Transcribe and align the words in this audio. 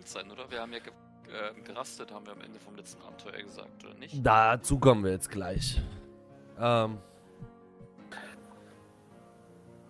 Erholt 0.00 0.08
sein, 0.08 0.30
oder? 0.30 0.50
Wir 0.50 0.60
haben 0.60 0.72
ja 0.72 0.78
ge 0.78 0.92
äh, 1.28 1.52
gerastet, 1.62 2.12
haben 2.12 2.26
wir 2.26 2.32
am 2.32 2.40
Ende 2.40 2.58
vom 2.58 2.74
letzten 2.74 3.02
Abenteuer 3.02 3.42
gesagt, 3.42 3.84
oder 3.84 3.94
nicht? 3.94 4.14
Dazu 4.24 4.78
kommen 4.78 5.04
wir 5.04 5.12
jetzt 5.12 5.30
gleich. 5.30 5.80
Ähm, 6.58 6.98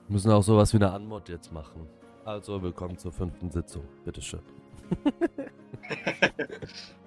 müssen 0.08 0.32
auch 0.32 0.42
sowas 0.42 0.72
wie 0.72 0.78
eine 0.78 0.90
Anmod 0.90 1.28
jetzt 1.28 1.52
machen. 1.52 1.86
Also, 2.24 2.60
willkommen 2.60 2.98
zur 2.98 3.12
fünften 3.12 3.50
Sitzung. 3.50 3.86
Bitteschön. 4.04 4.40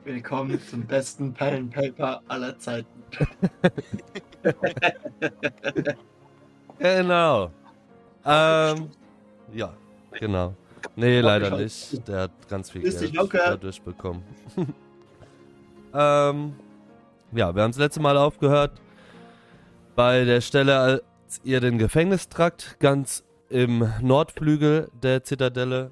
Willkommen 0.06 0.60
zum 0.62 0.86
besten 0.86 1.34
Pen 1.34 1.70
Paper 1.70 2.22
aller 2.28 2.58
Zeiten. 2.58 3.04
genau. 6.80 7.52
Ähm, 8.26 8.90
ja, 9.54 9.74
genau. 10.14 10.56
Nee, 10.96 11.22
leider 11.22 11.60
ich 11.60 11.92
nicht. 11.92 12.08
Der 12.08 12.22
hat 12.22 12.32
ganz 12.50 12.72
viel 12.72 12.82
Grüß 12.82 13.00
Geld 13.00 13.34
dadurch 13.34 13.82
bekommen. 13.82 14.24
ähm, 15.94 16.54
ja, 17.32 17.56
wir 17.56 17.64
haben 17.64 17.72
das 17.72 17.78
letzte 17.78 18.00
Mal 18.00 18.18
aufgehört 18.18 18.80
bei 19.96 20.24
der 20.26 20.42
Stelle, 20.42 20.78
als 20.80 21.04
ihr 21.44 21.60
den 21.60 21.78
Gefängnistrakt 21.78 22.78
ganz 22.80 23.24
im 23.50 23.92
Nordflügel 24.02 24.90
der 25.02 25.24
Zitadelle 25.24 25.92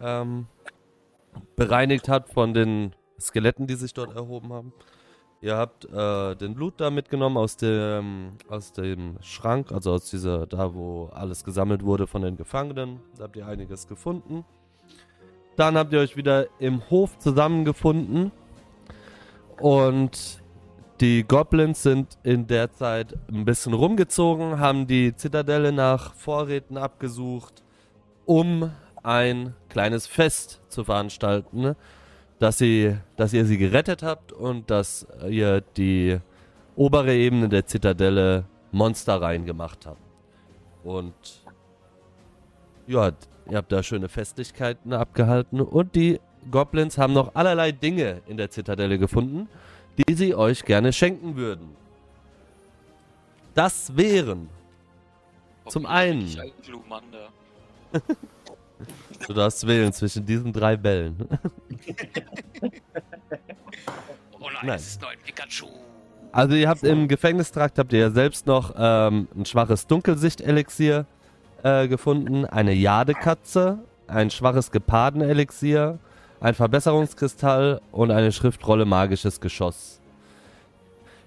ähm, 0.00 0.46
bereinigt 1.56 2.08
habt 2.08 2.32
von 2.32 2.54
den 2.54 2.94
Skeletten, 3.20 3.66
die 3.66 3.74
sich 3.74 3.94
dort 3.94 4.14
erhoben 4.14 4.52
haben. 4.52 4.72
Ihr 5.40 5.56
habt 5.56 5.84
äh, 5.84 6.34
den 6.34 6.54
Blut 6.54 6.74
da 6.80 6.90
mitgenommen 6.90 7.36
aus 7.36 7.56
dem, 7.56 8.32
aus 8.48 8.72
dem 8.72 9.18
Schrank, 9.20 9.70
also 9.70 9.92
aus 9.92 10.10
dieser, 10.10 10.46
da 10.46 10.74
wo 10.74 11.10
alles 11.12 11.44
gesammelt 11.44 11.84
wurde 11.84 12.08
von 12.08 12.22
den 12.22 12.36
Gefangenen. 12.36 12.98
Da 13.16 13.24
habt 13.24 13.36
ihr 13.36 13.46
einiges 13.46 13.86
gefunden. 13.86 14.44
Dann 15.54 15.76
habt 15.76 15.92
ihr 15.92 16.00
euch 16.00 16.16
wieder 16.16 16.46
im 16.58 16.88
Hof 16.90 17.18
zusammengefunden. 17.18 18.32
Und 19.60 20.42
die 21.00 21.22
Goblins 21.22 21.84
sind 21.84 22.18
in 22.24 22.48
der 22.48 22.72
Zeit 22.72 23.16
ein 23.30 23.44
bisschen 23.44 23.74
rumgezogen, 23.74 24.58
haben 24.58 24.88
die 24.88 25.14
Zitadelle 25.14 25.70
nach 25.70 26.14
Vorräten 26.14 26.76
abgesucht, 26.76 27.62
um 28.26 28.72
ein 29.04 29.54
kleines 29.68 30.08
Fest 30.08 30.60
zu 30.68 30.82
veranstalten 30.82 31.76
dass, 32.38 32.58
sie, 32.58 32.96
dass 33.16 33.32
ihr 33.32 33.44
sie 33.44 33.58
gerettet 33.58 34.02
habt 34.02 34.32
und 34.32 34.70
dass 34.70 35.06
ihr 35.28 35.60
die 35.76 36.18
obere 36.76 37.14
Ebene 37.14 37.48
der 37.48 37.66
Zitadelle 37.66 38.44
monsterrein 38.70 39.44
gemacht 39.44 39.86
habt. 39.86 40.00
Und 40.84 41.14
ja, 42.86 43.12
ihr 43.50 43.56
habt 43.56 43.72
da 43.72 43.82
schöne 43.82 44.08
Festlichkeiten 44.08 44.92
abgehalten 44.92 45.60
und 45.60 45.94
die 45.94 46.20
Goblins 46.50 46.96
haben 46.98 47.12
noch 47.12 47.34
allerlei 47.34 47.72
Dinge 47.72 48.22
in 48.26 48.36
der 48.36 48.50
Zitadelle 48.50 48.98
gefunden, 48.98 49.48
die 49.98 50.14
sie 50.14 50.34
euch 50.34 50.64
gerne 50.64 50.92
schenken 50.92 51.36
würden. 51.36 51.76
Das 53.54 53.96
wären 53.96 54.48
Zum 55.66 55.84
einen. 55.84 56.38
Alten 56.38 56.62
Glumanda. 56.62 57.28
Du 59.26 59.32
darfst 59.32 59.66
wählen 59.66 59.92
zwischen 59.92 60.24
diesen 60.24 60.52
drei 60.52 60.76
Bällen. 60.76 61.16
Oh 64.40 64.46
nein, 64.50 64.66
Nein. 64.66 64.76
es 64.76 64.86
ist 64.86 65.02
neun 65.02 65.16
Pikachu. 65.24 65.66
Also 66.32 66.54
ihr 66.54 66.68
habt 66.68 66.84
im 66.84 67.08
Gefängnistrakt 67.08 67.78
habt 67.78 67.92
ihr 67.92 67.98
ja 67.98 68.10
selbst 68.10 68.46
noch 68.46 68.72
ähm, 68.78 69.26
ein 69.36 69.44
schwaches 69.44 69.86
Dunkelsicht-Elixier 69.86 71.06
äh, 71.64 71.88
gefunden, 71.88 72.44
eine 72.44 72.72
Jadekatze, 72.72 73.78
ein 74.06 74.30
schwaches 74.30 74.70
Geparden-Elixier, 74.70 75.98
ein 76.40 76.54
Verbesserungskristall 76.54 77.80
und 77.90 78.10
eine 78.10 78.30
Schriftrolle 78.30 78.84
magisches 78.84 79.40
Geschoss. 79.40 79.97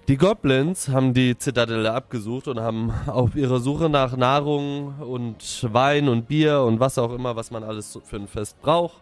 Die 0.08 0.16
Goblins 0.16 0.88
haben 0.88 1.14
die 1.14 1.38
Zitadelle 1.38 1.92
abgesucht 1.92 2.48
und 2.48 2.58
haben 2.58 2.92
auf 3.06 3.36
ihrer 3.36 3.60
Suche 3.60 3.88
nach 3.88 4.16
Nahrung 4.16 4.98
und 4.98 5.72
Wein 5.72 6.08
und 6.08 6.26
Bier 6.26 6.62
und 6.62 6.80
was 6.80 6.98
auch 6.98 7.12
immer, 7.12 7.36
was 7.36 7.52
man 7.52 7.62
alles 7.62 7.98
für 8.04 8.16
ein 8.16 8.26
Fest 8.26 8.60
braucht, 8.60 9.00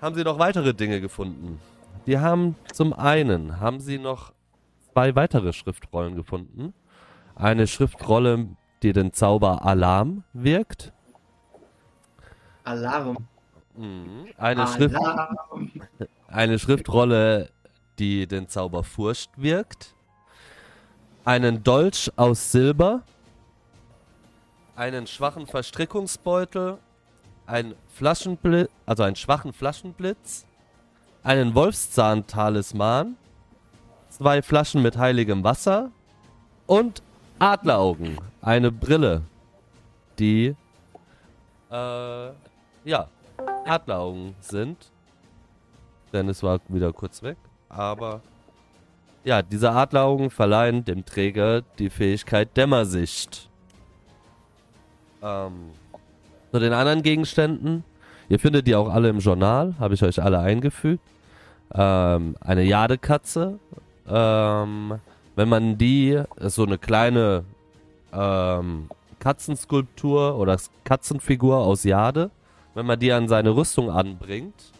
haben 0.00 0.14
sie 0.14 0.24
noch 0.24 0.38
weitere 0.38 0.72
Dinge 0.72 1.02
gefunden. 1.02 1.60
Die 2.06 2.18
haben 2.18 2.56
zum 2.72 2.94
einen 2.94 3.60
haben 3.60 3.80
sie 3.80 3.98
noch 3.98 4.32
zwei 4.92 5.14
weitere 5.14 5.52
Schriftrollen 5.52 6.16
gefunden. 6.16 6.72
Eine 7.34 7.66
Schriftrolle, 7.66 8.48
die 8.82 8.94
den 8.94 9.12
Zauber 9.12 9.64
Alarm 9.64 10.24
wirkt. 10.32 10.92
Alarm. 12.64 13.18
Mhm. 13.76 14.26
Eine, 14.38 14.66
Schrift, 14.68 14.96
Alarm. 14.96 15.70
eine 16.28 16.58
Schriftrolle, 16.58 17.50
die 17.98 18.26
den 18.26 18.48
Zauber 18.48 18.84
Furcht 18.84 19.30
wirkt. 19.36 19.94
Einen 21.28 21.62
Dolch 21.62 22.10
aus 22.16 22.52
Silber. 22.52 23.02
Einen 24.76 25.06
schwachen 25.06 25.46
Verstrickungsbeutel. 25.46 26.78
Ein 27.44 27.74
Flaschenblitz, 27.92 28.70
also 28.86 29.02
einen 29.02 29.14
schwachen 29.14 29.52
Flaschenblitz. 29.52 30.46
Einen 31.22 31.54
Wolfszahn-Talisman. 31.54 33.18
Zwei 34.08 34.40
Flaschen 34.40 34.80
mit 34.80 34.96
heiligem 34.96 35.44
Wasser. 35.44 35.90
Und 36.66 37.02
Adleraugen. 37.38 38.18
Eine 38.40 38.72
Brille. 38.72 39.20
Die, 40.18 40.56
äh, 41.70 42.30
ja, 42.86 43.06
Adleraugen 43.66 44.34
sind. 44.40 44.90
Dennis 46.10 46.42
war 46.42 46.58
wieder 46.68 46.90
kurz 46.94 47.22
weg. 47.22 47.36
Aber 47.68 48.22
ja, 49.28 49.42
diese 49.42 49.72
Adleraugen 49.72 50.30
verleihen 50.30 50.86
dem 50.86 51.04
Träger 51.04 51.60
die 51.78 51.90
Fähigkeit 51.90 52.56
Dämmersicht. 52.56 53.50
Ähm, 55.22 55.72
zu 56.50 56.58
den 56.58 56.72
anderen 56.72 57.02
Gegenständen. 57.02 57.84
Ihr 58.30 58.38
findet 58.38 58.66
die 58.66 58.74
auch 58.74 58.88
alle 58.88 59.10
im 59.10 59.18
Journal, 59.18 59.74
habe 59.78 59.92
ich 59.92 60.02
euch 60.02 60.22
alle 60.22 60.38
eingefügt. 60.38 61.02
Ähm, 61.74 62.36
eine 62.40 62.62
Jadekatze. 62.62 63.58
Ähm, 64.08 64.94
wenn 65.36 65.48
man 65.50 65.76
die, 65.76 66.22
ist 66.36 66.54
so 66.54 66.64
eine 66.64 66.78
kleine 66.78 67.44
ähm, 68.14 68.88
Katzenskulptur 69.18 70.36
oder 70.38 70.56
Katzenfigur 70.84 71.58
aus 71.58 71.84
Jade, 71.84 72.30
wenn 72.74 72.86
man 72.86 72.98
die 72.98 73.12
an 73.12 73.28
seine 73.28 73.54
Rüstung 73.54 73.90
anbringt, 73.90 74.72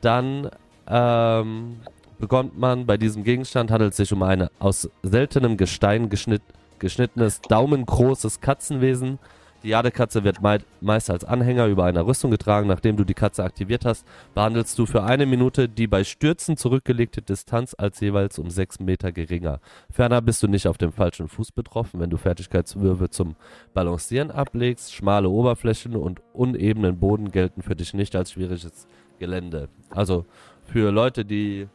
dann 0.00 0.48
ähm, 0.88 1.80
bekommt 2.18 2.58
man 2.58 2.86
bei 2.86 2.96
diesem 2.96 3.24
Gegenstand, 3.24 3.70
handelt 3.70 3.92
es 3.92 3.96
sich 3.96 4.12
um 4.12 4.22
ein 4.22 4.48
aus 4.58 4.88
seltenem 5.02 5.56
Gestein 5.56 6.08
geschnitt, 6.08 6.42
geschnittenes, 6.78 7.40
daumengroßes 7.42 8.40
Katzenwesen. 8.40 9.18
Die 9.62 9.70
Jadekatze 9.70 10.22
wird 10.22 10.42
mei 10.42 10.58
meist 10.80 11.10
als 11.10 11.24
Anhänger 11.24 11.66
über 11.66 11.84
einer 11.84 12.06
Rüstung 12.06 12.30
getragen. 12.30 12.68
Nachdem 12.68 12.96
du 12.96 13.04
die 13.04 13.14
Katze 13.14 13.42
aktiviert 13.42 13.84
hast, 13.84 14.06
behandelst 14.34 14.78
du 14.78 14.86
für 14.86 15.02
eine 15.02 15.26
Minute 15.26 15.68
die 15.68 15.88
bei 15.88 16.04
Stürzen 16.04 16.56
zurückgelegte 16.56 17.20
Distanz 17.20 17.74
als 17.76 17.98
jeweils 17.98 18.38
um 18.38 18.48
6 18.48 18.80
Meter 18.80 19.10
geringer. 19.10 19.60
Ferner 19.90 20.20
bist 20.20 20.42
du 20.42 20.46
nicht 20.46 20.68
auf 20.68 20.78
dem 20.78 20.92
falschen 20.92 21.26
Fuß 21.26 21.50
betroffen, 21.52 21.98
wenn 21.98 22.10
du 22.10 22.16
Fertigkeitswürfe 22.16 23.10
zum 23.10 23.34
Balancieren 23.74 24.30
ablegst. 24.30 24.94
Schmale 24.94 25.28
Oberflächen 25.28 25.96
und 25.96 26.20
unebenen 26.32 27.00
Boden 27.00 27.32
gelten 27.32 27.62
für 27.62 27.74
dich 27.74 27.92
nicht 27.92 28.14
als 28.14 28.32
schwieriges 28.32 28.86
Gelände. 29.18 29.68
Also 29.90 30.26
für 30.66 30.92
Leute, 30.92 31.24
die 31.24 31.66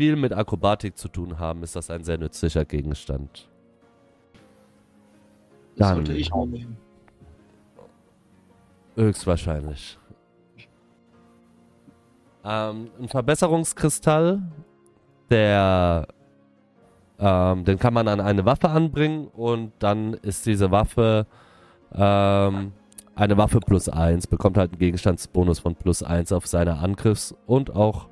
viel 0.00 0.16
mit 0.16 0.32
Akrobatik 0.32 0.96
zu 0.96 1.08
tun 1.08 1.38
haben, 1.38 1.62
ist 1.62 1.76
das 1.76 1.90
ein 1.90 2.04
sehr 2.04 2.16
nützlicher 2.16 2.64
Gegenstand. 2.64 3.50
Das 5.76 5.88
Dann- 5.88 5.96
sollte 5.96 6.14
ich 6.14 6.32
auch 6.32 6.46
nehmen. 6.46 6.78
Höchstwahrscheinlich. 8.96 9.98
Ähm, 12.46 12.88
ein 12.98 13.08
Verbesserungskristall, 13.08 14.40
der 15.28 16.08
ähm, 17.18 17.66
den 17.66 17.78
kann 17.78 17.92
man 17.92 18.08
an 18.08 18.22
eine 18.22 18.46
Waffe 18.46 18.70
anbringen 18.70 19.26
und 19.28 19.72
dann 19.80 20.14
ist 20.14 20.46
diese 20.46 20.70
Waffe 20.70 21.26
ähm, 21.94 22.72
eine 23.14 23.36
Waffe 23.36 23.60
plus 23.60 23.90
1, 23.90 24.28
bekommt 24.28 24.56
halt 24.56 24.70
einen 24.70 24.78
Gegenstandsbonus 24.78 25.58
von 25.58 25.74
plus 25.74 26.02
1 26.02 26.32
auf 26.32 26.46
seine 26.46 26.78
Angriffs- 26.78 27.34
und 27.46 27.76
auch 27.76 28.09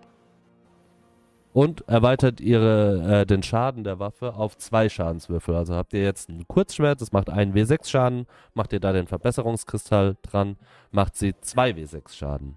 und 1.58 1.80
erweitert 1.88 2.40
ihre 2.40 3.22
äh, 3.22 3.26
den 3.26 3.42
Schaden 3.42 3.82
der 3.82 3.98
Waffe 3.98 4.34
auf 4.34 4.56
zwei 4.58 4.88
Schadenswürfel. 4.88 5.56
Also 5.56 5.74
habt 5.74 5.92
ihr 5.92 6.04
jetzt 6.04 6.28
ein 6.28 6.46
Kurzschwert, 6.46 7.00
das 7.00 7.10
macht 7.10 7.30
einen 7.30 7.52
W6 7.52 7.88
Schaden, 7.88 8.26
macht 8.54 8.72
ihr 8.72 8.78
da 8.78 8.92
den 8.92 9.08
Verbesserungskristall 9.08 10.16
dran, 10.22 10.56
macht 10.92 11.16
sie 11.16 11.34
2 11.40 11.70
W6 11.72 12.14
Schaden. 12.14 12.56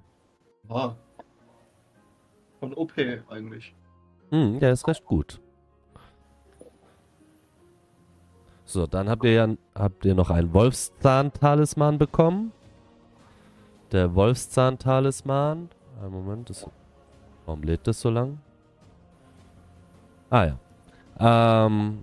Ah. 0.69 0.91
Von 2.59 2.75
OP 2.75 2.93
eigentlich. 3.27 3.73
Hm, 4.29 4.59
der 4.59 4.71
ist 4.71 4.87
recht 4.87 5.03
gut. 5.03 5.41
So, 8.65 8.85
dann 8.85 9.09
habt 9.09 9.23
ihr 9.23 9.31
ja 9.31 9.47
habt 9.73 10.05
ihr 10.05 10.13
noch 10.13 10.29
einen 10.29 10.53
Wolfszahn-Talisman 10.53 11.97
bekommen. 11.97 12.51
der 13.91 14.13
Wolfszahn-Talisman. 14.13 15.69
Einen 15.99 16.11
Moment, 16.11 16.51
das, 16.51 16.69
warum 17.47 17.63
lädt 17.63 17.87
das 17.87 17.99
so 17.99 18.11
lang? 18.11 18.37
Ah 20.31 20.45
ja. 20.45 21.65
Ähm, 21.67 21.99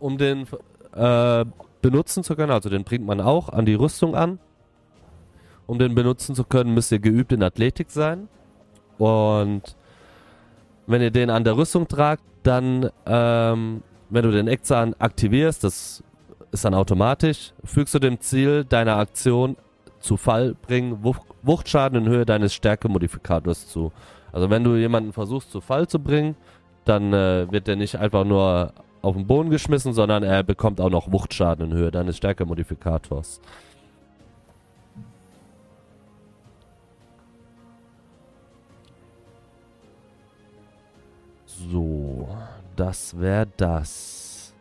um 0.00 0.18
den 0.18 0.46
äh, 0.94 1.44
benutzen 1.82 2.24
zu 2.24 2.34
können, 2.34 2.50
also 2.50 2.68
den 2.68 2.82
bringt 2.82 3.06
man 3.06 3.20
auch 3.20 3.50
an 3.50 3.66
die 3.66 3.74
Rüstung 3.74 4.16
an. 4.16 4.40
Um 5.66 5.78
den 5.78 5.94
benutzen 5.94 6.34
zu 6.34 6.44
können, 6.44 6.74
müsst 6.74 6.90
ihr 6.90 6.98
geübt 6.98 7.32
in 7.32 7.42
Athletik 7.42 7.90
sein. 7.90 8.28
Und 8.98 9.76
wenn 10.86 11.00
ihr 11.00 11.10
den 11.10 11.30
an 11.30 11.44
der 11.44 11.56
Rüstung 11.56 11.86
tragt, 11.86 12.22
dann, 12.42 12.90
ähm, 13.06 13.82
wenn 14.10 14.24
du 14.24 14.30
den 14.30 14.48
Eckzahn 14.48 14.94
aktivierst, 14.98 15.64
das 15.64 16.02
ist 16.50 16.64
dann 16.64 16.74
automatisch, 16.74 17.52
fügst 17.64 17.94
du 17.94 17.98
dem 17.98 18.20
Ziel 18.20 18.64
deiner 18.64 18.96
Aktion 18.96 19.56
zu 20.00 20.16
Fall 20.16 20.54
bringen 20.54 21.02
Wuch 21.02 21.18
Wuchtschaden 21.42 22.04
in 22.04 22.08
Höhe 22.08 22.24
deines 22.24 22.54
Stärkemodifikators 22.54 23.68
zu. 23.68 23.92
Also 24.32 24.48
wenn 24.48 24.64
du 24.64 24.76
jemanden 24.76 25.12
versuchst 25.12 25.50
zu 25.50 25.60
Fall 25.60 25.86
zu 25.88 25.98
bringen, 25.98 26.36
dann 26.84 27.12
äh, 27.12 27.50
wird 27.50 27.66
der 27.66 27.76
nicht 27.76 27.96
einfach 27.96 28.24
nur 28.24 28.72
auf 29.02 29.14
den 29.14 29.26
Boden 29.26 29.50
geschmissen, 29.50 29.92
sondern 29.92 30.22
er 30.22 30.42
bekommt 30.42 30.80
auch 30.80 30.90
noch 30.90 31.12
Wuchtschaden 31.12 31.70
in 31.70 31.76
Höhe 31.76 31.90
deines 31.90 32.16
Stärkemodifikators. 32.16 33.40
So, 41.46 42.28
das 42.76 43.18
wäre 43.18 43.46
das. 43.56 44.54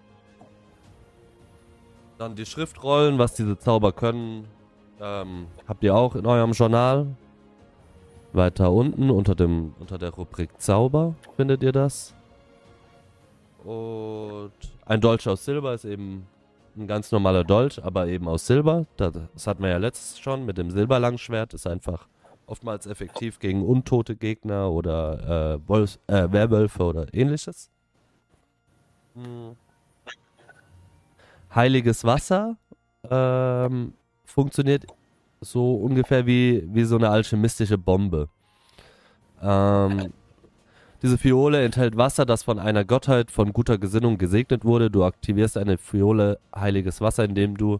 Dann 2.17 2.35
die 2.35 2.45
Schriftrollen, 2.45 3.17
was 3.17 3.33
diese 3.33 3.57
Zauber 3.57 3.91
können, 3.91 4.47
ähm, 5.01 5.47
habt 5.67 5.83
ihr 5.83 5.95
auch 5.95 6.15
in 6.15 6.25
eurem 6.25 6.51
Journal. 6.51 7.07
Weiter 8.35 8.71
unten 8.71 9.09
unter 9.09 9.35
dem 9.35 9.73
unter 9.79 9.97
der 9.97 10.11
Rubrik 10.11 10.59
Zauber 10.59 11.15
findet 11.35 11.63
ihr 11.63 11.71
das. 11.71 12.13
Und 13.63 14.51
ein 14.85 14.99
Dolch 14.99 15.27
aus 15.27 15.45
Silber 15.45 15.73
ist 15.73 15.85
eben 15.85 16.27
ein 16.75 16.87
ganz 16.87 17.11
normaler 17.11 17.43
Dolch, 17.43 17.83
aber 17.83 18.07
eben 18.07 18.27
aus 18.27 18.47
Silber. 18.47 18.85
Das, 18.97 19.47
hatten 19.47 19.63
wir 19.63 19.69
ja 19.69 19.77
letztes 19.77 20.19
schon 20.19 20.45
mit 20.45 20.57
dem 20.57 20.71
Silberlangschwert. 20.71 21.53
Ist 21.53 21.67
einfach 21.67 22.07
oftmals 22.45 22.87
effektiv 22.87 23.39
gegen 23.39 23.63
untote 23.63 24.15
Gegner 24.15 24.69
oder 24.71 25.55
äh, 25.55 25.69
Wolfs, 25.69 25.99
äh, 26.07 26.27
Werwölfe 26.31 26.83
oder 26.83 27.13
ähnliches. 27.13 27.69
Hm. 29.15 29.55
Heiliges 31.53 32.03
Wasser 32.03 32.57
ähm, 33.09 33.93
funktioniert 34.25 34.85
so 35.43 35.75
ungefähr 35.75 36.25
wie, 36.25 36.67
wie 36.71 36.83
so 36.83 36.95
eine 36.95 37.09
alchemistische 37.09 37.77
Bombe. 37.77 38.29
Ähm, 39.41 40.13
diese 41.01 41.17
Fiole 41.17 41.63
enthält 41.63 41.97
Wasser, 41.97 42.25
das 42.25 42.43
von 42.43 42.59
einer 42.59 42.85
Gottheit 42.85 43.29
von 43.29 43.51
guter 43.51 43.77
Gesinnung 43.77 44.17
gesegnet 44.17 44.63
wurde. 44.63 44.89
Du 44.89 45.03
aktivierst 45.03 45.57
eine 45.57 45.77
Fiole 45.77 46.39
heiliges 46.55 47.01
Wasser, 47.01 47.25
indem 47.25 47.57
du 47.57 47.79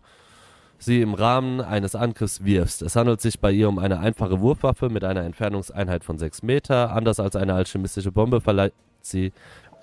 sie 0.78 1.02
im 1.02 1.14
Rahmen 1.14 1.62
eines 1.62 1.96
Angriffs 1.96 2.44
wirfst. 2.44 2.82
Es 2.82 2.96
handelt 2.96 3.22
sich 3.22 3.40
bei 3.40 3.52
ihr 3.52 3.70
um 3.70 3.80
eine 3.80 4.00
einfache 4.00 4.42
Wurfwaffe 4.42 4.90
mit 4.90 5.06
einer 5.06 5.24
Entfernungseinheit 5.24 6.04
von 6.04 6.18
6 6.18 6.44
Meter. 6.44 6.92
Anders 6.92 7.20
als 7.22 7.38
eine 7.38 7.54
alchemistische 7.54 8.12
Bombe 8.12 8.42
verleiht 8.42 8.74
sie 9.02 9.32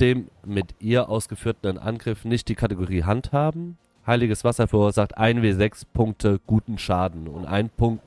dem 0.01 0.29
mit 0.45 0.75
ihr 0.79 1.09
ausgeführten 1.09 1.79
Angriff 1.79 2.25
nicht 2.25 2.49
die 2.49 2.55
Kategorie 2.55 3.05
Handhaben. 3.05 3.79
Heiliges 4.07 4.45
Wasser 4.45 4.67
verursacht 4.67 5.19
1w6 5.19 5.85
Punkte 5.93 6.41
guten 6.47 6.79
Schaden 6.79 7.29
und 7.29 7.47
1 7.47 7.71
Punkt 7.77 8.03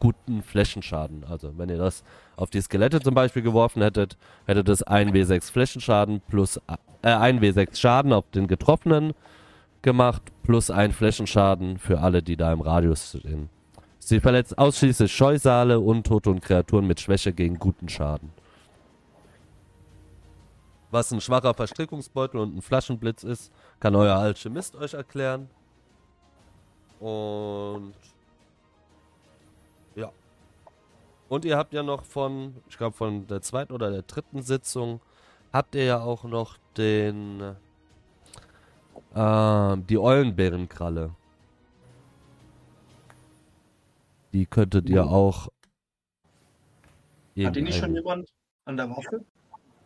guten 0.00 0.42
Flächenschaden. 0.42 1.24
Also 1.24 1.52
wenn 1.56 1.68
ihr 1.68 1.78
das 1.78 2.04
auf 2.36 2.50
die 2.50 2.60
Skelette 2.60 3.00
zum 3.00 3.14
Beispiel 3.14 3.42
geworfen 3.42 3.82
hättet, 3.82 4.16
hättet 4.46 4.68
es 4.68 4.86
1w6 4.86 5.50
Flächenschaden 5.50 6.20
plus 6.28 6.60
äh, 7.02 7.08
1w6 7.08 7.76
Schaden 7.76 8.12
auf 8.12 8.24
den 8.30 8.46
Getroffenen 8.46 9.14
gemacht, 9.82 10.22
plus 10.42 10.70
ein 10.70 10.92
Flächenschaden 10.92 11.78
für 11.78 12.00
alle, 12.00 12.22
die 12.22 12.36
da 12.36 12.52
im 12.52 12.60
Radius 12.60 13.16
stehen. 13.18 13.48
Sie 13.98 14.20
verletzt 14.20 14.58
ausschließlich 14.58 15.12
Scheusale, 15.12 15.80
Untote 15.80 16.30
und 16.30 16.42
Kreaturen 16.42 16.86
mit 16.86 17.00
Schwäche 17.00 17.32
gegen 17.32 17.58
guten 17.58 17.88
Schaden. 17.88 18.30
Was 20.94 21.10
ein 21.10 21.20
schwacher 21.20 21.54
Verstrickungsbeutel 21.54 22.38
und 22.38 22.56
ein 22.56 22.62
Flaschenblitz 22.62 23.24
ist, 23.24 23.52
kann 23.80 23.96
euer 23.96 24.14
Alchemist 24.14 24.76
euch 24.76 24.94
erklären. 24.94 25.50
Und 27.00 27.94
ja. 29.96 30.12
Und 31.28 31.44
ihr 31.44 31.58
habt 31.58 31.74
ja 31.74 31.82
noch 31.82 32.04
von, 32.04 32.54
ich 32.68 32.78
glaube 32.78 32.96
von 32.96 33.26
der 33.26 33.42
zweiten 33.42 33.72
oder 33.72 33.90
der 33.90 34.02
dritten 34.02 34.42
Sitzung, 34.42 35.00
habt 35.52 35.74
ihr 35.74 35.82
ja 35.82 36.00
auch 36.00 36.22
noch 36.22 36.58
den, 36.76 37.40
äh, 39.16 39.76
die 39.88 39.98
Eulenbärenkralle. 39.98 41.10
Die 44.32 44.46
könntet 44.46 44.88
ihr 44.88 45.04
auch. 45.04 45.48
Hat 47.36 47.56
die 47.56 47.62
nicht 47.62 47.80
schon 47.80 47.96
jemand 47.96 48.28
an 48.64 48.76
der 48.76 48.88
Waffe? 48.90 49.24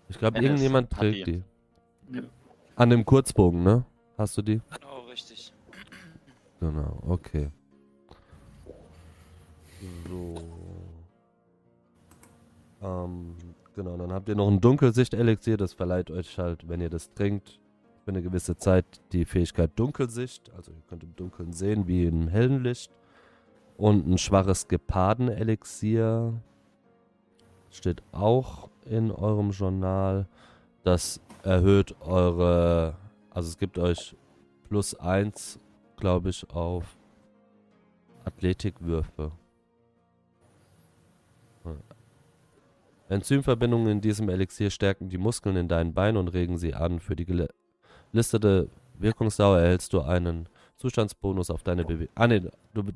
Ich 0.08 0.18
glaube, 0.18 0.38
irgendjemand 0.38 0.90
hat 0.92 1.00
trägt 1.00 1.26
die. 1.26 1.42
die. 2.08 2.16
Ja. 2.16 2.22
An 2.76 2.90
dem 2.90 3.04
Kurzbogen, 3.04 3.62
ne? 3.62 3.84
Hast 4.16 4.36
du 4.38 4.42
die? 4.42 4.60
Genau, 4.70 5.00
richtig. 5.10 5.52
Genau, 6.60 7.02
okay. 7.06 7.50
So. 10.08 10.34
Ähm, 12.82 13.36
genau, 13.74 13.96
dann 13.96 14.12
habt 14.12 14.28
ihr 14.28 14.34
noch 14.34 14.48
ein 14.48 14.60
Dunkelsicht-Elixier, 14.60 15.56
das 15.56 15.72
verleiht 15.72 16.10
euch 16.10 16.38
halt, 16.38 16.68
wenn 16.68 16.80
ihr 16.80 16.90
das 16.90 17.12
trinkt, 17.14 17.60
für 18.04 18.10
eine 18.12 18.22
gewisse 18.22 18.56
Zeit 18.56 18.86
die 19.12 19.24
Fähigkeit 19.24 19.70
Dunkelsicht. 19.76 20.50
Also 20.56 20.72
ihr 20.72 20.82
könnt 20.88 21.02
im 21.02 21.14
Dunkeln 21.16 21.52
sehen, 21.52 21.86
wie 21.86 22.06
im 22.06 22.28
hellen 22.28 22.62
Licht. 22.62 22.90
Und 23.76 24.08
ein 24.08 24.18
schwaches 24.18 24.66
Geparden-Elixier 24.66 26.40
steht 27.70 28.02
auch 28.12 28.67
in 28.88 29.10
eurem 29.10 29.50
Journal. 29.50 30.26
Das 30.82 31.20
erhöht 31.42 31.94
eure, 32.00 32.96
also 33.30 33.48
es 33.48 33.58
gibt 33.58 33.78
euch 33.78 34.16
plus 34.68 34.94
eins 34.94 35.60
glaube 35.98 36.30
ich, 36.30 36.48
auf 36.50 36.96
Athletikwürfe. 38.24 39.32
Enzymverbindungen 43.08 43.88
in 43.88 44.00
diesem 44.00 44.28
Elixier 44.28 44.70
stärken 44.70 45.08
die 45.08 45.18
Muskeln 45.18 45.56
in 45.56 45.68
deinen 45.68 45.94
Beinen 45.94 46.16
und 46.16 46.28
regen 46.28 46.58
sie 46.58 46.74
an. 46.74 47.00
Für 47.00 47.16
die 47.16 47.26
gelistete 48.12 48.68
Wirkungsdauer 48.98 49.58
erhältst 49.58 49.92
du 49.92 50.02
einen 50.02 50.48
Zustandsbonus 50.76 51.50
auf 51.50 51.62
deine 51.62 51.84
Bewegung. 51.84 52.12
Ah, 52.14 52.26
nee, 52.26 52.42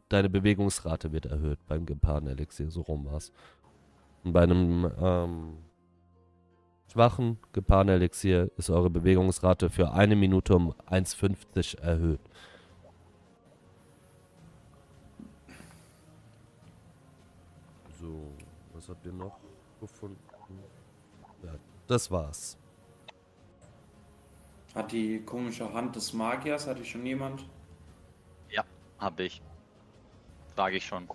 deine 0.08 0.28
Bewegungsrate 0.28 1.12
wird 1.12 1.26
erhöht 1.26 1.58
beim 1.66 1.86
Geparden-Elixier, 1.86 2.70
so 2.70 2.82
rum 2.82 3.06
war's. 3.06 3.32
Und 4.22 4.32
bei 4.32 4.42
einem 4.42 4.90
ähm, 5.00 5.56
schwachen 6.92 7.38
Geparden-Elixier 7.52 8.50
ist 8.58 8.68
eure 8.68 8.90
Bewegungsrate 8.90 9.70
für 9.70 9.92
eine 9.92 10.14
Minute 10.14 10.54
um 10.54 10.74
1,50 10.90 11.80
erhöht. 11.80 12.20
So, 17.98 18.32
was 18.74 18.88
habt 18.88 19.06
ihr 19.06 19.12
noch 19.12 19.38
gefunden? 19.80 20.18
Ja, 21.42 21.54
das 21.86 22.10
war's. 22.10 22.58
Hat 24.74 24.92
die 24.92 25.22
komische 25.24 25.72
Hand 25.72 25.96
des 25.96 26.12
Magiers, 26.12 26.66
hatte 26.66 26.82
ich 26.82 26.90
schon 26.90 27.06
jemand? 27.06 27.44
Hab 29.02 29.18
ich. 29.18 29.42
Frage 30.54 30.76
ich 30.76 30.86
schon. 30.86 31.08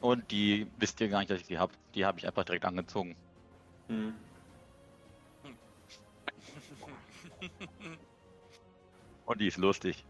Und 0.00 0.30
die 0.30 0.66
wisst 0.78 1.00
ihr 1.00 1.08
gar 1.08 1.18
nicht, 1.18 1.30
dass 1.30 1.40
ich 1.40 1.46
die 1.46 1.58
hab. 1.58 1.70
Die 1.94 2.04
habe 2.04 2.18
ich 2.18 2.26
einfach 2.26 2.44
direkt 2.44 2.64
angezogen. 2.64 3.16
Hm. 3.88 4.14
Und 9.26 9.40
die 9.40 9.48
ist 9.48 9.58
lustig. 9.58 10.04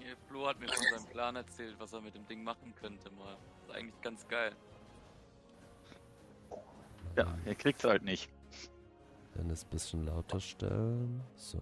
Ja, 0.00 0.14
Flo 0.28 0.46
hat 0.46 0.60
mir 0.60 0.68
von 0.68 0.84
seinem 0.90 1.10
Plan 1.10 1.36
erzählt, 1.36 1.76
was 1.78 1.92
er 1.92 2.00
mit 2.00 2.14
dem 2.14 2.26
Ding 2.26 2.42
machen 2.42 2.74
könnte 2.80 3.10
mal. 3.12 3.36
Das 3.60 3.68
ist 3.68 3.74
eigentlich 3.74 4.00
ganz 4.02 4.28
geil. 4.28 4.52
Ja, 7.16 7.26
ihr 7.46 7.54
kriegt's 7.54 7.84
halt 7.84 8.02
nicht. 8.02 8.30
Dann 9.34 9.48
das 9.48 9.64
bisschen 9.64 10.06
lauter 10.06 10.40
stellen. 10.40 11.22
So. 11.36 11.60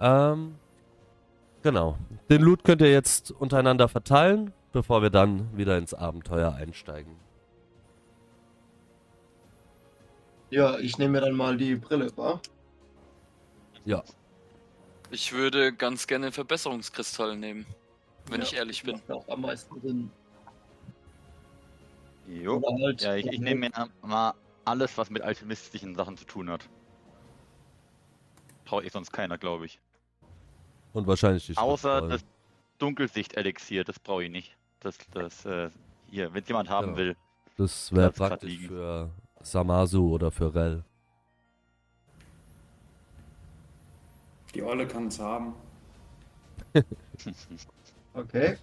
Ähm, 0.00 0.56
genau. 1.62 1.96
Den 2.28 2.42
Loot 2.42 2.64
könnt 2.64 2.80
ihr 2.80 2.90
jetzt 2.90 3.30
untereinander 3.30 3.88
verteilen, 3.88 4.52
bevor 4.78 5.02
wir 5.02 5.10
dann 5.10 5.56
wieder 5.56 5.76
ins 5.76 5.92
Abenteuer 5.92 6.54
einsteigen. 6.54 7.16
Ja, 10.50 10.78
ich 10.78 10.98
nehme 10.98 11.14
mir 11.14 11.20
dann 11.22 11.34
mal 11.34 11.56
die 11.56 11.74
Brille, 11.74 12.16
wa? 12.16 12.40
Ja. 13.84 14.04
Ich 15.10 15.32
würde 15.32 15.72
ganz 15.72 16.06
gerne 16.06 16.26
einen 16.26 16.32
Verbesserungskristall 16.32 17.36
nehmen. 17.36 17.66
wenn 18.26 18.40
Ja, 18.40 18.46
ich 18.46 18.54
ehrlich 18.54 18.84
bin. 18.84 18.92
Macht 19.08 19.10
auch 19.10 19.28
am 19.28 19.40
meisten 19.40 19.80
Sinn. 19.80 20.10
Jo. 22.28 22.62
Halt, 22.80 23.02
Ja, 23.02 23.16
ich, 23.16 23.26
ich 23.26 23.40
nehme 23.40 23.68
mir 23.70 23.88
mal 24.02 24.34
alles, 24.64 24.96
was 24.96 25.10
mit 25.10 25.22
alchemistischen 25.22 25.96
Sachen 25.96 26.16
zu 26.16 26.24
tun 26.24 26.50
hat. 26.50 26.68
Traut 28.64 28.84
ich 28.84 28.92
sonst 28.92 29.10
keiner, 29.10 29.38
glaube 29.38 29.66
ich. 29.66 29.80
Und 30.92 31.08
wahrscheinlich 31.08 31.46
die 31.46 31.56
Außer 31.56 32.02
das 32.02 32.24
Dunkelsicht-Elixier, 32.78 33.82
das 33.82 33.98
brauche 33.98 34.22
ich 34.22 34.30
nicht. 34.30 34.57
Das, 34.80 34.96
das, 35.12 35.44
äh, 35.44 35.70
hier, 36.10 36.32
wenn 36.32 36.44
jemand 36.44 36.68
haben 36.70 36.92
Ja. 36.92 36.96
will. 36.96 37.16
Das 37.56 37.92
wäre 37.92 38.12
praktisch 38.12 38.58
für 38.58 39.10
Samasu 39.40 40.12
oder 40.14 40.30
für 40.30 40.54
Rel. 40.54 40.84
Die 44.54 44.62
Olle 44.62 44.86
kann 44.86 45.06
es 45.08 45.18
haben. 45.18 45.54
Okay. 48.14 48.56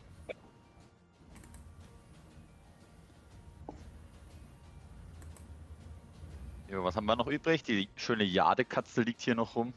Jo, 6.69 6.83
was 6.83 6.95
haben 6.95 7.05
wir 7.05 7.15
noch 7.15 7.27
übrig? 7.27 7.63
Die 7.63 7.87
schöne 7.95 8.23
Jadekatze 8.23 9.03
liegt 9.03 9.21
hier 9.21 9.35
noch 9.35 9.55
rum. 9.55 9.73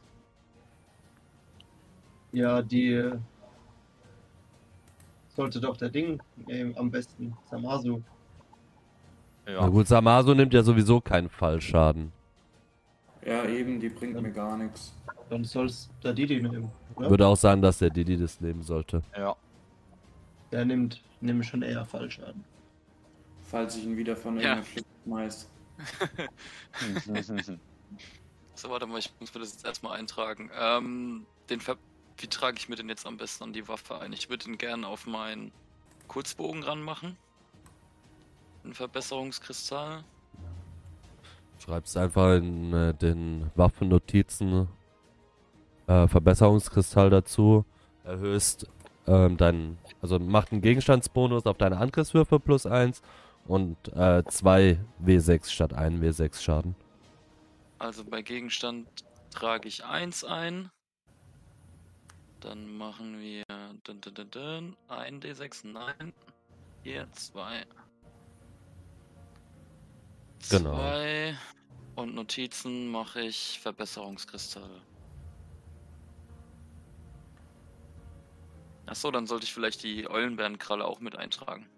Ja, 2.33 2.63
die 2.63 3.13
sollte 5.39 5.61
doch 5.61 5.77
der 5.77 5.89
Ding 5.89 6.21
nehmen, 6.47 6.77
am 6.77 6.91
besten. 6.91 7.37
Samasu. 7.49 8.03
Ja, 9.47 9.61
Na 9.63 9.69
gut, 9.69 9.87
Samasu 9.87 10.35
nimmt 10.35 10.53
ja 10.53 10.63
sowieso 10.65 11.01
keinen 11.01 11.29
Fallschaden. 11.29 12.13
Ja, 13.25 13.45
eben, 13.45 13.79
die 13.79 13.89
bringt 13.89 14.21
mir 14.21 14.33
gar 14.33 14.57
nichts. 14.57 14.95
Dann 15.31 15.45
soll's 15.45 15.89
der 16.03 16.13
Didi 16.13 16.43
nehmen. 16.43 16.71
Ja? 16.99 17.09
Würde 17.09 17.27
auch 17.27 17.37
sagen, 17.37 17.63
dass 17.63 17.79
der 17.79 17.91
Didi 17.91 18.17
das 18.17 18.41
nehmen 18.41 18.63
sollte. 18.63 19.03
ja. 19.17 19.35
Der 20.51 20.65
nimmt, 20.65 21.03
nimmt 21.21 21.45
schon 21.45 21.61
eher 21.63 21.85
Fallschaden. 21.85 22.43
Falls 23.43 23.77
ich 23.77 23.85
ihn 23.85 23.97
wieder 23.99 24.17
von 24.17 24.41
Ja. 24.41 24.57
irgendeiner 24.57 24.73
Klippe 24.73 24.89
schmeiß. 25.05 25.51
So, 28.55 28.71
warte 28.71 28.87
mal, 28.89 28.99
ich 28.99 29.13
muss 29.21 29.33
mir 29.33 29.41
das 29.41 29.53
jetzt 29.53 29.65
erstmal 29.65 29.97
eintragen. 29.99 30.51
Ähm, 30.61 31.27
den 31.49 31.61
Ver 31.61 31.77
Wie 32.19 32.27
trage 32.27 32.59
ich 32.59 32.69
mir 32.69 32.77
denn 32.77 32.89
jetzt 32.89 33.07
am 33.07 33.17
besten 33.17 33.45
an 33.45 33.53
die 33.53 33.69
Waffe 33.69 34.01
ein? 34.01 34.13
Ich 34.13 34.29
würde 34.29 34.49
ihn 34.51 34.59
gerne 34.59 34.87
auf 34.87 35.07
meinen 35.07 35.53
Kurzbogen 36.09 36.65
ranmachen. 36.65 37.17
Ein 38.65 38.75
Verbesserungskristall. 38.75 40.05
Schreibst 41.65 41.97
einfach 41.97 42.37
in 42.37 42.73
äh, 42.73 42.95
den 42.95 43.51
Waffennotizen 43.55 44.69
äh, 45.87 46.09
Verbesserungskristall 46.09 47.11
dazu. 47.11 47.65
Erhöhst 48.05 48.67
ähm, 49.07 49.37
deinen, 49.37 49.79
also 50.03 50.19
macht 50.19 50.53
einen 50.53 50.61
Gegenstandsbonus 50.61 51.47
auf 51.47 51.57
deine 51.57 51.79
Angriffswürfe 51.79 52.41
plus 52.41 52.67
1 52.67 53.01
und 53.47 53.77
äh, 53.95 54.25
2 54.25 54.79
W6 55.05 55.51
statt 55.51 55.73
1 55.73 56.03
W6 56.03 56.43
Schaden. 56.43 56.75
Also 57.79 58.05
bei 58.05 58.23
Gegenstand 58.23 58.89
trage 59.31 59.69
ich 59.69 59.85
1 59.85 60.25
ein. 60.25 60.71
Dann 62.41 62.77
machen 62.77 63.19
wir 63.21 63.45
dun, 63.85 64.01
dun, 64.01 64.15
dun, 64.15 64.31
dun, 64.31 64.77
1 64.89 65.25
D6, 65.25 65.67
nein. 65.67 66.13
Hier 66.83 67.11
2. 67.13 67.67
Genau. 70.51 70.77
2. 70.77 71.37
Und 71.97 72.15
Notizen 72.15 72.91
mache 72.91 73.23
ich 73.23 73.59
Verbesserungskristalle. 73.61 74.81
Achso, 78.87 79.11
dann 79.11 79.27
sollte 79.27 79.45
ich 79.45 79.53
vielleicht 79.53 79.83
die 79.83 80.09
Eulenbärenkralle 80.09 80.85
auch 80.85 81.01
mit 81.01 81.17
eintragen. 81.17 81.69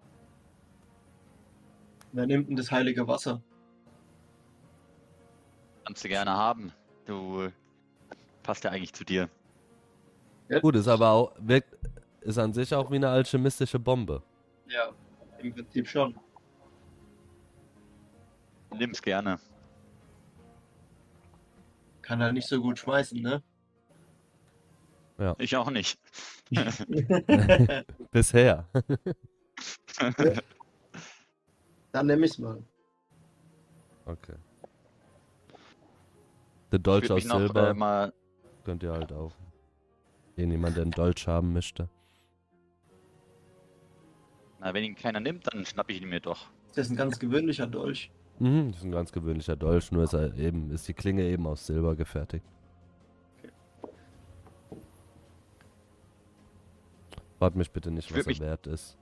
Wer 2.12 2.26
nimmt 2.26 2.48
denn 2.48 2.56
das 2.56 2.70
heilige 2.70 3.08
Wasser? 3.08 3.42
Kannst 5.84 6.04
du 6.04 6.08
gerne 6.08 6.32
haben. 6.32 6.72
Du 7.06 7.42
äh, 7.42 7.50
passt 8.42 8.64
ja 8.64 8.70
eigentlich 8.70 8.92
zu 8.92 9.04
dir. 9.04 9.28
Gut, 10.58 10.74
ist 10.74 10.88
aber 10.88 11.10
auch, 11.10 11.32
wirkt, 11.38 11.76
ist 12.22 12.38
an 12.38 12.52
sich 12.52 12.74
auch 12.74 12.90
wie 12.90 12.96
eine 12.96 13.08
alchemistische 13.08 13.78
Bombe. 13.78 14.22
Ja, 14.68 14.90
im 15.38 15.54
Prinzip 15.54 15.86
schon. 15.86 16.18
Nimm's 18.76 19.00
gerne. 19.00 19.38
Kann 22.02 22.20
er 22.20 22.32
nicht 22.32 22.48
so 22.48 22.60
gut 22.60 22.78
schmeißen, 22.78 23.20
ne? 23.20 23.42
Ich 25.38 25.54
auch 25.56 25.70
nicht. 25.70 26.00
Bisher. 28.10 28.66
Dann 31.92 32.06
nehme 32.06 32.24
ich's 32.26 32.38
mal. 32.38 32.62
Okay. 34.06 34.34
Der 36.72 36.84
würd 36.84 37.10
aus 37.10 37.16
mich 37.16 37.26
noch 37.26 37.38
Silber 37.38 37.70
äh, 37.70 37.74
mal 37.74 38.12
könnt 38.64 38.82
ihr 38.82 38.92
halt 38.92 39.12
auch. 39.12 39.32
Jemand, 40.48 40.76
der 40.76 40.82
einen 40.82 40.92
Dolch 40.92 41.26
haben 41.26 41.52
möchte. 41.52 41.88
Na, 44.60 44.72
wenn 44.72 44.84
ihn 44.84 44.94
keiner 44.94 45.20
nimmt, 45.20 45.46
dann 45.52 45.64
schnapp 45.64 45.90
ich 45.90 46.00
ihn 46.00 46.08
mir 46.08 46.20
doch. 46.20 46.48
Das 46.74 46.86
ist 46.86 46.90
ein 46.92 46.96
ganz 46.96 47.18
gewöhnlicher 47.18 47.66
Dolch. 47.66 48.10
Mhm, 48.38 48.70
das 48.70 48.78
ist 48.80 48.84
ein 48.84 48.92
ganz 48.92 49.12
gewöhnlicher 49.12 49.56
Dolch, 49.56 49.90
nur 49.92 50.04
ist 50.04 50.12
er 50.14 50.34
eben, 50.36 50.70
ist 50.70 50.86
die 50.88 50.94
Klinge 50.94 51.22
eben 51.24 51.46
aus 51.46 51.66
Silber 51.66 51.94
gefertigt. 51.94 52.44
Fragt 57.38 57.56
mich 57.56 57.70
bitte 57.70 57.90
nicht, 57.90 58.10
Ich 58.10 58.16
was 58.16 58.26
er 58.26 58.46
wert 58.46 58.66
ist. 58.66 58.98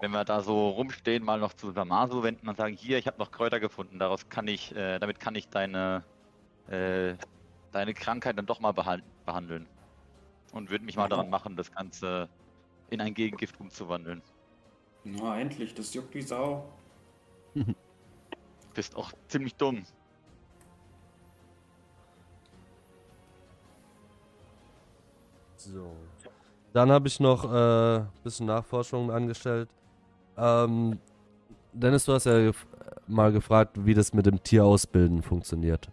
Wenn 0.00 0.12
wir 0.12 0.24
da 0.24 0.40
so 0.40 0.68
rumstehen, 0.70 1.24
mal 1.24 1.38
noch 1.40 1.52
zu 1.52 1.70
Samasu 1.72 2.22
wenden 2.22 2.48
und 2.48 2.56
sagen, 2.56 2.74
hier, 2.74 2.98
ich 2.98 3.06
habe 3.06 3.18
noch 3.18 3.30
Kräuter 3.30 3.58
gefunden, 3.58 3.98
daraus 3.98 4.28
kann 4.28 4.46
ich, 4.48 4.74
äh, 4.74 4.98
damit 4.98 5.18
kann 5.18 5.34
ich 5.34 5.48
deine, 5.48 6.04
äh, 6.68 7.14
deine 7.72 7.94
Krankheit 7.94 8.38
dann 8.38 8.46
doch 8.46 8.60
mal 8.60 8.72
behal- 8.72 9.02
behandeln. 9.24 9.66
Und 10.52 10.70
würde 10.70 10.84
mich 10.84 10.96
mal 10.96 11.08
daran 11.08 11.30
machen, 11.30 11.56
das 11.56 11.72
Ganze 11.72 12.28
in 12.90 13.00
ein 13.00 13.14
Gegengift 13.14 13.58
umzuwandeln. 13.60 14.22
Na, 15.04 15.38
endlich, 15.38 15.74
das 15.74 15.92
juckt 15.94 16.14
die 16.14 16.22
Sau. 16.22 16.64
Bist 18.74 18.96
auch 18.96 19.12
ziemlich 19.28 19.54
dumm. 19.56 19.84
So. 25.56 25.94
Dann 26.72 26.90
habe 26.90 27.08
ich 27.08 27.20
noch 27.20 27.44
ein 27.44 28.02
äh, 28.02 28.04
bisschen 28.22 28.46
Nachforschungen 28.46 29.10
angestellt. 29.10 29.68
Ähm, 30.36 30.98
Dennis, 31.72 32.04
du 32.04 32.12
hast 32.12 32.26
ja 32.26 32.38
gef 32.38 32.66
mal 33.06 33.32
gefragt, 33.32 33.84
wie 33.84 33.94
das 33.94 34.12
mit 34.12 34.26
dem 34.26 34.42
Tierausbilden 34.42 35.22
funktioniert. 35.22 35.90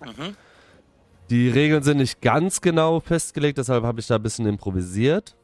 Mhm. 0.00 0.36
Die 1.30 1.48
Regeln 1.48 1.84
sind 1.84 1.98
nicht 1.98 2.20
ganz 2.20 2.60
genau 2.60 2.98
festgelegt, 2.98 3.58
deshalb 3.58 3.84
habe 3.84 4.00
ich 4.00 4.08
da 4.08 4.16
ein 4.16 4.22
bisschen 4.22 4.46
improvisiert. 4.46 5.36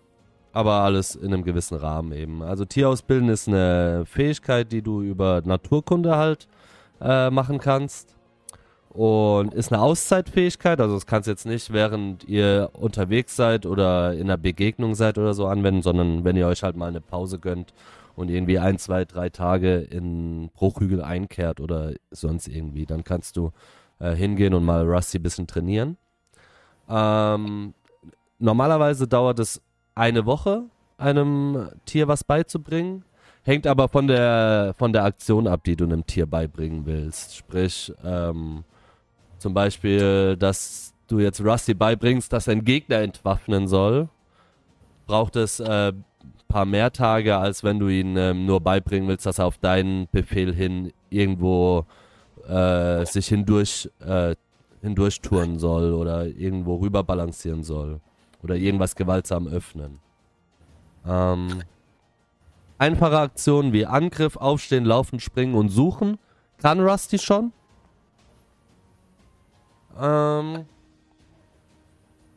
Aber 0.53 0.73
alles 0.73 1.15
in 1.15 1.33
einem 1.33 1.45
gewissen 1.45 1.77
Rahmen 1.77 2.13
eben. 2.13 2.43
Also 2.43 2.65
Tierausbilden 2.65 3.29
ist 3.29 3.47
eine 3.47 4.05
Fähigkeit, 4.07 4.73
die 4.73 4.83
du 4.83 5.03
über 5.03 5.43
Naturkunde 5.45 6.17
halt 6.17 6.49
äh, 7.01 7.31
machen 7.31 7.59
kannst. 7.59 8.17
Und 8.89 9.53
ist 9.53 9.71
eine 9.71 9.83
Auszeitfähigkeit, 9.83 10.81
also 10.81 10.95
das 10.95 11.07
kannst 11.07 11.27
du 11.27 11.31
jetzt 11.31 11.45
nicht, 11.45 11.71
während 11.71 12.25
ihr 12.25 12.71
unterwegs 12.73 13.37
seid 13.37 13.67
oder 13.67 14.15
in 14.15 14.23
einer 14.23 14.39
Begegnung 14.39 14.95
seid 14.95 15.19
oder 15.19 15.35
so 15.35 15.47
anwenden, 15.47 15.83
sondern 15.83 16.25
wenn 16.25 16.35
ihr 16.35 16.47
euch 16.47 16.63
halt 16.63 16.77
mal 16.77 16.89
eine 16.89 17.03
Pause 17.03 17.39
gönnt 17.39 17.75
und 18.15 18.31
irgendwie 18.31 18.59
ein, 18.59 18.79
zwei, 18.79 19.05
drei 19.05 19.29
Tage 19.29 19.77
in 19.81 20.49
Bruchhügel 20.55 21.03
einkehrt 21.03 21.61
oder 21.61 21.93
sonst 22.11 22.49
irgendwie, 22.49 22.87
dann 22.87 23.05
kannst 23.05 23.37
du 23.37 23.53
äh, 23.99 24.15
hingehen 24.15 24.55
und 24.55 24.65
mal 24.65 24.85
Rusty 24.85 25.19
ein 25.19 25.23
bisschen 25.23 25.47
trainieren. 25.47 25.97
Ähm, 26.89 27.75
normalerweise 28.39 29.07
dauert 29.09 29.39
es 29.39 29.61
eine 29.95 30.27
Woche, 30.27 30.65
einem 30.99 31.71
Tier 31.85 32.09
was 32.09 32.25
beizubringen. 32.25 33.05
Hängt 33.43 33.67
aber 33.67 33.89
von 33.89 34.09
der, 34.09 34.75
von 34.77 34.93
der 34.93 35.05
Aktion 35.05 35.47
ab, 35.47 35.63
die 35.65 35.77
du 35.77 35.85
einem 35.85 36.05
Tier 36.07 36.27
beibringen 36.27 36.85
willst. 36.85 37.37
Sprich, 37.37 37.93
ähm, 38.05 38.65
zum 39.39 39.55
Beispiel, 39.55 40.37
dass 40.37 40.93
du 41.07 41.21
jetzt 41.21 41.41
Rusty 41.41 41.75
beibringst, 41.75 42.33
dass 42.33 42.49
einen 42.49 42.65
Gegner 42.65 42.99
entwaffnen 42.99 43.69
soll, 43.69 44.09
braucht 45.07 45.37
es 45.37 45.61
äh, 45.61 45.93
paar 46.49 46.65
mehr 46.65 46.93
Tage, 46.93 47.37
als 47.37 47.65
wenn 47.65 47.79
du 47.79 47.89
ihn 47.89 48.17
ähm, 48.17 48.47
nur 48.47 48.61
beibringen 48.61 49.09
willst, 49.09 49.27
dass 49.27 49.39
er 49.39 49.47
auf 49.47 49.59
deinen 49.59 50.09
Befehl 50.11 50.55
hin 50.55 50.93
irgendwo 51.11 51.87
äh, 52.49 53.05
sich 53.07 53.29
hindurch, 53.29 53.91
äh, 54.01 54.35
hindurchtouren 54.83 55.59
soll 55.59 55.93
oder 55.93 56.27
irgendwo 56.27 56.77
rüber 56.77 57.03
balancieren 57.03 57.63
soll 57.63 58.01
oder 58.43 58.57
irgendwas 58.57 58.95
gewaltsam 58.95 59.49
öffnen. 59.49 59.99
Ähm, 61.07 61.63
einfache 62.79 63.19
Aktionen 63.19 63.73
wie 63.73 63.87
Angriff, 63.87 64.37
Aufstehen, 64.37 64.85
Laufen, 64.85 65.21
Springen 65.21 65.55
und 65.55 65.69
Suchen 65.69 66.19
kann 66.59 66.81
Rusty 66.81 67.19
schon. 67.19 67.53
Ähm, 69.99 70.67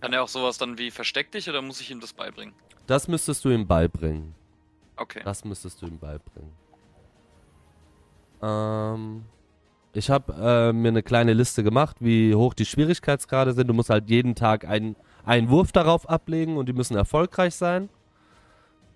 Kann 0.02 0.14
er 0.14 0.24
auch 0.24 0.28
sowas 0.28 0.58
dann 0.58 0.78
wie 0.78 0.92
versteck 0.92 1.32
dich 1.32 1.50
oder 1.50 1.62
muss 1.62 1.82
ich 1.82 1.92
ihm 1.92 2.00
das 2.00 2.14
beibringen? 2.14 2.54
Das 2.88 3.08
müsstest 3.08 3.44
du 3.46 3.50
ihm 3.50 3.68
beibringen. 3.68 4.34
Okay. 4.96 5.22
Das 5.24 5.44
müsstest 5.46 5.82
du 5.82 5.88
ihm 5.88 6.00
beibringen. 6.00 6.52
Ähm, 8.42 9.26
ich 9.94 10.10
habe 10.10 10.34
äh, 10.34 10.74
mir 10.74 10.90
eine 10.90 11.04
kleine 11.04 11.34
Liste 11.34 11.64
gemacht, 11.64 11.98
wie 12.00 12.36
hoch 12.36 12.54
die 12.54 12.66
Schwierigkeitsgrade 12.66 13.54
sind. 13.54 13.68
Du 13.68 13.74
musst 13.74 13.90
halt 13.90 14.10
jeden 14.10 14.36
Tag 14.36 14.66
einen, 14.66 14.96
einen 15.26 15.50
Wurf 15.50 15.72
darauf 15.72 16.08
ablegen 16.08 16.58
und 16.58 16.70
die 16.70 16.74
müssen 16.74 16.96
erfolgreich 16.96 17.56
sein. 17.56 17.90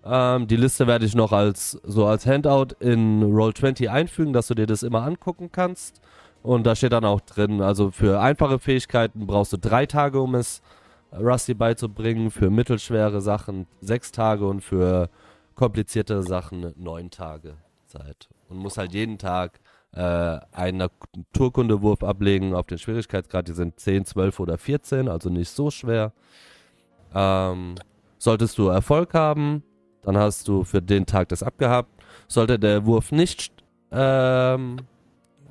Ähm, 0.06 0.48
die 0.48 0.56
Liste 0.56 0.86
werde 0.86 1.06
ich 1.06 1.16
noch 1.16 1.32
als 1.32 1.80
so 1.84 2.06
als 2.06 2.26
Handout 2.26 2.76
in 2.80 3.24
Roll20 3.24 3.88
einfügen, 3.88 4.34
dass 4.34 4.48
du 4.48 4.54
dir 4.54 4.68
das 4.68 4.84
immer 4.84 5.04
angucken 5.04 5.52
kannst. 5.52 6.02
Und 6.44 6.66
da 6.68 6.76
steht 6.76 6.92
dann 6.92 7.06
auch 7.06 7.22
drin, 7.22 7.62
also 7.62 7.90
für 7.90 8.20
einfache 8.20 8.60
Fähigkeiten 8.60 9.26
brauchst 9.26 9.54
du 9.54 9.58
drei 9.58 9.86
Tage, 9.86 10.20
um 10.20 10.36
es 10.36 10.62
Rusty 11.18 11.54
beizubringen. 11.54 12.32
Für 12.32 12.50
mittelschwere 12.50 13.22
Sachen 13.22 13.66
sechs 13.80 14.12
Tage 14.12 14.46
und 14.46 14.62
für 14.62 15.10
komplizierte 15.56 16.22
Sachen 16.22 16.74
neun 16.76 17.10
Tage 17.10 17.56
Zeit. 17.88 18.28
Und 18.50 18.58
musst 18.58 18.78
halt 18.78 18.94
jeden 18.94 19.18
Tag 19.18 19.60
äh, 19.94 20.40
einen 20.52 20.90
Naturkundewurf 21.16 22.04
ablegen 22.04 22.54
auf 22.56 22.68
den 22.68 22.78
Schwierigkeitsgrad. 22.78 23.48
Die 23.48 23.54
sind 23.54 23.80
10, 23.80 24.06
12 24.06 24.40
oder 24.40 24.58
14, 24.58 25.08
also 25.08 25.30
nicht 25.30 25.50
so 25.50 25.70
schwer. 25.72 26.12
Ähm, 27.14 27.76
solltest 28.18 28.58
du 28.58 28.68
Erfolg 28.68 29.14
haben, 29.14 29.64
dann 30.02 30.18
hast 30.18 30.48
du 30.48 30.64
für 30.64 30.82
den 30.82 31.06
Tag 31.06 31.30
das 31.30 31.44
abgehabt. 31.44 31.90
Sollte 32.28 32.58
der 32.58 32.86
Wurf 32.86 33.12
nicht, 33.12 33.64
ähm, 33.92 34.78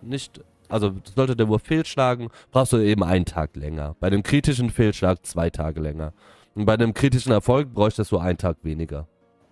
nicht, 0.01 0.41
also 0.69 0.93
sollte 1.15 1.37
der 1.37 1.49
Wurf 1.49 1.63
fehlschlagen, 1.63 2.29
brauchst 2.51 2.73
du 2.73 2.79
eben 2.79 3.05
einen 3.05 3.25
Tag 3.25 3.55
länger. 3.57 3.95
Bei 4.01 4.11
dem 4.11 4.23
kritischen 4.23 4.71
Fehlschlag 4.71 5.25
zwei 5.25 5.51
Tage 5.51 5.81
länger. 5.81 6.13
Und 6.55 6.67
bei 6.67 6.75
einem 6.75 6.95
kritischen 6.95 7.33
Erfolg 7.33 7.73
bräuchtest 7.73 8.11
du 8.13 8.19
einen 8.19 8.39
Tag 8.39 8.59
weniger. 8.63 9.07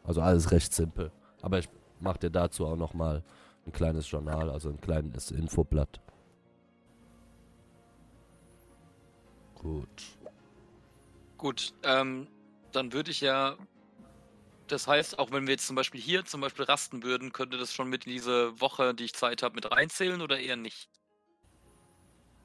Also 0.04 0.20
alles 0.20 0.50
recht 0.50 0.74
simpel. 0.74 1.12
Aber 1.42 1.58
ich 1.58 1.68
mache 2.00 2.18
dir 2.18 2.30
dazu 2.30 2.66
auch 2.66 2.76
nochmal 2.76 3.22
ein 3.70 3.72
kleines 3.72 4.10
Journal, 4.10 4.50
also 4.50 4.68
ein 4.68 4.80
kleines 4.80 5.30
Infoblatt. 5.30 6.00
Gut. 9.54 10.18
Gut, 11.38 11.72
ähm, 11.84 12.26
dann 12.72 12.92
würde 12.92 13.10
ich 13.10 13.20
ja. 13.20 13.56
Das 14.66 14.86
heißt, 14.86 15.18
auch 15.18 15.32
wenn 15.32 15.46
wir 15.46 15.54
jetzt 15.54 15.66
zum 15.66 15.76
Beispiel 15.76 16.00
hier 16.00 16.24
zum 16.24 16.40
Beispiel 16.40 16.64
rasten 16.64 17.02
würden, 17.02 17.32
könnte 17.32 17.58
das 17.58 17.72
schon 17.72 17.88
mit 17.88 18.06
in 18.06 18.12
diese 18.12 18.60
Woche, 18.60 18.94
die 18.94 19.04
ich 19.04 19.14
Zeit 19.14 19.42
habe, 19.42 19.54
mit 19.56 19.70
reinzählen 19.70 20.20
oder 20.20 20.38
eher 20.38 20.56
nicht? 20.56 20.88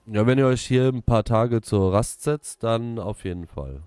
Ja, 0.08 0.26
wenn 0.26 0.38
ihr 0.38 0.48
euch 0.48 0.66
hier 0.66 0.88
ein 0.88 1.04
paar 1.04 1.24
Tage 1.24 1.62
zur 1.62 1.94
Rast 1.94 2.24
setzt, 2.24 2.64
dann 2.64 3.00
auf 3.00 3.24
jeden 3.24 3.48
Fall. 3.48 3.84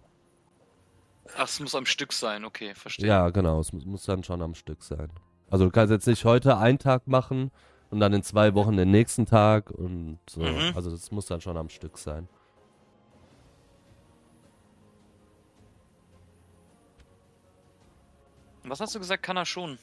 Ach, 1.37 1.45
es 1.45 1.61
muss 1.61 1.75
am 1.75 1.87
Stück 1.87 2.13
sein, 2.13 2.45
okay, 2.45 2.75
verstehe. 2.75 3.09
Ja, 3.09 3.31
genau, 3.31 3.61
es 3.61 3.73
muss, 3.73 3.85
muss 3.85 4.05
dann 4.05 4.25
schon 4.25 4.41
am 4.41 4.55
Stück 4.55 4.83
sein. 4.83 5.11
Also 5.51 5.65
du 5.65 5.71
kannst 5.71 5.91
jetzt 5.91 6.07
nicht 6.07 6.25
heute 6.25 6.59
einen 6.59 6.79
Tag 6.79 7.07
machen 7.07 7.51
und 7.91 8.01
dann 8.01 8.13
in 8.13 8.23
zwei 8.23 8.55
Wochen 8.55 8.77
den 8.77 8.91
nächsten 8.91 9.27
Tag 9.27 9.71
und 9.71 10.19
so. 10.29 10.43
Mhm. 10.43 10.73
Also 10.75 10.91
das 10.91 11.11
muss 11.11 11.27
dann 11.27 11.41
schon 11.41 11.57
am 11.57 11.69
Stück 11.69 11.97
sein. 11.99 12.29
Was 18.65 18.81
hast 18.81 18.95
du 18.95 18.99
gesagt, 18.99 19.23
kann 19.23 19.39
er 19.39 19.47
schon? 19.47 19.79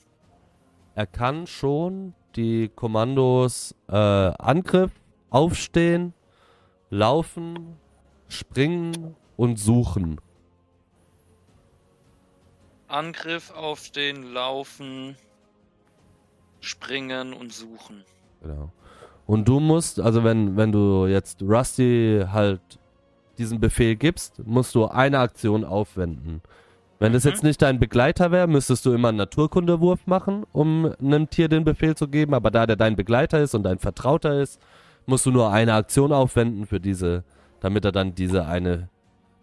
Er 0.93 1.07
kann 1.07 1.47
schon 1.47 2.13
die 2.35 2.69
Kommandos 2.69 3.73
äh, 3.87 3.95
Angriff, 3.95 4.91
Aufstehen, 5.31 6.13
Laufen, 6.91 7.77
Springen 8.27 9.15
und 9.37 9.57
Suchen. 9.57 10.21
Angriff 12.87 13.51
auf 13.51 13.89
den 13.89 14.21
Laufen, 14.33 15.17
Springen 16.65 17.33
und 17.33 17.53
Suchen. 17.53 18.03
Genau. 18.41 18.71
Und 19.25 19.47
du 19.47 19.59
musst, 19.59 19.99
also 19.99 20.23
wenn, 20.23 20.55
wenn 20.57 20.71
du 20.71 21.07
jetzt 21.07 21.41
Rusty 21.41 22.25
halt 22.31 22.61
diesen 23.37 23.59
Befehl 23.59 23.95
gibst, 23.95 24.45
musst 24.45 24.75
du 24.75 24.85
eine 24.85 25.19
Aktion 25.19 25.63
aufwenden. 25.63 26.41
Wenn 26.99 27.11
das 27.13 27.25
Mhm. 27.25 27.29
jetzt 27.31 27.43
nicht 27.43 27.61
dein 27.61 27.79
Begleiter 27.79 28.31
wäre, 28.31 28.47
müsstest 28.47 28.85
du 28.85 28.93
immer 28.93 29.09
einen 29.09 29.17
Naturkundewurf 29.17 30.07
machen, 30.07 30.45
um 30.53 30.93
einem 30.99 31.29
Tier 31.29 31.49
den 31.49 31.63
Befehl 31.65 31.95
zu 31.95 32.07
geben. 32.07 32.33
Aber 32.33 32.51
da 32.51 32.65
der 32.65 32.75
dein 32.77 32.95
Begleiter 32.95 33.41
ist 33.41 33.53
und 33.55 33.63
dein 33.63 33.79
Vertrauter 33.79 34.39
ist, 34.39 34.61
musst 35.05 35.25
du 35.25 35.31
nur 35.31 35.51
eine 35.51 35.73
Aktion 35.73 36.11
aufwenden 36.13 36.65
für 36.65 36.79
diese, 36.79 37.23
damit 37.59 37.83
er 37.85 37.91
dann 37.91 38.15
diese 38.15 38.45
eine 38.45 38.89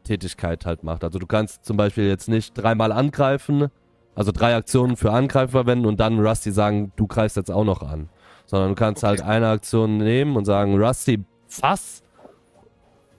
Tätigkeit 0.05 0.65
halt 0.67 0.83
macht. 0.83 1.05
Also 1.05 1.19
du 1.19 1.27
kannst 1.27 1.65
zum 1.65 1.77
Beispiel 1.77 2.09
jetzt 2.09 2.29
nicht 2.29 2.55
dreimal 2.57 2.91
angreifen, 2.93 3.69
also 4.15 4.33
drei 4.33 4.55
Aktionen 4.55 4.97
für 4.97 5.13
Angreifen 5.13 5.51
verwenden 5.53 5.87
und 5.87 5.99
dann 6.01 6.19
Rusty 6.19 6.51
sagen, 6.53 6.93
du 6.97 7.07
greifst 7.07 7.37
jetzt 7.37 7.51
auch 7.51 7.65
noch 7.65 7.83
an. 7.83 8.09
Sondern 8.47 8.71
du 8.71 8.75
kannst 8.75 9.03
Okay. 9.03 9.09
halt 9.09 9.23
eine 9.23 9.49
Aktion 9.49 9.97
nehmen 9.99 10.37
und 10.37 10.45
sagen, 10.45 10.77
Rusty, 10.83 11.25
fass 11.49 12.03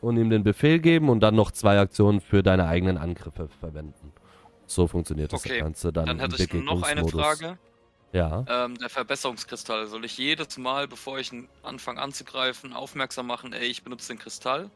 und 0.01 0.17
ihm 0.17 0.29
den 0.29 0.43
Befehl 0.43 0.79
geben 0.79 1.10
und 1.10 1.21
dann 1.21 1.36
noch 1.36 1.51
zwei 1.51 1.79
Aktionen 1.79 2.19
für 2.21 2.43
deine 2.43 2.67
eigenen 2.67 2.97
Angriffe 2.97 3.47
verwenden. 3.60 4.12
So 4.65 4.88
funktioniert 4.88 5.34
das 5.34 5.45
Okay, 5.45 5.60
Ganze 5.60 5.91
dann, 5.93 6.06
Dann 6.06 6.19
hätte 6.19 6.41
ich 6.41 6.53
noch 6.53 6.84
eine. 6.84 7.08
Frage. 7.08 7.58
Ja. 8.12 8.45
Ähm, 8.47 8.77
der 8.77 8.89
Verbesserungskristall. 8.89 9.88
Soll 9.88 10.06
ich 10.06 10.17
jedes 10.19 10.58
Mal, 10.60 10.88
bevor 10.88 11.17
ich 11.17 11.32
anfange 11.63 11.99
anzugreifen, 11.99 12.71
aufmerksam 12.73 13.25
machen, 13.25 13.53
ey, 13.53 13.65
ich 13.65 13.84
benutze 13.84 14.10
den 14.13 14.19
Kristall? 14.19 14.69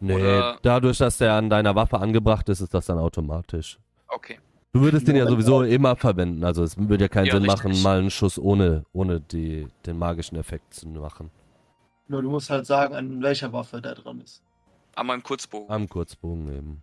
Nee, 0.00 0.14
Oder- 0.14 0.58
dadurch, 0.62 0.98
dass 0.98 1.18
der 1.18 1.34
an 1.34 1.50
deiner 1.50 1.74
Waffe 1.74 1.98
angebracht 1.98 2.48
ist, 2.48 2.60
ist 2.60 2.72
das 2.72 2.86
dann 2.86 2.98
automatisch. 2.98 3.78
Okay. 4.08 4.38
Du 4.72 4.80
würdest 4.80 5.06
den 5.06 5.16
ja 5.16 5.26
sowieso 5.28 5.62
immer 5.62 5.96
verwenden, 5.96 6.44
also 6.44 6.62
es 6.62 6.78
würde 6.78 7.04
ja 7.04 7.08
keinen 7.08 7.26
Ja, 7.26 7.34
Sinn 7.34 7.44
richtig. 7.44 7.72
machen, 7.72 7.82
mal 7.82 7.98
einen 7.98 8.10
Schuss 8.10 8.38
ohne, 8.38 8.84
ohne 8.94 9.20
die, 9.20 9.68
den 9.84 9.98
magischen 9.98 10.38
Effekt 10.38 10.72
zu 10.72 10.88
machen. 10.88 11.30
Nur 12.08 12.22
du 12.22 12.30
musst 12.30 12.48
halt 12.48 12.64
sagen, 12.66 12.94
an 12.94 13.22
welcher 13.22 13.52
Waffe 13.52 13.82
der 13.82 13.94
dran 13.94 14.20
ist. 14.22 14.42
An 14.94 15.06
meinem 15.06 15.22
Kurzbogen. 15.22 15.70
Am 15.70 15.88
Kurzbogen 15.88 16.48
eben. 16.48 16.82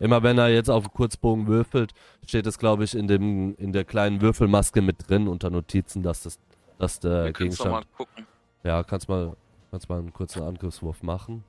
Immer 0.00 0.22
wenn 0.22 0.38
er 0.38 0.48
jetzt 0.48 0.70
auf 0.70 0.92
Kurzbogen 0.92 1.46
würfelt, 1.46 1.92
steht 2.26 2.46
es, 2.46 2.58
glaube 2.58 2.84
ich, 2.84 2.94
in, 2.94 3.06
dem, 3.06 3.54
in 3.56 3.72
der 3.72 3.84
kleinen 3.84 4.20
Würfelmaske 4.20 4.82
mit 4.82 5.08
drin 5.08 5.28
unter 5.28 5.50
Notizen, 5.50 6.02
dass, 6.02 6.22
das, 6.22 6.38
dass 6.78 7.00
der 7.00 7.10
Wir 7.10 7.18
es 7.18 7.24
mal 7.24 7.32
Gegenstand. 7.32 7.92
gucken. 7.96 8.26
Ja, 8.64 8.82
kannst 8.82 9.08
mal, 9.08 9.36
kannst 9.70 9.88
mal 9.88 9.98
einen 9.98 10.12
kurzen 10.12 10.42
Angriffswurf 10.42 11.02
machen. 11.02 11.44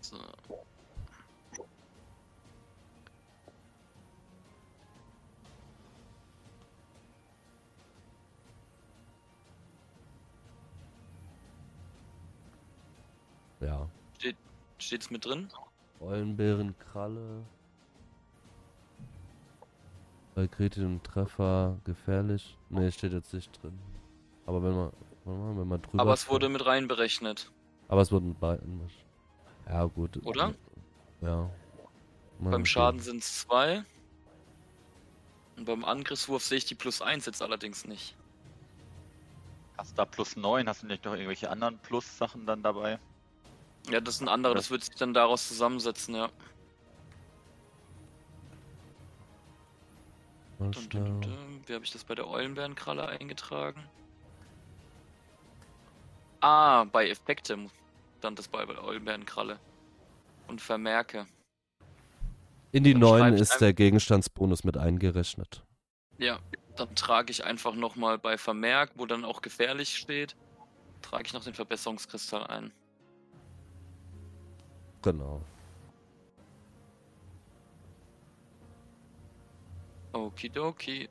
So. 0.00 0.16
Ja. 13.62 13.88
Steht's 14.78 15.10
mit 15.10 15.24
drin? 15.24 15.48
Eulenbärenkralle. 16.00 17.44
Bei 20.34 20.48
kritischem 20.48 21.02
Treffer 21.04 21.78
gefährlich. 21.84 22.58
Ne, 22.68 22.90
steht 22.90 23.12
jetzt 23.12 23.32
nicht 23.32 23.62
drin. 23.62 23.78
Aber 24.44 24.62
wenn 24.62 24.74
man, 24.74 24.92
warte 25.24 25.40
mal, 25.40 25.56
wenn 25.60 25.68
man 25.68 25.82
drüber. 25.82 26.02
Aber 26.02 26.14
es 26.14 26.28
wurde 26.28 26.48
mit 26.48 26.66
reinberechnet. 26.66 27.52
Aber 27.88 28.00
es 28.00 28.10
wurde 28.10 28.26
mit 28.26 28.40
beiden. 28.40 28.80
Ja, 29.68 29.84
gut. 29.84 30.18
Oder? 30.24 30.54
Ja. 31.20 31.48
Mal 32.40 32.50
Beim. 32.50 32.66
Schaden 32.66 33.00
sind 33.00 33.22
es 33.22 33.42
zwei. 33.42 33.84
Und 35.56 35.66
beim 35.66 35.84
Angriffswurf 35.84 36.42
sehe 36.42 36.58
ich 36.58 36.64
die 36.64 36.74
plus 36.74 37.02
1 37.02 37.26
jetzt 37.26 37.42
allerdings 37.42 37.86
nicht. 37.86 38.16
Hast 39.76 39.92
du 39.92 39.96
da 39.96 40.06
plus 40.06 40.34
9? 40.34 40.68
Hast 40.68 40.82
du 40.82 40.86
nicht 40.86 41.04
noch 41.04 41.12
irgendwelche 41.12 41.50
anderen 41.50 41.78
Plus-Sachen 41.78 42.46
dann 42.46 42.62
dabei? 42.62 42.98
Ja, 43.90 44.00
das 44.00 44.18
sind 44.18 44.28
andere, 44.28 44.52
Ja. 44.52 44.56
das 44.56 44.70
wird 44.70 44.84
sich 44.84 44.94
dann 44.94 45.12
daraus 45.14 45.48
zusammensetzen, 45.48 46.14
ja. 46.14 46.28
Dum, 50.58 50.70
dum, 50.88 51.20
dum. 51.20 51.62
Wie 51.66 51.74
habe 51.74 51.84
ich 51.84 51.90
das 51.90 52.04
bei 52.04 52.14
der 52.14 52.28
Eulenbärenkralle 52.28 53.08
eingetragen? 53.08 53.82
Ah, 56.40 56.84
bei 56.84 57.08
Effekte 57.08 57.58
stand 58.18 58.38
das 58.38 58.48
bei 58.48 58.64
der 58.64 58.82
Eulenbärenkralle. 58.84 59.58
Und 60.46 60.60
Vermerke. 60.60 61.26
In 62.72 62.84
die 62.84 62.92
Dann 62.92 63.00
9 63.00 63.20
schreib 63.20 63.34
ich 63.34 63.40
ist 63.40 63.52
ein- 63.54 63.58
der 63.60 63.72
Gegenstandsbonus 63.74 64.64
mit 64.64 64.76
eingerechnet. 64.76 65.62
Ja, 66.18 66.38
dann 66.76 66.94
trage 66.94 67.30
ich 67.30 67.44
einfach 67.44 67.74
nochmal 67.74 68.18
bei 68.18 68.38
Vermerk, 68.38 68.92
wo 68.96 69.06
dann 69.06 69.24
auch 69.24 69.42
gefährlich 69.42 69.96
steht, 69.96 70.36
trage 71.00 71.24
ich 71.26 71.32
noch 71.32 71.44
den 71.44 71.54
Verbesserungskristall 71.54 72.46
ein. 72.46 72.72
Genau. 75.02 75.40
Okidoki. 80.12 81.08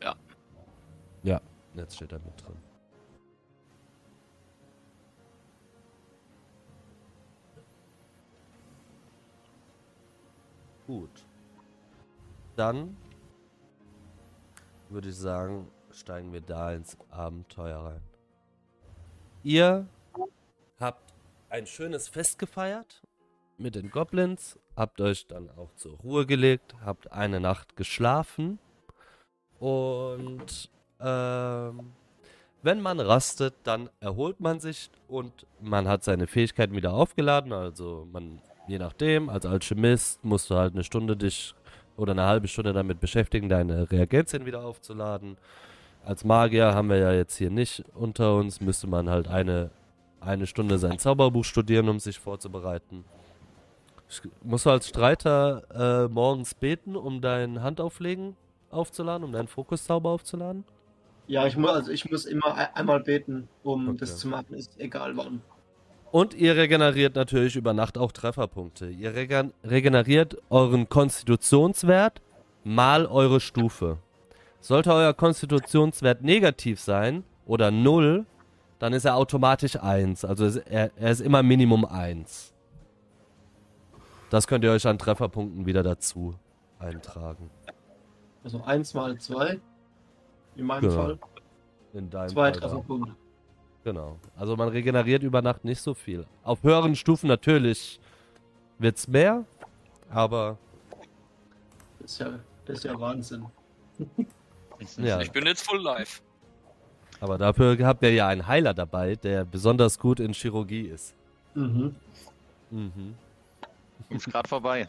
Ja. 0.00 0.14
Ja, 1.24 1.40
jetzt 1.74 1.96
steht 1.96 2.12
er 2.12 2.20
mit 2.20 2.46
drin. 2.46 2.56
Gut. 10.86 11.26
Dann 12.56 12.96
würde 14.90 15.08
ich 15.08 15.16
sagen, 15.16 15.68
steigen 15.94 16.32
wir 16.32 16.40
da 16.40 16.72
ins 16.72 16.96
Abenteuer 17.10 17.78
rein. 17.78 18.02
Ihr 19.42 19.86
habt 20.78 21.12
ein 21.50 21.66
schönes 21.66 22.08
Fest 22.08 22.38
gefeiert 22.38 23.02
mit 23.58 23.74
den 23.74 23.90
Goblins, 23.90 24.58
habt 24.76 25.00
euch 25.00 25.26
dann 25.26 25.50
auch 25.50 25.72
zur 25.76 25.98
Ruhe 25.98 26.26
gelegt, 26.26 26.74
habt 26.84 27.12
eine 27.12 27.40
Nacht 27.40 27.76
geschlafen 27.76 28.58
und 29.58 30.70
ähm, 31.00 31.92
wenn 32.62 32.80
man 32.80 32.98
rastet, 32.98 33.54
dann 33.64 33.90
erholt 34.00 34.40
man 34.40 34.58
sich 34.58 34.90
und 35.06 35.46
man 35.60 35.86
hat 35.86 36.02
seine 36.02 36.26
Fähigkeiten 36.26 36.74
wieder 36.74 36.94
aufgeladen. 36.94 37.52
Also 37.52 38.08
man, 38.10 38.40
je 38.66 38.78
nachdem, 38.78 39.28
als 39.28 39.44
Alchemist 39.44 40.24
musst 40.24 40.48
du 40.48 40.54
halt 40.54 40.72
eine 40.72 40.82
Stunde 40.82 41.14
dich 41.14 41.54
oder 41.96 42.12
eine 42.12 42.24
halbe 42.24 42.48
Stunde 42.48 42.72
damit 42.72 43.00
beschäftigen, 43.00 43.50
deine 43.50 43.90
Reagenzien 43.90 44.46
wieder 44.46 44.64
aufzuladen. 44.64 45.36
Als 46.04 46.24
Magier 46.24 46.74
haben 46.74 46.88
wir 46.90 46.98
ja 46.98 47.12
jetzt 47.12 47.36
hier 47.36 47.50
nicht 47.50 47.82
unter 47.94 48.36
uns, 48.36 48.60
müsste 48.60 48.86
man 48.86 49.08
halt 49.08 49.26
eine, 49.28 49.70
eine 50.20 50.46
Stunde 50.46 50.78
sein 50.78 50.98
Zauberbuch 50.98 51.44
studieren, 51.44 51.88
um 51.88 51.98
sich 51.98 52.18
vorzubereiten. 52.18 53.04
Musst 54.42 54.66
du 54.66 54.70
als 54.70 54.88
Streiter 54.88 56.04
äh, 56.06 56.12
morgens 56.12 56.54
beten, 56.54 56.94
um 56.94 57.20
dein 57.20 57.62
Handauflegen 57.62 58.36
aufzuladen, 58.70 59.24
um 59.24 59.32
deinen 59.32 59.48
Fokuszauber 59.48 60.10
aufzuladen? 60.10 60.64
Ja, 61.26 61.46
ich 61.46 61.56
muss, 61.56 61.70
also 61.70 61.90
ich 61.90 62.08
muss 62.10 62.26
immer 62.26 62.54
ein- 62.54 62.68
einmal 62.74 63.00
beten, 63.00 63.48
um 63.62 63.88
Okay. 63.88 63.96
das 64.00 64.18
zu 64.18 64.28
machen, 64.28 64.52
ist 64.54 64.78
egal 64.78 65.16
wann. 65.16 65.40
Und 66.12 66.34
ihr 66.34 66.54
regeneriert 66.54 67.16
natürlich 67.16 67.56
über 67.56 67.72
Nacht 67.72 67.96
auch 67.98 68.12
Trefferpunkte. 68.12 68.88
Ihr 68.90 69.14
regen 69.14 69.52
regeneriert 69.64 70.36
euren 70.50 70.88
Konstitutionswert 70.88 72.20
mal 72.62 73.06
eure 73.06 73.40
Stufe. 73.40 73.98
Sollte 74.64 74.94
euer 74.94 75.12
Konstitutionswert 75.12 76.22
negativ 76.22 76.80
sein 76.80 77.22
oder 77.44 77.70
0, 77.70 78.24
dann 78.78 78.94
ist 78.94 79.04
er 79.04 79.14
automatisch 79.14 79.76
1. 79.76 80.24
Also 80.24 80.58
er, 80.60 80.90
er 80.96 81.10
ist 81.10 81.20
immer 81.20 81.42
Minimum 81.42 81.84
1. 81.84 82.54
Das 84.30 84.46
könnt 84.46 84.64
ihr 84.64 84.70
euch 84.70 84.86
an 84.86 84.96
Trefferpunkten 84.96 85.66
wieder 85.66 85.82
dazu 85.82 86.34
eintragen. 86.78 87.50
Also 88.42 88.62
eins 88.64 88.94
mal 88.94 89.18
zwei. 89.18 89.60
In 90.56 90.64
meinem 90.64 90.80
Genau. 90.80 90.94
Fall. 90.94 91.18
In 91.92 92.08
deinem 92.08 92.28
Zwei 92.30 92.34
Fall 92.44 92.52
da. 92.52 92.60
Trefferpunkte. 92.60 93.14
Genau. 93.84 94.18
Also 94.34 94.56
man 94.56 94.70
regeneriert 94.70 95.22
über 95.24 95.42
Nacht 95.42 95.66
nicht 95.66 95.82
so 95.82 95.92
viel. 95.92 96.24
Auf 96.42 96.62
höheren 96.62 96.96
Stufen 96.96 97.26
natürlich 97.26 98.00
wird's 98.78 99.06
mehr, 99.08 99.44
aber 100.08 100.56
Das 101.98 102.12
ist 102.12 102.18
ja, 102.20 102.38
das 102.64 102.78
ist 102.78 102.84
ja 102.84 102.98
Wahnsinn. 102.98 103.44
ja. 104.98 105.20
Ich 105.20 105.30
bin 105.30 105.46
jetzt 105.46 105.66
full 105.68 105.80
live. 105.80 106.22
Aber 107.20 107.38
dafür 107.38 107.78
habt 107.86 108.02
ihr 108.02 108.12
ja 108.12 108.28
einen 108.28 108.46
Heiler 108.46 108.74
dabei, 108.74 109.16
der 109.16 109.44
besonders 109.44 109.98
gut 109.98 110.20
in 110.20 110.32
Chirurgie 110.32 110.82
ist. 110.82 111.14
Mhm. 111.54 111.94
Mhm. 112.70 113.14
Ist 114.10 114.26
gerade 114.26 114.48
vorbei. 114.48 114.88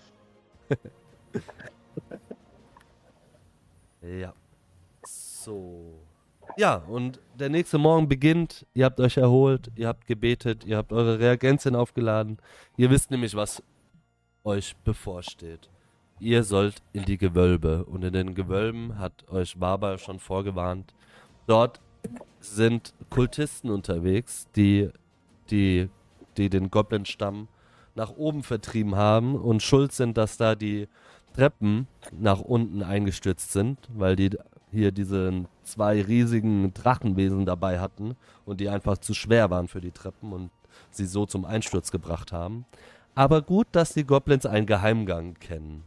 Ja. 4.01 4.33
So. 5.03 5.99
Ja, 6.57 6.75
und 6.75 7.19
der 7.33 7.49
nächste 7.49 7.77
Morgen 7.77 8.07
beginnt. 8.07 8.65
Ihr 8.73 8.85
habt 8.85 8.99
euch 8.99 9.17
erholt, 9.17 9.71
ihr 9.75 9.87
habt 9.87 10.05
gebetet, 10.05 10.63
ihr 10.63 10.77
habt 10.77 10.93
eure 10.93 11.19
Reagenzien 11.19 11.75
aufgeladen. 11.75 12.37
Ihr 12.77 12.89
wisst 12.91 13.09
nämlich, 13.11 13.35
was 13.35 13.63
euch 14.43 14.75
bevorsteht. 14.83 15.69
Ihr 16.19 16.43
sollt 16.43 16.81
in 16.93 17.03
die 17.03 17.17
Gewölbe. 17.17 17.85
Und 17.85 18.03
in 18.03 18.13
den 18.13 18.35
Gewölben 18.35 18.97
hat 18.97 19.27
euch 19.29 19.57
Barber 19.57 19.97
schon 19.97 20.19
vorgewarnt. 20.19 20.93
Dort 21.47 21.81
sind 22.39 22.93
Kultisten 23.09 23.69
unterwegs, 23.69 24.47
die, 24.55 24.89
die, 25.49 25.89
die 26.37 26.49
den 26.49 26.71
Goblin-Stamm 26.71 27.47
nach 27.95 28.11
oben 28.11 28.43
vertrieben 28.43 28.95
haben 28.95 29.35
und 29.35 29.63
schuld 29.63 29.91
sind, 29.91 30.17
dass 30.17 30.37
da 30.37 30.55
die 30.55 30.87
Treppen 31.33 31.87
nach 32.11 32.39
unten 32.39 32.83
eingestürzt 32.83 33.51
sind, 33.51 33.79
weil 33.93 34.15
die 34.15 34.31
hier 34.71 34.91
diese 34.91 35.45
zwei 35.63 36.01
riesigen 36.01 36.73
Drachenwesen 36.73 37.45
dabei 37.45 37.79
hatten 37.79 38.15
und 38.45 38.59
die 38.59 38.69
einfach 38.69 38.97
zu 38.97 39.13
schwer 39.13 39.49
waren 39.49 39.67
für 39.67 39.81
die 39.81 39.91
Treppen 39.91 40.33
und 40.33 40.51
sie 40.91 41.05
so 41.05 41.25
zum 41.25 41.45
Einsturz 41.45 41.91
gebracht 41.91 42.31
haben. 42.31 42.65
Aber 43.15 43.41
gut, 43.41 43.67
dass 43.71 43.93
die 43.93 44.05
Goblins 44.05 44.45
einen 44.45 44.65
Geheimgang 44.65 45.35
kennen, 45.35 45.83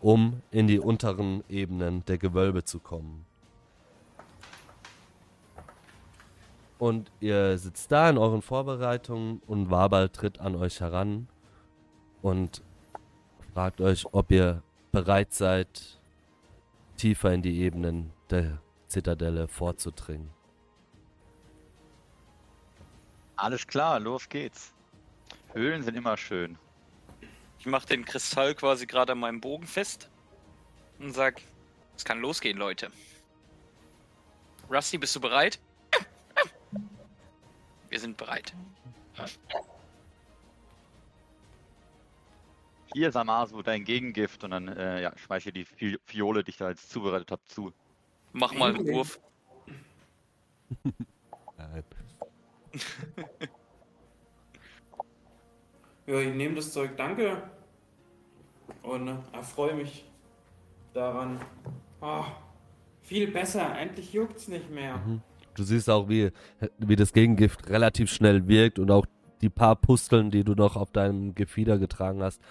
um 0.00 0.42
in 0.50 0.66
die 0.66 0.78
unteren 0.78 1.44
Ebenen 1.48 2.04
der 2.06 2.18
Gewölbe 2.18 2.64
zu 2.64 2.80
kommen. 2.80 3.26
Und 6.78 7.12
ihr 7.20 7.58
sitzt 7.58 7.92
da 7.92 8.08
in 8.08 8.16
euren 8.16 8.40
Vorbereitungen 8.40 9.42
und 9.46 9.70
Wabal 9.70 10.08
tritt 10.08 10.40
an 10.40 10.56
euch 10.56 10.80
heran 10.80 11.28
und 12.22 12.62
fragt 13.52 13.82
euch, 13.82 14.06
ob 14.12 14.30
ihr 14.30 14.62
bereit 14.90 15.34
seid, 15.34 16.00
tiefer 16.96 17.32
in 17.34 17.42
die 17.42 17.60
Ebenen 17.60 18.12
der 18.30 18.62
Zitadelle 18.88 19.46
vorzudringen. 19.46 20.30
Alles 23.36 23.66
klar, 23.66 24.00
los 24.00 24.28
geht's. 24.28 24.72
Höhlen 25.52 25.82
sind 25.82 25.96
immer 25.96 26.16
schön. 26.16 26.58
Ich 27.60 27.66
mache 27.66 27.86
den 27.86 28.06
Kristall 28.06 28.54
quasi 28.54 28.86
gerade 28.86 29.12
an 29.12 29.18
meinem 29.18 29.42
Bogen 29.42 29.66
fest 29.66 30.08
und 30.98 31.12
sag, 31.12 31.42
es 31.94 32.06
kann 32.06 32.18
losgehen, 32.18 32.56
Leute. 32.56 32.90
Rusty, 34.70 34.96
bist 34.96 35.14
du 35.14 35.20
bereit? 35.20 35.60
Wir 37.90 38.00
sind 38.00 38.16
bereit. 38.16 38.54
Hier, 42.94 43.12
Samasu, 43.12 43.60
dein 43.60 43.84
Gegengift 43.84 44.42
und 44.42 44.52
dann 44.52 44.68
äh, 44.68 45.02
ja, 45.02 45.18
schmeiß 45.18 45.44
ich 45.44 45.52
die 45.52 45.66
Fi 45.66 45.98
Fiole, 46.06 46.42
die 46.42 46.50
ich 46.50 46.56
da 46.56 46.70
jetzt 46.70 46.90
zubereitet 46.90 47.30
habe, 47.30 47.42
zu. 47.46 47.74
Mach 48.32 48.54
mal 48.54 48.74
einen 48.74 48.88
Wurf. 48.88 49.20
Ja, 56.10 56.18
ich 56.18 56.34
nehme 56.34 56.56
das 56.56 56.72
Zeug, 56.72 56.96
danke. 56.96 57.40
Und 58.82 59.06
äh, 59.06 59.14
erfreue 59.32 59.74
mich 59.74 60.04
daran. 60.92 61.40
Ah, 62.00 62.24
viel 63.00 63.30
besser, 63.30 63.78
endlich 63.78 64.12
juckt's 64.12 64.48
nicht 64.48 64.70
mehr. 64.70 64.96
Mhm. 64.96 65.22
Du 65.54 65.62
siehst 65.62 65.88
auch, 65.88 66.08
wie, 66.08 66.32
wie 66.78 66.96
das 66.96 67.12
Gegengift 67.12 67.68
relativ 67.68 68.10
schnell 68.10 68.48
wirkt 68.48 68.80
und 68.80 68.90
auch 68.90 69.06
die 69.40 69.50
paar 69.50 69.76
Pusteln, 69.76 70.32
die 70.32 70.42
du 70.42 70.54
noch 70.54 70.74
auf 70.74 70.90
deinem 70.90 71.36
Gefieder 71.36 71.78
getragen 71.78 72.24
hast, 72.24 72.42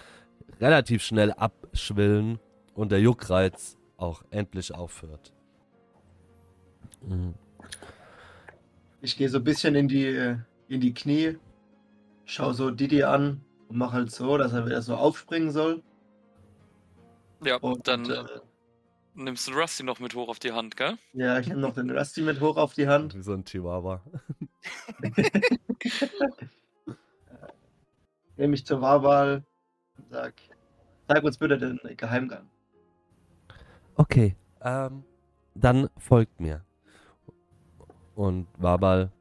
relativ 0.62 1.04
schnell 1.04 1.34
abschwillen 1.34 2.39
und 2.76 2.93
der 2.93 3.02
Juckreiz 3.02 3.78
auch 3.98 4.24
endlich 4.30 4.74
aufhört. 4.74 5.34
Mhm. 7.06 7.34
Ich 9.02 9.17
gehe 9.17 9.28
so 9.28 9.39
ein 9.39 9.43
bisschen 9.43 9.76
in 9.76 9.89
die, 9.89 10.06
äh, 10.06 10.38
in 10.69 10.80
die 10.80 10.93
Knie, 10.93 11.36
schau 12.24 12.54
so 12.54 12.72
Didi 12.72 13.04
an 13.04 13.41
und 13.69 13.77
mach 13.77 13.93
halt 13.93 14.12
so, 14.12 14.38
dass 14.38 14.51
er 14.51 14.65
wieder 14.65 14.82
so 14.82 14.95
aufspringen 14.95 15.51
soll. 15.51 15.84
Ja, 17.41 17.55
Und 17.58 17.88
dann 17.88 18.10
äh, 18.10 18.13
äh, 18.15 18.41
nimmst 19.13 19.47
du 19.47 19.51
Rusty 19.53 19.84
noch 19.84 19.99
mit 19.99 20.15
hoch 20.15 20.27
auf 20.27 20.39
die 20.39 20.51
Hand, 20.51 20.75
gell? 20.75 20.97
ja, 21.13 21.39
ich 21.39 21.47
nehme 21.47 21.62
noch 21.62 21.75
den 21.75 21.89
Rusty 21.89 22.21
mit 22.21 22.41
hoch 22.41 22.58
auf 22.58 22.73
die 22.73 22.88
Hand. 22.88 23.15
Wie 23.15 23.21
so 23.21 23.34
ein 23.34 23.45
Chihuahua. 23.45 24.01
Nehme 28.38 28.55
ich 28.55 28.65
zur 28.65 28.82
Wahlwahl 28.82 29.43
und 29.97 30.10
sag, 30.10 30.34
sag 31.08 31.23
uns 31.23 31.38
bitte 31.38 31.58
den 31.58 31.79
Geheimgang. 31.95 32.49
Okay, 33.95 34.36
ähm, 34.62 35.03
dann 35.55 35.89
folgt 35.97 36.39
mir. 36.39 36.65
Und 38.15 38.47
Wabal 38.58 39.12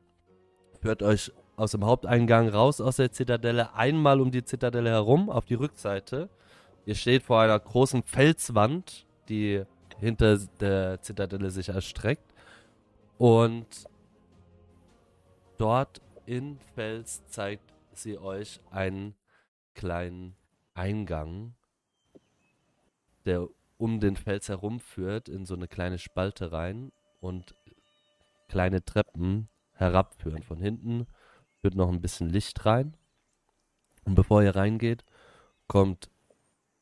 führt 0.80 1.02
euch 1.02 1.32
aus 1.58 1.72
dem 1.72 1.84
Haupteingang 1.84 2.48
raus 2.48 2.80
aus 2.80 2.96
der 2.96 3.10
Zitadelle, 3.10 3.74
einmal 3.74 4.20
um 4.20 4.30
die 4.30 4.44
Zitadelle 4.44 4.90
herum, 4.90 5.28
auf 5.28 5.44
die 5.44 5.54
Rückseite. 5.54 6.28
Ihr 6.86 6.94
steht 6.94 7.24
vor 7.24 7.40
einer 7.40 7.58
großen 7.58 8.04
Felswand, 8.04 9.06
die 9.28 9.64
hinter 9.98 10.38
der 10.60 11.02
Zitadelle 11.02 11.50
sich 11.50 11.68
erstreckt. 11.68 12.32
Und 13.18 13.88
dort 15.58 16.00
in 16.26 16.58
Fels 16.74 17.26
zeigt 17.26 17.74
sie 17.92 18.18
euch 18.18 18.60
einen 18.70 19.16
kleinen 19.74 20.36
Eingang, 20.74 21.54
der 23.26 23.48
um 23.78 23.98
den 23.98 24.16
Fels 24.16 24.48
herumführt, 24.48 25.28
in 25.28 25.44
so 25.44 25.54
eine 25.54 25.66
kleine 25.66 25.98
Spalte 25.98 26.52
rein 26.52 26.92
und 27.20 27.56
kleine 28.46 28.84
Treppen 28.84 29.48
herabführen. 29.72 30.44
Von 30.44 30.60
hinten 30.60 31.08
führt 31.60 31.74
noch 31.74 31.88
ein 31.90 32.00
bisschen 32.00 32.28
Licht 32.28 32.64
rein. 32.66 32.96
Und 34.04 34.14
bevor 34.14 34.42
ihr 34.42 34.56
reingeht, 34.56 35.04
kommt 35.68 36.10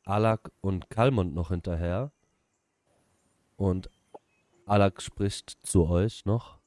Alak 0.05 0.51
und 0.61 0.89
Kalmund 0.89 1.33
noch 1.35 1.49
hinterher. 1.49 2.11
Und 3.57 3.89
Alak 4.65 5.01
spricht 5.01 5.57
zu 5.63 5.87
euch 5.87 6.25
noch. 6.25 6.59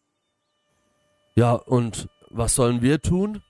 Ja, 1.35 1.55
und 1.55 2.09
was 2.31 2.55
sollen 2.55 2.83
wir 2.83 3.01
tun? 3.03 3.43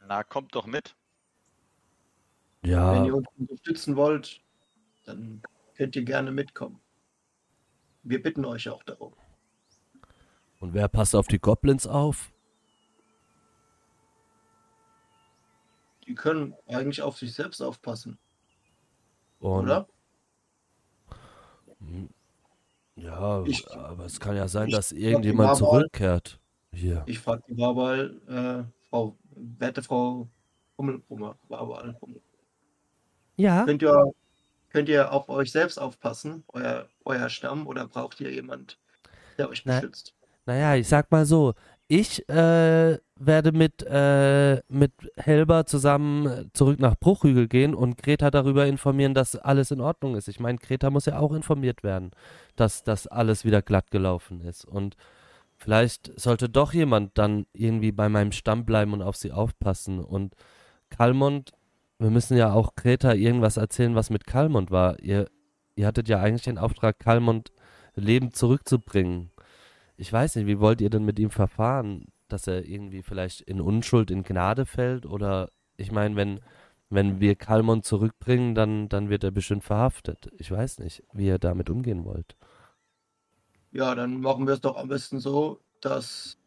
Na, 0.00 0.24
kommt 0.24 0.54
doch 0.56 0.66
mit. 0.66 0.96
Wenn 2.62 2.70
Ja, 2.70 3.04
ihr 3.04 3.14
uns 3.14 3.28
unterstützen 3.38 3.94
wollt, 3.96 4.42
dann 5.04 5.42
könnt 5.76 5.96
ihr 5.96 6.04
gerne 6.04 6.32
mitkommen. 6.32 6.80
Wir 8.02 8.20
bitten 8.20 8.44
euch 8.44 8.68
auch 8.68 8.82
darum. 8.82 9.14
Und 10.60 10.74
wer 10.74 10.88
passt 10.88 11.14
auf 11.14 11.26
die 11.28 11.38
Goblins 11.38 11.86
auf? 11.86 12.32
Die 16.06 16.14
können 16.14 16.54
eigentlich 16.66 17.02
auf 17.02 17.18
sich 17.18 17.34
selbst 17.34 17.60
aufpassen, 17.60 18.18
Und, 19.40 19.64
oder? 19.64 19.86
Ja, 22.96 23.44
Ich- 23.44 23.70
aber 23.70 24.06
es 24.06 24.18
kann 24.18 24.34
ja 24.36 24.48
sein, 24.48 24.70
dass 24.70 24.90
irgendjemand 24.92 25.56
zurückkehrt. 25.56 26.40
Hier. 26.72 27.02
Ich 27.06 27.18
frage 27.18 27.42
die 27.48 27.56
Warbal, 27.58 28.20
äh, 28.26 28.88
Frau, 28.90 29.16
werte 29.30 29.82
Frau 29.82 30.28
Hummelbrummer, 30.76 31.36
Warbal 31.48 31.96
Hummel. 32.00 32.20
Ja. 33.36 33.64
Könnt 33.64 33.82
ihr, 33.82 34.12
könnt 34.70 34.88
ihr 34.88 35.12
auf 35.12 35.28
euch 35.28 35.52
selbst 35.52 35.78
aufpassen, 35.78 36.44
euer, 36.48 36.88
euer 37.04 37.28
Stamm, 37.28 37.66
oder 37.66 37.86
braucht 37.86 38.20
ihr 38.20 38.32
jemand, 38.32 38.78
der 39.38 39.48
euch 39.48 39.64
Na- 39.64 39.76
beschützt? 39.80 40.14
Naja, 40.48 40.76
ich 40.76 40.88
sag 40.88 41.10
mal 41.10 41.26
so, 41.26 41.52
ich 41.88 42.26
äh, 42.30 42.98
werde 43.16 43.52
mit, 43.52 43.82
äh, 43.82 44.62
mit 44.70 44.92
Helber 45.18 45.66
zusammen 45.66 46.48
zurück 46.54 46.80
nach 46.80 46.94
Bruchhügel 46.98 47.48
gehen 47.48 47.74
und 47.74 48.02
Greta 48.02 48.30
darüber 48.30 48.66
informieren, 48.66 49.12
dass 49.12 49.36
alles 49.36 49.72
in 49.72 49.82
Ordnung 49.82 50.16
ist. 50.16 50.26
Ich 50.26 50.40
meine, 50.40 50.56
Greta 50.56 50.88
muss 50.88 51.04
ja 51.04 51.18
auch 51.18 51.34
informiert 51.34 51.82
werden, 51.82 52.12
dass 52.56 52.82
das 52.82 53.06
alles 53.06 53.44
wieder 53.44 53.60
glatt 53.60 53.90
gelaufen 53.90 54.40
ist. 54.40 54.64
Und 54.64 54.96
vielleicht 55.58 56.18
sollte 56.18 56.48
doch 56.48 56.72
jemand 56.72 57.18
dann 57.18 57.44
irgendwie 57.52 57.92
bei 57.92 58.08
meinem 58.08 58.32
Stamm 58.32 58.64
bleiben 58.64 58.94
und 58.94 59.02
auf 59.02 59.16
sie 59.16 59.32
aufpassen. 59.32 60.00
Und 60.02 60.34
Kalmund, 60.88 61.52
wir 61.98 62.08
müssen 62.08 62.38
ja 62.38 62.54
auch 62.54 62.74
Greta 62.74 63.12
irgendwas 63.12 63.58
erzählen, 63.58 63.94
was 63.94 64.08
mit 64.08 64.26
Kalmund 64.26 64.70
war. 64.70 64.98
Ihr, 65.00 65.28
ihr 65.76 65.86
hattet 65.86 66.08
ja 66.08 66.20
eigentlich 66.20 66.44
den 66.44 66.56
Auftrag, 66.56 66.98
Kalmund 66.98 67.52
lebend 67.96 68.34
zurückzubringen. 68.34 69.30
Ich 69.98 70.12
weiß 70.12 70.36
nicht, 70.36 70.46
wie 70.46 70.60
wollt 70.60 70.80
ihr 70.80 70.90
denn 70.90 71.04
mit 71.04 71.18
ihm 71.18 71.30
verfahren? 71.30 72.06
Dass 72.28 72.46
er 72.46 72.64
irgendwie 72.64 73.02
vielleicht 73.02 73.40
in 73.40 73.60
Unschuld, 73.60 74.12
in 74.12 74.22
Gnade 74.22 74.64
fällt? 74.64 75.06
Oder 75.06 75.50
ich 75.76 75.90
meine, 75.90 76.14
wenn, 76.14 76.40
wenn 76.88 77.18
wir 77.20 77.34
Kalmon 77.34 77.82
zurückbringen, 77.82 78.54
dann, 78.54 78.88
dann 78.88 79.10
wird 79.10 79.24
er 79.24 79.32
bestimmt 79.32 79.64
verhaftet. 79.64 80.30
Ich 80.38 80.52
weiß 80.52 80.78
nicht, 80.78 81.02
wie 81.12 81.26
ihr 81.26 81.40
damit 81.40 81.68
umgehen 81.68 82.04
wollt. 82.04 82.36
Ja, 83.72 83.96
dann 83.96 84.20
machen 84.20 84.46
wir 84.46 84.54
es 84.54 84.60
doch 84.60 84.76
am 84.76 84.86
besten 84.86 85.18
so, 85.18 85.60
dass 85.80 86.38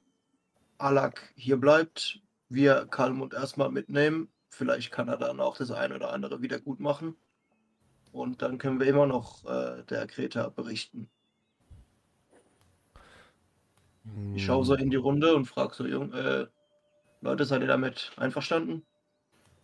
Alak 0.78 1.34
hier 1.36 1.58
bleibt, 1.58 2.22
wir 2.48 2.88
Kalmund 2.90 3.34
erstmal 3.34 3.70
mitnehmen. 3.70 4.30
Vielleicht 4.48 4.92
kann 4.92 5.10
er 5.10 5.18
dann 5.18 5.42
auch 5.42 5.58
das 5.58 5.72
eine 5.72 5.96
oder 5.96 6.14
andere 6.14 6.42
wieder 6.42 6.60
gut 6.62 6.80
machen. 6.80 7.18
Und 8.14 8.42
dann 8.42 8.58
können 8.58 8.80
wir 8.80 8.88
immer 8.88 9.08
noch 9.08 9.44
äh, 9.44 9.84
der 9.84 10.08
Greta 10.08 10.48
berichten. 10.48 11.10
Ich 14.36 14.46
schaue 14.46 14.66
so 14.66 14.76
in 14.76 14.90
die 14.90 14.96
Runde 14.98 15.36
und 15.36 15.46
frage 15.46 15.74
so, 15.76 15.86
Jung, 15.86 16.14
äh, 16.14 16.48
Leute, 17.22 17.46
seid 17.46 17.62
ihr 17.62 17.68
damit 17.68 18.12
einverstanden? 18.18 18.84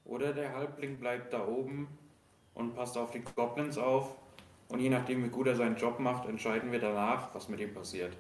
Oder 0.06 0.32
der 0.34 0.54
Halbling 0.54 1.00
bleibt 1.00 1.34
da 1.34 1.46
oben 1.46 1.88
und 2.54 2.76
passt 2.76 2.98
auf 2.98 3.12
die 3.12 3.22
Goblins 3.22 3.78
auf. 3.78 4.16
Und 4.70 4.80
je 4.80 4.90
nachdem, 4.90 5.24
wie 5.24 5.30
gut 5.30 5.48
er 5.48 5.56
seinen 5.56 5.78
Job 5.78 6.00
macht, 6.00 6.28
entscheiden 6.28 6.72
wir 6.72 6.80
danach, 6.80 7.34
was 7.34 7.50
mit 7.50 7.60
ihm 7.60 7.74
passiert. 7.74 8.16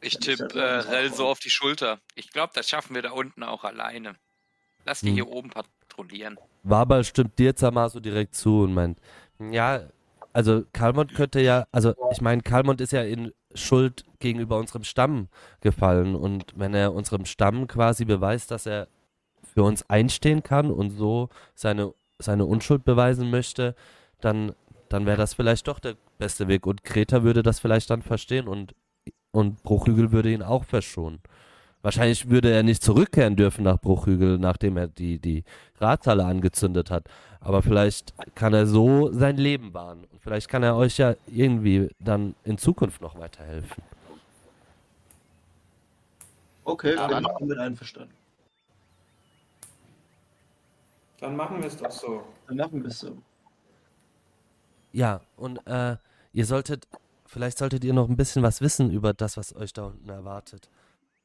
Ich 0.00 0.18
tippe 0.18 0.60
äh, 0.60 0.80
Rell 0.80 1.12
so 1.12 1.26
auf 1.26 1.38
die 1.38 1.50
Schulter. 1.50 1.98
Ich 2.14 2.30
glaube, 2.30 2.52
das 2.54 2.68
schaffen 2.68 2.94
wir 2.94 3.02
da 3.02 3.10
unten 3.10 3.42
auch 3.42 3.64
alleine. 3.64 4.14
Lass 4.84 5.00
die 5.00 5.08
Hm. 5.08 5.14
hier 5.14 5.28
oben 5.28 5.50
patrouillieren. 5.50 6.38
Wabal 6.62 7.04
stimmt 7.04 7.38
dir 7.38 7.56
Zamasu 7.56 8.00
direkt 8.00 8.34
zu 8.34 8.62
und 8.62 8.74
meint, 8.74 8.98
ja, 9.38 9.88
also 10.32 10.64
Kalmont 10.72 11.14
könnte 11.14 11.40
ja, 11.40 11.66
also 11.72 11.94
ich 12.12 12.20
meine, 12.20 12.42
Kalmont 12.42 12.80
ist 12.80 12.92
ja 12.92 13.02
in 13.02 13.32
Schuld 13.54 14.04
gegenüber 14.18 14.58
unserem 14.58 14.84
Stamm 14.84 15.28
gefallen 15.60 16.14
und 16.14 16.52
wenn 16.56 16.74
er 16.74 16.94
unserem 16.94 17.24
Stamm 17.24 17.66
quasi 17.66 18.04
beweist, 18.04 18.50
dass 18.50 18.66
er 18.66 18.88
für 19.42 19.62
uns 19.62 19.88
einstehen 19.88 20.42
kann 20.42 20.70
und 20.70 20.90
so 20.90 21.28
seine, 21.54 21.94
seine 22.18 22.46
Unschuld 22.46 22.84
beweisen 22.84 23.30
möchte, 23.30 23.74
dann, 24.20 24.52
dann 24.88 25.06
wäre 25.06 25.16
das 25.16 25.34
vielleicht 25.34 25.68
doch 25.68 25.78
der 25.78 25.96
beste 26.18 26.48
Weg 26.48 26.66
und 26.66 26.84
Kreta 26.84 27.22
würde 27.22 27.42
das 27.42 27.60
vielleicht 27.60 27.90
dann 27.90 28.02
verstehen 28.02 28.48
und, 28.48 28.74
und 29.30 29.62
Bruchhügel 29.62 30.12
würde 30.12 30.32
ihn 30.32 30.42
auch 30.42 30.64
verschonen. 30.64 31.20
Wahrscheinlich 31.82 32.30
würde 32.30 32.50
er 32.50 32.62
nicht 32.62 32.82
zurückkehren 32.82 33.36
dürfen 33.36 33.64
nach 33.64 33.78
Bruchhügel, 33.78 34.38
nachdem 34.38 34.78
er 34.78 34.88
die, 34.88 35.18
die 35.18 35.44
Rathalle 35.78 36.24
angezündet 36.24 36.90
hat. 36.90 37.08
Aber 37.40 37.60
vielleicht 37.60 38.14
kann 38.34 38.54
er 38.54 38.66
so 38.66 39.12
sein 39.12 39.36
Leben 39.36 39.74
wahren. 39.74 40.06
Vielleicht 40.24 40.48
kann 40.48 40.62
er 40.62 40.74
euch 40.74 40.96
ja 40.96 41.14
irgendwie 41.26 41.90
dann 42.00 42.34
in 42.44 42.56
Zukunft 42.56 43.02
noch 43.02 43.18
weiterhelfen. 43.18 43.82
Okay, 46.64 46.94
Ja, 46.94 47.06
bin 47.06 47.22
dann- 47.22 47.24
ich 47.24 47.38
damit 47.38 47.58
einverstanden. 47.58 48.14
Dann 51.20 51.36
machen 51.36 51.58
wir 51.60 51.66
es 51.66 51.76
doch 51.76 51.90
so. 51.90 52.24
Dann 52.48 52.56
machen 52.56 52.82
wir 52.82 52.88
es 52.88 53.00
so. 53.00 53.18
Ja, 54.92 55.20
und 55.36 55.58
äh, 55.66 55.96
ihr 56.32 56.46
solltet, 56.46 56.88
vielleicht 57.26 57.58
solltet 57.58 57.84
ihr 57.84 57.92
noch 57.92 58.08
ein 58.08 58.16
bisschen 58.16 58.42
was 58.42 58.62
wissen 58.62 58.90
über 58.90 59.12
das, 59.12 59.36
was 59.36 59.54
euch 59.54 59.74
da 59.74 59.86
unten 59.88 60.08
erwartet. 60.08 60.70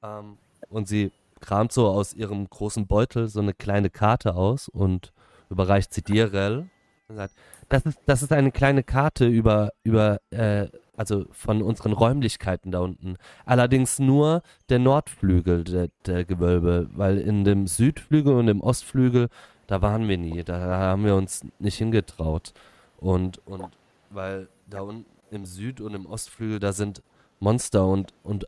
Ähm, 0.04 0.38
und 0.70 0.90
sie 0.90 1.12
kramt 1.40 1.72
so 1.72 1.88
aus 1.88 2.14
ihrem 2.14 2.50
großen 2.50 2.86
Beutel 2.86 3.30
so 3.30 3.40
eine 3.40 3.54
kleine 3.54 3.90
Karte 3.90 4.36
aus 4.36 4.68
und 4.68 5.14
überreicht 5.50 5.94
sie 5.94 6.02
dir, 6.02 6.34
Rell. 6.34 6.70
Und 7.08 7.16
sagt, 7.16 7.34
das 7.70 7.86
ist, 7.86 8.00
das 8.06 8.24
ist 8.24 8.34
eine 8.34 8.52
kleine 8.52 8.84
Karte 8.84 9.28
über, 9.28 9.72
über, 9.84 10.20
äh, 10.32 10.68
also 10.98 11.26
von 11.32 11.62
unseren 11.62 11.94
Räumlichkeiten 11.94 12.72
da 12.72 12.80
unten. 12.80 13.16
Allerdings 13.46 14.00
nur 14.00 14.42
der 14.70 14.80
Nordflügel 14.80 15.64
der, 15.64 15.90
der 16.06 16.26
Gewölbe, 16.26 16.90
weil 16.94 17.20
in 17.20 17.44
dem 17.44 17.68
Südflügel 17.68 18.34
und 18.36 18.48
im 18.48 18.62
Ostflügel, 18.62 19.30
da 19.68 19.82
waren 19.82 20.08
wir 20.08 20.18
nie. 20.18 20.44
Da 20.44 20.60
haben 20.60 21.06
wir 21.06 21.16
uns 21.16 21.46
nicht 21.60 21.78
hingetraut. 21.78 22.54
Und, 22.98 23.40
und 23.48 23.70
weil 24.10 24.50
da 24.68 24.82
unten 24.82 25.06
im 25.32 25.46
Süd- 25.46 25.80
und 25.80 25.94
im 25.94 26.06
Ostflügel, 26.06 26.60
da 26.60 26.74
sind 26.74 27.04
Monster 27.40 27.86
und, 27.86 28.14
und 28.24 28.46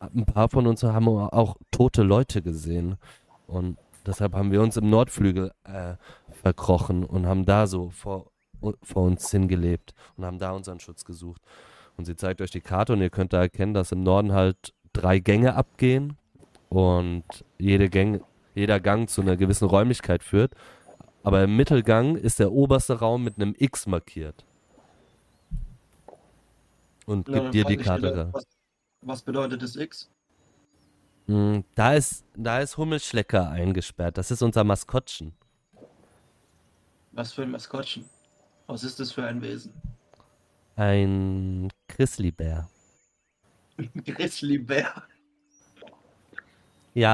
ein 0.00 0.26
paar 0.26 0.48
von 0.48 0.66
uns 0.66 0.82
haben 0.82 1.08
auch 1.08 1.56
tote 1.70 2.02
Leute 2.02 2.42
gesehen. 2.42 2.96
Und 3.46 3.78
deshalb 4.06 4.34
haben 4.34 4.50
wir 4.50 4.62
uns 4.62 4.76
im 4.76 4.90
Nordflügel 4.90 5.52
äh, 5.64 5.94
verkrochen 6.30 7.04
und 7.04 7.26
haben 7.26 7.44
da 7.44 7.66
so 7.66 7.90
vor, 7.90 8.30
vor 8.82 9.02
uns 9.04 9.30
hingelebt 9.30 9.94
und 10.16 10.24
haben 10.24 10.38
da 10.38 10.52
unseren 10.52 10.80
Schutz 10.80 11.04
gesucht. 11.04 11.42
Und 11.96 12.04
sie 12.04 12.16
zeigt 12.16 12.40
euch 12.40 12.50
die 12.50 12.60
Karte 12.60 12.92
und 12.94 13.00
ihr 13.02 13.10
könnt 13.10 13.32
da 13.32 13.40
erkennen, 13.40 13.74
dass 13.74 13.92
im 13.92 14.02
Norden 14.02 14.32
halt 14.32 14.72
drei 14.92 15.18
Gänge 15.18 15.54
abgehen 15.54 16.16
und 16.68 17.24
jede 17.58 17.90
Gang, 17.90 18.22
jeder 18.54 18.80
Gang 18.80 19.08
zu 19.08 19.20
einer 19.20 19.36
gewissen 19.36 19.66
Räumlichkeit 19.68 20.22
führt. 20.22 20.54
Aber 21.22 21.42
im 21.42 21.56
Mittelgang 21.56 22.16
ist 22.16 22.38
der 22.38 22.52
oberste 22.52 22.98
Raum 22.98 23.24
mit 23.24 23.36
einem 23.36 23.54
X 23.58 23.86
markiert. 23.86 24.44
Und 27.06 27.26
gibt 27.26 27.54
dir 27.54 27.64
die 27.64 27.76
Karte 27.76 28.12
da. 28.12 28.32
Was, 28.32 28.46
was 29.02 29.22
bedeutet 29.22 29.62
das 29.62 29.76
X? 29.76 30.08
Mm, 31.26 31.60
Da 31.74 31.94
ist, 31.94 32.24
da 32.36 32.60
ist 32.60 32.76
Hummelschlecker 32.76 33.50
eingesperrt. 33.50 34.16
Das 34.16 34.30
ist 34.30 34.42
unser 34.42 34.64
Maskottchen. 34.64 35.34
Was 37.12 37.32
für 37.32 37.42
ein 37.42 37.50
Maskottchen? 37.50 38.04
Was 38.70 38.84
ist 38.84 39.00
das 39.00 39.10
für 39.10 39.24
ein 39.26 39.42
Wesen? 39.42 39.72
Ein 40.76 41.72
Grizzlybär. 41.88 42.70
Grizzlybär. 44.04 45.08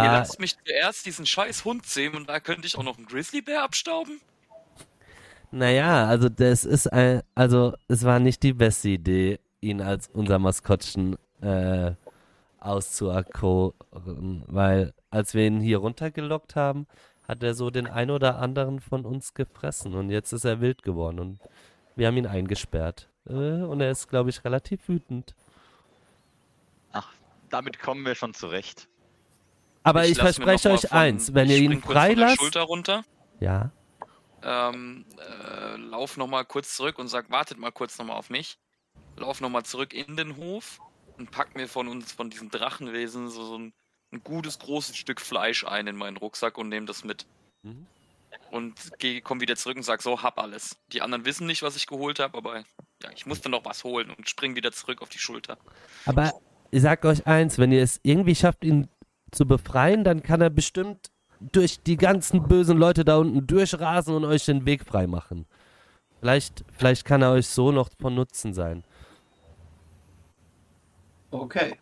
Ihr 0.03 0.05
Ja, 0.05 0.13
lasst 0.13 0.39
mich 0.39 0.57
zuerst 0.67 1.07
diesen 1.07 1.25
scheiß 1.25 1.65
Hund 1.65 1.87
sehen 1.87 2.15
und 2.15 2.29
da 2.29 2.41
könnte 2.41 2.67
ich 2.67 2.77
auch 2.77 2.83
noch 2.83 2.99
einen 2.99 3.07
Grizzlybär 3.07 3.63
abstauben? 3.63 4.21
naja, 5.51 6.07
also 6.07 6.29
das 6.29 6.65
ist 6.67 6.93
ein, 6.93 7.23
also 7.35 7.75
es 7.89 8.05
war 8.05 8.19
nicht 8.21 8.43
die 8.43 8.53
beste 8.53 8.91
Idee, 8.91 9.41
ihn 9.61 9.81
als 9.81 10.09
unser 10.09 10.39
Maskottchen 10.39 11.17
äh, 11.41 11.93
auszuakkoren, 12.59 14.45
weil 14.47 14.93
als 15.11 15.33
wir 15.33 15.47
ihn 15.47 15.61
hier 15.61 15.79
runtergelockt 15.79 16.55
haben, 16.57 16.87
hat 17.29 17.43
er 17.43 17.55
so 17.55 17.71
den 17.71 17.87
ein 17.87 18.11
oder 18.11 18.39
anderen 18.39 18.81
von 18.81 19.05
uns 19.05 19.35
gefressen 19.35 19.95
und 19.95 20.11
jetzt 20.11 20.33
ist 20.33 20.45
er 20.45 20.61
wild 20.61 20.83
geworden 20.83 21.19
und 21.19 21.41
wir 21.97 22.07
haben 22.07 22.17
ihn 22.17 22.27
eingesperrt. 22.27 23.09
Äh, 23.29 23.33
und 23.33 23.81
er 23.81 23.91
ist, 23.91 24.09
glaube 24.09 24.31
ich, 24.31 24.45
relativ 24.45 24.89
wütend. 24.89 25.35
Ach, 26.93 27.13
damit 27.51 27.79
kommen 27.81 28.05
wir 28.05 28.15
schon 28.15 28.35
zurecht. 28.35 28.89
Aber 29.83 30.05
ich, 30.05 30.17
mir 30.17 30.23
verspreche 30.25 30.71
euch 30.71 30.83
von- 30.83 30.99
eins, 30.99 31.35
wenn 31.35 31.49
ich 31.49 31.61
ihr 31.61 31.71
ihn 31.71 31.81
freilasst, 31.83 32.39
Schulter 32.39 32.63
runter 32.63 33.05
ja, 33.41 33.71
ähm, 34.43 35.05
äh, 35.19 35.77
lauf 35.77 36.17
nochmal 36.17 36.45
kurz 36.45 36.77
zurück 36.77 36.99
und 36.99 37.09
sag, 37.09 37.31
wartet 37.31 37.59
mal 37.59 37.73
kurz 37.73 37.99
nochmal 37.99 38.17
auf 38.17 38.31
mich. 38.31 38.59
Lauf 39.17 39.41
nochmal 39.41 39.65
zurück 39.65 39.93
in 39.93 40.17
den 40.17 40.37
Hof 40.37 40.81
und 41.19 41.31
pack 41.31 41.57
mir 41.57 41.69
von 41.69 41.89
uns, 41.89 42.13
von 42.13 42.31
diesem 42.31 42.51
Drachenwesen, 42.51 43.29
so, 43.29 43.45
so 43.45 43.59
ein, 43.59 43.73
ein 44.13 44.23
gutes, 44.23 44.59
großes 44.59 44.97
Stück 44.97 45.21
Fleisch 45.21 45.65
ein 45.65 45.87
in 45.87 45.97
meinen 45.97 46.17
Rucksack 46.17 46.59
und 46.59 46.69
nehme 46.69 46.87
das 46.87 47.05
mit. 47.05 47.27
Mhm. 47.63 47.87
Und 48.51 48.75
geh, 48.99 49.21
komm 49.21 49.41
wieder 49.41 49.57
zurück 49.57 49.77
und 49.77 49.83
sag 49.83 50.03
so, 50.03 50.23
hab 50.23 50.39
alles. 50.39 50.77
Die 50.93 51.03
anderen 51.03 51.25
wissen 51.25 51.47
nicht, 51.47 51.63
was 51.63 51.77
ich 51.77 51.87
geholt 51.87 52.19
habe, 52.19 52.37
aber 52.37 52.65
ja, 53.03 53.11
ich 53.15 53.27
musste 53.27 53.49
noch 53.49 53.65
was 53.65 53.85
holen 53.85 54.11
und 54.11 54.29
spring 54.29 54.55
wieder 54.57 54.73
zurück 54.73 55.03
auf 55.03 55.09
die 55.09 55.19
Schulter. 55.19 55.59
Aber 56.05 56.33
ich 56.71 56.83
sag 56.83 57.05
euch 57.05 57.27
eins, 57.27 57.59
wenn 57.59 57.73
ihr 57.73 57.83
es 57.83 58.01
irgendwie 58.03 58.35
schafft, 58.35 58.65
ihn 58.65 58.89
zu 59.33 59.47
befreien, 59.47 60.05
dann 60.05 60.23
kann 60.23 60.41
er 60.41 60.51
bestimmt 60.51 61.11
durch 61.41 61.83
die 61.83 61.97
ganzen 61.97 62.47
bösen 62.47 62.79
Leute 62.79 63.05
da 63.05 63.17
unten 63.17 63.47
durchrasen 63.47 64.15
und 64.15 64.25
euch 64.25 64.45
den 64.47 64.65
Weg 64.65 64.85
frei 64.85 65.07
machen. 65.07 65.47
Vielleicht, 66.21 66.65
vielleicht 66.73 67.05
kann 67.05 67.23
er 67.23 67.33
euch 67.33 67.47
so 67.49 67.73
noch 67.73 67.91
von 68.01 68.15
Nutzen 68.15 68.55
sein. 68.55 68.85
Okay. 71.31 71.77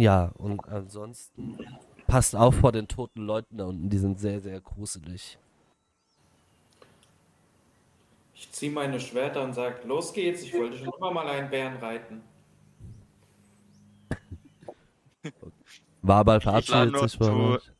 Ja, 0.00 0.32
und 0.38 0.66
ansonsten 0.66 1.58
passt 2.06 2.34
auf 2.34 2.54
vor 2.54 2.72
den 2.72 2.88
toten 2.88 3.20
Leuten 3.20 3.58
da 3.58 3.66
unten, 3.66 3.90
die 3.90 3.98
sind 3.98 4.18
sehr, 4.18 4.40
sehr 4.40 4.58
gruselig. 4.58 5.38
Ich 8.34 8.50
ziehe 8.50 8.72
meine 8.72 8.98
Schwerter 8.98 9.42
und 9.42 9.52
sage, 9.52 9.86
los 9.86 10.14
geht's, 10.14 10.40
ich 10.40 10.54
wollte 10.54 10.78
schon 10.78 10.90
immer 10.96 11.12
mal 11.12 11.28
einen 11.28 11.50
Bären 11.50 11.76
reiten. 11.76 12.22
Wabal 16.00 16.36
lade 16.36 16.44
verabschiedet 16.44 16.98
sich 16.98 17.18
von 17.18 17.58
zu-. 17.58 17.72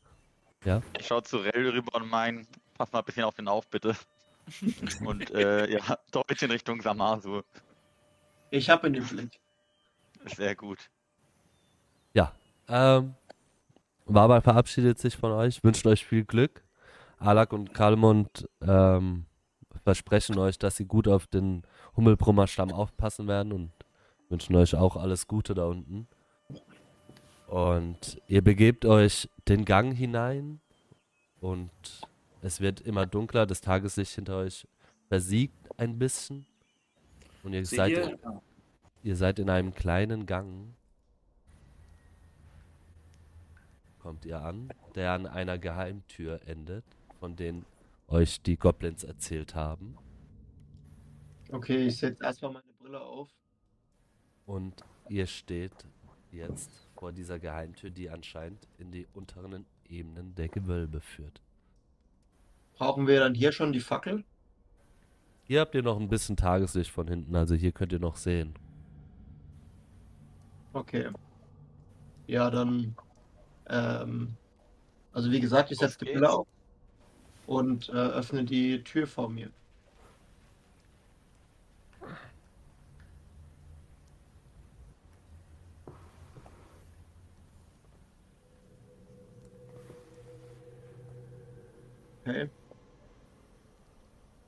Ja? 0.63 0.83
Ich 0.99 1.07
schaue 1.07 1.23
zu 1.23 1.37
Rell 1.37 1.69
rüber 1.69 1.99
und 1.99 2.07
mein, 2.07 2.45
pass 2.77 2.91
mal 2.91 2.99
ein 2.99 3.05
bisschen 3.05 3.23
auf 3.23 3.33
den 3.33 3.47
auf, 3.47 3.65
bitte. 3.67 3.95
und 5.03 5.31
äh, 5.31 5.71
ja, 5.71 5.97
Deutsch 6.11 6.43
in 6.43 6.51
Richtung 6.51 6.83
Samasu. 6.83 7.41
Ich 8.51 8.69
habe 8.69 8.89
ihn 8.89 8.93
im 8.93 9.07
Blick. 9.07 9.39
Sehr 10.27 10.53
gut. 10.55 10.87
Ähm, 12.71 13.15
Wabal 14.05 14.41
verabschiedet 14.41 14.97
sich 14.97 15.17
von 15.17 15.31
euch, 15.31 15.63
wünscht 15.63 15.85
euch 15.85 16.05
viel 16.05 16.23
Glück. 16.23 16.63
Alak 17.17 17.53
und 17.53 17.73
Kalmund 17.73 18.49
ähm, 18.61 19.25
versprechen 19.83 20.37
euch, 20.39 20.57
dass 20.57 20.77
sie 20.77 20.85
gut 20.85 21.07
auf 21.07 21.27
den 21.27 21.63
Hummelbrummer-Stamm 21.95 22.71
aufpassen 22.71 23.27
werden 23.27 23.51
und 23.51 23.71
wünschen 24.29 24.55
euch 24.55 24.75
auch 24.75 24.95
alles 24.95 25.27
Gute 25.27 25.53
da 25.53 25.65
unten. 25.65 26.07
Und 27.47 28.21
ihr 28.27 28.41
begebt 28.41 28.85
euch 28.85 29.29
den 29.47 29.65
Gang 29.65 29.93
hinein 29.93 30.61
und 31.41 31.69
es 32.41 32.61
wird 32.61 32.79
immer 32.79 33.05
dunkler, 33.05 33.45
das 33.45 33.61
Tageslicht 33.61 34.15
hinter 34.15 34.37
euch 34.37 34.65
versiegt 35.09 35.69
ein 35.77 35.99
bisschen. 35.99 36.45
Und 37.43 37.53
ihr 37.53 37.65
Seht 37.65 37.77
seid, 37.77 37.91
ihr? 37.91 38.19
ihr 39.03 39.15
seid 39.15 39.39
in 39.39 39.49
einem 39.49 39.73
kleinen 39.73 40.25
Gang. 40.25 40.73
Kommt 44.01 44.25
ihr 44.25 44.41
an, 44.41 44.69
der 44.95 45.11
an 45.11 45.27
einer 45.27 45.59
Geheimtür 45.59 46.41
endet, 46.47 46.83
von 47.19 47.35
denen 47.35 47.65
euch 48.07 48.41
die 48.41 48.57
Goblins 48.57 49.03
erzählt 49.03 49.53
haben. 49.53 49.95
Okay, 51.51 51.85
ich 51.85 51.97
setze 51.97 52.23
erstmal 52.23 52.53
meine 52.53 52.73
Brille 52.79 52.99
auf. 52.99 53.29
Und 54.47 54.83
ihr 55.07 55.27
steht 55.27 55.85
jetzt 56.31 56.71
vor 56.95 57.11
dieser 57.11 57.37
Geheimtür, 57.37 57.91
die 57.91 58.09
anscheinend 58.09 58.67
in 58.79 58.91
die 58.91 59.05
unteren 59.13 59.65
Ebenen 59.87 60.33
der 60.33 60.49
Gewölbe 60.49 60.99
führt. 60.99 61.41
Brauchen 62.73 63.05
wir 63.05 63.19
dann 63.19 63.35
hier 63.35 63.51
schon 63.51 63.71
die 63.71 63.79
Fackel? 63.79 64.23
Hier 65.43 65.59
habt 65.59 65.75
ihr 65.75 65.83
noch 65.83 65.99
ein 65.99 66.09
bisschen 66.09 66.37
Tageslicht 66.37 66.89
von 66.89 67.07
hinten, 67.07 67.35
also 67.35 67.53
hier 67.53 67.71
könnt 67.71 67.91
ihr 67.91 67.99
noch 67.99 68.15
sehen. 68.15 68.55
Okay. 70.73 71.09
Ja, 72.25 72.49
dann. 72.49 72.95
Ähm, 73.71 74.37
also 75.13 75.31
wie 75.31 75.39
gesagt, 75.39 75.71
ich 75.71 75.79
setze 75.79 75.99
die 75.99 76.05
Brille 76.05 76.29
auf 76.31 76.47
und 77.47 77.89
äh, 77.89 77.93
öffne 77.93 78.43
die 78.43 78.83
Tür 78.83 79.07
vor 79.07 79.29
mir. 79.29 79.51
Okay. 92.25 92.49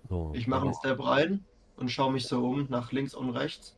So, 0.09 0.31
Ich 0.35 0.47
mache 0.47 0.65
einen 0.65 0.73
Step 0.75 1.03
rein 1.03 1.45
und 1.75 1.89
schaue 1.89 2.11
mich 2.11 2.27
so 2.27 2.45
um 2.47 2.67
nach 2.69 2.91
links 2.91 3.15
und 3.15 3.31
rechts. 3.31 3.75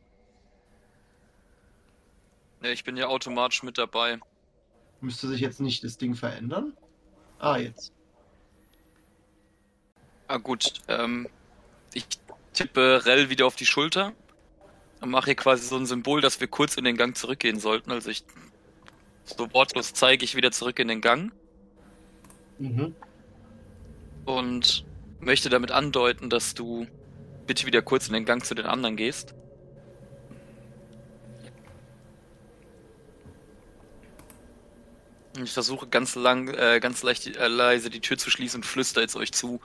Ja, 2.62 2.70
ich 2.70 2.84
bin 2.84 2.96
ja 2.96 3.06
automatisch 3.06 3.62
mit 3.62 3.78
dabei. 3.78 4.18
Müsste 5.00 5.28
sich 5.28 5.40
jetzt 5.40 5.60
nicht 5.60 5.84
das 5.84 5.98
Ding 5.98 6.14
verändern? 6.14 6.72
Ah, 7.38 7.58
jetzt. 7.58 7.92
Ah 10.28 10.38
gut, 10.38 10.74
ähm, 10.88 11.28
ich 11.92 12.06
tippe 12.52 13.02
Rell 13.04 13.30
wieder 13.30 13.46
auf 13.46 13.56
die 13.56 13.66
Schulter 13.66 14.12
und 15.00 15.10
mache 15.10 15.26
hier 15.26 15.34
quasi 15.36 15.66
so 15.66 15.76
ein 15.76 15.86
Symbol, 15.86 16.20
dass 16.20 16.40
wir 16.40 16.48
kurz 16.48 16.76
in 16.76 16.84
den 16.84 16.96
Gang 16.96 17.16
zurückgehen 17.16 17.60
sollten. 17.60 17.92
Also 17.92 18.10
ich 18.10 18.24
so 19.24 19.52
wortlos 19.52 19.92
zeige 19.92 20.24
ich 20.24 20.36
wieder 20.36 20.52
zurück 20.52 20.78
in 20.78 20.88
den 20.88 21.00
Gang 21.00 21.32
Mhm. 22.58 22.94
und 24.24 24.86
möchte 25.20 25.50
damit 25.50 25.70
andeuten, 25.70 26.30
dass 26.30 26.54
du 26.54 26.86
bitte 27.46 27.66
wieder 27.66 27.82
kurz 27.82 28.08
in 28.08 28.14
den 28.14 28.24
Gang 28.24 28.44
zu 28.44 28.54
den 28.54 28.66
anderen 28.66 28.96
gehst. 28.96 29.34
Ich 35.42 35.52
versuche 35.52 35.86
ganz 35.86 36.14
lang, 36.14 36.48
äh, 36.48 36.80
ganz 36.80 37.02
leicht, 37.02 37.36
äh, 37.36 37.48
leise 37.48 37.90
die 37.90 38.00
Tür 38.00 38.16
zu 38.16 38.30
schließen 38.30 38.58
und 38.58 38.64
flüster 38.64 39.00
jetzt 39.00 39.16
euch 39.16 39.32
zu. 39.32 39.60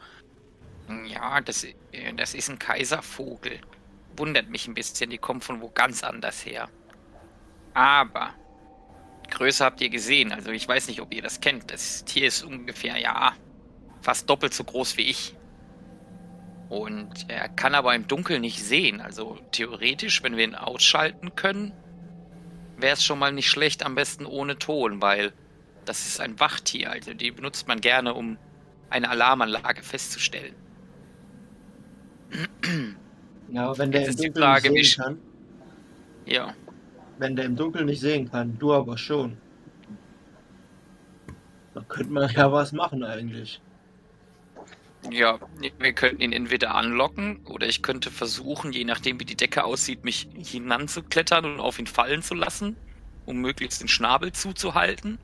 Ja, 1.06 1.41
das, 1.41 1.64
äh, 1.64 1.74
das 2.16 2.34
ist 2.34 2.50
ein 2.50 2.60
Kaiservogel. 2.60 3.60
Wundert 4.18 4.50
mich 4.50 4.68
ein 4.68 4.74
bisschen, 4.74 5.10
die 5.10 5.18
kommen 5.18 5.41
von 5.41 5.62
wo 5.62 5.70
ganz 5.70 6.04
anders 6.04 6.45
her. 6.45 6.70
Aber 7.74 8.34
Größe 9.30 9.64
habt 9.64 9.80
ihr 9.82 9.89
gesehen, 9.89 10.34
also 10.34 10.52
ich 10.52 10.68
weiß 10.68 10.88
nicht, 10.88 11.02
ob 11.02 11.14
ihr 11.14 11.22
das 11.22 11.39
kennt. 11.39 11.72
Das 11.72 12.04
Tier 12.04 12.28
ist 12.28 12.43
ungefähr, 12.43 12.98
ja, 12.98 13.34
fast 14.02 14.30
doppelt 14.30 14.54
so 14.54 14.64
groß 14.64 14.98
wie 14.98 15.10
ich. 15.10 15.36
Und 16.70 17.30
er 17.30 17.50
kann 17.50 17.76
aber 17.76 17.95
im 17.95 18.08
Dunkeln 18.08 18.41
nicht 18.41 18.64
sehen. 18.64 19.02
Also 19.02 19.39
theoretisch, 19.52 20.24
wenn 20.24 20.38
wir 20.38 20.43
ihn 20.43 20.56
ausschalten 20.56 21.36
können, 21.36 21.74
wäre 22.78 22.93
es 22.93 23.04
schon 23.04 23.20
mal 23.20 23.32
nicht 23.32 23.50
schlecht, 23.50 23.84
am 23.84 23.95
besten 23.95 24.26
ohne 24.26 24.58
Ton, 24.58 25.02
weil 25.02 25.34
das 25.86 26.08
ist 26.08 26.20
ein 26.22 26.40
Wachtier. 26.40 26.92
Also 26.92 27.14
die 27.14 27.32
benutzt 27.32 27.68
man 27.68 27.82
gerne, 27.82 28.14
um 28.14 28.38
eine 28.90 29.10
Alarmanlage 29.10 29.84
festzustellen. 29.84 30.56
Ja, 33.48 33.78
wenn 33.78 33.92
der 33.92 34.04
Jetzt 34.04 34.20
im 34.22 34.34
Dunkeln 34.34 34.54
nicht 34.62 34.74
sehen 34.74 34.96
kann, 34.96 35.20
Ja, 36.26 36.56
wenn 37.18 37.36
der 37.36 37.46
im 37.46 37.56
Dunkeln 37.56 37.86
nicht 37.86 38.02
sehen 38.02 38.30
kann, 38.30 38.58
du 38.58 38.74
aber 38.74 38.98
schon. 38.98 39.38
Da 41.74 41.82
könnte 41.88 42.14
man 42.14 42.30
ja 42.32 42.52
was 42.52 42.72
machen 42.72 43.04
eigentlich. 43.04 43.62
Ja, 45.10 45.40
wir 45.80 45.94
könnten 45.94 46.22
ihn 46.22 46.32
entweder 46.34 46.76
anlocken 46.76 47.46
oder 47.46 47.68
ich 47.68 47.82
könnte 47.82 48.12
versuchen, 48.12 48.72
je 48.72 48.84
nachdem 48.86 49.20
wie 49.20 49.26
die 49.26 49.36
Decke 49.36 49.64
aussieht, 49.64 50.04
mich 50.04 50.30
hinanzuklettern 50.36 51.46
und 51.46 51.60
auf 51.60 51.80
ihn 51.80 51.88
fallen 51.88 52.22
zu 52.22 52.36
lassen, 52.36 52.78
um 53.26 53.38
möglichst 53.42 53.82
den 53.82 53.88
Schnabel 53.88 54.32
zuzuhalten. 54.32 55.20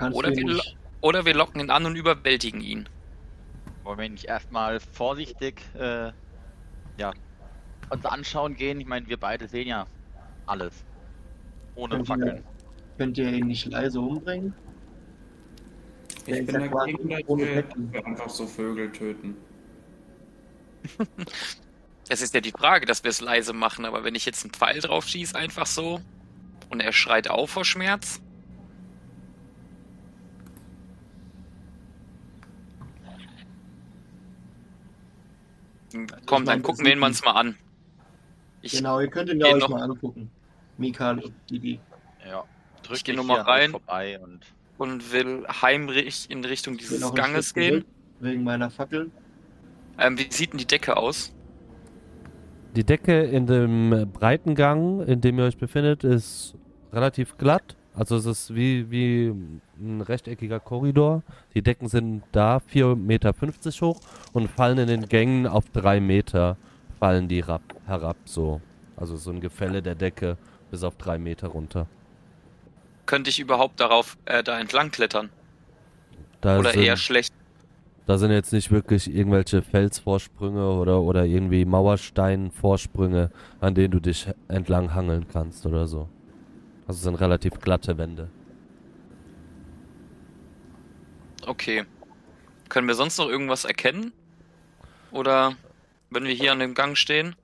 Kannst 0.00 0.16
Oder 0.16 0.30
wir, 0.34 0.44
nicht. 0.44 0.76
oder 1.02 1.26
wir 1.26 1.34
locken 1.34 1.60
ihn 1.60 1.68
an 1.70 1.84
und 1.84 1.94
überwältigen 1.94 2.62
ihn. 2.62 2.88
Wollen 3.84 3.98
wir 3.98 4.08
nicht 4.08 4.24
erstmal 4.24 4.80
vorsichtig 4.80 5.60
äh, 5.78 6.10
ja, 6.96 7.12
uns 7.90 8.06
anschauen 8.06 8.56
gehen? 8.56 8.80
Ich 8.80 8.86
meine, 8.86 9.06
wir 9.08 9.18
beide 9.18 9.46
sehen 9.46 9.68
ja 9.68 9.86
alles. 10.46 10.72
Ohne 11.74 11.96
Könnt 11.96 12.08
ihr- 12.08 12.14
Fackeln. 12.14 12.44
Könnt 12.96 13.18
ihr 13.18 13.30
ihn 13.30 13.46
nicht 13.48 13.66
leise 13.66 14.00
umbringen? 14.00 14.54
Ich 16.26 16.46
bin 16.46 16.60
ja 16.60 16.68
quasi 16.68 16.92
dagegen, 16.92 17.38
dass 17.38 17.92
wir 17.92 18.06
einfach 18.06 18.28
so 18.30 18.46
Vögel 18.46 18.90
töten. 18.90 19.36
Es 22.12 22.22
ist 22.22 22.34
ja 22.34 22.40
die 22.40 22.50
Frage, 22.50 22.86
dass 22.86 23.04
wir 23.04 23.08
es 23.10 23.20
leise 23.20 23.52
machen, 23.52 23.84
aber 23.84 24.02
wenn 24.02 24.16
ich 24.16 24.26
jetzt 24.26 24.42
einen 24.44 24.52
Pfeil 24.52 24.80
drauf 24.80 25.06
schieße, 25.06 25.36
einfach 25.36 25.66
so, 25.66 26.00
und 26.68 26.80
er 26.80 26.92
schreit 26.92 27.30
auf 27.30 27.50
vor 27.50 27.64
Schmerz, 27.64 28.20
komm, 36.26 36.44
dann 36.44 36.62
gucken 36.62 36.84
wir 36.84 36.92
ihn 36.92 37.02
uns 37.02 37.24
mal 37.24 37.32
an. 37.32 37.56
Ich, 38.62 38.72
Genau, 38.72 39.00
ihr 39.00 39.08
könnt 39.08 39.30
ihn 39.30 39.40
ja 39.40 39.46
euch 39.46 39.60
noch- 39.60 39.68
mal 39.70 39.82
angucken. 39.82 40.30
Mikal 40.78 41.18
und 41.18 41.32
Didi. 41.50 41.80
Ja. 42.26 42.44
Drück 42.82 42.96
Ich 42.96 43.04
geh 43.04 43.12
dich 43.12 43.16
noch 43.18 43.24
mal 43.26 43.34
hier 43.34 43.40
an 43.42 43.46
euch 43.48 43.60
rein. 43.62 43.70
Vorbei 43.70 44.18
und 44.20 44.40
Und 44.78 45.12
will 45.12 45.46
heimlich 45.62 46.30
in 46.30 46.42
Richtung 46.44 46.76
dieses 46.78 47.12
Ganges 47.14 47.52
gehen. 47.54 47.84
Wegen 48.20 48.44
meiner 48.44 48.70
Fackel. 48.70 49.10
Ähm, 49.98 50.18
wie 50.18 50.26
sieht 50.30 50.52
denn 50.52 50.58
die 50.58 50.66
Decke 50.66 50.96
aus? 50.96 51.34
Die 52.76 52.84
Decke 52.84 53.22
in 53.22 53.46
dem 53.46 54.10
breiten 54.12 54.54
Gang, 54.54 55.06
in 55.06 55.20
dem 55.20 55.38
ihr 55.38 55.44
euch 55.44 55.58
befindet, 55.58 56.04
ist 56.04 56.54
relativ 56.92 57.36
glatt. 57.36 57.76
Also 58.00 58.16
es 58.16 58.24
ist 58.24 58.54
wie, 58.54 58.90
wie 58.90 59.26
ein 59.78 60.00
rechteckiger 60.00 60.58
Korridor. 60.58 61.22
Die 61.52 61.60
Decken 61.60 61.86
sind 61.86 62.22
da 62.32 62.56
4,50 62.56 62.96
Meter 62.96 63.34
hoch 63.82 64.00
und 64.32 64.48
fallen 64.48 64.78
in 64.78 64.86
den 64.86 65.06
Gängen 65.06 65.46
auf 65.46 65.68
3 65.68 66.00
Meter 66.00 66.56
fallen 66.98 67.28
die 67.28 67.40
rab, 67.40 67.60
herab 67.84 68.16
so. 68.24 68.62
Also 68.96 69.16
so 69.16 69.30
ein 69.30 69.42
Gefälle 69.42 69.82
der 69.82 69.96
Decke 69.96 70.38
bis 70.70 70.82
auf 70.82 70.96
3 70.96 71.18
Meter 71.18 71.48
runter. 71.48 71.88
Könnte 73.04 73.28
ich 73.28 73.38
überhaupt 73.38 73.78
darauf 73.80 74.16
äh, 74.24 74.42
da 74.42 74.58
entlang 74.58 74.90
klettern? 74.90 75.28
Da 76.40 76.58
Oder 76.58 76.70
sind, 76.70 76.82
eher 76.82 76.96
schlecht? 76.96 77.34
Da 78.06 78.16
sind 78.16 78.30
jetzt 78.30 78.54
nicht 78.54 78.70
wirklich 78.70 79.14
irgendwelche 79.14 79.60
Felsvorsprünge 79.60 80.70
oder, 80.70 81.02
oder 81.02 81.26
irgendwie 81.26 81.66
Mauersteinvorsprünge, 81.66 83.30
an 83.60 83.74
denen 83.74 83.90
du 83.90 84.00
dich 84.00 84.26
entlang 84.48 84.94
hangeln 84.94 85.26
kannst 85.30 85.66
oder 85.66 85.86
so. 85.86 86.08
Also 86.90 86.98
es 86.98 87.02
sind 87.04 87.14
relativ 87.14 87.60
glatte 87.60 87.98
Wände. 87.98 88.28
Okay. 91.46 91.84
Können 92.68 92.88
wir 92.88 92.96
sonst 92.96 93.16
noch 93.16 93.28
irgendwas 93.28 93.64
erkennen? 93.64 94.12
Oder 95.12 95.52
wenn 96.10 96.24
wir 96.24 96.34
hier 96.34 96.50
an 96.50 96.58
dem 96.58 96.74
Gang 96.74 96.98
stehen? 96.98 97.36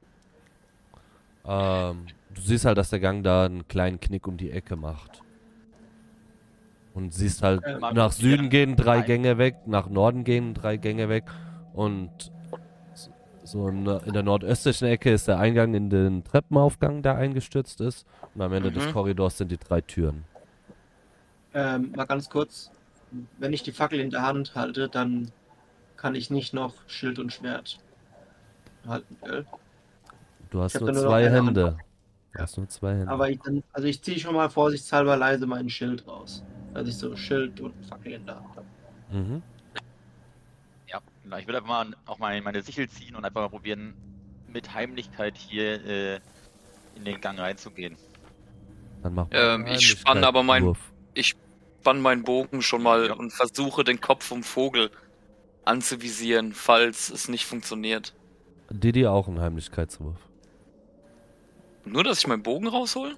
Ähm, 1.45 2.07
du 2.35 2.41
siehst 2.41 2.65
halt, 2.65 2.77
dass 2.77 2.91
der 2.91 2.99
Gang 2.99 3.23
da 3.23 3.45
einen 3.45 3.69
kleinen 3.69 4.01
Knick 4.01 4.27
um 4.27 4.37
die 4.37 4.51
Ecke 4.51 4.75
macht. 4.75 5.23
Und 6.93 7.15
siehst 7.15 7.45
halt 7.45 7.63
Ähm, 7.65 7.85
nach 7.93 8.11
Süden 8.11 8.51
gehen 8.51 8.75
drei. 8.75 9.01
Gänge 9.03 9.39
weg, 9.39 9.59
nach 9.67 9.89
Norden 9.89 10.25
gehen 10.25 10.55
drei 10.55 10.77
Gänge 10.77 11.09
weg 11.09 11.23
und 11.73 12.33
so 13.47 13.69
in, 13.69 13.87
in 13.87 14.13
der 14.13 14.23
nordöstlichen 14.23 14.89
Ecke 14.89 15.11
ist 15.13 15.29
der 15.29 15.39
Eingang 15.39 15.75
in 15.75 15.91
den 15.91 16.25
Treppenaufgang, 16.25 17.03
der 17.03 17.17
eingestürzt 17.17 17.81
ist. 17.81 18.07
Und 18.35 18.43
am 18.43 18.53
Ende 18.53 18.73
des 18.73 18.89
Mhm. 18.89 18.91
Korridors 18.91 19.39
sind 19.39 19.51
die 19.53 19.59
drei 19.59 19.81
Türen. 19.81 20.27
Ähm, 21.55 21.93
mal 21.95 22.05
ganz 22.07 22.29
kurz. 22.29 22.71
Wenn 23.39 23.53
ich 23.53 23.63
die 23.63 23.73
Fackel 23.73 24.01
in 24.01 24.11
der 24.11 24.23
Hand 24.23 24.55
halte, 24.55 24.89
dann 24.89 25.33
kann 25.97 26.15
ich 26.15 26.31
nicht 26.31 26.55
noch 26.55 26.75
Schild 26.89 27.19
und 27.19 27.33
Schwert 27.33 27.81
halten, 28.87 29.19
gell? 29.25 29.47
Du 30.51 30.61
hast 30.63 30.81
nur 30.81 30.91
nur 30.93 31.03
zwei 31.03 31.31
Hand. 31.31 31.35
Hände. 31.49 31.83
Du 32.33 32.39
hast 32.41 32.57
nur 32.59 32.69
zwei 32.69 32.97
Hände. 32.99 33.09
Aber 33.09 33.31
ich, 33.31 33.41
dann, 33.43 33.63
also 33.73 33.89
ich 33.89 34.03
ziehe 34.03 34.19
schon 34.19 34.35
mal 34.35 34.49
vorsichtshalber 34.51 35.17
leise 35.17 35.47
mein 35.47 35.69
Schild 35.71 36.07
raus. 36.07 36.45
Dass 36.75 36.89
ich 36.89 36.97
so 36.99 37.17
Schild 37.17 37.61
und 37.61 37.75
Fackel 37.87 38.13
in 38.13 38.27
der 38.27 38.37
Hand 38.37 38.57
habe. 38.57 38.67
mhm. 39.09 39.43
Ja, 41.31 41.31
genau. 41.31 41.37
Ich 41.39 41.47
würde 41.47 41.59
einfach 41.59 41.69
mal 41.69 41.97
auch 42.07 42.19
mal 42.19 42.41
meine 42.41 42.63
Sichel 42.63 42.89
ziehen 42.89 43.17
und 43.17 43.25
einfach 43.25 43.41
mal 43.41 43.49
probieren, 43.49 43.95
mit 44.49 44.73
Heimlichkeit 44.75 45.37
hier 45.37 45.85
äh, 45.85 46.21
in 46.95 47.05
den 47.05 47.21
Gang 47.21 47.39
reinzugehen. 47.39 47.97
Dann 49.03 49.15
mach 49.15 49.27
Ähm, 49.33 49.67
ich 49.67 49.89
spann 49.91 50.25
aber 50.25 50.43
mein- 50.43 50.63
Heimlichkeitswurf. 50.63 50.93
Ich 51.15 51.37
spann 51.81 52.01
meinen 52.01 52.23
Bogen 52.25 52.63
schon 52.63 52.83
mal 52.83 53.07
Ja. 53.09 53.15
und 53.15 53.33
versuche 53.33 53.85
den 53.85 54.01
Kopf 54.01 54.25
vom 54.25 54.43
Vogel 54.43 54.91
anzuvisieren, 55.65 56.53
falls 56.53 57.11
es 57.11 57.29
nicht 57.29 57.45
funktioniert. 57.45 58.15
Didi 58.71 59.07
auch 59.07 59.29
einen 59.29 59.41
Heimlichkeitswurf. 59.41 60.17
Nur, 61.85 62.03
dass 62.05 62.19
ich 62.19 62.27
meinen 62.27 62.43
Bogen 62.43 62.67
raushol? 62.67 63.17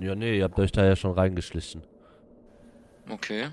Ja, 0.00 0.14
nee, 0.14 0.38
ihr 0.38 0.44
habt 0.44 0.58
euch 0.58 0.72
da 0.72 0.84
ja 0.84 0.96
schon 0.96 1.12
reingeschlichen. 1.12 1.82
Okay. 3.08 3.48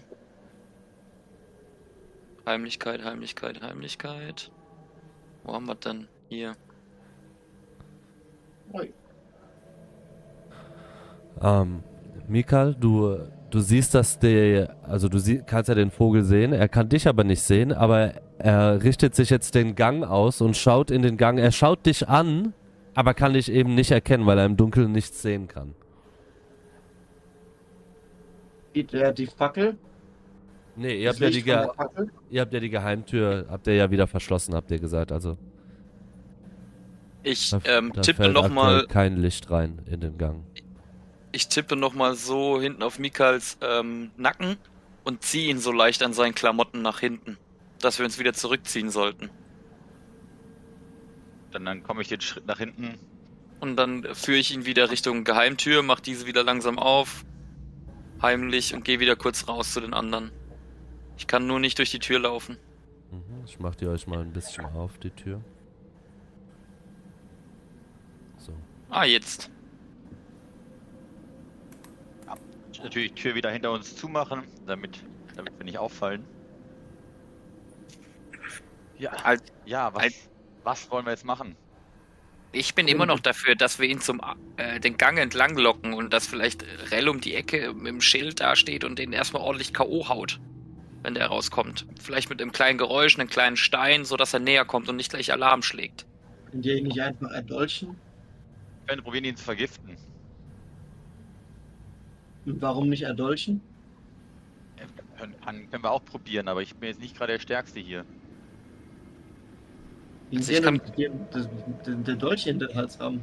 Heimlichkeit, 2.45 3.03
Heimlichkeit, 3.03 3.61
Heimlichkeit. 3.61 4.51
Wo 5.43 5.53
haben 5.53 5.65
wir 5.65 5.75
denn? 5.75 6.07
Hier. 6.29 6.53
Ähm, 11.41 11.83
Mikal, 12.27 12.75
du, 12.75 13.17
du 13.49 13.59
siehst, 13.59 13.93
dass 13.93 14.19
der, 14.19 14.75
also 14.83 15.09
du 15.09 15.19
sie, 15.19 15.41
kannst 15.45 15.69
ja 15.69 15.75
den 15.75 15.91
Vogel 15.91 16.23
sehen, 16.23 16.53
er 16.53 16.67
kann 16.67 16.89
dich 16.89 17.07
aber 17.07 17.23
nicht 17.23 17.41
sehen, 17.41 17.71
aber 17.71 18.13
er 18.39 18.83
richtet 18.83 19.15
sich 19.15 19.29
jetzt 19.29 19.55
den 19.55 19.75
Gang 19.75 20.03
aus 20.03 20.41
und 20.41 20.57
schaut 20.57 20.91
in 20.91 21.01
den 21.01 21.17
Gang. 21.17 21.37
Er 21.37 21.51
schaut 21.51 21.85
dich 21.85 22.09
an, 22.09 22.53
aber 22.95 23.13
kann 23.13 23.33
dich 23.33 23.51
eben 23.51 23.75
nicht 23.75 23.91
erkennen, 23.91 24.25
weil 24.25 24.37
er 24.37 24.45
im 24.45 24.57
Dunkeln 24.57 24.91
nichts 24.91 25.21
sehen 25.21 25.47
kann. 25.47 25.75
Sieht 28.73 28.93
er 28.93 29.13
die 29.13 29.27
Fackel? 29.27 29.77
Nee, 30.75 30.95
ihr 31.01 31.09
habt, 31.09 31.19
ja 31.19 31.29
die, 31.29 31.43
ihr 32.31 32.41
habt 32.41 32.53
ja 32.53 32.59
die 32.59 32.69
Geheimtür, 32.69 33.45
habt 33.49 33.67
ihr 33.67 33.75
ja 33.75 33.91
wieder 33.91 34.07
verschlossen, 34.07 34.55
habt 34.55 34.71
ihr 34.71 34.79
gesagt. 34.79 35.11
Also 35.11 35.37
Ich 37.21 37.51
da, 37.51 37.61
ähm, 37.65 37.91
da 37.93 38.01
tippe 38.01 38.29
nochmal 38.29 38.87
kein 38.87 39.17
Licht 39.17 39.51
rein 39.51 39.79
in 39.85 39.99
den 40.01 40.17
Gang. 40.17 40.43
ich 41.31 41.47
tippe 41.47 41.75
noch 41.75 41.93
mal 41.93 42.15
so 42.15 42.59
hinten 42.59 42.81
auf 42.83 42.97
Mikals 42.99 43.57
ähm, 43.61 44.11
Nacken 44.17 44.57
und 45.03 45.23
ziehe 45.23 45.49
ihn 45.49 45.59
so 45.59 45.71
leicht 45.71 46.01
an 46.03 46.13
seinen 46.13 46.33
Klamotten 46.35 46.81
nach 46.81 46.99
hinten, 46.99 47.37
dass 47.79 47.99
wir 47.99 48.05
uns 48.05 48.17
wieder 48.19 48.33
zurückziehen 48.33 48.89
sollten. 48.89 49.29
Dann, 51.51 51.65
dann 51.65 51.83
komme 51.83 52.01
ich 52.01 52.07
den 52.07 52.21
Schritt 52.21 52.47
nach 52.47 52.57
hinten. 52.57 52.95
Und 53.59 53.75
dann 53.77 54.03
führe 54.13 54.39
ich 54.39 54.53
ihn 54.53 54.65
wieder 54.65 54.89
Richtung 54.91 55.23
Geheimtür, 55.23 55.83
mach 55.83 55.99
diese 55.99 56.25
wieder 56.25 56.43
langsam 56.43 56.79
auf, 56.79 57.23
heimlich 58.21 58.73
und 58.73 58.83
gehe 58.83 58.99
wieder 58.99 59.15
kurz 59.15 59.47
raus 59.47 59.71
zu 59.71 59.79
den 59.81 59.93
anderen. 59.93 60.31
Ich 61.17 61.27
kann 61.27 61.47
nur 61.47 61.59
nicht 61.59 61.77
durch 61.77 61.91
die 61.91 61.99
Tür 61.99 62.19
laufen. 62.19 62.57
Mhm, 63.11 63.43
ich 63.45 63.59
mach 63.59 63.75
die 63.75 63.87
euch 63.87 64.07
mal 64.07 64.19
ein 64.21 64.31
bisschen 64.33 64.65
auf, 64.65 64.97
die 64.97 65.11
Tür. 65.11 65.41
So. 68.37 68.51
Ah, 68.89 69.05
jetzt. 69.05 69.49
Natürlich 72.83 73.13
die 73.13 73.21
Tür 73.21 73.35
wieder 73.35 73.49
hinter 73.49 73.71
uns 73.71 73.95
zumachen, 73.95 74.43
damit, 74.67 74.99
damit 75.37 75.57
wir 75.57 75.63
nicht 75.63 75.77
auffallen. 75.77 76.25
Ja, 78.97 79.11
Als- 79.23 79.43
ja, 79.65 79.93
was, 79.93 80.03
als- 80.03 80.29
was 80.63 80.91
wollen 80.91 81.05
wir 81.05 81.11
jetzt 81.11 81.23
machen? 81.23 81.55
Ich 82.51 82.75
bin 82.75 82.87
immer 82.87 83.05
noch 83.05 83.19
dafür, 83.21 83.55
dass 83.55 83.79
wir 83.79 83.87
ihn 83.87 83.99
zum 83.99 84.21
äh, 84.57 84.79
den 84.79 84.97
Gang 84.97 85.17
entlang 85.17 85.55
locken 85.57 85.93
und 85.93 86.13
dass 86.13 86.27
vielleicht 86.27 86.63
Rell 86.91 87.07
um 87.09 87.19
die 87.21 87.33
Ecke 87.35 87.73
mit 87.73 87.87
dem 87.87 88.01
Schild 88.01 88.41
dasteht 88.41 88.83
und 88.83 88.99
den 88.99 89.11
erstmal 89.13 89.41
ordentlich 89.41 89.73
K.O. 89.73 90.07
haut, 90.09 90.39
wenn 91.03 91.13
der 91.13 91.27
rauskommt. 91.27 91.85
Vielleicht 92.01 92.29
mit 92.29 92.41
einem 92.41 92.51
kleinen 92.51 92.77
Geräusch, 92.77 93.19
einem 93.19 93.29
kleinen 93.29 93.57
Stein, 93.57 94.05
so 94.05 94.17
dass 94.17 94.33
er 94.33 94.39
näher 94.39 94.65
kommt 94.65 94.89
und 94.89 94.95
nicht 94.95 95.11
gleich 95.11 95.31
Alarm 95.31 95.61
schlägt. 95.61 96.05
Könnt 96.49 96.65
ihr 96.65 96.77
ihn 96.77 96.85
nicht 96.85 96.99
einfach 97.01 97.29
erdolchen? 97.31 97.89
Wir 97.89 98.87
können 98.87 99.03
probieren, 99.03 99.25
ihn 99.25 99.35
zu 99.35 99.43
vergiften. 99.43 99.97
Und 102.45 102.61
warum 102.61 102.89
nicht 102.89 103.03
erdolchen? 103.03 103.61
Können, 105.17 105.67
wir 105.71 105.91
auch 105.91 106.03
probieren, 106.03 106.47
aber 106.49 106.61
ich 106.61 106.75
bin 106.75 106.89
jetzt 106.89 106.99
nicht 106.99 107.15
gerade 107.15 107.33
der 107.33 107.39
Stärkste 107.39 107.79
hier. 107.79 108.03
Also 110.35 110.51
ich 110.51 110.61
kann- 110.61 110.81
den, 110.97 112.03
den 112.03 112.19
Dolch 112.19 112.47
in 112.47 112.59
den 112.59 112.73
Hals 112.75 112.99
haben. 112.99 113.21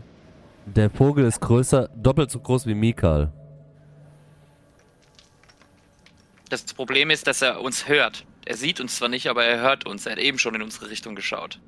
Der 0.66 0.88
Vogel 0.88 1.24
ist 1.26 1.40
größer, 1.40 1.88
doppelt 1.96 2.30
so 2.30 2.38
groß 2.38 2.66
wie 2.66 2.74
Mikal. 2.74 3.32
Das 6.50 6.64
Problem 6.74 7.10
ist, 7.10 7.28
dass 7.28 7.42
er 7.42 7.60
uns 7.60 7.86
hört. 7.86 8.26
Er 8.44 8.56
sieht 8.56 8.80
uns 8.80 8.96
zwar 8.96 9.08
nicht, 9.08 9.28
aber 9.28 9.44
er 9.44 9.60
hört 9.60 9.86
uns. 9.86 10.04
Er 10.04 10.12
hat 10.12 10.18
eben 10.18 10.38
schon 10.38 10.56
in 10.56 10.62
unsere 10.62 10.90
Richtung 10.90 11.14
geschaut. 11.14 11.60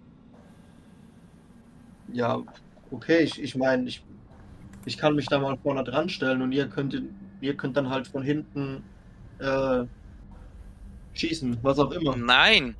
Ja, 2.12 2.42
okay, 2.90 3.20
ich, 3.20 3.40
ich 3.40 3.54
meine, 3.54 3.88
ich, 3.88 4.02
ich 4.84 4.98
kann 4.98 5.14
mich 5.14 5.26
da 5.26 5.38
mal 5.38 5.56
vorne 5.56 5.84
dran 5.84 6.08
stellen 6.08 6.42
und 6.42 6.50
ihr 6.50 6.66
könnt, 6.66 7.00
ihr 7.40 7.56
könnt 7.56 7.76
dann 7.76 7.90
halt 7.90 8.08
von 8.08 8.24
hinten 8.24 8.82
äh, 9.38 9.84
schießen, 11.14 11.58
was 11.62 11.78
auch 11.78 11.92
immer. 11.92 12.16
Nein! 12.16 12.74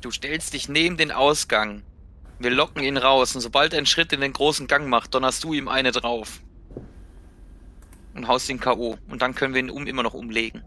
Du 0.00 0.10
stellst 0.10 0.52
dich 0.52 0.68
neben 0.68 0.96
den 0.96 1.12
Ausgang. 1.12 1.82
Wir 2.40 2.50
locken 2.50 2.82
ihn 2.82 2.96
raus 2.96 3.36
und 3.36 3.40
sobald 3.40 3.72
er 3.72 3.76
einen 3.76 3.86
Schritt 3.86 4.12
in 4.12 4.20
den 4.20 4.32
großen 4.32 4.66
Gang 4.66 4.88
macht, 4.88 5.14
donnerst 5.14 5.44
du 5.44 5.52
ihm 5.54 5.68
eine 5.68 5.92
drauf. 5.92 6.40
Und 8.14 8.26
haust 8.26 8.48
ihn 8.48 8.58
K.O. 8.58 8.98
Und 9.08 9.22
dann 9.22 9.36
können 9.36 9.54
wir 9.54 9.60
ihn 9.60 9.70
um 9.70 9.86
immer 9.86 10.02
noch 10.02 10.14
umlegen. 10.14 10.64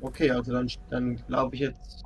Okay, 0.00 0.30
also 0.30 0.52
dann, 0.52 0.68
dann 0.90 1.16
glaube 1.26 1.54
ich 1.56 1.62
jetzt. 1.62 2.04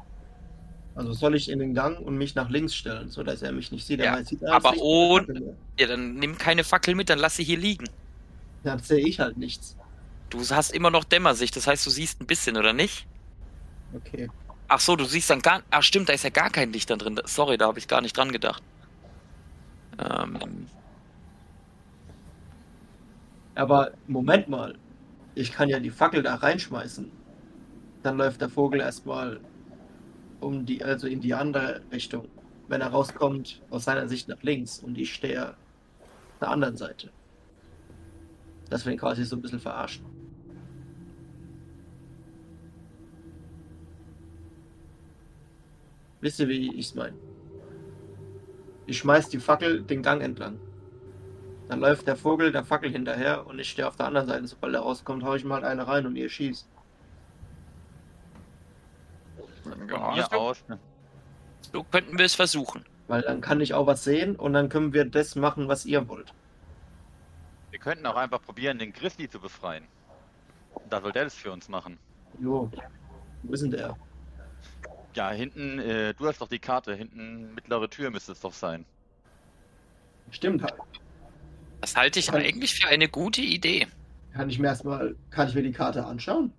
Also 0.94 1.12
soll 1.12 1.34
ich 1.34 1.48
in 1.48 1.58
den 1.58 1.74
Gang 1.74 1.98
und 2.00 2.16
mich 2.18 2.34
nach 2.34 2.50
links 2.50 2.74
stellen, 2.74 3.08
sodass 3.08 3.42
er 3.42 3.52
mich 3.52 3.72
nicht 3.72 3.86
sieht. 3.86 4.00
Ja, 4.00 4.16
Er 4.16 4.24
sieht 4.24 4.44
aber 4.44 4.74
ohne- 4.78 5.56
Ja, 5.78 5.86
dann 5.86 6.14
nimm 6.16 6.36
keine 6.36 6.64
Fackel 6.64 6.94
mit, 6.94 7.08
dann 7.08 7.18
lass 7.18 7.36
sie 7.36 7.44
hier 7.44 7.58
liegen. 7.58 7.86
Dann 8.62 8.78
sehe 8.78 9.06
ich 9.06 9.18
halt 9.18 9.36
nichts. 9.38 9.76
Du 10.30 10.40
hast 10.50 10.70
immer 10.70 10.90
noch 10.90 11.04
Dämmersicht, 11.04 11.56
das 11.56 11.66
heißt, 11.66 11.84
du 11.86 11.90
siehst 11.90 12.20
ein 12.20 12.26
bisschen, 12.26 12.56
oder 12.56 12.72
nicht? 12.72 13.06
Okay. 13.94 14.28
Ach 14.68 14.80
so, 14.80 14.96
du 14.96 15.04
siehst 15.04 15.28
dann 15.30 15.40
gar. 15.42 15.62
Ach 15.70 15.82
stimmt, 15.82 16.08
da 16.08 16.12
ist 16.14 16.24
ja 16.24 16.30
gar 16.30 16.50
kein 16.50 16.72
Licht 16.72 16.88
dann 16.90 16.98
drin. 16.98 17.20
Sorry, 17.24 17.58
da 17.58 17.66
habe 17.66 17.78
ich 17.78 17.88
gar 17.88 18.00
nicht 18.00 18.16
dran 18.16 18.32
gedacht. 18.32 18.62
Ähm, 19.98 20.66
Aber 23.54 23.92
Moment 24.06 24.48
mal. 24.48 24.78
Ich 25.34 25.52
kann 25.52 25.68
ja 25.68 25.80
die 25.80 25.90
Fackel 25.90 26.22
da 26.22 26.34
reinschmeißen. 26.36 27.10
Dann 28.02 28.16
läuft 28.16 28.40
der 28.40 28.48
Vogel 28.48 28.80
erstmal 28.80 29.40
um 30.40 30.66
die, 30.66 30.82
also 30.82 31.06
in 31.06 31.20
die 31.20 31.34
andere 31.34 31.82
Richtung. 31.92 32.28
wenn 32.68 32.80
er 32.80 32.88
rauskommt, 32.88 33.60
aus 33.68 33.84
seiner 33.84 34.08
Sicht 34.08 34.28
nach 34.28 34.42
links 34.42 34.78
und 34.78 34.96
ich 34.96 35.12
stehe 35.12 35.50
auf 35.50 36.38
der 36.40 36.50
anderen 36.50 36.76
Seite. 36.76 37.10
Dass 38.70 38.86
wir 38.86 38.92
ihn 38.92 38.98
quasi 38.98 39.24
so 39.24 39.36
ein 39.36 39.42
bisschen 39.42 39.60
verarschen. 39.60 40.06
Wisst 46.22 46.40
ihr, 46.40 46.48
wie 46.48 46.72
ich 46.74 46.86
es 46.86 46.94
meine? 46.94 47.16
Ich 48.86 48.98
schmeiß 48.98 49.28
die 49.28 49.38
Fackel 49.38 49.82
den 49.82 50.02
Gang 50.02 50.22
entlang. 50.22 50.58
Dann 51.68 51.80
läuft 51.80 52.06
der 52.06 52.16
Vogel 52.16 52.52
der 52.52 52.64
Fackel 52.64 52.90
hinterher 52.90 53.46
und 53.46 53.58
ich 53.58 53.68
stehe 53.68 53.86
auf 53.86 53.96
der 53.96 54.06
anderen 54.06 54.28
Seite. 54.28 54.46
Sobald 54.46 54.74
er 54.74 54.80
rauskommt, 54.80 55.24
hau 55.24 55.34
ich 55.34 55.44
mal 55.44 55.64
eine 55.64 55.86
rein 55.86 56.06
und 56.06 56.16
ihr 56.16 56.28
schießt. 56.28 56.71
Von 59.62 59.86
mir 59.86 60.26
so, 60.30 60.36
aus. 60.36 60.64
so 61.72 61.84
könnten 61.84 62.18
wir 62.18 62.24
es 62.24 62.34
versuchen. 62.34 62.84
Weil 63.08 63.22
dann 63.22 63.40
kann 63.40 63.60
ich 63.60 63.74
auch 63.74 63.86
was 63.86 64.04
sehen 64.04 64.36
und 64.36 64.52
dann 64.52 64.68
können 64.68 64.92
wir 64.92 65.04
das 65.04 65.36
machen, 65.36 65.68
was 65.68 65.84
ihr 65.84 66.08
wollt. 66.08 66.32
Wir 67.70 67.78
könnten 67.78 68.06
auch 68.06 68.16
einfach 68.16 68.42
probieren, 68.42 68.78
den 68.78 68.92
Grizzly 68.92 69.28
zu 69.28 69.40
befreien. 69.40 69.84
Da 70.90 71.00
soll 71.00 71.12
der 71.12 71.24
das 71.24 71.34
für 71.34 71.52
uns 71.52 71.68
machen. 71.68 71.98
Jo. 72.40 72.70
Wo 73.42 73.52
ist 73.52 73.62
denn 73.62 73.70
der? 73.70 73.96
Ja, 75.14 75.30
hinten, 75.30 75.78
äh, 75.78 76.14
du 76.14 76.26
hast 76.26 76.40
doch 76.40 76.48
die 76.48 76.58
Karte. 76.58 76.94
Hinten 76.94 77.54
mittlere 77.54 77.88
Tür 77.88 78.10
müsste 78.10 78.32
es 78.32 78.40
doch 78.40 78.52
sein. 78.52 78.84
Stimmt 80.30 80.62
halt. 80.62 80.74
Das 81.80 81.96
halte 81.96 82.18
ich 82.18 82.32
eigentlich 82.32 82.74
für 82.74 82.88
eine 82.88 83.08
gute 83.08 83.42
Idee. 83.42 83.88
Kann 84.32 84.48
ich 84.48 84.58
mir 84.58 84.68
erstmal, 84.68 85.14
kann 85.30 85.48
ich 85.48 85.54
mir 85.54 85.62
die 85.62 85.72
Karte 85.72 86.06
anschauen? 86.06 86.52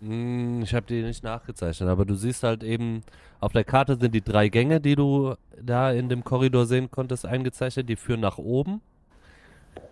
Hm, 0.00 0.62
ich 0.62 0.74
habe 0.74 0.86
die 0.86 1.02
nicht 1.02 1.22
nachgezeichnet, 1.22 1.88
aber 1.88 2.04
du 2.04 2.14
siehst 2.14 2.42
halt 2.42 2.62
eben, 2.62 3.02
auf 3.38 3.52
der 3.52 3.64
Karte 3.64 3.96
sind 4.00 4.14
die 4.14 4.22
drei 4.22 4.48
Gänge, 4.48 4.80
die 4.80 4.96
du 4.96 5.34
da 5.62 5.92
in 5.92 6.08
dem 6.08 6.24
Korridor 6.24 6.66
sehen 6.66 6.90
konntest, 6.90 7.26
eingezeichnet. 7.26 7.88
Die 7.88 7.96
führen 7.96 8.20
nach 8.20 8.38
oben. 8.38 8.80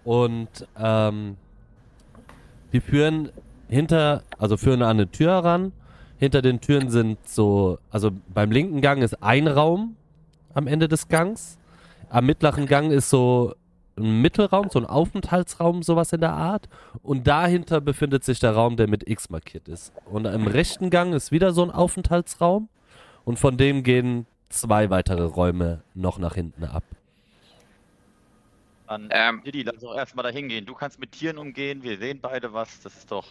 Und 0.05 0.67
ähm, 0.79 1.37
die 2.73 2.81
führen 2.81 3.31
hinter, 3.69 4.23
also 4.39 4.57
führen 4.57 4.83
an 4.83 4.97
eine 4.97 5.11
Tür 5.11 5.33
heran. 5.33 5.73
Hinter 6.19 6.43
den 6.43 6.61
Türen 6.61 6.91
sind 6.91 7.19
so, 7.29 7.79
also 7.91 8.11
beim 8.33 8.51
linken 8.51 8.81
Gang 8.81 9.03
ist 9.03 9.23
ein 9.23 9.47
Raum 9.47 9.97
am 10.55 10.67
Ende 10.67 10.89
des 10.89 11.09
Gangs. 11.09 11.59
Am 12.09 12.27
mittleren 12.27 12.67
Gang 12.67 12.91
ist 12.91 13.11
so 13.11 13.55
ein 13.99 14.20
Mittelraum, 14.20 14.68
so 14.70 14.78
ein 14.78 14.86
Aufenthaltsraum, 14.86 15.82
sowas 15.82 16.12
in 16.12 16.20
der 16.20 16.32
Art. 16.32 16.68
Und 17.03 17.26
dahinter 17.26 17.80
befindet 17.80 18.24
sich 18.24 18.40
der 18.40 18.53
Raum, 18.53 18.76
der 18.76 18.88
mit 18.88 19.09
X 19.09 19.30
markiert 19.30 19.68
ist. 19.68 19.92
Und 20.07 20.26
im 20.26 20.46
rechten 20.46 20.90
Gang 20.90 21.14
ist 21.14 21.32
wieder 21.32 21.53
so 21.53 21.62
ein 21.62 21.70
Aufenthaltsraum. 21.70 22.68
Und 23.24 23.38
von 23.38 23.57
dem 23.57 23.82
gehen 23.82 24.26
zwei 24.49 24.90
weitere 24.90 25.24
Räume 25.24 25.82
noch 25.94 26.18
nach 26.18 26.34
hinten 26.34 26.64
ab. 26.64 26.84
Dann, 28.86 29.09
Ähm. 29.12 29.42
Didi, 29.44 29.62
lass 29.62 29.80
doch 29.80 29.94
erstmal 29.94 30.22
da 30.22 30.30
hingehen. 30.30 30.64
Du 30.64 30.74
kannst 30.74 30.99
mit 30.99 31.12
Tieren 31.12 31.36
umgehen, 31.36 31.82
wir 31.82 31.99
sehen 31.99 32.20
beide 32.20 32.53
was. 32.55 32.80
Das 32.80 32.96
ist 32.96 33.11
doch. 33.11 33.26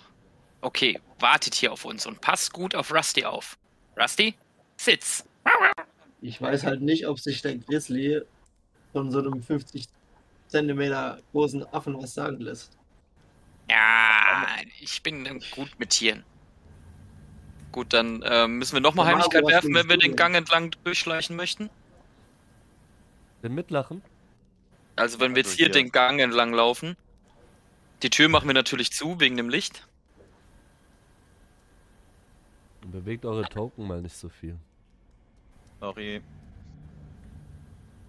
Okay, 0.61 0.99
wartet 1.19 1.55
hier 1.55 1.71
auf 1.71 1.85
uns 1.85 2.05
und 2.05 2.21
passt 2.21 2.53
gut 2.53 2.75
auf 2.75 2.93
Rusty 2.93 3.25
auf. 3.25 3.57
Rusty, 3.99 4.35
sitz. 4.75 5.25
Ich 6.21 6.41
weiß 6.41 6.63
halt 6.63 6.81
nicht, 6.81 7.07
ob 7.07 7.19
sich 7.19 7.41
der 7.41 7.57
Grizzly 7.57 8.21
von 8.91 9.11
so 9.11 9.19
einem 9.19 9.41
50 9.41 9.87
Zentimeter 10.47 11.21
großen 11.31 11.65
Affen 11.73 11.97
was 12.01 12.13
sagen 12.13 12.39
lässt. 12.41 12.77
Ja, 13.69 14.47
ich 14.79 15.01
bin 15.03 15.25
gut 15.51 15.77
mit 15.79 15.89
Tieren. 15.91 16.25
Gut, 17.71 17.93
dann 17.93 18.23
ähm, 18.25 18.57
müssen 18.57 18.73
wir 18.73 18.81
nochmal 18.81 19.05
Ja, 19.05 19.11
Heimlichkeit 19.11 19.43
Marco, 19.43 19.47
was 19.51 19.63
werfen, 19.63 19.73
wenn 19.75 19.89
wir 19.89 19.97
den 19.97 20.15
denn? 20.15 20.15
Gang 20.15 20.35
entlang 20.35 20.71
durchschleichen 20.83 21.35
möchten. 21.35 21.69
Den 23.43 23.55
mittleren? 23.55 24.03
Also 24.95 25.19
wenn 25.19 25.35
wir 25.35 25.43
Also 25.43 25.51
jetzt 25.51 25.53
hier 25.53 25.69
hier. 25.69 25.71
den 25.71 25.91
Gang 25.91 26.19
entlang 26.19 26.53
laufen. 26.53 26.97
Die 28.03 28.09
Tür 28.09 28.29
machen 28.29 28.47
wir 28.47 28.53
natürlich 28.53 28.91
zu, 28.91 29.19
wegen 29.19 29.37
dem 29.37 29.49
Licht. 29.49 29.87
Bewegt 32.81 33.23
eure 33.25 33.47
Token 33.47 33.85
mal 33.85 34.01
nicht 34.01 34.15
so 34.15 34.29
viel. 34.29 34.57
Sorry. 35.79 36.21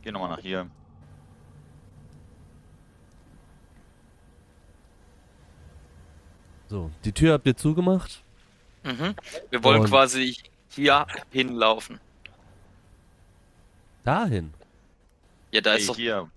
Geh 0.03 0.11
nochmal 0.13 0.31
nach 0.31 0.41
hier. 0.41 0.71
So, 6.69 6.91
die 7.05 7.13
Tür 7.13 7.33
habt 7.35 7.47
ihr 7.47 7.57
zugemacht. 7.57 8.23
Mhm. 8.85 9.15
Wir 9.51 9.65
wollen 9.65 9.81
Und- 9.83 9.89
quasi 9.89 10.37
hier 10.71 11.07
hinlaufen. 11.31 11.99
Dahin. 14.05 14.53
Ja, 15.51 15.61
da 15.61 15.71
Hey, 15.73 15.79
ist 15.81 15.89
doch. 15.89 15.97
hier. 15.97 16.29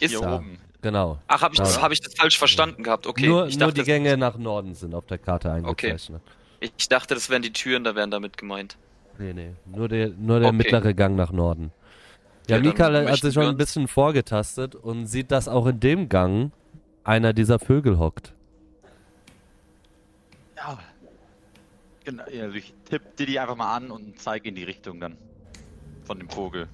Ist 0.00 0.10
hier 0.10 0.20
da. 0.20 0.36
oben. 0.36 0.58
Genau. 0.80 1.18
Ach, 1.26 1.42
habe 1.42 1.54
ich, 1.54 1.58
das- 1.60 1.80
hab 1.82 1.90
ich 1.90 2.00
das 2.00 2.14
falsch 2.14 2.38
verstanden 2.38 2.82
gehabt? 2.84 3.06
Okay. 3.06 3.26
nur, 3.26 3.46
ich, 3.48 3.56
nur 3.58 3.68
dachte, 3.68 3.80
die 3.80 3.84
Gänge 3.86 4.16
nach 4.16 4.38
Norden 4.38 4.74
sind 4.74 4.94
auf 4.94 5.06
der 5.06 5.18
Karte 5.18 5.50
eingezeichnet. 5.50 6.22
ich 6.60 6.88
dachte, 6.88 7.14
das 7.14 7.28
wären 7.30 7.42
die 7.42 7.52
Türen, 7.52 7.82
da 7.84 7.94
wären 7.96 8.10
damit 8.12 8.36
gemeint. 8.38 8.76
Nee, 9.18 9.32
nee. 9.32 9.50
Nur 9.66 9.88
der, 9.88 10.10
nur 10.10 10.38
der 10.38 10.48
Okay. 10.48 10.56
mittlere 10.56 10.94
Gang 10.94 11.16
nach 11.16 11.32
Norden. 11.32 11.72
Ja, 12.48 12.56
Ja, 12.56 12.62
Mikael 12.62 13.10
hat 13.10 13.18
sich 13.18 13.34
schon 13.34 13.46
ein 13.46 13.56
bisschen 13.56 13.88
vorgetastet 13.88 14.74
und 14.76 15.06
sieht, 15.06 15.32
dass 15.32 15.48
auch 15.48 15.66
in 15.66 15.80
dem 15.80 16.08
Gang 16.08 16.52
einer 17.02 17.32
dieser 17.32 17.58
Vögel 17.58 17.98
hockt. 17.98 18.32
Genau, 22.08 22.24
also 22.24 22.56
ich 22.56 22.72
tipp 22.88 23.02
Didi 23.18 23.38
einfach 23.38 23.54
mal 23.54 23.76
an 23.76 23.90
und 23.90 24.18
zeige 24.18 24.48
in 24.48 24.54
die 24.54 24.64
Richtung 24.64 24.98
dann. 24.98 25.18
Von 26.06 26.18
dem 26.18 26.30
Vogel. 26.30 26.66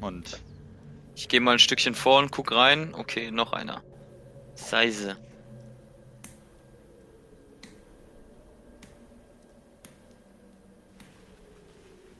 Und 0.00 0.40
Ich 1.16 1.26
gehe 1.28 1.40
mal 1.40 1.54
ein 1.54 1.58
Stückchen 1.58 1.96
vor 1.96 2.20
und 2.20 2.30
guck 2.30 2.52
rein. 2.52 2.94
Okay, 2.94 3.32
noch 3.32 3.52
einer. 3.54 3.82
Seise. 4.54 5.16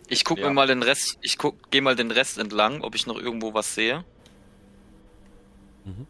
Ich 0.08 0.24
guck 0.24 0.38
Ja. 0.38 0.48
mir 0.48 0.54
mal 0.54 0.66
den 0.66 0.82
Rest, 0.82 1.18
ich 1.22 1.38
guck, 1.38 1.70
geh 1.70 1.80
mal 1.80 1.94
den 1.94 2.10
Rest 2.10 2.38
entlang, 2.38 2.80
ob 2.80 2.96
ich 2.96 3.06
noch 3.06 3.18
irgendwo 3.20 3.54
was 3.54 3.72
sehe. 3.76 4.04
Mhm. 5.84 6.08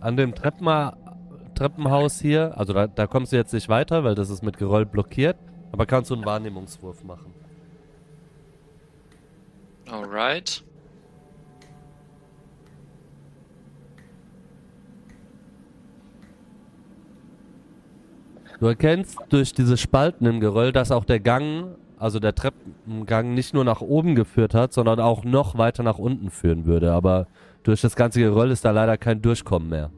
An 0.00 0.16
dem 0.16 0.34
Treppenha 0.34 0.96
Treppenhaus 1.58 2.20
hier, 2.20 2.56
also 2.56 2.72
da, 2.72 2.86
da 2.86 3.08
kommst 3.08 3.32
du 3.32 3.36
jetzt 3.36 3.52
nicht 3.52 3.68
weiter, 3.68 4.04
weil 4.04 4.14
das 4.14 4.30
ist 4.30 4.44
mit 4.44 4.58
Geröll 4.58 4.86
blockiert, 4.86 5.36
aber 5.72 5.86
kannst 5.86 6.10
du 6.10 6.14
einen 6.14 6.24
Wahrnehmungswurf 6.24 7.02
machen. 7.02 7.34
Alright. 9.90 10.62
Du 18.60 18.66
erkennst 18.66 19.18
durch 19.28 19.52
diese 19.52 19.76
Spalten 19.76 20.26
im 20.26 20.40
Geröll, 20.40 20.72
dass 20.72 20.92
auch 20.92 21.04
der 21.04 21.20
Gang, 21.20 21.76
also 21.98 22.20
der 22.20 22.34
Treppengang, 22.36 23.34
nicht 23.34 23.54
nur 23.54 23.64
nach 23.64 23.80
oben 23.80 24.14
geführt 24.14 24.54
hat, 24.54 24.72
sondern 24.72 25.00
auch 25.00 25.24
noch 25.24 25.58
weiter 25.58 25.82
nach 25.82 25.98
unten 25.98 26.30
führen 26.30 26.66
würde. 26.66 26.92
Aber 26.92 27.26
durch 27.62 27.80
das 27.80 27.96
ganze 27.96 28.20
Geröll 28.20 28.50
ist 28.50 28.64
da 28.64 28.70
leider 28.70 28.96
kein 28.96 29.22
Durchkommen 29.22 29.68
mehr. 29.68 29.90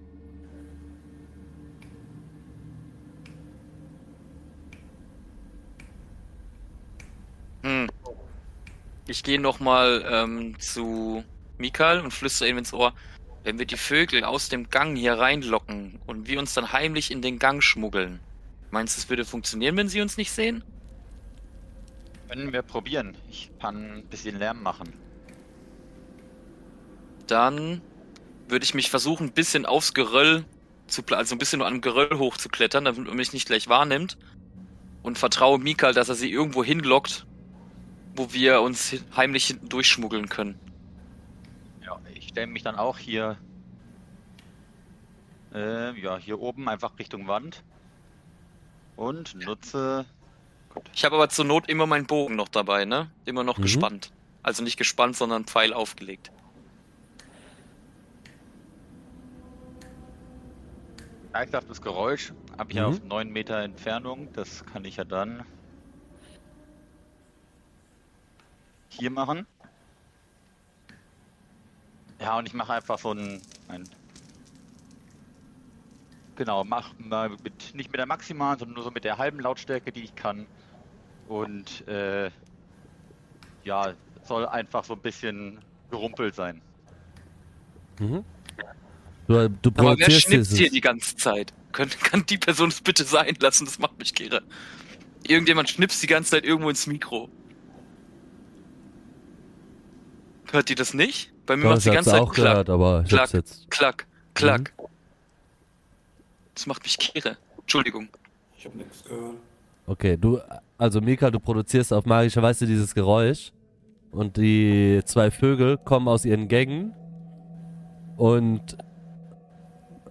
Hm. 7.62 7.88
Ich 9.06 9.22
gehe 9.22 9.40
nochmal 9.40 10.04
ähm, 10.08 10.58
zu 10.58 11.24
Mikael 11.58 12.00
und 12.00 12.12
flüstere 12.12 12.48
ihm 12.48 12.58
ins 12.58 12.72
Ohr. 12.72 12.92
Wenn 13.44 13.58
wir 13.58 13.66
die 13.66 13.76
Vögel 13.76 14.24
aus 14.24 14.48
dem 14.48 14.68
Gang 14.68 14.96
hier 14.96 15.14
reinlocken 15.14 15.98
und 16.06 16.28
wir 16.28 16.38
uns 16.38 16.54
dann 16.54 16.72
heimlich 16.72 17.10
in 17.10 17.22
den 17.22 17.38
Gang 17.38 17.62
schmuggeln, 17.62 18.20
meinst 18.70 18.96
du, 18.96 19.00
es 19.00 19.08
würde 19.08 19.24
funktionieren, 19.24 19.76
wenn 19.76 19.88
sie 19.88 20.00
uns 20.00 20.16
nicht 20.16 20.30
sehen? 20.30 20.62
können 22.30 22.52
wir 22.52 22.62
probieren. 22.62 23.16
Ich 23.28 23.50
kann 23.60 23.98
ein 23.98 24.04
bisschen 24.04 24.38
Lärm 24.38 24.62
machen. 24.62 24.92
Dann 27.30 27.80
würde 28.48 28.64
ich 28.64 28.74
mich 28.74 28.90
versuchen, 28.90 29.28
ein 29.28 29.32
bisschen 29.32 29.64
aufs 29.66 29.94
Geröll 29.94 30.44
zu, 30.88 31.02
also 31.10 31.34
ein 31.34 31.38
bisschen 31.38 31.58
nur 31.58 31.68
an 31.68 31.74
dem 31.74 31.80
Geröll 31.80 32.18
hochzuklettern, 32.18 32.84
damit 32.84 33.06
man 33.06 33.16
mich 33.16 33.32
nicht 33.32 33.46
gleich 33.46 33.68
wahrnimmt. 33.68 34.18
Und 35.02 35.16
vertraue 35.18 35.58
Mikael, 35.58 35.94
dass 35.94 36.08
er 36.08 36.14
sie 36.14 36.30
irgendwo 36.30 36.62
hinlockt, 36.64 37.26
wo 38.16 38.32
wir 38.32 38.60
uns 38.60 38.96
heimlich 39.16 39.46
hinten 39.46 39.68
durchschmuggeln 39.68 40.28
können. 40.28 40.58
Ja, 41.84 41.98
ich 42.14 42.28
stelle 42.28 42.48
mich 42.48 42.62
dann 42.62 42.76
auch 42.76 42.98
hier. 42.98 43.38
Äh, 45.54 45.98
ja, 46.00 46.16
hier 46.18 46.40
oben 46.40 46.68
einfach 46.68 46.98
Richtung 46.98 47.28
Wand. 47.28 47.62
Und 48.96 49.34
nutze. 49.34 50.04
Ich 50.92 51.04
habe 51.04 51.16
aber 51.16 51.28
zur 51.28 51.44
Not 51.44 51.68
immer 51.68 51.86
meinen 51.86 52.06
Bogen 52.06 52.36
noch 52.36 52.48
dabei, 52.48 52.84
ne? 52.84 53.10
Immer 53.24 53.44
noch 53.44 53.58
Mhm. 53.58 53.62
gespannt. 53.62 54.12
Also 54.42 54.62
nicht 54.62 54.76
gespannt, 54.76 55.16
sondern 55.16 55.44
Pfeil 55.44 55.72
aufgelegt. 55.72 56.30
Geisterhaftes 61.32 61.80
Geräusch 61.80 62.32
habe 62.58 62.70
ich 62.70 62.76
ja 62.76 62.82
Mhm. 62.88 62.88
auf 62.88 63.02
9 63.02 63.30
Meter 63.30 63.58
Entfernung. 63.62 64.28
Das 64.34 64.64
kann 64.66 64.84
ich 64.84 64.96
ja 64.96 65.04
dann 65.04 65.44
hier 68.88 69.10
machen. 69.10 69.46
Ja, 72.20 72.36
und 72.36 72.46
ich 72.46 72.54
mache 72.54 72.74
einfach 72.74 72.98
so 72.98 73.12
ein, 73.12 73.40
ein 73.68 73.88
genau, 76.36 76.64
mach 76.64 76.92
mal 76.98 77.30
mit, 77.30 77.74
nicht 77.74 77.90
mit 77.90 77.98
der 77.98 78.06
maximalen, 78.06 78.58
sondern 78.58 78.74
nur 78.74 78.84
so 78.84 78.90
mit 78.90 79.04
der 79.04 79.16
halben 79.18 79.40
Lautstärke, 79.40 79.92
die 79.92 80.04
ich 80.04 80.14
kann. 80.16 80.46
Und 81.28 81.86
äh, 81.88 82.30
ja, 83.64 83.94
soll 84.24 84.46
einfach 84.46 84.84
so 84.84 84.94
ein 84.94 85.00
bisschen 85.00 85.60
gerumpelt 85.90 86.34
sein. 86.34 86.60
Mhm. 88.00 88.24
Du, 89.30 89.48
du 89.48 89.70
Aber 89.76 89.96
wer 89.96 90.06
produzierst 90.06 90.22
schnipst 90.22 90.56
hier 90.56 90.70
die 90.70 90.80
ganze 90.80 91.14
Zeit? 91.14 91.54
Kann, 91.70 91.88
kann 92.02 92.26
die 92.26 92.36
Person 92.36 92.70
es 92.70 92.80
bitte 92.80 93.04
sein 93.04 93.36
lassen? 93.38 93.64
Das 93.64 93.78
macht 93.78 93.96
mich 93.96 94.12
kirre. 94.12 94.42
Irgendjemand 95.24 95.70
schnipst 95.70 96.02
die 96.02 96.08
ganze 96.08 96.32
Zeit 96.32 96.44
irgendwo 96.44 96.68
ins 96.68 96.88
Mikro. 96.88 97.28
Hört 100.50 100.68
die 100.68 100.74
das 100.74 100.94
nicht? 100.94 101.32
Bei 101.46 101.56
mir 101.56 101.66
macht 101.66 101.78
ich 101.78 101.84
die 101.84 101.90
ganze 101.90 102.10
Zeit 102.10 102.20
auch 102.22 102.34
klack, 102.34 102.52
gehört, 102.52 102.70
aber 102.70 103.02
ich 103.04 103.08
klack, 103.08 103.20
hab's 103.20 103.32
jetzt. 103.32 103.70
klack, 103.70 104.08
klack. 104.34 104.72
Mhm. 104.76 104.86
Das 106.56 106.66
macht 106.66 106.82
mich 106.82 106.98
kirre. 106.98 107.36
Entschuldigung. 107.60 108.08
Ich 108.58 108.64
habe 108.64 108.78
nichts 108.78 109.04
gehört. 109.04 109.36
Okay, 109.86 110.16
du, 110.16 110.40
also 110.76 111.00
Mika, 111.00 111.30
du 111.30 111.38
produzierst 111.38 111.92
auf 111.92 112.04
magische 112.04 112.42
Weise 112.42 112.66
dieses 112.66 112.96
Geräusch 112.96 113.52
und 114.10 114.36
die 114.36 115.02
zwei 115.04 115.30
Vögel 115.30 115.78
kommen 115.78 116.08
aus 116.08 116.24
ihren 116.24 116.48
Gängen 116.48 116.94
und 118.16 118.76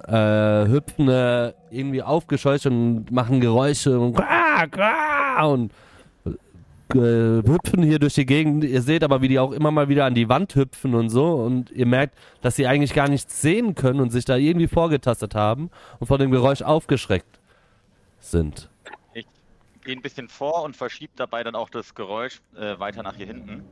äh, 0.10 0.68
hüpfen 0.68 1.08
äh, 1.08 1.54
irgendwie 1.70 2.02
aufgescheucht 2.02 2.66
und 2.66 3.12
machen 3.12 3.40
Geräusche 3.40 4.00
und, 4.00 4.20
und 5.44 5.72
äh, 6.96 7.44
hüpfen 7.48 7.84
hier 7.84 8.00
durch 8.00 8.16
die 8.16 8.26
Gegend. 8.26 8.64
Ihr 8.64 8.82
seht 8.82 9.04
aber, 9.04 9.22
wie 9.22 9.28
die 9.28 9.40
auch 9.40 9.52
immer 9.52 9.72
mal 9.72 9.90
wieder 9.90 10.06
an 10.06 10.16
die 10.16 10.30
Wand 10.30 10.56
hüpfen 10.56 10.96
und 10.96 11.10
so 11.10 11.36
und 11.36 11.72
ihr 11.72 11.86
merkt, 11.86 12.18
dass 12.42 12.56
sie 12.56 12.66
eigentlich 12.66 12.94
gar 12.94 13.08
nichts 13.08 13.42
sehen 13.42 13.76
können 13.76 14.00
und 14.00 14.12
sich 14.12 14.26
da 14.26 14.36
irgendwie 14.36 14.68
vorgetastet 14.68 15.36
haben 15.36 15.70
und 16.00 16.08
von 16.08 16.20
dem 16.20 16.32
Geräusch 16.32 16.62
aufgeschreckt 16.62 17.40
sind. 18.20 18.70
Gehe 19.86 19.96
ein 19.96 20.02
bisschen 20.02 20.28
vor 20.28 20.64
und 20.64 20.76
verschiebe 20.76 21.14
dabei 21.16 21.42
dann 21.42 21.56
auch 21.56 21.70
das 21.70 21.96
Geräusch 21.96 22.42
äh, 22.56 22.78
weiter 22.80 23.02
nach 23.02 23.16
hier 23.16 23.28
hinten. 23.28 23.64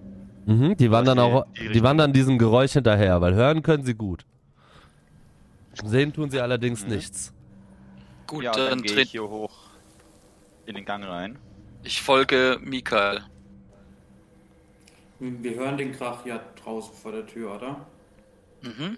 Mhm, 0.45 0.77
die 0.77 0.89
wandern 0.89 1.19
auch, 1.19 1.45
die 1.59 1.69
die 1.69 1.83
wandern 1.83 2.13
diesem 2.13 2.37
Geräusch 2.37 2.71
hinterher, 2.71 3.19
weil 3.19 3.35
hören 3.35 3.61
können 3.61 3.83
sie 3.83 3.93
gut. 3.93 4.25
Sehen 5.83 6.13
tun 6.13 6.29
sie 6.29 6.39
allerdings 6.39 6.83
Mhm. 6.83 6.89
nichts. 6.93 7.33
Gut, 8.25 8.43
ja, 8.43 8.51
dann 8.51 8.69
dann 8.69 8.81
gehe 8.81 8.91
ich 8.91 8.95
tritt 8.97 9.07
hier 9.09 9.27
hoch 9.29 9.51
in 10.65 10.75
den 10.75 10.85
Gang 10.85 11.03
rein. 11.05 11.39
ich 11.83 12.01
folge 12.01 12.59
Mikael. 12.61 13.21
Wir 15.19 15.43
wir 15.43 15.55
hören 15.55 15.77
den 15.77 15.93
Krach 15.93 16.25
ja 16.25 16.39
draußen 16.61 16.93
vor 16.93 17.11
der 17.11 17.25
Tür, 17.25 17.55
oder? 17.55 17.85
Mhm. 18.63 18.97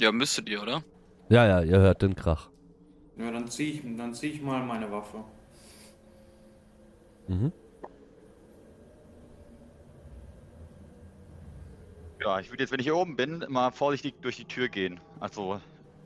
Ja, 0.00 0.10
müsstet 0.10 0.48
ihr, 0.48 0.60
oder? 0.62 0.82
Ja, 1.28 1.46
ja, 1.46 1.62
ihr 1.62 1.78
hört 1.78 2.02
den 2.02 2.14
Krach. 2.16 2.50
Ja, 3.16 3.30
dann 3.30 3.48
zieh 3.48 3.70
ich, 3.72 3.82
dann 3.96 4.12
zieh 4.14 4.28
ich 4.28 4.42
mal 4.42 4.62
meine 4.64 4.90
Waffe. 4.90 5.24
Mhm. 7.28 7.52
Ja, 12.20 12.40
ich 12.40 12.50
würde 12.50 12.62
jetzt, 12.62 12.72
wenn 12.72 12.80
ich 12.80 12.86
hier 12.86 12.96
oben 12.96 13.16
bin, 13.16 13.44
mal 13.48 13.70
vorsichtig 13.70 14.14
durch 14.22 14.36
die 14.36 14.46
Tür 14.46 14.68
gehen. 14.68 14.98
Also 15.20 15.60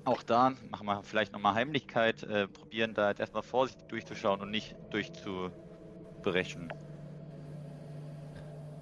auch 0.09 0.23
da 0.23 0.53
machen 0.71 0.87
wir 0.87 1.03
vielleicht 1.03 1.33
nochmal 1.33 1.55
Heimlichkeit, 1.55 2.23
äh, 2.23 2.49
probieren 2.49 2.95
da 2.95 3.11
jetzt 3.11 3.21
erstmal 3.21 3.43
vorsichtig 3.43 3.87
durchzuschauen 3.89 4.41
und 4.41 4.51
nicht 4.51 4.75
durchzubrechen. 4.91 6.73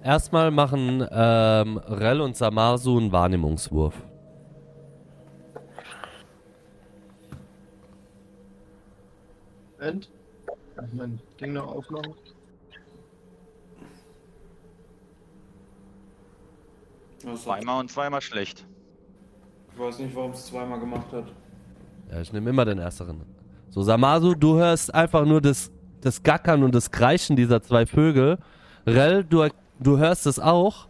Erstmal 0.03 0.51
machen 0.51 1.05
ähm, 1.11 1.77
Rel 1.77 2.21
und 2.21 2.35
Samasu 2.37 2.97
einen 2.97 3.11
Wahrnehmungswurf. 3.11 3.95
Moment. 9.77 10.09
Ich 10.75 10.93
mein 10.93 11.19
Ding 11.41 11.53
noch 11.53 11.67
aufmachen. 11.67 12.13
Hat, 17.25 17.37
Zweimal 17.37 17.79
und 17.79 17.91
zweimal 17.91 18.21
schlecht. 18.21 18.65
Ich 19.77 19.83
weiß 19.83 19.99
nicht, 19.99 20.15
warum 20.15 20.31
es 20.31 20.47
zweimal 20.47 20.79
gemacht 20.79 21.05
hat. 21.11 21.25
Ja, 22.11 22.19
ich 22.19 22.33
nehme 22.33 22.49
immer 22.49 22.65
den 22.65 22.79
ersteren. 22.79 23.21
So, 23.69 23.83
Samasu, 23.83 24.33
du 24.33 24.55
hörst 24.55 24.91
einfach 24.91 25.23
nur 25.23 25.39
das, 25.39 25.71
das 26.01 26.23
Gackern 26.23 26.63
und 26.63 26.73
das 26.73 26.89
Kreischen 26.89 27.35
dieser 27.35 27.61
zwei 27.61 27.85
Vögel. 27.85 28.39
Rel, 28.87 29.23
du, 29.23 29.47
du 29.79 29.99
hörst 29.99 30.25
es 30.25 30.39
auch 30.39 30.87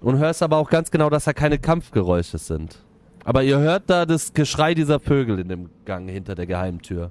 und 0.00 0.18
hörst 0.18 0.44
aber 0.44 0.58
auch 0.58 0.70
ganz 0.70 0.92
genau, 0.92 1.10
dass 1.10 1.24
da 1.24 1.32
keine 1.32 1.58
Kampfgeräusche 1.58 2.38
sind. 2.38 2.78
Aber 3.24 3.42
ihr 3.42 3.58
hört 3.58 3.90
da 3.90 4.06
das 4.06 4.32
Geschrei 4.32 4.74
dieser 4.74 5.00
Vögel 5.00 5.40
in 5.40 5.48
dem 5.48 5.70
Gang 5.84 6.08
hinter 6.08 6.36
der 6.36 6.46
Geheimtür. 6.46 7.10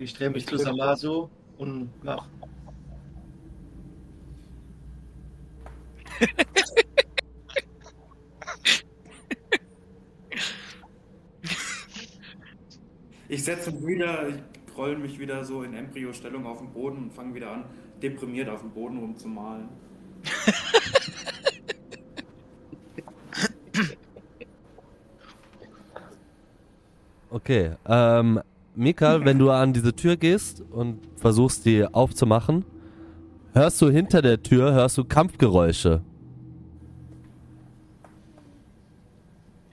Ich 0.00 0.14
drehe 0.14 0.30
mich 0.30 0.48
zu 0.48 0.58
Samasu 0.58 1.28
und 1.58 1.90
mach. 2.02 2.26
Ich 13.34 13.42
setze 13.42 13.72
mich 13.72 13.84
wieder, 13.84 14.28
ich 14.28 14.36
roll 14.78 14.96
mich 14.96 15.18
wieder 15.18 15.44
so 15.44 15.64
in 15.64 15.74
Embryo-Stellung 15.74 16.46
auf 16.46 16.58
den 16.58 16.72
Boden 16.72 16.98
und 16.98 17.12
fange 17.12 17.34
wieder 17.34 17.50
an, 17.50 17.64
deprimiert 18.00 18.48
auf 18.48 18.60
dem 18.60 18.70
Boden 18.70 18.96
rumzumalen. 18.96 19.68
Okay, 27.28 27.72
ähm, 27.88 28.40
Mikael, 28.76 29.24
wenn 29.24 29.40
du 29.40 29.50
an 29.50 29.72
diese 29.72 29.96
Tür 29.96 30.16
gehst 30.16 30.60
und 30.70 31.00
versuchst, 31.16 31.64
die 31.64 31.84
aufzumachen, 31.84 32.64
hörst 33.52 33.82
du 33.82 33.90
hinter 33.90 34.22
der 34.22 34.44
Tür, 34.44 34.72
hörst 34.74 34.96
du 34.96 35.04
Kampfgeräusche. 35.04 36.02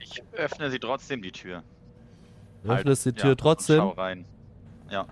Ich 0.00 0.20
öffne 0.32 0.68
sie 0.68 0.80
trotzdem 0.80 1.22
die 1.22 1.30
Tür. 1.30 1.62
Du 2.62 2.70
öffnest 2.70 3.04
die 3.04 3.10
Halt, 3.10 3.18
Tür 3.18 3.30
ja, 3.30 3.34
trotzdem. 3.34 3.76
Schau 3.78 3.90
rein. 3.90 4.24
Ja. 4.90 5.06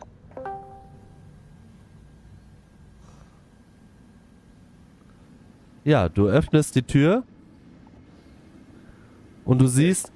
Ja, 5.85 6.09
du 6.09 6.29
öffnest 6.29 6.75
die 6.77 6.83
Tür 6.83 7.25
und 9.45 9.61
du 9.61 9.67
siehst 9.67 10.13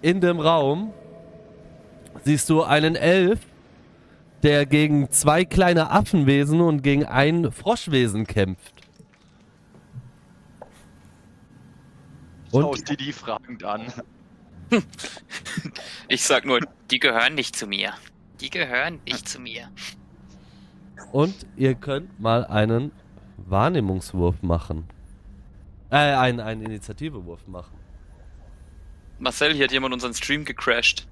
in 0.00 0.20
dem 0.20 0.40
Raum 0.40 0.92
siehst 2.24 2.48
du 2.50 2.62
einen 2.62 2.96
Elf, 2.96 3.40
der 4.42 4.66
gegen 4.66 5.10
zwei 5.10 5.44
kleine 5.44 5.90
Affenwesen 5.90 6.60
und 6.60 6.82
gegen 6.82 7.04
ein 7.04 7.52
Froschwesen 7.52 8.26
kämpft. 8.26 8.74
Und- 12.50 12.62
Schaust 12.62 12.88
dir 12.88 12.96
die 12.96 13.12
fragend 13.12 13.62
an. 13.64 13.82
Ich 16.08 16.24
sag 16.24 16.44
nur, 16.44 16.60
Die 16.90 16.98
gehören 16.98 17.34
nicht 17.34 17.54
zu 17.54 17.66
mir. 17.66 17.92
Die 18.40 18.50
gehören 18.50 19.00
nicht 19.04 19.28
zu 19.28 19.40
mir. 19.40 19.68
Und 21.12 21.34
ihr 21.56 21.74
könnt 21.74 22.18
mal 22.20 22.44
einen 22.46 22.92
Wahrnehmungswurf 23.36 24.42
machen. 24.42 24.88
Äh, 25.90 25.96
einen, 25.96 26.40
einen 26.40 26.62
Initiativewurf 26.62 27.46
machen. 27.46 27.76
Marcel, 29.18 29.54
hier 29.54 29.64
hat 29.64 29.72
jemand 29.72 29.94
unseren 29.94 30.14
Stream 30.14 30.44
gecrashed. 30.44 31.06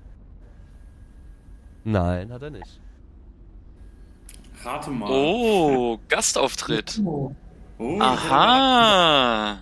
Nein, 1.85 2.33
hat 2.33 2.43
er 2.43 2.51
nicht. 2.51 2.81
Rate 4.63 4.91
mal. 4.91 5.09
Oh, 5.11 5.99
Gastauftritt. 6.09 7.01
Oh, 7.05 7.35
Aha. 8.01 9.59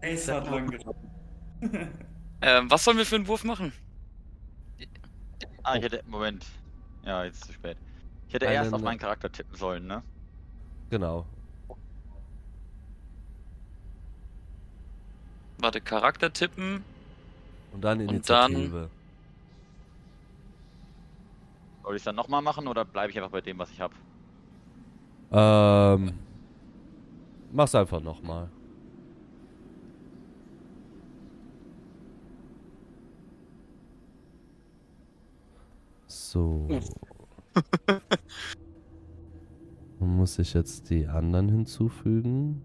Es 0.00 0.28
hat 0.28 0.50
lang 0.50 0.70
gedauert. 0.70 0.96
Ähm, 2.42 2.70
was 2.70 2.84
sollen 2.84 2.96
wir 2.96 3.06
für 3.06 3.16
einen 3.16 3.26
Wurf 3.28 3.44
machen? 3.44 3.72
Ah, 5.62 5.76
ich 5.76 5.82
hätte. 5.82 6.02
Moment. 6.06 6.46
Ja, 7.04 7.24
jetzt 7.24 7.36
ist 7.42 7.46
zu 7.48 7.52
spät. 7.52 7.76
Ich 8.28 8.34
hätte 8.34 8.46
erst 8.46 8.66
Einen- 8.68 8.74
auf 8.74 8.82
meinen 8.82 8.98
Charakter 8.98 9.30
tippen 9.30 9.56
sollen, 9.56 9.86
ne? 9.86 10.02
Genau. 10.90 11.26
Warte, 15.58 15.80
Charakter 15.80 16.32
tippen. 16.32 16.82
Und 17.72 17.82
dann 17.82 18.00
Und 18.08 18.28
dann- 18.30 18.52
Initiative. 18.52 18.88
Soll 21.82 21.96
ich 21.96 22.00
es 22.00 22.04
dann 22.04 22.16
nochmal 22.16 22.40
machen 22.42 22.66
oder 22.68 22.84
bleibe 22.84 23.10
ich 23.10 23.16
einfach 23.18 23.30
bei 23.30 23.40
dem, 23.40 23.58
was 23.58 23.70
ich 23.70 23.80
habe? 23.80 23.94
Ähm, 25.32 26.18
mach's 27.52 27.74
einfach 27.74 28.00
nochmal. 28.00 28.48
So. 36.30 36.68
Muss 39.98 40.38
ich 40.38 40.54
jetzt 40.54 40.88
die 40.90 41.08
anderen 41.08 41.48
hinzufügen? 41.48 42.62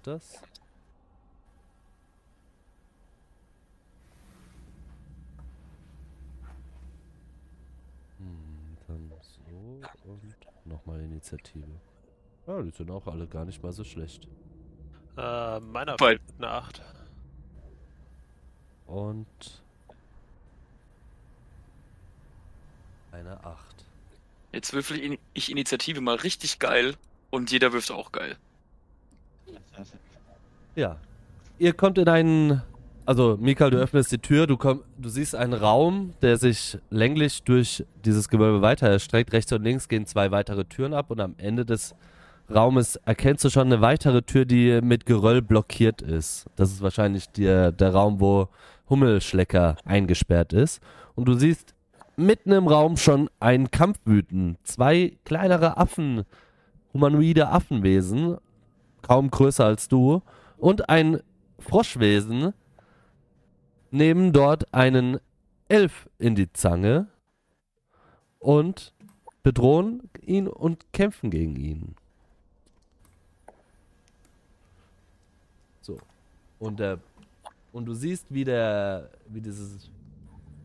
Funktioniert 0.00 0.06
das? 0.06 0.42
Hm, 8.18 8.76
dann 8.86 9.12
so 9.20 10.10
und 10.10 10.66
nochmal 10.66 11.00
Initiative. 11.00 11.66
Ja, 12.46 12.62
die 12.62 12.70
sind 12.70 12.90
auch 12.90 13.06
alle 13.06 13.26
gar 13.26 13.44
nicht 13.44 13.62
mal 13.62 13.72
so 13.72 13.84
schlecht. 13.84 14.26
Äh, 15.16 15.60
meiner 15.60 15.98
fällt 15.98 16.22
eine 16.38 16.48
8. 16.48 16.82
Und 18.86 19.62
eine 23.12 23.44
8. 23.44 23.84
Jetzt 24.52 24.72
würfel 24.72 24.98
ich, 24.98 25.20
ich 25.32 25.50
Initiative 25.50 26.00
mal 26.00 26.16
richtig 26.16 26.58
geil 26.58 26.96
und 27.30 27.52
jeder 27.52 27.72
wirft 27.72 27.92
auch 27.92 28.10
geil. 28.10 28.36
Ja. 30.74 30.96
Ihr 31.58 31.72
kommt 31.72 31.98
in 31.98 32.08
einen. 32.08 32.62
Also, 33.06 33.36
Mikael, 33.40 33.70
du 33.70 33.78
öffnest 33.78 34.12
die 34.12 34.18
Tür, 34.18 34.46
du, 34.46 34.56
komm, 34.56 34.82
du 34.96 35.08
siehst 35.08 35.34
einen 35.34 35.54
Raum, 35.54 36.12
der 36.22 36.36
sich 36.36 36.78
länglich 36.90 37.42
durch 37.42 37.84
dieses 38.04 38.28
Gewölbe 38.28 38.62
weiter 38.62 38.88
erstreckt. 38.88 39.32
Rechts 39.32 39.52
und 39.52 39.64
links 39.64 39.88
gehen 39.88 40.06
zwei 40.06 40.30
weitere 40.30 40.64
Türen 40.64 40.94
ab 40.94 41.10
und 41.10 41.20
am 41.20 41.34
Ende 41.38 41.64
des 41.64 41.94
Raumes 42.52 42.96
erkennst 43.04 43.44
du 43.44 43.50
schon 43.50 43.66
eine 43.66 43.80
weitere 43.80 44.22
Tür, 44.22 44.44
die 44.44 44.80
mit 44.82 45.06
Geröll 45.06 45.42
blockiert 45.42 46.02
ist. 46.02 46.46
Das 46.56 46.70
ist 46.70 46.82
wahrscheinlich 46.82 47.28
der, 47.30 47.72
der 47.72 47.92
Raum, 47.92 48.20
wo 48.20 48.48
Hummelschlecker 48.88 49.76
eingesperrt 49.84 50.52
ist. 50.52 50.80
Und 51.14 51.26
du 51.26 51.34
siehst 51.34 51.74
mitten 52.16 52.52
im 52.52 52.66
Raum 52.66 52.96
schon 52.96 53.30
einen 53.38 53.70
Kampf 53.70 53.98
wüten. 54.04 54.56
Zwei 54.64 55.16
kleinere 55.24 55.76
Affen, 55.76 56.24
humanoide 56.92 57.48
Affenwesen, 57.48 58.36
kaum 59.02 59.30
größer 59.30 59.64
als 59.64 59.88
du, 59.88 60.22
und 60.56 60.88
ein 60.88 61.20
Froschwesen 61.58 62.52
nehmen 63.90 64.32
dort 64.32 64.72
einen 64.72 65.18
Elf 65.68 66.08
in 66.18 66.34
die 66.34 66.52
Zange 66.52 67.08
und 68.38 68.92
bedrohen 69.42 70.10
ihn 70.20 70.48
und 70.48 70.92
kämpfen 70.92 71.30
gegen 71.30 71.56
ihn. 71.56 71.94
So. 75.80 75.98
Und 76.58 76.80
der 76.80 76.98
und 77.72 77.84
du 77.84 77.94
siehst, 77.94 78.26
wie 78.34 78.44
der 78.44 79.10
wie 79.28 79.40
dieses 79.40 79.90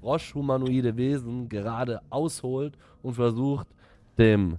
Frosch-humanoide 0.02 0.98
Wesen 0.98 1.50
gerade 1.50 2.02
ausholt 2.10 2.78
und 3.02 3.14
versucht, 3.14 3.68
dem 4.18 4.58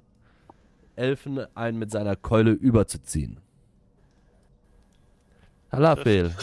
Elfen 0.95 1.47
einen 1.55 1.79
mit 1.79 1.91
seiner 1.91 2.17
Keule 2.17 2.53
überzuziehen. 2.53 3.41
Halafel, 5.77 6.35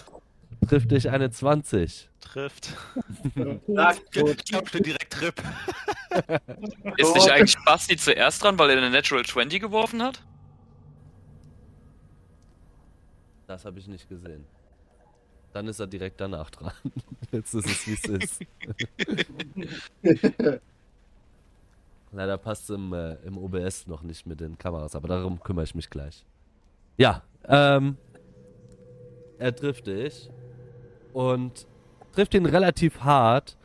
trifft 0.67 0.91
dich 0.91 1.09
eine 1.09 1.31
20. 1.31 2.07
Trifft. 2.19 2.75
Sag 3.67 4.13
gut. 4.13 4.29
Ich 4.29 4.45
glaub, 4.45 4.69
schon 4.69 4.83
direkt 4.83 5.21
RIP. 5.21 5.41
Ist 6.97 7.15
nicht 7.15 7.31
eigentlich 7.31 7.57
Basti 7.65 7.97
zuerst 7.97 8.43
dran, 8.43 8.59
weil 8.59 8.69
er 8.69 8.77
eine 8.77 8.91
Natural 8.91 9.25
20 9.25 9.59
geworfen 9.59 10.03
hat? 10.03 10.23
Das 13.47 13.65
habe 13.65 13.79
ich 13.79 13.87
nicht 13.87 14.07
gesehen. 14.07 14.45
Dann 15.51 15.67
ist 15.67 15.79
er 15.79 15.87
direkt 15.87 16.21
danach 16.21 16.51
dran. 16.51 16.73
Jetzt 17.31 17.55
ist 17.55 17.67
es, 17.67 17.87
wie 17.87 17.93
es 17.93 18.03
ist. 18.03 18.41
Leider 22.11 22.37
passt 22.37 22.69
es 22.69 22.75
im, 22.75 22.93
äh, 22.93 23.15
im 23.25 23.39
OBS 23.39 23.87
noch 23.87 24.03
nicht 24.03 24.27
mit 24.27 24.39
den 24.39 24.59
Kameras, 24.59 24.95
aber 24.95 25.07
darum 25.07 25.41
kümmere 25.41 25.63
ich 25.65 25.73
mich 25.73 25.89
gleich. 25.89 26.23
Ja, 26.97 27.23
ähm, 27.47 27.97
er 29.37 29.55
trifft 29.55 29.87
dich 29.87 30.29
und 31.13 31.67
trifft 32.13 32.33
ihn 32.33 32.45
relativ 32.45 33.01
hart. 33.01 33.57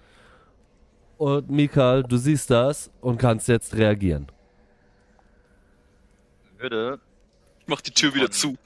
Und 1.17 1.51
Mikael, 1.51 2.03
du 2.03 2.17
siehst 2.17 2.51
das 2.51 2.91
und 3.01 3.19
kannst 3.19 3.49
jetzt 3.49 3.75
reagieren. 3.75 4.29
Würde. 6.59 7.01
Ich 7.61 7.67
mach 7.67 7.81
die 7.81 7.91
Tür 7.91 8.15
wieder 8.15 8.31
zu. 8.31 8.57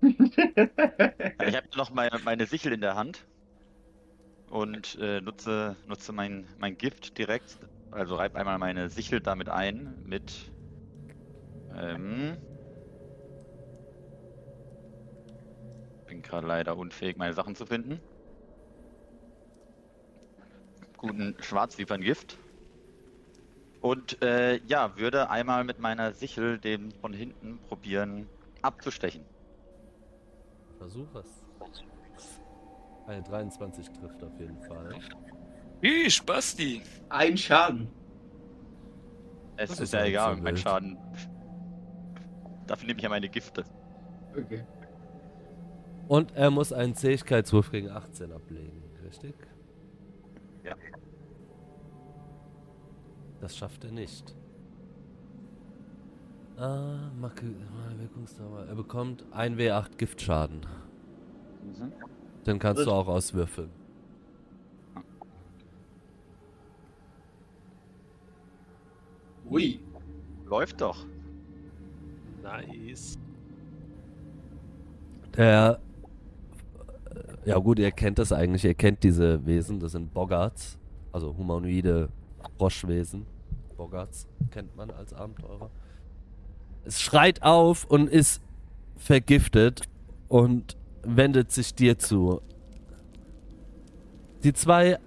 Ich 0.00 1.56
habe 1.56 1.66
noch 1.76 1.90
meine, 1.90 2.18
meine 2.24 2.46
Sichel 2.46 2.72
in 2.72 2.80
der 2.80 2.94
Hand 2.94 3.24
und 4.50 4.96
äh, 5.00 5.20
nutze, 5.20 5.76
nutze 5.86 6.12
mein, 6.12 6.46
mein 6.58 6.76
Gift 6.78 7.18
direkt. 7.18 7.58
Also 7.90 8.16
reib 8.16 8.36
einmal 8.36 8.58
meine 8.58 8.90
Sichel 8.90 9.20
damit 9.20 9.48
ein 9.48 9.94
mit. 10.04 10.52
Ähm, 11.76 12.36
bin 16.08 16.22
gerade 16.22 16.46
leider 16.46 16.76
unfähig, 16.76 17.16
meine 17.16 17.34
Sachen 17.34 17.54
zu 17.54 17.66
finden. 17.66 18.00
Guten 20.96 21.36
Schwarzwieperngift. 21.40 22.36
Und 23.80 24.20
äh, 24.22 24.56
ja, 24.66 24.96
würde 24.96 25.30
einmal 25.30 25.62
mit 25.62 25.78
meiner 25.78 26.12
Sichel 26.12 26.58
den 26.58 26.90
von 26.90 27.12
hinten 27.12 27.60
probieren 27.68 28.28
abzustechen. 28.62 29.24
Versuch 30.78 31.14
es. 31.14 31.26
Eine 33.06 33.22
23 33.22 33.88
trifft 33.90 34.22
auf 34.22 34.38
jeden 34.40 34.60
Fall. 34.62 34.94
Wie, 35.80 36.08
Basti. 36.26 36.82
Ein 37.08 37.36
Schaden. 37.36 37.88
Es 39.56 39.70
Das 39.70 39.78
ist, 39.78 39.84
ist 39.84 39.92
ja 39.92 40.04
egal, 40.04 40.36
so 40.36 40.42
mein. 40.42 40.56
Schaden. 40.56 40.98
Dafür 42.66 42.86
nehme 42.86 42.98
ich 42.98 43.02
ja 43.04 43.08
meine 43.08 43.28
Gifte. 43.28 43.64
Okay. 44.36 44.64
Und 46.08 46.34
er 46.34 46.50
muss 46.50 46.72
einen 46.72 46.94
Zähigkeitswurf 46.94 47.70
gegen 47.70 47.90
18 47.90 48.32
ablegen, 48.32 48.82
richtig? 49.04 49.34
Ja. 50.64 50.74
Das 53.40 53.56
schafft 53.56 53.84
er 53.84 53.92
nicht. 53.92 54.34
Ah, 56.56 57.10
Macke, 57.20 57.46
Wirkungsdauer. 57.98 58.64
Er 58.66 58.74
bekommt 58.74 59.24
1 59.32 59.58
W8 59.58 59.96
Giftschaden. 59.96 60.66
Mhm. 61.62 61.92
Den 62.46 62.58
kannst 62.58 62.84
du 62.84 62.90
auch 62.90 63.06
auswürfeln. 63.06 63.70
Ui. 69.50 69.78
Läuft 70.46 70.80
doch. 70.80 71.06
Nice. 72.42 73.18
Der. 75.36 75.80
Ja, 77.48 77.56
gut, 77.56 77.78
ihr 77.78 77.90
kennt 77.92 78.18
das 78.18 78.30
eigentlich. 78.30 78.66
Ihr 78.66 78.74
kennt 78.74 79.02
diese 79.02 79.46
Wesen. 79.46 79.80
Das 79.80 79.92
sind 79.92 80.12
Boggarts. 80.12 80.76
Also 81.12 81.34
humanoide 81.34 82.10
Froschwesen. 82.58 83.24
Boggarts 83.74 84.26
kennt 84.50 84.76
man 84.76 84.90
als 84.90 85.14
Abenteurer. 85.14 85.70
Es 86.84 87.00
schreit 87.00 87.42
auf 87.42 87.86
und 87.86 88.10
ist 88.10 88.42
vergiftet 88.96 89.88
und 90.28 90.76
wendet 91.02 91.50
sich 91.50 91.74
dir 91.74 91.98
zu. 91.98 92.42
Die 94.44 94.52
zwei 94.52 94.98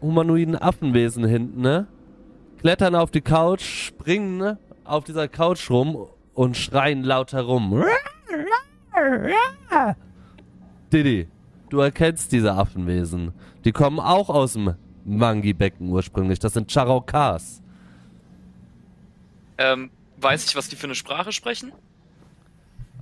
humanoiden 0.00 0.56
Affenwesen 0.56 1.24
hinten, 1.24 1.60
ne? 1.60 1.86
Klettern 2.58 2.96
auf 2.96 3.12
die 3.12 3.20
Couch, 3.20 3.62
springen 3.62 4.58
auf 4.82 5.04
dieser 5.04 5.28
Couch 5.28 5.70
rum 5.70 6.08
und 6.34 6.56
schreien 6.56 7.04
laut 7.04 7.32
herum. 7.32 7.72
Didi, 10.92 11.28
du 11.70 11.80
erkennst 11.80 12.32
diese 12.32 12.52
Affenwesen. 12.54 13.32
Die 13.64 13.72
kommen 13.72 14.00
auch 14.00 14.28
aus 14.28 14.54
dem 14.54 14.74
Mangi-Becken 15.04 15.88
ursprünglich. 15.88 16.38
Das 16.38 16.54
sind 16.54 16.70
Charokas. 16.70 17.62
Ähm, 19.58 19.90
weiß 20.18 20.46
ich, 20.46 20.56
was 20.56 20.68
die 20.68 20.76
für 20.76 20.86
eine 20.86 20.94
Sprache 20.94 21.32
sprechen? 21.32 21.72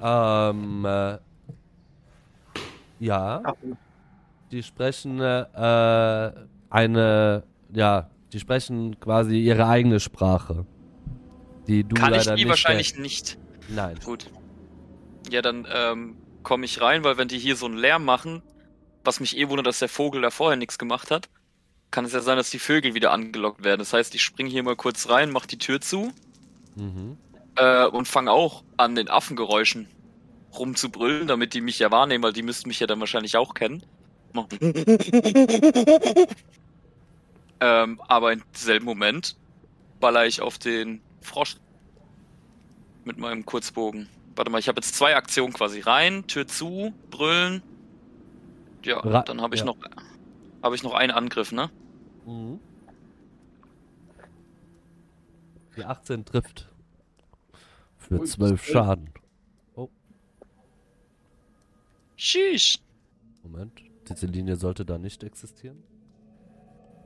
Ähm, 0.00 0.84
äh, 0.84 1.18
ja, 2.98 3.54
die 4.50 4.62
sprechen 4.62 5.20
äh, 5.20 6.32
eine, 6.70 7.42
ja, 7.72 8.10
die 8.32 8.40
sprechen 8.40 8.98
quasi 9.00 9.38
ihre 9.38 9.66
eigene 9.66 10.00
Sprache. 10.00 10.66
Die 11.66 11.84
du 11.84 11.94
Kann 11.94 12.12
ich 12.12 12.24
leider 12.24 12.36
die 12.36 12.42
nicht 12.44 12.50
wahrscheinlich 12.50 12.94
kennst. 12.94 13.02
nicht. 13.02 13.38
Nein. 13.68 13.96
Gut. 14.04 14.30
Ja, 15.30 15.40
dann 15.42 15.66
ähm, 15.72 16.16
komme 16.42 16.64
ich 16.64 16.80
rein, 16.80 17.04
weil 17.04 17.16
wenn 17.16 17.28
die 17.28 17.38
hier 17.38 17.56
so 17.56 17.66
einen 17.66 17.76
Lärm 17.76 18.04
machen, 18.04 18.42
was 19.04 19.20
mich 19.20 19.36
eh 19.36 19.48
wundert, 19.48 19.66
dass 19.66 19.78
der 19.80 19.88
Vogel 19.88 20.22
da 20.22 20.30
vorher 20.30 20.56
nichts 20.56 20.78
gemacht 20.78 21.10
hat, 21.10 21.28
kann 21.90 22.04
es 22.04 22.12
ja 22.12 22.20
sein, 22.20 22.36
dass 22.36 22.50
die 22.50 22.58
Vögel 22.58 22.94
wieder 22.94 23.12
angelockt 23.12 23.64
werden. 23.64 23.80
Das 23.80 23.92
heißt, 23.92 24.14
ich 24.14 24.22
springe 24.22 24.50
hier 24.50 24.62
mal 24.62 24.76
kurz 24.76 25.08
rein, 25.08 25.30
mach 25.30 25.46
die 25.46 25.58
Tür 25.58 25.80
zu 25.80 26.12
Mhm. 26.74 27.18
äh, 27.56 27.84
und 27.86 28.08
fange 28.08 28.30
auch 28.32 28.64
an, 28.78 28.94
den 28.94 29.10
Affengeräuschen 29.10 29.88
rumzubrüllen, 30.56 31.26
damit 31.26 31.52
die 31.54 31.60
mich 31.60 31.78
ja 31.78 31.90
wahrnehmen, 31.90 32.24
weil 32.24 32.32
die 32.32 32.42
müssten 32.42 32.68
mich 32.68 32.80
ja 32.80 32.86
dann 32.86 33.00
wahrscheinlich 33.00 33.36
auch 33.36 33.54
kennen. 33.54 33.84
Ähm, 37.60 38.00
aber 38.08 38.32
im 38.32 38.42
selben 38.52 38.84
Moment 38.84 39.36
baller 40.00 40.26
ich 40.26 40.40
auf 40.42 40.58
den 40.58 41.00
Frosch 41.20 41.56
mit 43.04 43.18
meinem 43.18 43.46
Kurzbogen. 43.46 44.08
Warte 44.34 44.50
mal, 44.50 44.58
ich 44.58 44.66
habe 44.66 44.80
jetzt 44.80 44.96
zwei 44.96 45.14
Aktionen 45.14 45.52
quasi 45.52 45.80
rein, 45.80 46.26
Tür 46.26 46.48
zu, 46.48 46.92
brüllen. 47.10 47.62
Ja, 48.84 48.98
Ra- 49.00 49.22
dann 49.22 49.40
habe 49.40 49.54
ich 49.54 49.60
ja. 49.60 49.66
noch 49.66 49.76
habe 50.62 50.74
ich 50.74 50.82
noch 50.82 50.94
einen 50.94 51.12
Angriff, 51.12 51.52
ne? 51.52 51.70
Mhm. 52.26 52.60
Die 55.76 55.84
18 55.84 56.24
trifft. 56.24 56.68
Für 57.96 58.20
Ui, 58.20 58.26
12 58.26 58.30
zwölf. 58.60 58.64
Schaden. 58.66 59.10
Sheesh. 62.16 62.78
Moment. 63.42 63.72
Diese 64.08 64.26
Linie 64.26 64.56
sollte 64.56 64.84
da 64.84 64.98
nicht 64.98 65.24
existieren. 65.24 65.82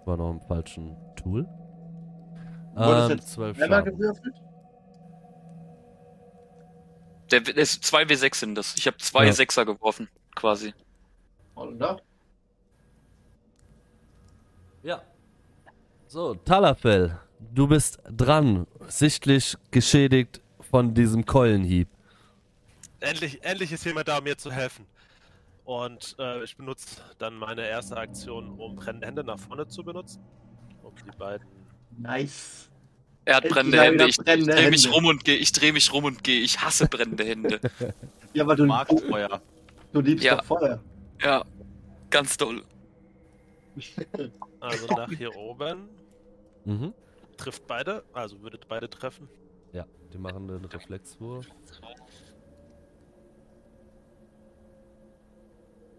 War 0.04 0.16
noch 0.16 0.30
im 0.30 0.40
falschen 0.40 0.96
Tool. 1.16 1.44
Wurde 2.74 3.04
Ähm, 3.04 3.10
jetzt 3.12 3.32
12 3.32 3.56
Zweimal 3.56 3.78
Schaden. 3.78 3.94
gewürfelt? 3.98 4.34
Der 7.30 7.40
der 7.40 7.56
ist 7.56 7.82
2 7.84 8.02
W6 8.04 8.34
sind 8.36 8.54
das. 8.56 8.74
Ich 8.76 8.86
habe 8.86 8.98
zwei 8.98 9.26
Ja. 9.26 9.32
Sechser 9.32 9.64
geworfen, 9.64 10.08
quasi. 10.34 10.74
Oder? 11.56 12.00
Ja. 14.82 15.02
So, 16.06 16.34
Talafel, 16.34 17.18
du 17.52 17.66
bist 17.66 17.98
dran. 18.08 18.66
Sichtlich 18.88 19.56
geschädigt 19.70 20.40
von 20.70 20.94
diesem 20.94 21.24
Keulenhieb. 21.26 21.88
Endlich, 23.00 23.42
endlich 23.42 23.72
ist 23.72 23.84
jemand 23.84 24.08
da, 24.08 24.18
um 24.18 24.24
mir 24.24 24.38
zu 24.38 24.50
helfen. 24.52 24.86
Und 25.64 26.14
äh, 26.20 26.44
ich 26.44 26.56
benutze 26.56 27.00
dann 27.18 27.34
meine 27.36 27.66
erste 27.66 27.96
Aktion, 27.96 28.50
um 28.60 28.76
brennende 28.76 29.06
Hände 29.08 29.24
nach 29.24 29.38
vorne 29.38 29.66
zu 29.66 29.82
benutzen. 29.82 30.22
Um 30.84 30.92
die 31.04 31.16
beiden. 31.18 31.46
Nice. 31.98 32.70
Er 33.24 33.36
hat 33.38 33.48
brennende 33.48 33.80
Hände. 33.80 34.06
Ich, 34.06 34.16
brennende 34.16 34.52
ich 34.52 34.56
drehe 34.60 34.70
mich 34.70 34.92
rum 34.92 35.06
und 35.06 35.24
gehe. 35.24 35.36
Ich 35.36 35.50
drehe 35.50 35.72
mich 35.72 35.92
rum 35.92 36.04
und 36.04 36.22
gehe. 36.22 36.40
Ich 36.40 36.60
hasse 36.60 36.86
brennende 36.86 37.24
Hände. 37.24 37.60
Ja, 38.34 38.46
weil 38.46 38.54
du, 38.56 38.64
Du 38.64 38.68
magst 38.68 39.00
Feuer. 39.08 39.40
du 39.94 40.00
liebst 40.02 40.22
Ja. 40.22 40.34
doch 40.36 40.44
Feuer. 40.44 40.78
Ja, 41.22 41.44
ganz 42.10 42.36
doll. 42.36 42.62
Also 44.58 44.86
nach 44.96 45.10
hier 45.10 45.36
oben. 45.36 45.88
Mhm. 46.64 46.94
Trifft 47.36 47.66
beide, 47.66 48.02
also 48.14 48.40
würdet 48.40 48.66
beide 48.66 48.88
treffen. 48.88 49.28
Ja, 49.72 49.84
die 50.12 50.18
machen 50.18 50.50
einen 50.50 50.64
Reflexwurf. 50.64 51.46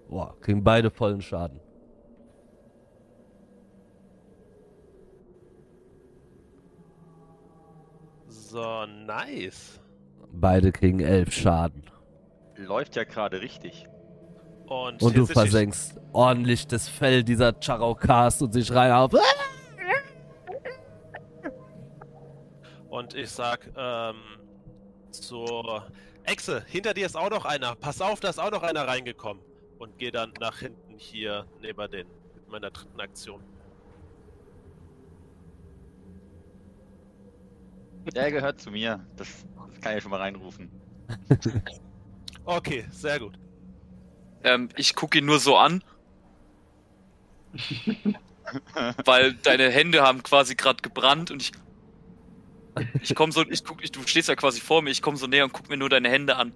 Boah, 0.09 0.35
kriegen 0.41 0.63
beide 0.63 0.89
vollen 0.89 1.21
Schaden. 1.21 1.59
So, 8.27 8.85
nice. 8.85 9.79
Beide 10.31 10.71
kriegen 10.71 10.99
elf 10.99 11.31
Schaden. 11.31 11.83
Läuft 12.55 12.95
ja 12.95 13.03
gerade 13.03 13.41
richtig. 13.41 13.87
Und, 14.67 15.01
Und 15.01 15.15
du 15.15 15.25
versenkst 15.25 15.97
ordentlich 16.11 16.67
das 16.67 16.89
Fell 16.89 17.23
dieser 17.23 17.53
Charaukas 17.59 18.41
und 18.41 18.51
sie 18.53 18.63
schreien 18.63 18.91
auf. 18.91 19.13
Und 22.89 23.13
ich 23.13 23.29
sag, 23.29 23.69
ähm, 23.77 24.15
zur 25.11 25.87
Echse, 26.23 26.63
hinter 26.67 26.93
dir 26.93 27.05
ist 27.05 27.15
auch 27.15 27.29
noch 27.29 27.45
einer. 27.45 27.75
Pass 27.75 28.01
auf, 28.01 28.19
da 28.19 28.29
ist 28.29 28.39
auch 28.39 28.51
noch 28.51 28.63
einer 28.63 28.87
reingekommen. 28.87 29.41
Und 29.77 29.97
gehe 29.97 30.11
dann 30.11 30.33
nach 30.39 30.59
hinten 30.59 30.97
hier 30.97 31.45
neben 31.61 31.89
den 31.91 32.07
mit 32.35 32.49
meiner 32.49 32.71
dritten 32.71 32.99
Aktion. 32.99 33.41
Der 38.13 38.31
gehört 38.31 38.59
zu 38.59 38.71
mir. 38.71 39.05
Das, 39.15 39.27
das 39.71 39.81
kann 39.81 39.95
ich 39.95 40.03
schon 40.03 40.11
mal 40.11 40.19
reinrufen. 40.19 40.69
Okay, 42.49 42.85
sehr 42.91 43.19
gut. 43.19 43.37
Ähm, 44.47 44.69
ich 44.77 44.95
gucke 44.95 45.17
ihn 45.17 45.25
nur 45.25 45.39
so 45.39 45.57
an. 45.57 45.83
weil 49.05 49.33
deine 49.33 49.69
Hände 49.69 50.01
haben 50.01 50.23
quasi 50.23 50.55
gerade 50.55 50.81
gebrannt 50.81 51.31
und 51.31 51.41
ich. 51.41 51.51
Ich 53.01 53.15
komme 53.15 53.31
so, 53.31 53.41
ich 53.41 53.63
guck, 53.63 53.83
ich, 53.83 53.91
du 53.91 54.03
stehst 54.05 54.29
ja 54.29 54.35
quasi 54.35 54.61
vor 54.61 54.83
mir, 54.83 54.91
ich 54.91 55.01
komme 55.01 55.17
so 55.17 55.25
näher 55.25 55.45
und 55.45 55.51
guck 55.51 55.67
mir 55.67 55.77
nur 55.77 55.89
deine 55.89 56.09
Hände 56.09 56.35
an. 56.35 56.53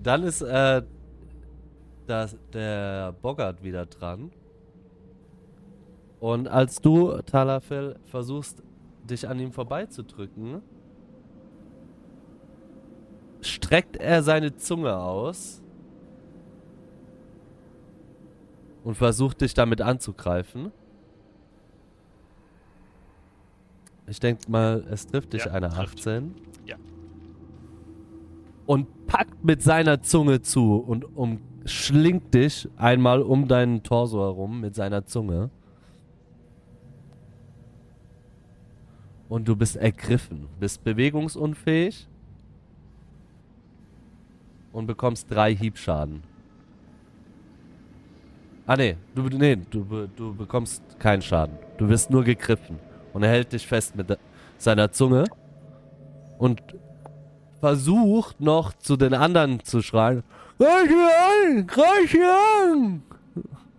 Dann 0.00 0.22
ist 0.22 0.42
äh, 0.42 0.82
das, 2.06 2.36
der 2.52 3.16
Boggart 3.20 3.64
wieder 3.64 3.86
dran. 3.86 4.30
Und 6.20 6.46
als 6.46 6.80
du, 6.80 7.20
Talafel, 7.22 7.98
versuchst, 8.04 8.62
dich 9.02 9.28
an 9.28 9.40
ihm 9.40 9.50
vorbeizudrücken, 9.52 10.62
streckt 13.42 13.96
er 13.96 14.22
seine 14.22 14.56
Zunge 14.56 14.96
aus 14.96 15.60
und 18.84 18.94
versucht 18.94 19.40
dich 19.40 19.54
damit 19.54 19.80
anzugreifen. 19.80 20.72
Ich 24.06 24.20
denke 24.20 24.50
mal, 24.50 24.84
es 24.90 25.06
trifft 25.06 25.32
dich 25.32 25.44
Ja, 25.44 25.52
eine 25.52 25.68
trifft. 25.68 25.98
18. 26.00 26.34
Ja. 26.66 26.76
Und 28.66 29.06
packt 29.06 29.44
mit 29.44 29.62
seiner 29.62 30.02
Zunge 30.02 30.42
zu 30.42 30.76
und 30.76 31.04
umschlingt 31.16 32.32
dich 32.34 32.68
einmal 32.76 33.22
um 33.22 33.48
deinen 33.48 33.82
Torso 33.82 34.20
herum 34.20 34.60
mit 34.60 34.74
seiner 34.74 35.04
Zunge. 35.04 35.50
Und 39.28 39.48
du 39.48 39.56
bist 39.56 39.76
ergriffen, 39.76 40.48
bist 40.60 40.84
bewegungsunfähig 40.84 42.08
und 44.72 44.86
bekommst 44.86 45.30
drei 45.30 45.54
Hiebschaden. 45.54 46.22
Ah 48.66 48.76
nee, 48.76 48.96
du, 49.14 49.22
nee, 49.22 49.56
du, 49.56 50.08
du 50.16 50.34
bekommst 50.34 50.82
keinen 50.98 51.22
Schaden. 51.22 51.58
Du 51.78 51.88
wirst 51.88 52.10
nur 52.10 52.24
gegriffen. 52.24 52.78
Und 53.12 53.22
er 53.22 53.30
hält 53.30 53.52
dich 53.52 53.66
fest 53.66 53.96
mit 53.96 54.16
seiner 54.56 54.90
Zunge 54.92 55.24
und 56.38 56.62
versucht 57.60 58.40
noch 58.40 58.72
zu 58.74 58.96
den 58.96 59.14
anderen 59.14 59.62
zu 59.64 59.82
schreien. 59.82 60.22
Greif! 60.58 61.66
Greif 61.66 62.10
hier 62.10 62.36
an! 62.64 63.02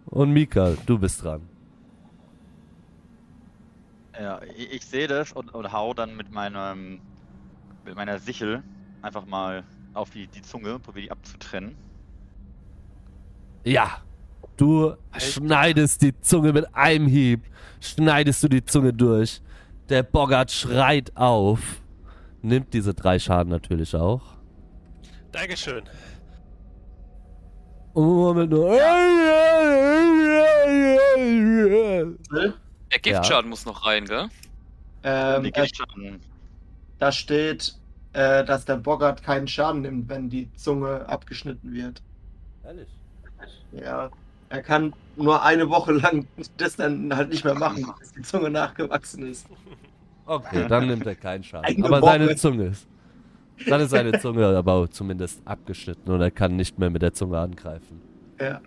Und 0.06 0.32
Mika, 0.32 0.74
du 0.86 1.00
bist 1.00 1.24
dran. 1.24 1.42
Ja, 4.20 4.42
ich, 4.56 4.74
ich 4.74 4.86
sehe 4.86 5.08
das 5.08 5.32
und, 5.32 5.54
und 5.54 5.72
hau 5.74 5.94
dann 5.94 6.16
mit 6.16 6.32
meinem 6.32 7.02
mit 7.86 7.96
meiner 7.96 8.20
Sichel 8.20 8.64
einfach 9.02 9.26
mal 9.26 9.64
auf 9.94 10.10
die, 10.12 10.28
die 10.28 10.42
Zunge, 10.42 10.80
probiere 10.80 11.06
die 11.06 11.12
abzutrennen. 11.12 11.76
Ja, 13.64 14.02
du 14.58 14.94
schneidest 15.18 16.02
die 16.02 16.20
Zunge 16.22 16.54
mit 16.54 16.74
einem 16.76 17.08
Hieb. 17.08 17.46
Schneidest 17.80 18.44
du 18.44 18.48
die 18.50 18.64
Zunge 18.64 18.94
durch. 18.94 19.42
Der 19.90 20.04
Boggart 20.04 20.52
schreit 20.52 21.16
auf. 21.16 21.82
Nimmt 22.42 22.74
diese 22.74 22.94
drei 22.94 23.20
Schaden 23.20 23.50
natürlich 23.52 23.96
auch. 23.96 24.22
Dankeschön. 25.32 25.84
Und 27.94 28.06
Moment 28.06 28.52
nur. 28.52 28.78
Der 32.92 33.00
Giftschaden 33.02 33.50
muss 33.50 33.66
noch 33.66 33.86
rein, 33.86 34.06
gell? 34.06 34.28
Ähm, 35.04 35.44
Die 35.44 35.50
äh, 35.50 35.52
Giftschaden. 35.52 36.20
da 37.00 37.12
steht, 37.12 37.76
äh, 38.14 38.44
dass 38.46 38.66
der 38.66 38.78
Boggart 38.78 39.24
keinen 39.24 39.48
Schaden 39.48 39.82
nimmt, 39.82 40.10
wenn 40.10 40.30
die 40.30 40.52
Zunge 40.56 41.08
abgeschnitten 41.08 41.74
wird. 41.74 42.02
Ehrlich? 42.64 42.88
Ja, 43.72 44.10
er 44.50 44.62
kann 44.62 44.94
nur 45.16 45.44
eine 45.44 45.70
Woche 45.70 45.94
lang 45.94 46.28
das 46.58 46.76
dann 46.76 47.16
halt 47.16 47.30
nicht 47.30 47.44
mehr 47.44 47.56
machen, 47.56 47.92
bis 48.00 48.12
die 48.14 48.22
Zunge 48.22 48.50
nachgewachsen 48.50 49.28
ist. 49.28 49.48
Okay, 50.26 50.68
dann 50.68 50.88
nimmt 50.88 51.06
er 51.06 51.16
keinen 51.16 51.44
Schaden. 51.44 51.66
Eine 51.66 51.86
aber 51.86 52.02
Woche. 52.02 52.12
seine 52.12 52.36
Zunge 52.36 52.66
ist. 52.66 52.88
Dann 53.68 53.82
ist 53.82 53.90
seine 53.90 54.20
Zunge 54.20 54.46
aber 54.46 54.90
zumindest 54.90 55.42
abgeschnitten 55.46 56.12
und 56.12 56.22
er 56.22 56.32
kann 56.32 56.56
nicht 56.56 56.78
mehr 56.80 56.90
mit 56.90 57.02
der 57.02 57.14
Zunge 57.14 57.40
angreifen. 57.40 58.02
Ja. 58.40 58.62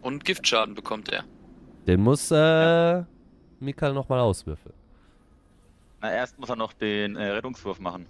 Und 0.00 0.24
Giftschaden 0.24 0.74
bekommt 0.74 1.10
er. 1.10 1.24
Den 1.86 2.02
muss 2.02 2.30
äh, 2.30 3.02
Mikael 3.60 3.94
nochmal 3.94 4.20
auswürfeln. 4.20 4.74
Na, 6.00 6.12
erst 6.12 6.38
muss 6.38 6.48
er 6.48 6.56
noch 6.56 6.72
den 6.72 7.16
äh, 7.16 7.28
Rettungswurf 7.30 7.78
machen. 7.80 8.06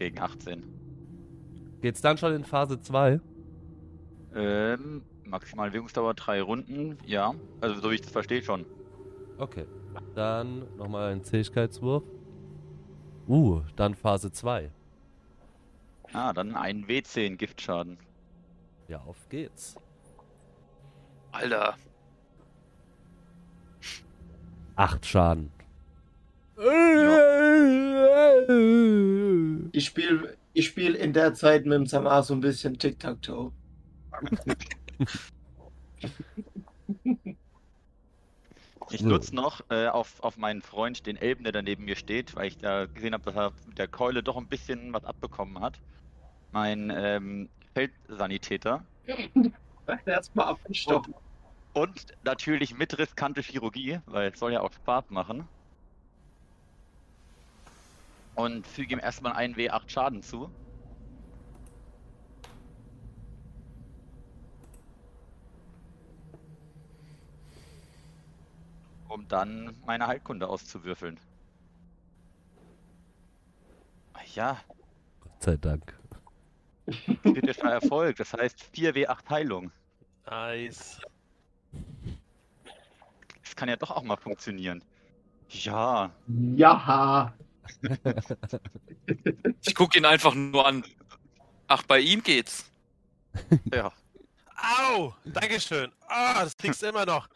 Gegen 0.00 0.18
18. 0.18 0.64
Geht's 1.82 2.00
dann 2.00 2.16
schon 2.16 2.32
in 2.34 2.42
Phase 2.42 2.80
2? 2.80 3.20
Ähm, 4.34 5.02
maximale 5.26 5.70
Bewegungsdauer 5.72 6.14
drei 6.14 6.40
Runden, 6.40 6.96
ja. 7.04 7.34
Also 7.60 7.82
so 7.82 7.90
wie 7.90 7.96
ich 7.96 8.00
das 8.00 8.10
verstehe 8.10 8.42
schon. 8.42 8.64
Okay. 9.36 9.66
Dann 10.14 10.74
nochmal 10.78 11.12
ein 11.12 11.22
Zähigkeitswurf. 11.22 12.02
Uh, 13.28 13.60
dann 13.76 13.94
Phase 13.94 14.32
2. 14.32 14.70
Ah, 16.14 16.32
dann 16.32 16.54
ein 16.54 16.86
W10 16.86 17.36
Giftschaden. 17.36 17.98
Ja, 18.88 19.00
auf 19.00 19.28
geht's. 19.28 19.76
Alter. 21.30 21.76
8 24.76 25.04
Schaden. 25.04 25.52
Ich 29.72 29.86
spiele 29.86 30.36
ich 30.52 30.66
spiel 30.66 30.94
in 30.94 31.14
der 31.14 31.32
Zeit 31.32 31.64
mit 31.64 31.72
dem 31.72 31.86
Samar 31.86 32.22
so 32.22 32.34
ein 32.34 32.40
bisschen 32.40 32.78
Tic-Tac-Toe. 32.78 33.50
Ich 38.92 39.02
nutze 39.02 39.36
noch 39.36 39.60
äh, 39.70 39.86
auf, 39.86 40.20
auf 40.20 40.36
meinen 40.36 40.62
Freund, 40.62 41.06
den 41.06 41.16
Elben, 41.16 41.44
der 41.44 41.52
da 41.52 41.62
neben 41.62 41.84
mir 41.84 41.94
steht, 41.94 42.34
weil 42.34 42.48
ich 42.48 42.58
da 42.58 42.86
gesehen 42.86 43.14
habe, 43.14 43.22
dass 43.22 43.36
er 43.36 43.52
mit 43.68 43.78
der 43.78 43.86
Keule 43.86 44.20
doch 44.20 44.36
ein 44.36 44.48
bisschen 44.48 44.92
was 44.92 45.04
abbekommen 45.04 45.60
hat. 45.60 45.78
Mein 46.50 46.92
ähm, 46.92 47.48
Feldsanitäter. 47.72 48.84
Erstmal 50.06 50.46
abgestochen. 50.46 51.14
Und 51.72 52.06
natürlich 52.24 52.76
mit 52.76 52.98
riskante 52.98 53.42
Chirurgie, 53.42 54.00
weil 54.06 54.32
es 54.32 54.40
soll 54.40 54.52
ja 54.52 54.60
auch 54.60 54.72
Spaß 54.72 55.10
machen. 55.10 55.46
Und 58.34 58.66
füge 58.66 58.94
ihm 58.94 59.00
erstmal 59.00 59.32
einen 59.32 59.54
W8 59.54 59.88
Schaden 59.90 60.22
zu. 60.22 60.50
Um 69.08 69.26
dann 69.28 69.74
meine 69.84 70.06
Heilkunde 70.06 70.48
auszuwürfeln. 70.48 71.18
Ja, 74.34 74.60
Gott 75.20 75.42
sei 75.42 75.56
Dank. 75.56 75.98
kritischer 77.22 77.70
Erfolg. 77.70 78.16
Das 78.16 78.32
heißt 78.32 78.62
4 78.72 78.94
W8 78.94 79.28
Heilung. 79.28 79.72
Nice. 80.26 81.00
Das 83.42 83.56
kann 83.56 83.68
ja 83.68 83.76
doch 83.76 83.90
auch 83.90 84.02
mal 84.02 84.16
funktionieren. 84.16 84.84
Ja, 85.48 86.12
Ja. 86.28 87.32
Ich 89.62 89.74
guck 89.74 89.96
ihn 89.96 90.04
einfach 90.04 90.34
nur 90.34 90.66
an. 90.66 90.84
Ach, 91.66 91.82
bei 91.82 92.00
ihm 92.00 92.22
geht's. 92.22 92.70
ja. 93.72 93.92
Au! 94.56 95.14
Dankeschön. 95.24 95.90
Ah, 96.08 96.44
das 96.44 96.56
kriegst 96.56 96.82
du 96.82 96.86
immer 96.86 97.06
noch. 97.06 97.28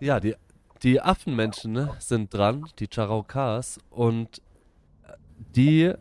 Ja, 0.00 0.20
die, 0.20 0.34
die 0.82 1.00
Affenmenschen 1.00 1.72
ne, 1.72 1.96
sind 1.98 2.32
dran, 2.34 2.68
die 2.78 2.88
Charaukas, 2.92 3.78
und 3.90 4.42
äh, 5.02 5.12
die 5.56 5.92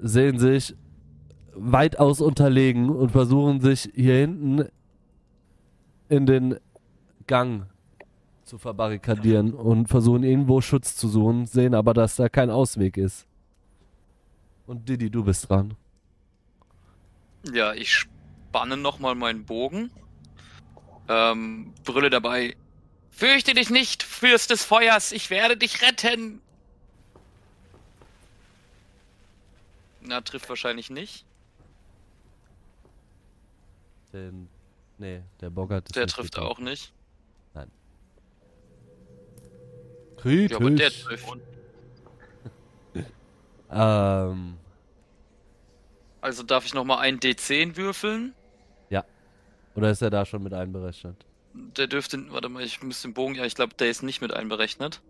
sehen 0.00 0.38
sich 0.38 0.74
weitaus 1.54 2.20
unterlegen 2.20 2.90
und 2.90 3.10
versuchen 3.10 3.60
sich 3.60 3.90
hier 3.94 4.16
hinten 4.16 4.68
in 6.08 6.26
den 6.26 6.58
Gang 7.26 7.66
zu 8.48 8.58
verbarrikadieren 8.58 9.52
und 9.52 9.88
versuchen 9.88 10.24
irgendwo 10.24 10.60
Schutz 10.60 10.96
zu 10.96 11.06
suchen, 11.08 11.46
sehen 11.46 11.74
aber, 11.74 11.92
dass 11.94 12.16
da 12.16 12.28
kein 12.28 12.50
Ausweg 12.50 12.96
ist. 12.96 13.26
Und 14.66 14.88
Didi, 14.88 15.10
du 15.10 15.22
bist 15.24 15.48
dran. 15.48 15.74
Ja, 17.52 17.74
ich 17.74 17.92
spanne 17.92 18.76
nochmal 18.76 19.14
meinen 19.14 19.44
Bogen. 19.44 19.90
Ähm, 21.08 21.72
brülle 21.84 22.10
dabei. 22.10 22.56
Fürchte 23.10 23.54
dich 23.54 23.70
nicht, 23.70 24.02
Fürst 24.02 24.50
des 24.50 24.64
Feuers, 24.64 25.12
ich 25.12 25.30
werde 25.30 25.56
dich 25.56 25.82
retten. 25.82 26.40
Na, 30.02 30.20
trifft 30.20 30.48
wahrscheinlich 30.48 30.88
nicht. 30.90 31.24
Den, 34.12 34.48
nee, 34.96 35.20
der 35.40 35.50
Bogart 35.50 35.86
ist 35.88 35.96
Der 35.96 36.04
nicht 36.04 36.14
trifft 36.14 36.34
getroffen. 36.34 36.50
auch 36.50 36.58
nicht. 36.60 36.92
Kritisch. 40.20 40.50
Ja, 40.50 40.56
aber 40.58 40.70
der 40.70 40.90
trifft. 40.90 41.26
Ähm, 43.70 44.56
Also 46.20 46.42
darf 46.42 46.64
ich 46.64 46.72
nochmal 46.74 46.98
einen 46.98 47.18
D10 47.20 47.76
würfeln? 47.76 48.34
oder 49.74 49.90
ist 49.90 50.02
er 50.02 50.10
da 50.10 50.24
schon 50.26 50.42
mit 50.42 50.52
einberechnet? 50.54 51.24
Der 51.54 51.86
dürfte. 51.86 52.18
Warte 52.32 52.48
mal, 52.48 52.64
ich 52.64 52.82
muss 52.82 53.00
den 53.02 53.14
Bogen. 53.14 53.36
Ja, 53.36 53.44
ich 53.44 53.54
glaube, 53.54 53.74
der 53.74 53.88
ist 53.90 54.02
nicht 54.02 54.20
mit 54.20 54.32
einberechnet. 54.32 55.00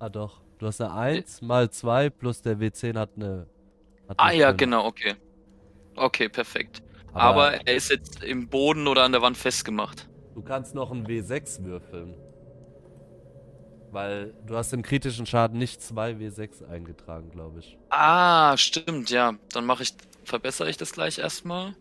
Ah 0.00 0.08
doch. 0.08 0.40
Du 0.58 0.66
hast 0.66 0.80
eine 0.80 0.92
1 0.92 1.40
mal 1.42 1.70
2 1.70 2.10
plus 2.10 2.42
der 2.42 2.56
W10 2.58 2.98
hat 2.98 3.10
eine. 3.14 3.46
Hat 4.08 4.18
Ah 4.18 4.24
eine 4.24 4.38
ja, 4.40 4.48
fünf. 4.48 4.58
genau, 4.58 4.86
okay. 4.86 5.14
Okay, 5.94 6.28
perfekt. 6.28 6.82
Aber, 7.12 7.64
er 7.64 7.76
ist 7.76 7.90
jetzt 7.90 8.24
im 8.24 8.48
Boden 8.48 8.88
oder 8.88 9.04
an 9.04 9.12
der 9.12 9.22
Wand 9.22 9.36
festgemacht. 9.36 10.08
Du 10.34 10.42
kannst 10.42 10.74
noch 10.74 10.90
einen 10.90 11.06
W6 11.06 11.62
würfeln. 11.64 12.14
Weil 13.90 14.34
du 14.46 14.56
hast 14.56 14.72
im 14.72 14.82
kritischen 14.82 15.24
Schaden 15.26 15.58
nicht 15.58 15.82
zwei 15.82 16.12
W6 16.12 16.68
eingetragen, 16.68 17.30
glaube 17.30 17.60
ich. 17.60 17.78
Ah, 17.90 18.56
stimmt, 18.56 19.10
ja. 19.10 19.34
Dann 19.52 19.64
mache 19.64 19.82
ich, 19.82 19.94
verbessere 20.24 20.68
ich 20.68 20.76
das 20.76 20.92
gleich 20.92 21.18
erstmal. 21.18 21.74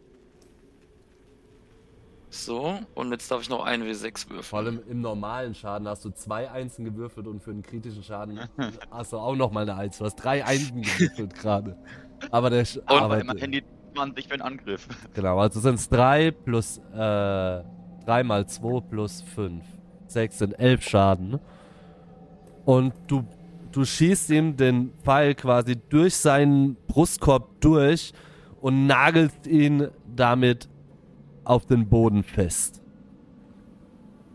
So, 2.30 2.80
und 2.94 3.12
jetzt 3.12 3.32
darf 3.32 3.42
ich 3.42 3.50
noch 3.50 3.64
einen 3.64 3.84
W6 3.84 4.30
würfeln. 4.30 4.44
Vor 4.44 4.60
allem 4.60 4.82
im 4.90 5.02
normalen 5.02 5.56
Schaden 5.56 5.88
hast 5.88 6.04
du 6.06 6.10
zwei 6.12 6.50
Einsen 6.52 6.86
gewürfelt 6.86 7.26
und 7.28 7.42
für 7.42 7.52
den 7.52 7.64
kritischen 7.64 8.04
Schaden 8.04 8.40
hast 8.92 9.14
du 9.14 9.18
auch 9.18 9.36
nochmal 9.36 9.64
eine 9.64 9.76
Eins. 9.76 9.98
Du 9.98 10.06
hast 10.06 10.16
drei 10.16 10.46
Einsen 10.46 10.82
gewürfelt 10.82 11.34
gerade. 11.36 11.78
Aber 12.32 12.50
der 12.50 12.66
Sch 12.66 12.80
Aber 12.86 13.02
aber, 13.04 13.22
immerhin 13.22 13.52
die 13.52 13.64
20 13.96 14.28
für 14.28 14.38
den 14.38 14.42
Angriff. 14.42 14.88
Genau, 15.14 15.40
also 15.40 15.60
sind 15.60 15.76
es 15.76 15.90
3 15.90 16.32
plus 16.32 16.80
äh, 16.94 16.94
3 16.94 17.64
mal 18.24 18.46
2 18.46 18.82
plus 18.82 19.22
5. 19.22 19.64
6 20.08 20.38
sind 20.38 20.54
11 20.60 20.84
Schaden. 20.84 21.40
Und 22.68 22.94
du, 23.08 23.24
du 23.72 23.86
schießt 23.86 24.30
ihm 24.32 24.58
den 24.58 24.92
Pfeil 25.02 25.36
quasi 25.36 25.78
durch 25.78 26.18
seinen 26.18 26.76
Brustkorb 26.88 27.62
durch 27.62 28.12
und 28.60 28.88
nagelst 28.88 29.48
ihn 29.48 29.88
damit 30.14 30.68
auf 31.46 31.66
den 31.66 31.88
Boden 31.88 32.24
fest. 32.24 32.82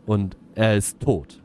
Und 0.06 0.38
er 0.54 0.78
ist 0.78 0.98
tot. 0.98 1.42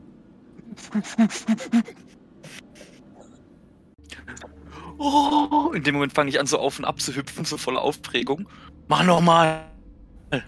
Oh, 4.96 5.70
in 5.74 5.82
dem 5.82 5.94
Moment 5.94 6.14
fange 6.14 6.30
ich 6.30 6.40
an, 6.40 6.46
so 6.46 6.58
auf 6.58 6.78
und 6.78 6.86
ab 6.86 7.00
zu 7.02 7.14
hüpfen, 7.14 7.44
so 7.44 7.58
voller 7.58 7.82
Aufregung. 7.82 8.48
Mach 8.88 9.04
nochmal! 9.04 9.66
Äh, 10.30 10.40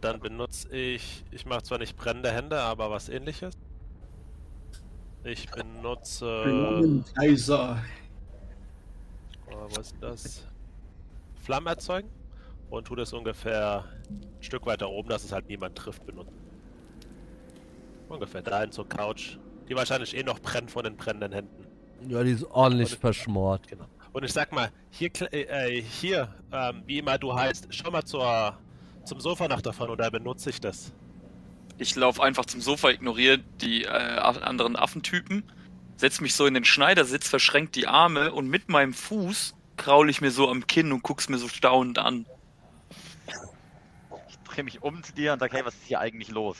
dann 0.00 0.18
benutze 0.18 0.74
ich. 0.74 1.24
Ich 1.30 1.44
mache 1.44 1.62
zwar 1.62 1.76
nicht 1.78 1.94
brennende 1.94 2.30
Hände, 2.32 2.58
aber 2.60 2.90
was 2.90 3.10
ähnliches. 3.10 3.54
Ich 5.24 5.48
benutze. 5.50 7.02
Kaiser. 7.14 7.78
Äh, 9.48 9.54
was 9.70 9.78
ist 9.92 9.96
das? 10.00 10.44
Flammen 11.42 11.66
erzeugen 11.68 12.08
und 12.70 12.86
tu 12.86 12.94
das 12.96 13.12
ungefähr 13.12 13.84
ein 14.10 14.42
Stück 14.42 14.66
weiter 14.66 14.88
oben, 14.88 15.08
dass 15.08 15.24
es 15.24 15.32
halt 15.32 15.48
niemand 15.48 15.76
trifft, 15.76 16.04
benutzen. 16.06 16.34
Ungefähr 18.08 18.42
dahin 18.42 18.70
zur 18.72 18.88
Couch, 18.88 19.38
die 19.68 19.74
wahrscheinlich 19.76 20.16
eh 20.16 20.22
noch 20.22 20.38
brennt 20.40 20.70
von 20.70 20.84
den 20.84 20.96
brennenden 20.96 21.32
Händen. 21.32 21.66
Ja, 22.08 22.22
die 22.22 22.32
ist 22.32 22.44
ordentlich 22.44 22.92
Und- 22.92 23.00
verschmort. 23.00 23.66
Genau. 23.68 23.84
Und 24.12 24.24
ich 24.24 24.32
sag 24.32 24.52
mal, 24.52 24.70
hier, 24.90 25.10
äh, 25.32 25.78
äh, 25.78 25.82
hier, 25.82 26.28
ähm, 26.52 26.82
wie 26.86 26.98
immer 26.98 27.16
du 27.16 27.32
heißt, 27.34 27.68
schau 27.70 27.90
mal 27.90 28.04
zur, 28.04 28.58
zum 29.04 29.20
Sofa 29.20 29.48
nach 29.48 29.62
davon 29.62 29.88
oder 29.88 30.10
benutze 30.10 30.50
ich 30.50 30.60
das. 30.60 30.92
Ich 31.82 31.96
laufe 31.96 32.22
einfach 32.22 32.46
zum 32.46 32.60
Sofa, 32.60 32.90
ignoriere 32.90 33.38
die 33.60 33.84
äh, 33.84 33.88
anderen 33.88 34.76
Affentypen, 34.76 35.42
setz 35.96 36.20
mich 36.20 36.34
so 36.34 36.46
in 36.46 36.54
den 36.54 36.64
Schneidersitz, 36.64 37.28
verschränk 37.28 37.72
die 37.72 37.88
Arme 37.88 38.32
und 38.32 38.46
mit 38.48 38.68
meinem 38.68 38.94
Fuß 38.94 39.54
kraul 39.76 40.08
ich 40.08 40.20
mir 40.20 40.30
so 40.30 40.48
am 40.48 40.66
Kinn 40.68 40.92
und 40.92 41.02
guck's 41.02 41.28
mir 41.28 41.38
so 41.38 41.48
staunend 41.48 41.98
an. 41.98 42.24
Ich 44.28 44.38
drehe 44.44 44.62
mich 44.62 44.80
um 44.80 45.02
zu 45.02 45.12
dir 45.12 45.32
und 45.32 45.40
sage, 45.40 45.56
hey, 45.56 45.64
was 45.64 45.74
ist 45.74 45.84
hier 45.86 45.98
eigentlich 45.98 46.30
los? 46.30 46.56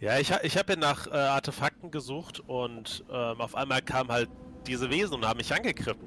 Ja, 0.00 0.18
ich, 0.18 0.30
ich 0.42 0.58
habe 0.58 0.74
ja 0.74 0.78
nach 0.78 1.06
äh, 1.06 1.12
Artefakten 1.12 1.90
gesucht 1.90 2.40
und 2.40 3.02
ähm, 3.10 3.40
auf 3.40 3.54
einmal 3.54 3.80
kamen 3.80 4.10
halt 4.10 4.28
diese 4.66 4.90
Wesen 4.90 5.14
und 5.14 5.26
haben 5.26 5.38
mich 5.38 5.54
angegriffen. 5.54 6.06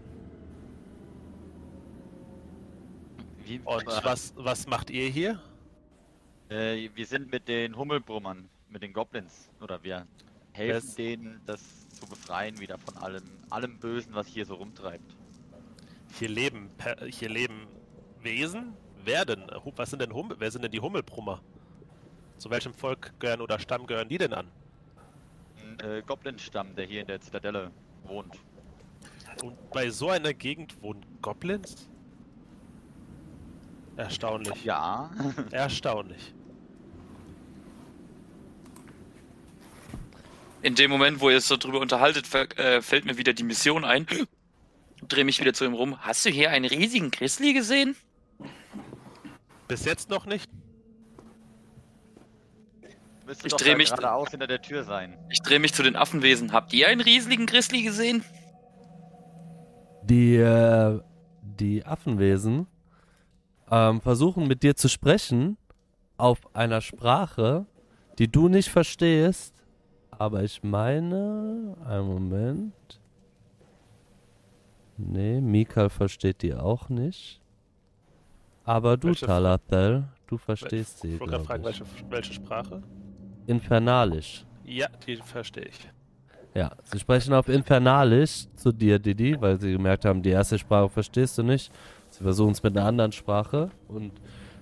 Wie, 3.46 3.60
Und 3.64 3.88
äh, 3.88 4.04
was, 4.04 4.34
was 4.36 4.68
macht 4.68 4.92
ihr 4.92 5.10
hier? 5.10 5.42
Äh, 6.50 6.90
wir 6.96 7.06
sind 7.06 7.32
mit 7.32 7.48
den 7.48 7.76
Hummelbrummern 7.76 8.50
mit 8.70 8.82
den 8.84 8.94
Goblins. 8.94 9.50
Oder 9.62 9.82
wir 9.84 10.08
helfen 10.54 10.88
Das- 10.88 10.96
denen, 10.96 11.42
das 11.46 11.90
zu 11.90 12.06
befreien 12.08 12.60
wieder 12.60 12.78
von 12.78 12.98
allem, 12.98 13.24
allem 13.50 13.78
Bösen, 13.80 14.14
was 14.14 14.28
hier 14.28 14.46
so 14.46 14.56
rumtreibt. 14.56 15.16
Hier 16.20 16.30
leben, 16.30 16.70
Per- 16.78 17.06
hier 17.08 17.30
leben 17.30 17.68
Wesen? 18.22 18.74
Wer 19.04 19.26
denn? 19.26 19.46
Was 19.76 19.90
sind 19.90 20.02
denn 20.02 20.14
Hummel? 20.14 20.38
Wer 20.40 20.52
sind 20.52 20.64
denn 20.64 20.72
die 20.72 20.80
Hummelbrummer? 20.80 21.42
Zu 22.38 22.50
welchem 22.50 22.74
Volk 22.74 23.14
gehören 23.20 23.42
oder 23.42 23.58
Stamm 23.60 23.88
gehören 23.88 24.10
die 24.10 24.18
denn 24.18 24.34
an? 24.34 24.48
Ein 25.62 25.80
äh, 25.80 26.02
Goblin-Stamm, 26.06 26.76
der 26.76 26.86
hier 26.86 27.02
in 27.02 27.08
der 27.08 27.20
Zitadelle 27.22 27.72
wohnt. 28.04 28.36
Und 29.44 29.56
bei 29.72 29.90
so 29.90 30.10
einer 30.10 30.34
Gegend 30.34 30.82
wohnen 30.82 31.06
Goblins? 31.22 31.88
Erstaunlich. 33.96 34.64
Ja, 34.64 35.10
Erstaunlich. 35.52 36.34
In 40.62 40.76
dem 40.76 40.90
Moment, 40.92 41.22
wo 41.22 41.30
ihr 41.30 41.38
es 41.38 41.48
so 41.48 41.56
drüber 41.58 41.80
unterhaltet, 41.80 42.34
äh, 42.34 42.82
fällt 42.82 43.06
mir 43.06 43.18
wieder 43.18 43.34
die 43.34 43.44
Mission 43.44 43.86
ein. 43.86 44.08
Dreh 45.08 45.24
mich 45.24 45.40
wieder 45.40 45.54
zu 45.54 45.66
ihm 45.66 45.74
rum. 45.74 45.98
Hast 46.00 46.26
du 46.26 46.30
hier 46.30 46.50
einen 46.50 46.66
riesigen 46.66 47.12
Grizzly 47.12 47.54
gesehen? 47.54 47.96
Bis 49.68 49.86
jetzt 49.86 50.10
noch 50.10 50.26
nicht? 50.26 50.50
müsste 53.26 53.48
Ich 53.48 53.52
doch 53.52 53.60
dreh 53.60 53.72
da 53.72 53.78
mich- 53.78 53.90
geradeaus 53.90 54.30
hinter 54.32 54.48
der 54.48 54.62
Tür 54.62 54.84
sein. 54.86 55.18
Ich 55.30 55.42
drehe 55.42 55.60
mich 55.60 55.74
zu 55.74 55.84
den 55.84 55.98
Affenwesen. 55.98 56.54
Habt 56.54 56.74
ihr 56.74 56.88
einen 56.88 57.02
riesigen 57.02 57.46
Grizzly 57.46 57.84
gesehen? 57.84 58.24
Die, 60.04 60.36
äh, 60.38 61.02
die 61.42 61.86
Affenwesen 61.86 62.68
ähm, 63.70 64.00
versuchen 64.00 64.48
mit 64.48 64.64
dir 64.64 64.78
zu 64.78 64.88
sprechen 64.88 65.58
auf 66.16 66.40
einer 66.56 66.80
Sprache, 66.80 67.66
die 68.18 68.32
du 68.32 68.48
nicht 68.48 68.70
verstehst. 68.70 69.54
Aber 70.20 70.44
ich 70.44 70.64
meine, 70.64 71.76
einen 71.86 72.08
Moment. 72.08 73.00
Nee, 74.98 75.40
Mikal 75.42 75.90
versteht 75.90 76.42
die 76.42 76.56
auch 76.56 76.90
nicht. 76.90 77.40
Aber 78.64 78.98
du, 78.98 79.14
Talathel, 79.14 80.06
du 80.26 80.38
verstehst 80.38 81.02
sie, 81.02 81.14
Ich 81.14 81.20
wollte 81.20 81.34
gerade 81.34 81.46
fragen, 81.46 81.64
welche, 81.64 81.84
welche 82.10 82.34
Sprache? 82.34 82.82
Infernalisch. 83.46 84.44
Ja, 84.66 84.88
die 85.06 85.18
verstehe 85.18 85.66
ich. 85.66 85.90
Ja, 86.56 86.72
sie 86.84 87.00
sprechen 87.00 87.34
auf 87.34 87.48
Infernalisch 87.48 88.48
zu 88.56 88.72
dir, 88.72 88.98
Didi, 88.98 89.40
weil 89.40 89.60
sie 89.60 89.74
gemerkt 89.74 90.04
haben, 90.06 90.24
die 90.24 90.32
erste 90.32 90.58
Sprache 90.58 90.90
verstehst 90.90 91.38
du 91.38 91.44
nicht. 91.44 91.72
Sie 92.10 92.24
versuchen 92.24 92.52
es 92.52 92.64
mit 92.64 92.76
einer 92.76 92.88
anderen 92.88 93.12
Sprache 93.12 93.70
und 93.88 94.12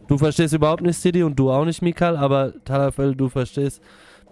du 0.08 0.18
verstehst 0.18 0.53
überhaupt 0.53 0.82
nichts, 0.82 1.01
Didi, 1.01 1.24
und 1.24 1.39
du 1.39 1.49
auch 1.49 1.64
nicht, 1.64 1.82
Mikal, 1.82 2.18
aber 2.18 2.53
Talafel, 2.66 3.16
du 3.16 3.30
verstehst. 3.30 3.82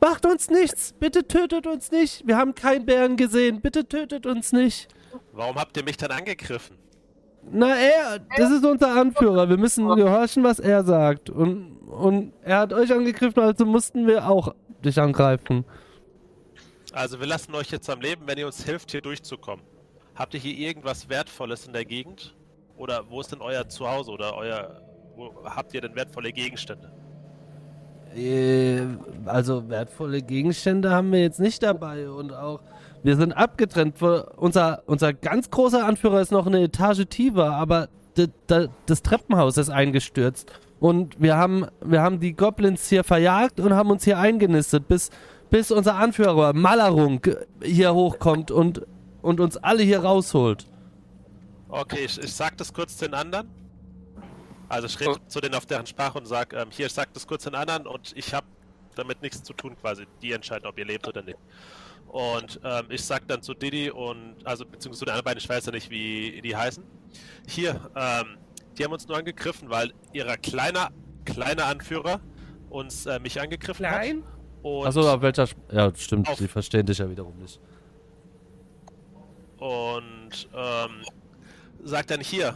Macht 0.03 0.25
uns 0.25 0.49
nichts! 0.49 0.93
Bitte 0.99 1.25
tötet 1.25 1.65
uns 1.65 1.89
nicht! 1.89 2.27
Wir 2.27 2.35
haben 2.35 2.53
keinen 2.53 2.85
Bären 2.85 3.15
gesehen! 3.15 3.61
Bitte 3.61 3.87
tötet 3.87 4.25
uns 4.25 4.51
nicht! 4.51 4.89
Warum 5.31 5.55
habt 5.55 5.77
ihr 5.77 5.83
mich 5.85 5.95
dann 5.95 6.11
angegriffen? 6.11 6.77
Na, 7.49 7.73
er, 7.73 8.19
das 8.35 8.51
ist 8.51 8.65
unser 8.65 8.99
Anführer. 8.99 9.47
Wir 9.47 9.55
müssen 9.55 9.87
gehorchen, 9.95 10.43
was 10.43 10.59
er 10.59 10.83
sagt. 10.83 11.29
Und, 11.29 11.77
und 11.87 12.33
er 12.41 12.57
hat 12.59 12.73
euch 12.73 12.91
angegriffen, 12.91 13.41
also 13.41 13.65
mussten 13.65 14.05
wir 14.05 14.27
auch 14.27 14.53
dich 14.83 14.99
angreifen. 14.99 15.63
Also 16.91 17.21
wir 17.21 17.27
lassen 17.27 17.55
euch 17.55 17.71
jetzt 17.71 17.89
am 17.89 18.01
Leben, 18.01 18.27
wenn 18.27 18.37
ihr 18.37 18.45
uns 18.45 18.61
hilft, 18.65 18.91
hier 18.91 19.01
durchzukommen. 19.01 19.63
Habt 20.15 20.33
ihr 20.33 20.39
hier 20.41 20.67
irgendwas 20.67 21.07
Wertvolles 21.07 21.65
in 21.65 21.71
der 21.71 21.85
Gegend? 21.85 22.35
Oder 22.75 23.09
wo 23.09 23.21
ist 23.21 23.31
denn 23.31 23.39
euer 23.39 23.69
Zuhause 23.69 24.11
oder 24.11 24.35
euer... 24.35 24.81
Wo 25.15 25.31
habt 25.45 25.73
ihr 25.73 25.79
denn 25.79 25.95
wertvolle 25.95 26.33
Gegenstände? 26.33 26.91
Äh, 28.15 28.81
Also 29.25 29.69
wertvolle 29.69 30.21
Gegenstände 30.21 30.91
haben 30.91 31.11
wir 31.11 31.21
jetzt 31.21 31.39
nicht 31.39 31.63
dabei 31.63 32.09
und 32.09 32.33
auch 32.33 32.59
wir 33.03 33.17
sind 33.17 33.33
abgetrennt. 33.33 34.01
Unser, 34.01 34.83
unser 34.85 35.13
ganz 35.13 35.49
großer 35.49 35.85
Anführer 35.85 36.21
ist 36.21 36.31
noch 36.31 36.47
eine 36.47 36.61
Etage 36.61 37.05
tiefer, 37.09 37.51
aber 37.51 37.89
das 38.85 39.01
Treppenhaus 39.01 39.57
ist 39.57 39.69
eingestürzt 39.69 40.51
und 40.79 41.19
wir 41.21 41.35
haben, 41.37 41.65
wir 41.83 42.01
haben 42.01 42.19
die 42.19 42.33
Goblins 42.33 42.89
hier 42.89 43.03
verjagt 43.03 43.59
und 43.59 43.73
haben 43.73 43.89
uns 43.89 44.03
hier 44.03 44.19
eingenistet, 44.19 44.87
bis, 44.87 45.09
bis 45.49 45.71
unser 45.71 45.95
Anführer 45.95 46.53
Malarung 46.53 47.21
hier 47.63 47.93
hochkommt 47.93 48.51
und, 48.51 48.85
und 49.21 49.39
uns 49.39 49.57
alle 49.57 49.83
hier 49.83 50.01
rausholt. 50.01 50.65
Okay, 51.69 52.05
ich, 52.05 52.21
ich 52.21 52.33
sag 52.33 52.57
das 52.57 52.71
kurz 52.71 52.97
den 52.97 53.13
anderen. 53.13 53.47
Also 54.73 54.87
ich 54.87 54.99
rede 54.99 55.11
Oh. 55.11 55.27
zu 55.27 55.39
denen 55.39 55.53
auf 55.55 55.65
deren 55.67 55.85
Sprache 55.85 56.17
und 56.17 56.25
sag, 56.25 56.51
ähm, 56.53 56.69
hier, 56.71 56.87
ich 56.87 56.93
sag 56.93 57.13
das 57.13 57.27
kurz 57.27 57.43
den 57.43 57.53
anderen 57.53 57.85
und 57.85 58.11
ich 58.15 58.33
habe 58.33 58.47
damit 58.95 59.21
nichts 59.21 59.43
zu 59.43 59.53
tun 59.53 59.75
quasi. 59.79 60.05
Die 60.21 60.31
entscheiden, 60.31 60.65
ob 60.65 60.77
ihr 60.79 60.85
lebt 60.85 61.07
oder 61.07 61.21
nicht. 61.21 61.37
Und 62.07 62.59
ähm, 62.63 62.85
ich 62.89 63.03
sag 63.03 63.27
dann 63.27 63.41
zu 63.43 63.53
Didi 63.53 63.89
und, 63.91 64.35
also 64.43 64.65
beziehungsweise 64.65 64.99
zu 64.99 65.05
den 65.05 65.11
anderen 65.11 65.25
beiden, 65.25 65.37
ich 65.39 65.49
weiß 65.49 65.65
ja 65.67 65.71
nicht, 65.71 65.89
wie 65.91 66.41
die 66.41 66.55
heißen. 66.55 66.83
Hier, 67.47 67.79
ähm, 67.95 68.37
die 68.77 68.83
haben 68.83 68.91
uns 68.93 69.07
nur 69.07 69.17
angegriffen, 69.17 69.69
weil 69.69 69.93
ihrer 70.11 70.37
kleiner, 70.37 70.89
kleiner 71.25 71.65
Anführer 71.65 72.19
uns 72.69 73.05
äh, 73.05 73.19
mich 73.19 73.39
angegriffen 73.39 73.87
hat. 73.87 74.03
Und, 74.63 74.87
Achso, 74.87 75.01
auf 75.11 75.21
welcher 75.21 75.43
Sp 75.45 75.57
Ja, 75.71 75.91
stimmt, 75.95 76.27
sie 76.37 76.47
verstehen 76.47 76.85
dich 76.85 76.97
ja 76.97 77.09
wiederum 77.09 77.37
nicht. 77.37 77.59
und 79.57 80.49
ähm, 80.53 81.03
sagt 81.83 82.11
dann 82.11 82.19
hier, 82.21 82.55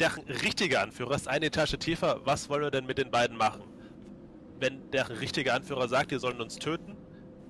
der 0.00 0.16
richtige 0.42 0.80
Anführer 0.80 1.14
ist 1.14 1.28
eine 1.28 1.46
Etage 1.46 1.76
tiefer, 1.78 2.20
was 2.24 2.48
wollen 2.48 2.62
wir 2.62 2.70
denn 2.70 2.86
mit 2.86 2.98
den 2.98 3.10
beiden 3.10 3.36
machen? 3.36 3.62
Wenn 4.60 4.90
der 4.90 5.20
richtige 5.20 5.52
Anführer 5.52 5.88
sagt, 5.88 6.10
die 6.10 6.18
sollen 6.18 6.40
uns 6.40 6.56
töten, 6.56 6.96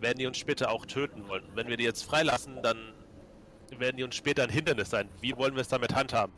werden 0.01 0.19
die 0.19 0.27
uns 0.27 0.39
später 0.39 0.71
auch 0.71 0.87
töten 0.87 1.27
wollen. 1.29 1.45
Wenn 1.55 1.69
wir 1.69 1.77
die 1.77 1.85
jetzt 1.85 2.05
freilassen, 2.05 2.63
dann 2.63 2.77
werden 3.79 3.97
die 3.97 4.05
uns 4.05 4.17
später 4.17 4.45
ein 4.45 4.51
Hindernis 4.51 4.91
sein. 4.91 5.09
Wie 5.21 5.37
wollen 5.37 5.55
wir 5.55 5.63
es 5.63 5.69
damit 5.69 5.95
handhaben? 5.95 6.33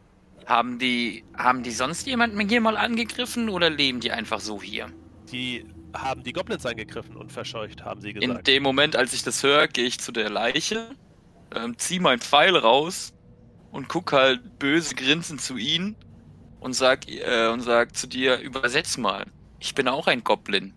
Haben 0.46 0.78
die, 0.78 1.24
haben 1.36 1.62
die 1.62 1.70
sonst 1.70 2.06
jemanden 2.06 2.48
hier 2.48 2.60
mal 2.60 2.76
angegriffen 2.76 3.48
oder 3.48 3.68
leben 3.68 4.00
die 4.00 4.10
einfach 4.10 4.40
so 4.40 4.62
hier? 4.62 4.88
Die 5.30 5.66
haben 5.92 6.22
die 6.22 6.32
Goblins 6.32 6.64
angegriffen 6.64 7.16
und 7.16 7.30
verscheucht, 7.30 7.84
haben 7.84 8.00
sie 8.00 8.10
In 8.10 8.20
gesagt. 8.20 8.46
dem 8.46 8.62
Moment, 8.62 8.96
als 8.96 9.12
ich 9.12 9.22
das 9.22 9.42
höre, 9.42 9.68
gehe 9.68 9.84
ich 9.84 10.00
zu 10.00 10.12
der 10.12 10.30
Leiche, 10.30 10.90
ähm, 11.54 11.76
zieh 11.78 11.98
meinen 11.98 12.20
Pfeil 12.20 12.56
raus 12.56 13.12
und 13.72 13.88
guck 13.88 14.12
halt 14.12 14.58
böse 14.58 14.94
grinsend 14.94 15.40
zu 15.40 15.56
ihnen 15.56 15.96
und 16.60 16.74
sag, 16.74 17.08
äh, 17.08 17.48
und 17.48 17.60
sag 17.60 17.96
zu 17.96 18.06
dir, 18.06 18.38
übersetz 18.38 18.96
mal. 18.96 19.26
Ich 19.58 19.74
bin 19.74 19.88
auch 19.88 20.06
ein 20.06 20.24
Goblin. 20.24 20.72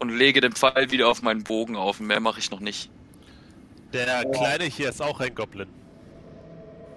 Und 0.00 0.10
lege 0.10 0.40
den 0.40 0.52
Pfeil 0.52 0.92
wieder 0.92 1.08
auf 1.08 1.22
meinen 1.22 1.42
Bogen 1.42 1.74
auf. 1.74 1.98
Mehr 1.98 2.20
mache 2.20 2.38
ich 2.38 2.52
noch 2.52 2.60
nicht. 2.60 2.88
Der 3.92 4.24
Kleine 4.30 4.64
hier 4.64 4.90
ist 4.90 5.02
auch 5.02 5.18
ein 5.20 5.34
Goblin. 5.34 5.68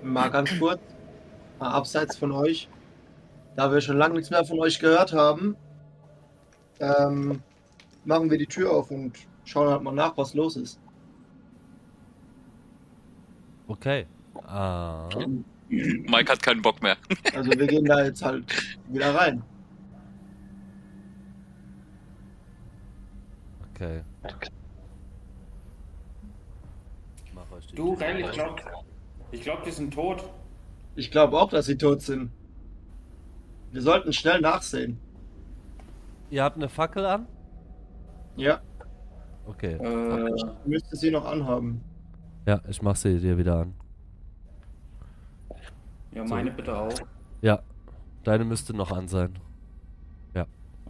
Mal 0.04 0.30
ganz 0.30 0.52
kurz, 0.60 0.82
mal 1.60 1.72
abseits 1.72 2.18
von 2.18 2.32
euch, 2.32 2.68
da 3.56 3.72
wir 3.72 3.82
schon 3.82 3.98
lange 3.98 4.16
nichts 4.16 4.30
mehr 4.30 4.46
von 4.46 4.60
euch 4.60 4.80
gehört 4.80 5.14
haben, 5.14 5.56
ähm, 6.80 7.42
machen 8.06 8.30
wir 8.30 8.38
die 8.38 8.48
Tür 8.48 8.72
auf 8.72 8.92
und 8.92 9.14
schauen 9.46 9.70
halt 9.70 9.82
mal 9.84 9.94
nach, 9.94 10.18
was 10.18 10.34
los 10.34 10.56
ist. 10.56 10.80
Okay. 13.68 14.06
Ah. 14.46 15.10
Mike 15.70 16.32
hat 16.32 16.42
keinen 16.44 16.62
Bock 16.62 16.82
mehr. 16.82 16.98
Also 17.36 17.52
wir 17.52 17.68
gehen 17.68 17.86
da 17.86 18.04
jetzt 18.04 18.24
halt 18.24 18.46
wieder 18.90 19.14
rein. 19.16 19.42
Okay. 23.74 24.02
Mach 27.34 27.52
euch 27.52 27.68
die 27.68 27.76
Du, 27.76 27.94
Ren, 27.94 28.18
ich 28.18 28.32
glaube, 28.32 28.62
ich 29.32 29.42
glaub, 29.42 29.64
die 29.64 29.72
sind 29.72 29.94
tot. 29.94 30.24
Ich 30.96 31.10
glaube 31.10 31.40
auch, 31.40 31.50
dass 31.50 31.66
sie 31.68 31.78
tot 31.78 32.02
sind. 32.02 32.32
Wir 33.72 33.82
sollten 33.82 34.12
schnell 34.12 34.42
nachsehen. 34.42 35.00
Ihr 36.30 36.44
habt 36.44 36.58
eine 36.58 36.68
Fackel 36.70 37.06
an? 37.06 37.28
Ja, 38.36 38.62
Okay. 39.46 39.74
Äh, 39.74 40.36
ich 40.36 40.44
müsste 40.66 40.96
sie 40.96 41.12
noch 41.12 41.26
anhaben. 41.26 41.82
Ja, 42.46 42.62
ich 42.70 42.82
mach 42.82 42.96
sie 42.96 43.20
dir 43.20 43.38
wieder 43.38 43.62
an. 43.62 43.74
Ja, 46.14 46.24
meine 46.26 46.52
bitte 46.52 46.78
auch. 46.78 46.94
Ja, 47.42 47.62
deine 48.24 48.46
müsste 48.46 48.74
noch 48.74 48.92
an 48.92 49.08
sein. 49.08 49.34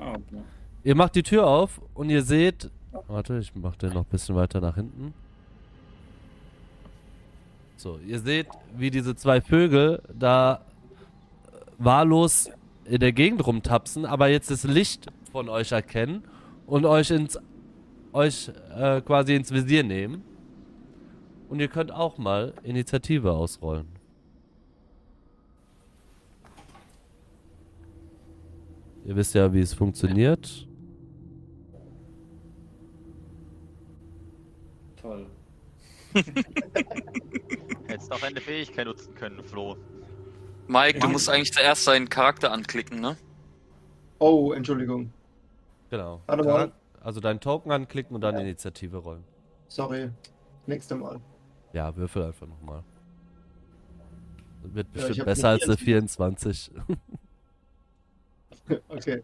Ah, 0.01 0.13
okay. 0.13 0.41
Ihr 0.83 0.95
macht 0.95 1.15
die 1.15 1.23
Tür 1.23 1.45
auf 1.47 1.79
und 1.93 2.09
ihr 2.09 2.23
seht. 2.23 2.71
Warte, 3.07 3.37
ich 3.37 3.53
mach 3.55 3.75
den 3.75 3.93
noch 3.93 4.01
ein 4.01 4.09
bisschen 4.09 4.35
weiter 4.35 4.59
nach 4.59 4.75
hinten. 4.75 5.13
So, 7.77 7.99
ihr 8.05 8.19
seht, 8.19 8.47
wie 8.75 8.89
diese 8.89 9.15
zwei 9.15 9.41
Vögel 9.41 10.01
da 10.13 10.55
äh, 10.55 10.59
wahllos 11.77 12.49
in 12.85 12.99
der 12.99 13.11
Gegend 13.11 13.45
rumtapsen, 13.45 14.05
aber 14.05 14.27
jetzt 14.27 14.51
das 14.51 14.63
Licht 14.63 15.07
von 15.31 15.49
euch 15.49 15.71
erkennen 15.71 16.23
und 16.65 16.85
euch 16.85 17.11
ins 17.11 17.39
euch 18.13 18.51
äh, 18.75 19.01
quasi 19.01 19.35
ins 19.35 19.51
Visier 19.51 19.83
nehmen. 19.83 20.23
Und 21.47 21.59
ihr 21.59 21.67
könnt 21.67 21.91
auch 21.91 22.17
mal 22.17 22.53
Initiative 22.63 23.31
ausrollen. 23.31 23.87
Ihr 29.05 29.15
wisst 29.15 29.33
ja, 29.33 29.51
wie 29.53 29.59
es 29.61 29.73
funktioniert. 29.73 30.67
Toll. 35.01 35.25
Hättest 37.87 38.11
auch 38.11 38.21
eine 38.21 38.39
Fähigkeit 38.39 38.85
nutzen 38.85 39.13
können, 39.15 39.43
Flo. 39.43 39.75
Mike, 40.67 40.99
du 40.99 41.07
Ja. 41.07 41.11
musst 41.11 41.29
eigentlich 41.29 41.51
zuerst 41.51 41.83
seinen 41.83 42.07
Charakter 42.09 42.51
anklicken, 42.51 42.99
ne? 42.99 43.17
Oh, 44.19 44.53
Entschuldigung. 44.53 45.11
Genau. 45.89 46.21
Warte 46.27 46.43
mal. 46.43 46.71
Also 47.01 47.19
deinen 47.19 47.39
Token 47.39 47.71
anklicken 47.71 48.13
und 48.15 48.21
dann 48.21 48.37
Initiative 48.37 48.97
rollen. 48.97 49.23
Sorry. 49.67 50.09
Nächste 50.67 50.95
Mal. 50.95 51.19
Ja, 51.73 51.95
würfel 51.95 52.23
einfach 52.23 52.45
nochmal. 52.47 52.83
Wird 54.63 54.91
bestimmt 54.93 55.19
hab 55.19 55.25
besser 55.25 55.49
als 55.49 55.63
eine 55.63 55.77
24. 55.77 56.71
Okay. 58.89 59.21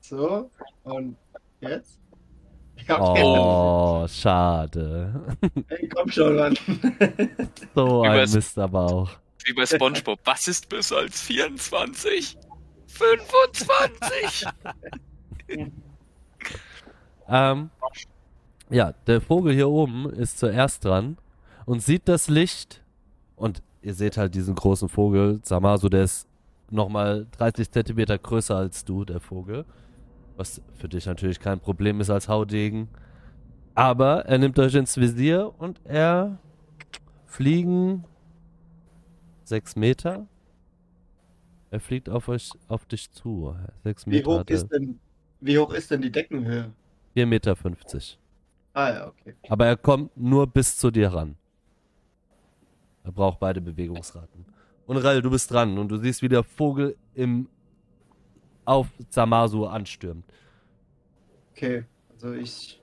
So, 0.00 0.50
und 0.84 1.16
jetzt? 1.60 1.98
Ja, 2.86 3.00
okay. 3.00 3.22
Oh, 3.24 4.06
schade. 4.08 5.36
Ey, 5.68 5.88
komm 5.88 6.10
schon, 6.10 6.36
Mann. 6.36 6.56
So 7.74 8.02
ein 8.02 8.30
Mist 8.30 8.58
aber 8.58 8.80
auch. 8.80 9.10
Wie 9.44 9.52
bei 9.52 9.66
Spongebob. 9.66 10.18
Was 10.24 10.48
ist 10.48 10.68
besser 10.68 10.98
als 10.98 11.20
24? 11.20 12.36
25! 12.86 14.46
Ähm, 17.30 17.70
ja, 18.70 18.92
der 19.06 19.20
Vogel 19.20 19.54
hier 19.54 19.68
oben 19.68 20.10
ist 20.10 20.38
zuerst 20.38 20.84
dran 20.84 21.16
und 21.64 21.80
sieht 21.80 22.08
das 22.08 22.28
Licht. 22.28 22.82
Und 23.36 23.62
ihr 23.82 23.94
seht 23.94 24.16
halt 24.16 24.34
diesen 24.34 24.54
großen 24.54 24.88
Vogel, 24.88 25.40
Samasu, 25.44 25.88
der 25.88 26.02
ist 26.04 26.26
nochmal 26.72 27.26
30 27.32 27.70
Zentimeter 27.70 28.18
größer 28.18 28.56
als 28.56 28.84
du, 28.84 29.04
der 29.04 29.20
Vogel. 29.20 29.64
Was 30.36 30.62
für 30.74 30.88
dich 30.88 31.06
natürlich 31.06 31.40
kein 31.40 31.60
Problem 31.60 32.00
ist 32.00 32.10
als 32.10 32.28
Haudegen. 32.28 32.88
Aber 33.74 34.26
er 34.26 34.38
nimmt 34.38 34.58
euch 34.58 34.74
ins 34.74 34.96
Visier 34.96 35.54
und 35.58 35.80
er 35.84 36.38
fliegen 37.26 38.04
sechs 39.44 39.76
Meter. 39.76 40.26
Er 41.70 41.80
fliegt 41.80 42.08
auf 42.08 42.28
euch, 42.28 42.50
auf 42.68 42.84
dich 42.86 43.10
zu. 43.12 43.54
Sechs 43.84 44.06
Wie 44.10 44.10
Meter 44.16 44.30
hoch 44.30 44.38
hat 44.40 44.50
er. 44.50 44.56
ist 44.56 44.68
denn, 44.68 44.98
wie 45.40 45.58
hoch 45.58 45.72
ist 45.72 45.90
denn 45.90 46.02
die 46.02 46.10
Deckenhöhe? 46.10 46.72
4,50 47.16 47.26
Meter. 47.26 47.56
Ah 48.72 48.90
ja, 48.90 49.06
okay. 49.08 49.34
Aber 49.48 49.66
er 49.66 49.76
kommt 49.76 50.16
nur 50.16 50.46
bis 50.46 50.76
zu 50.76 50.90
dir 50.90 51.12
ran. 51.12 51.36
Er 53.04 53.12
braucht 53.12 53.40
beide 53.40 53.60
Bewegungsraten. 53.60 54.44
Und 54.90 54.96
Rell, 54.96 55.22
du 55.22 55.30
bist 55.30 55.48
dran 55.52 55.78
und 55.78 55.88
du 55.88 55.98
siehst, 55.98 56.20
wie 56.20 56.28
der 56.28 56.42
Vogel 56.42 56.96
im 57.14 57.48
auf 58.64 58.88
Samasu 59.08 59.64
anstürmt. 59.66 60.24
Okay, 61.52 61.84
also 62.12 62.32
ich 62.32 62.82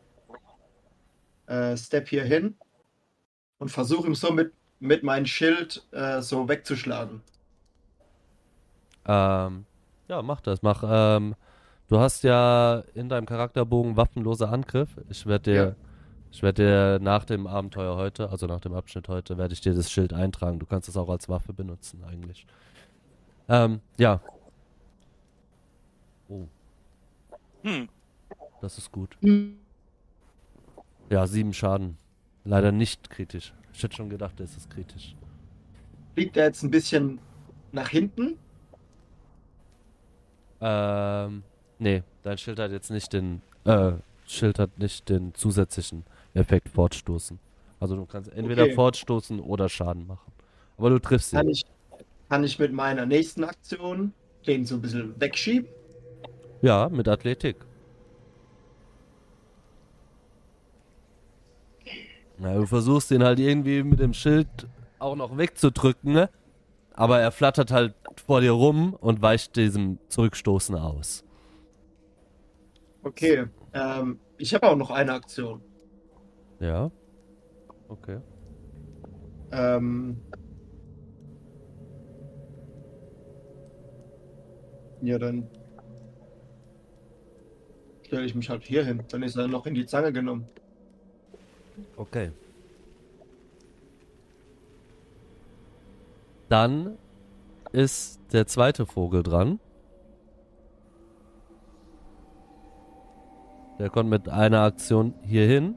äh, 1.48 1.76
step 1.76 2.08
hier 2.08 2.24
hin 2.24 2.56
und 3.58 3.72
versuche 3.72 4.08
ihm 4.08 4.16
so 4.16 4.32
mit, 4.32 4.54
mit 4.80 5.04
meinem 5.04 5.26
Schild 5.26 5.86
äh, 5.92 6.22
so 6.22 6.48
wegzuschlagen. 6.48 7.22
Ähm, 9.06 9.66
ja, 10.08 10.22
mach 10.22 10.40
das. 10.40 10.62
Mach, 10.62 10.86
ähm, 10.88 11.36
du 11.90 12.00
hast 12.00 12.24
ja 12.24 12.86
in 12.94 13.10
deinem 13.10 13.26
Charakterbogen 13.26 13.98
waffenloser 13.98 14.50
Angriff. 14.50 14.96
Ich 15.10 15.26
werde 15.26 15.52
dir, 15.52 15.76
Ja. 15.78 15.87
Ich 16.38 16.44
werde 16.44 16.98
dir 17.00 17.04
nach 17.04 17.26
dem 17.26 17.48
Abenteuer 17.48 17.96
heute, 17.98 18.30
also 18.30 18.46
nach 18.46 18.60
dem 18.60 18.76
Abschnitt 18.76 19.08
heute, 19.08 19.40
werde 19.40 19.56
ich 19.56 19.62
dir 19.62 19.74
das 19.74 19.90
Schild 19.92 20.14
eintragen. 20.14 20.60
Du 20.60 20.68
kannst 20.68 20.88
es 20.88 20.96
auch 20.96 21.10
als 21.10 21.28
Waffe 21.28 21.52
benutzen, 21.52 22.04
eigentlich. 22.08 22.46
Ähm, 23.50 23.82
ja. 23.98 24.22
Oh, 26.30 26.46
Hm. 27.64 27.90
das 28.62 28.78
ist 28.78 28.92
gut. 28.92 29.18
Ja, 31.10 31.26
sieben 31.26 31.56
Schaden. 31.56 31.98
Leider 32.46 32.72
nicht 32.72 33.10
kritisch. 33.10 33.52
Ich 33.74 33.82
hätte 33.82 33.96
schon 33.96 34.10
gedacht, 34.12 34.40
es 34.40 34.56
ist 34.56 34.70
kritisch. 34.70 35.16
Fliegt 36.14 36.38
er 36.38 36.46
jetzt 36.46 36.62
ein 36.62 36.70
bisschen 36.70 37.18
nach 37.72 37.90
hinten? 37.90 38.38
Ähm, 40.62 41.42
nee, 41.80 42.04
dein 42.22 42.38
Schild 42.38 42.60
hat 42.60 42.70
jetzt 42.70 42.92
nicht 42.92 43.12
den, 43.12 43.42
äh, 43.64 43.94
Schild 44.28 44.60
hat 44.60 44.78
nicht 44.78 45.10
den 45.10 45.34
zusätzlichen 45.34 46.06
Effekt 46.38 46.70
fortstoßen. 46.70 47.40
Also 47.80 47.96
du 47.96 48.06
kannst 48.06 48.32
entweder 48.32 48.64
Okay. 48.64 48.74
fortstoßen 48.76 49.40
oder 49.40 49.70
Schaden 49.70 50.08
machen. 50.08 50.32
Aber 50.78 50.90
du 50.90 51.00
triffst 51.00 51.34
Kann 51.34 51.48
ihn. 51.48 51.50
ich, 51.50 51.64
kann 52.30 52.44
ich 52.44 52.60
mit 52.60 52.74
meiner 52.74 53.06
nächsten 53.06 53.44
Aktion 53.44 54.14
den 54.48 54.66
so 54.66 54.76
ein 54.76 54.82
bisschen 54.82 55.20
wegschieben? 55.20 55.70
Ja, 56.62 56.90
mit 56.90 57.08
Athletik. 57.08 57.58
Na, 62.38 62.54
du 62.56 62.66
versuchst 62.68 63.12
ihn 63.12 63.24
halt 63.24 63.40
irgendwie 63.40 63.84
mit 63.84 64.00
dem 64.00 64.14
Schild 64.14 64.48
auch 65.00 65.16
noch 65.16 65.38
wegzudrücken, 65.38 66.14
ne? 66.14 66.30
Aber 66.94 67.20
er 67.20 67.32
flattert 67.32 67.72
halt 67.72 67.96
vor 68.26 68.42
dir 68.42 68.52
rum 68.52 68.94
und 68.94 69.22
weicht 69.22 69.56
diesem 69.56 70.00
Zurückstoßen 70.10 70.76
aus. 70.76 71.24
Okay. 73.04 73.46
Ähm, 73.74 74.20
ich 74.38 74.54
habe 74.54 74.68
auch 74.68 74.76
noch 74.76 74.92
eine 74.92 75.14
Aktion. 75.14 75.62
Ja. 76.60 76.92
Okay. 77.88 78.20
Ähm, 79.52 80.18
ja, 85.02 85.18
dann 85.18 85.48
stelle 88.04 88.26
ich 88.26 88.36
mich 88.36 88.50
halt 88.50 88.64
hier 88.64 88.84
hin. 88.84 89.04
Dann 89.10 89.24
ist 89.24 89.38
er 89.38 89.48
noch 89.48 89.66
in 89.66 89.76
die 89.76 89.86
Zange 89.86 90.12
genommen. 90.12 90.48
Okay. 91.96 92.32
Dann 96.50 96.98
ist 97.72 98.20
der 98.32 98.48
zweite 98.48 98.86
Vogel 98.86 99.24
dran. 99.24 99.60
Der 103.80 103.90
kommt 103.90 104.10
mit 104.10 104.28
einer 104.28 104.62
Aktion 104.62 105.14
hier 105.22 105.46
hin 105.46 105.76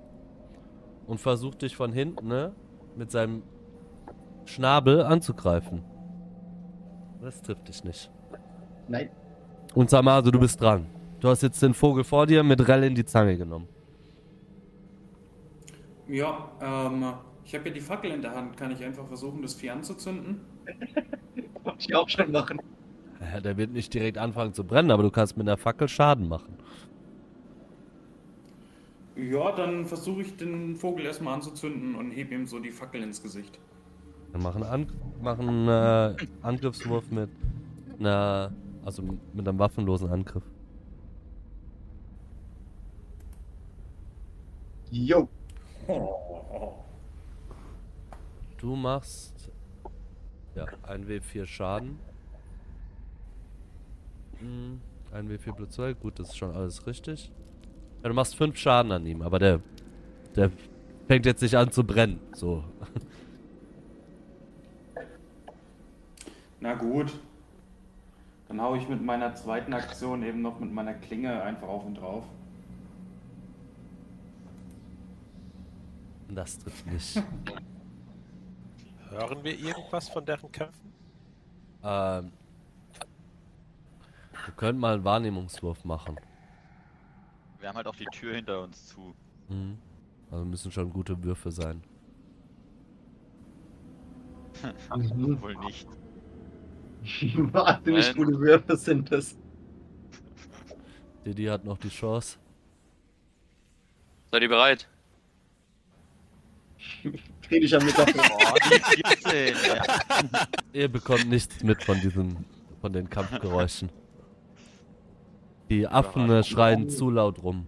und 1.10 1.18
versucht 1.18 1.62
dich 1.62 1.74
von 1.74 1.92
hinten 1.92 2.28
ne, 2.28 2.52
mit 2.96 3.10
seinem 3.10 3.42
Schnabel 4.44 5.02
anzugreifen. 5.02 5.82
Das 7.20 7.42
trifft 7.42 7.66
dich 7.66 7.82
nicht. 7.82 8.08
Nein. 8.86 9.10
Und 9.74 9.90
Samasu, 9.90 10.30
du 10.30 10.38
bist 10.38 10.60
dran. 10.60 10.86
Du 11.18 11.28
hast 11.28 11.42
jetzt 11.42 11.60
den 11.62 11.74
Vogel 11.74 12.04
vor 12.04 12.26
dir 12.26 12.44
mit 12.44 12.66
Rell 12.66 12.84
in 12.84 12.94
die 12.94 13.04
Zange 13.04 13.36
genommen. 13.36 13.66
Ja, 16.06 16.48
ähm, 16.62 17.12
ich 17.44 17.56
habe 17.56 17.68
ja 17.68 17.74
die 17.74 17.80
Fackel 17.80 18.12
in 18.12 18.22
der 18.22 18.36
Hand. 18.36 18.56
Kann 18.56 18.70
ich 18.70 18.84
einfach 18.84 19.06
versuchen, 19.06 19.42
das 19.42 19.54
Vieh 19.54 19.70
anzuzünden? 19.70 20.42
Wollte 21.64 21.78
ich 21.80 21.94
auch 21.94 22.08
schon 22.08 22.30
machen. 22.30 22.60
Ja, 23.20 23.40
der 23.40 23.56
wird 23.56 23.72
nicht 23.72 23.92
direkt 23.92 24.16
anfangen 24.16 24.54
zu 24.54 24.62
brennen, 24.62 24.92
aber 24.92 25.02
du 25.02 25.10
kannst 25.10 25.36
mit 25.36 25.48
einer 25.48 25.56
Fackel 25.56 25.88
Schaden 25.88 26.28
machen. 26.28 26.56
Ja, 29.16 29.52
dann 29.52 29.86
versuche 29.86 30.22
ich 30.22 30.36
den 30.36 30.76
Vogel 30.76 31.04
erstmal 31.04 31.34
anzuzünden 31.34 31.94
und 31.94 32.10
hebe 32.10 32.34
ihm 32.34 32.46
so 32.46 32.58
die 32.60 32.70
Fackel 32.70 33.02
ins 33.02 33.22
Gesicht. 33.22 33.58
Dann 34.32 34.42
machen 34.42 34.62
An 34.62 34.86
machen 35.20 35.68
äh, 35.68 36.16
Angriffswurf 36.42 37.10
mit 37.10 37.30
einer, 37.98 38.52
also 38.84 39.02
mit 39.32 39.46
einem 39.48 39.58
waffenlosen 39.58 40.08
Angriff. 40.10 40.44
Jo. 44.90 45.28
Du 48.58 48.76
machst 48.76 49.50
ja 50.54 50.70
ein 50.82 51.06
W4 51.06 51.46
Schaden. 51.46 51.98
Hm, 54.38 54.80
Ein 55.12 55.28
W4 55.28 55.52
plus 55.52 55.70
2, 55.70 55.94
gut, 55.94 56.18
das 56.18 56.28
ist 56.28 56.36
schon 56.38 56.54
alles 56.54 56.86
richtig. 56.86 57.32
Ja, 58.02 58.08
du 58.08 58.14
machst 58.14 58.34
5 58.36 58.56
Schaden 58.56 58.92
an 58.92 59.06
ihm, 59.06 59.22
aber 59.22 59.38
der, 59.38 59.60
der 60.34 60.50
fängt 61.06 61.26
jetzt 61.26 61.42
nicht 61.42 61.56
an 61.56 61.70
zu 61.70 61.84
brennen. 61.84 62.18
So. 62.32 62.64
Na 66.60 66.74
gut. 66.74 67.12
Dann 68.48 68.60
hau 68.60 68.74
ich 68.74 68.88
mit 68.88 69.02
meiner 69.02 69.34
zweiten 69.34 69.72
Aktion 69.72 70.22
eben 70.22 70.42
noch 70.42 70.58
mit 70.58 70.72
meiner 70.72 70.94
Klinge 70.94 71.42
einfach 71.42 71.68
auf 71.68 71.84
und 71.84 71.94
drauf. 71.94 72.24
Das 76.28 76.58
trifft 76.58 76.86
nicht. 76.86 77.16
Hören 79.10 79.42
wir 79.44 79.58
irgendwas 79.58 80.08
von 80.08 80.24
deren 80.24 80.50
Kämpfen? 80.52 80.92
ähm, 81.82 82.32
wir 84.44 84.54
können 84.56 84.78
mal 84.78 84.94
einen 84.94 85.04
Wahrnehmungswurf 85.04 85.84
machen. 85.84 86.16
Wir 87.60 87.68
haben 87.68 87.76
halt 87.76 87.86
auch 87.86 87.96
die 87.96 88.06
Tür 88.06 88.34
hinter 88.34 88.62
uns 88.62 88.88
zu. 88.88 89.14
Mhm. 89.48 89.78
Also 90.30 90.44
müssen 90.44 90.72
schon 90.72 90.90
gute 90.90 91.22
Würfe 91.22 91.50
sein. 91.50 91.82
Mhm. 94.96 95.40
Wohl 95.40 95.56
nicht. 95.56 95.86
Wahnsinnig 97.52 98.06
Nein. 98.06 98.16
gute 98.16 98.40
Würfe 98.40 98.76
sind 98.76 99.12
das. 99.12 99.36
Didi 101.24 101.44
hat 101.44 101.64
noch 101.64 101.78
die 101.78 101.88
Chance. 101.88 102.38
Seid 104.32 104.42
ihr 104.42 104.48
bereit? 104.48 104.88
Krieg 107.42 107.64
ich 107.64 107.74
am 107.74 107.86
die 107.86 107.92
14. 107.92 108.20
ja. 109.66 110.46
Ihr 110.72 110.88
bekommt 110.88 111.28
nichts 111.28 111.62
mit 111.62 111.82
von 111.82 112.00
diesen, 112.00 112.44
von 112.80 112.92
den 112.92 113.10
Kampfgeräuschen. 113.10 113.90
Die 115.70 115.86
Affen 115.86 116.28
äh, 116.30 116.42
schreien 116.42 116.90
zu 116.90 117.10
laut 117.10 117.42
rum. 117.42 117.66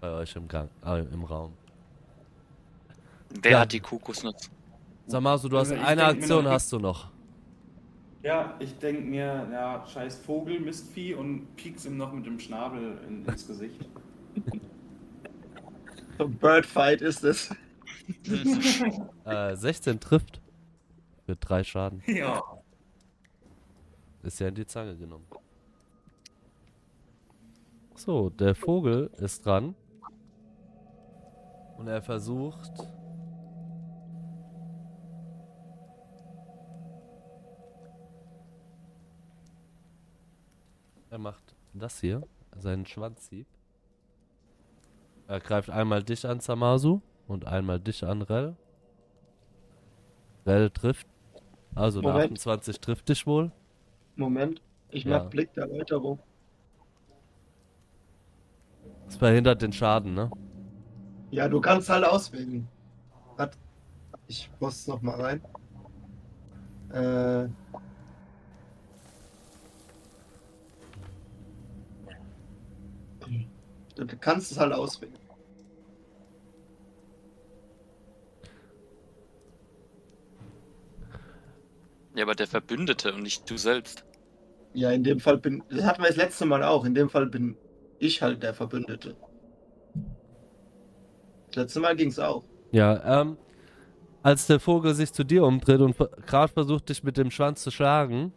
Bei 0.00 0.10
euch 0.12 0.36
im 0.36 0.46
Gang, 0.46 0.68
äh, 0.84 1.00
im 1.00 1.24
Raum. 1.24 1.54
Wer 3.42 3.50
Ja. 3.52 3.60
hat 3.60 3.72
die 3.72 3.80
Kokosnuss? 3.80 4.50
Samasu, 5.06 5.48
du 5.48 5.56
hast 5.56 5.70
Also 5.70 5.82
ich 5.82 5.88
eine 5.88 6.04
Aktion, 6.04 6.44
noch- 6.44 6.50
hast 6.52 6.70
du 6.72 6.78
noch. 6.78 7.10
Ja, 8.22 8.54
ich 8.58 8.78
denke 8.78 9.02
mir, 9.02 9.46
ja, 9.52 9.84
scheiß 9.86 10.16
Vogel, 10.20 10.60
Mistvieh 10.60 11.14
und 11.14 11.56
pieks 11.56 11.84
ihm 11.84 11.96
noch 11.96 12.12
mit 12.12 12.24
dem 12.26 12.38
Schnabel 12.38 12.98
in, 13.08 13.24
ins 13.24 13.46
Gesicht. 13.46 13.80
So 16.16 16.26
ein 16.26 16.34
Birdfight 16.34 17.00
ist 17.02 17.24
es. 17.24 17.50
Äh, 19.24 19.56
16 19.56 19.98
trifft. 19.98 20.40
Für 21.26 21.34
drei 21.34 21.64
Schaden. 21.64 22.02
ja. 22.06 22.40
Ist 24.22 24.38
ja 24.38 24.46
in 24.48 24.54
die 24.54 24.64
Zange 24.66 24.94
genommen. 24.96 25.24
So, 27.96 28.30
der 28.30 28.54
Vogel 28.54 29.10
ist 29.18 29.46
dran. 29.46 29.74
Und 31.78 31.88
er 31.88 32.02
versucht. 32.02 32.72
Er 41.10 41.18
macht 41.18 41.54
das 41.72 42.00
hier, 42.00 42.22
seinen 42.56 42.86
Schwanzhieb. 42.86 43.46
Er 45.28 45.40
greift 45.40 45.70
einmal 45.70 46.02
dich 46.02 46.26
an, 46.26 46.40
Samasu, 46.40 47.00
und 47.28 47.46
einmal 47.46 47.80
dich 47.80 48.04
an, 48.04 48.22
Rel. 48.22 48.56
Rel 50.46 50.70
trifft. 50.70 51.06
Also 51.74 52.00
eine 52.00 52.08
Moment. 52.08 52.24
28 52.32 52.80
trifft 52.80 53.08
dich 53.08 53.26
wohl. 53.26 53.50
Moment, 54.16 54.60
ich 54.90 55.04
Ja. 55.04 55.18
mach 55.18 55.30
Blick 55.30 55.52
der 55.54 55.64
Erläuterung. 55.64 56.18
Das 59.06 59.16
verhindert 59.16 59.62
den 59.62 59.72
Schaden, 59.72 60.14
ne? 60.14 60.30
Ja, 61.30 61.48
du 61.48 61.60
kannst 61.60 61.88
halt 61.88 62.04
auswählen. 62.04 62.68
Ich 64.26 64.50
muss 64.58 64.86
noch 64.86 65.02
mal 65.02 65.20
rein. 65.20 65.40
Äh. 66.90 67.48
Du 73.96 74.06
kannst 74.18 74.50
es 74.50 74.58
halt 74.58 74.72
auswählen. 74.72 75.14
Ja, 82.14 82.24
aber 82.24 82.34
der 82.34 82.46
Verbündete 82.46 83.12
und 83.12 83.22
nicht 83.22 83.48
du 83.50 83.56
selbst. 83.56 84.04
Ja, 84.72 84.90
in 84.90 85.04
dem 85.04 85.20
Fall 85.20 85.38
bin. 85.38 85.62
Das 85.68 85.84
hatten 85.84 86.02
wir 86.02 86.08
das 86.08 86.16
letzte 86.16 86.46
Mal 86.46 86.62
auch. 86.62 86.84
In 86.84 86.94
dem 86.94 87.10
Fall 87.10 87.26
bin 87.26 87.56
ich 87.98 88.22
halt 88.22 88.42
der 88.42 88.54
Verbündete. 88.54 89.16
Das 91.48 91.64
letzte 91.64 91.80
Mal 91.80 91.96
ging 91.96 92.08
es 92.08 92.18
auch. 92.18 92.42
Ja, 92.72 93.20
ähm, 93.20 93.36
als 94.22 94.46
der 94.46 94.58
Vogel 94.58 94.94
sich 94.94 95.12
zu 95.12 95.22
dir 95.22 95.44
umdreht 95.44 95.80
und 95.80 95.96
gerade 96.26 96.52
versucht, 96.52 96.88
dich 96.88 97.04
mit 97.04 97.16
dem 97.16 97.30
Schwanz 97.30 97.62
zu 97.62 97.70
schlagen, 97.70 98.32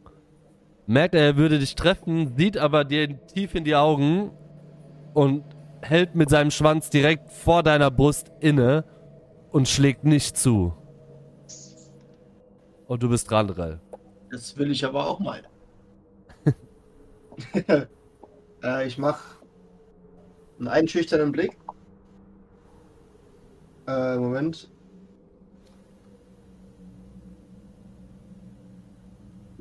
merkt 0.86 1.16
er, 1.16 1.22
er 1.22 1.38
würde 1.38 1.60
dich 1.60 1.76
treffen, 1.76 2.36
sieht 2.38 2.58
aber 2.58 2.84
dir 2.84 3.26
tief 3.28 3.56
in 3.56 3.64
die 3.64 3.76
Augen 3.76 4.32
und 5.14 5.44
hält 5.82 6.14
mit 6.14 6.30
seinem 6.30 6.52
Schwanz 6.52 6.90
direkt 6.90 7.32
vor 7.32 7.64
deiner 7.64 7.90
Brust 7.90 8.32
inne 8.40 8.84
und 9.52 9.68
schlägt 9.68 10.04
nicht 10.04 10.38
zu. 10.38 10.74
Und 12.88 13.02
du 13.02 13.10
bist 13.10 13.30
dran, 13.32 13.50
Rell. 13.50 13.80
Das 14.30 14.58
will 14.58 14.72
ich 14.72 14.86
aber 14.86 15.08
auch 15.08 15.20
mal. 15.20 15.42
äh, 18.64 18.86
ich 18.86 18.98
mach 18.98 19.37
einen 20.60 20.68
einschüchternden 20.68 21.32
Blick. 21.32 21.58
Äh, 23.88 24.18
Moment. 24.18 24.70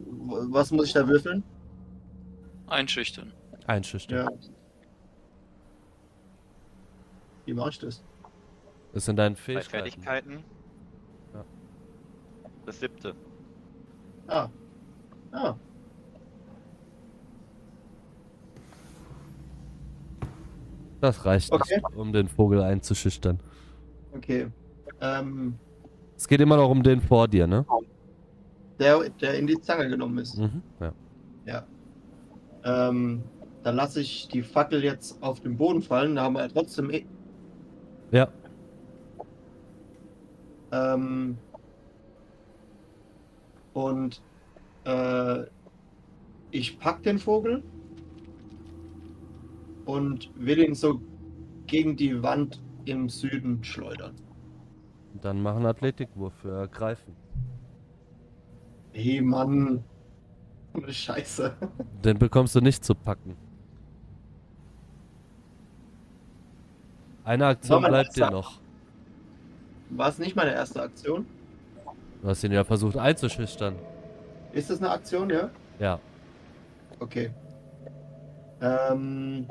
Was 0.08 0.70
muss 0.70 0.88
ich 0.88 0.92
da 0.92 1.06
würfeln? 1.06 1.44
Einschüchtern. 2.66 3.32
Einschüchtern. 3.66 4.18
Ja. 4.18 4.48
Wie 7.44 7.54
mache 7.54 7.70
ich 7.70 7.78
das? 7.78 8.02
Das 8.92 9.04
sind 9.04 9.16
deine 9.16 9.36
Fähigkeiten. 9.36 9.70
Fertigkeiten. 9.70 10.44
Ja. 11.32 11.44
Das 12.64 12.80
siebte. 12.80 13.14
Ah. 14.26 14.48
Ah. 15.30 15.54
Das 21.00 21.24
reicht 21.24 21.52
Okay. 21.52 21.76
nicht, 21.76 21.96
um 21.96 22.12
den 22.12 22.28
Vogel 22.28 22.62
einzuschüchtern. 22.62 23.38
Okay. 24.14 24.48
Ähm, 25.00 25.54
Es 26.16 26.26
geht 26.26 26.40
immer 26.40 26.56
noch 26.56 26.70
um 26.70 26.82
den 26.82 27.00
vor 27.00 27.28
dir, 27.28 27.46
ne? 27.46 27.66
der, 28.78 29.08
der 29.08 29.38
in 29.38 29.46
die 29.46 29.60
Zange 29.60 29.88
genommen 29.88 30.18
ist. 30.18 30.38
Mhm. 30.38 30.62
Ja. 30.80 30.92
Ja. 31.46 31.64
Ähm, 32.64 33.22
dann 33.62 33.74
lasse 33.76 34.00
ich 34.00 34.28
die 34.28 34.42
Fackel 34.42 34.82
jetzt 34.84 35.22
auf 35.22 35.40
den 35.40 35.56
Boden 35.56 35.82
fallen. 35.82 36.16
Da 36.16 36.22
haben 36.24 36.34
wir 36.34 36.48
trotzdem. 36.48 36.90
eh- 36.90 37.06
ja. 38.10 38.28
Ähm, 40.72 41.36
und 43.72 44.20
äh, 44.84 45.44
ich 46.50 46.78
pack 46.78 47.02
den 47.02 47.18
Vogel 47.18 47.62
und 49.86 50.30
will 50.34 50.58
ihn 50.58 50.74
so 50.74 51.00
gegen 51.66 51.96
die 51.96 52.22
Wand 52.22 52.60
im 52.84 53.08
Süden 53.08 53.64
schleudern. 53.64 54.14
Dann 55.22 55.42
mach 55.42 55.56
einen 55.56 55.66
Athletikwurf 55.66 56.34
für 56.42 56.50
Ergreifen. 56.50 57.16
Hey 58.92 59.20
Mann. 59.22 59.82
Scheiße. 60.86 61.56
Den 62.04 62.18
bekommst 62.18 62.54
du 62.54 62.60
nicht 62.60 62.84
zu 62.84 62.94
packen. 62.94 63.36
Eine 67.24 67.46
Aktion 67.46 67.82
bleibt 67.82 68.14
dir 68.16 68.30
noch. 68.30 68.60
War 69.90 70.08
es 70.08 70.18
nicht 70.18 70.36
meine 70.36 70.52
erste 70.52 70.82
Aktion? 70.82 71.26
Du 72.22 72.28
hast 72.28 72.44
ihn 72.44 72.52
ja 72.52 72.64
versucht 72.64 72.96
einzuschüchtern. 72.96 73.74
Ist 74.52 74.70
das 74.70 74.78
eine 74.78 74.90
Aktion, 74.90 75.30
ja? 75.30 75.50
Ja. 75.78 75.98
Okay. 77.00 77.30
Ähm. 78.60 79.46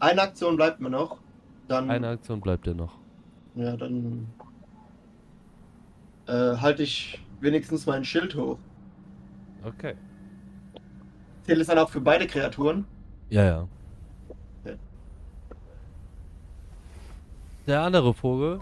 Eine 0.00 0.22
Aktion 0.22 0.56
bleibt 0.56 0.80
mir 0.80 0.90
noch. 0.90 1.18
Dann, 1.68 1.90
Eine 1.90 2.08
Aktion 2.08 2.40
bleibt 2.40 2.66
dir 2.66 2.74
noch. 2.74 2.98
ja, 3.54 3.76
dann 3.76 4.26
äh, 6.26 6.56
halte 6.56 6.82
ich 6.82 7.20
wenigstens 7.40 7.86
mein 7.86 8.04
Schild 8.04 8.34
hoch. 8.34 8.58
Okay. 9.64 9.94
Zählt 11.44 11.60
es 11.60 11.66
dann 11.68 11.78
auch 11.78 11.90
für 11.90 12.00
beide 12.00 12.26
Kreaturen? 12.26 12.86
Ja, 13.28 13.44
ja. 13.44 13.68
Okay. 14.64 14.76
Der 17.66 17.82
andere 17.82 18.14
Vogel 18.14 18.60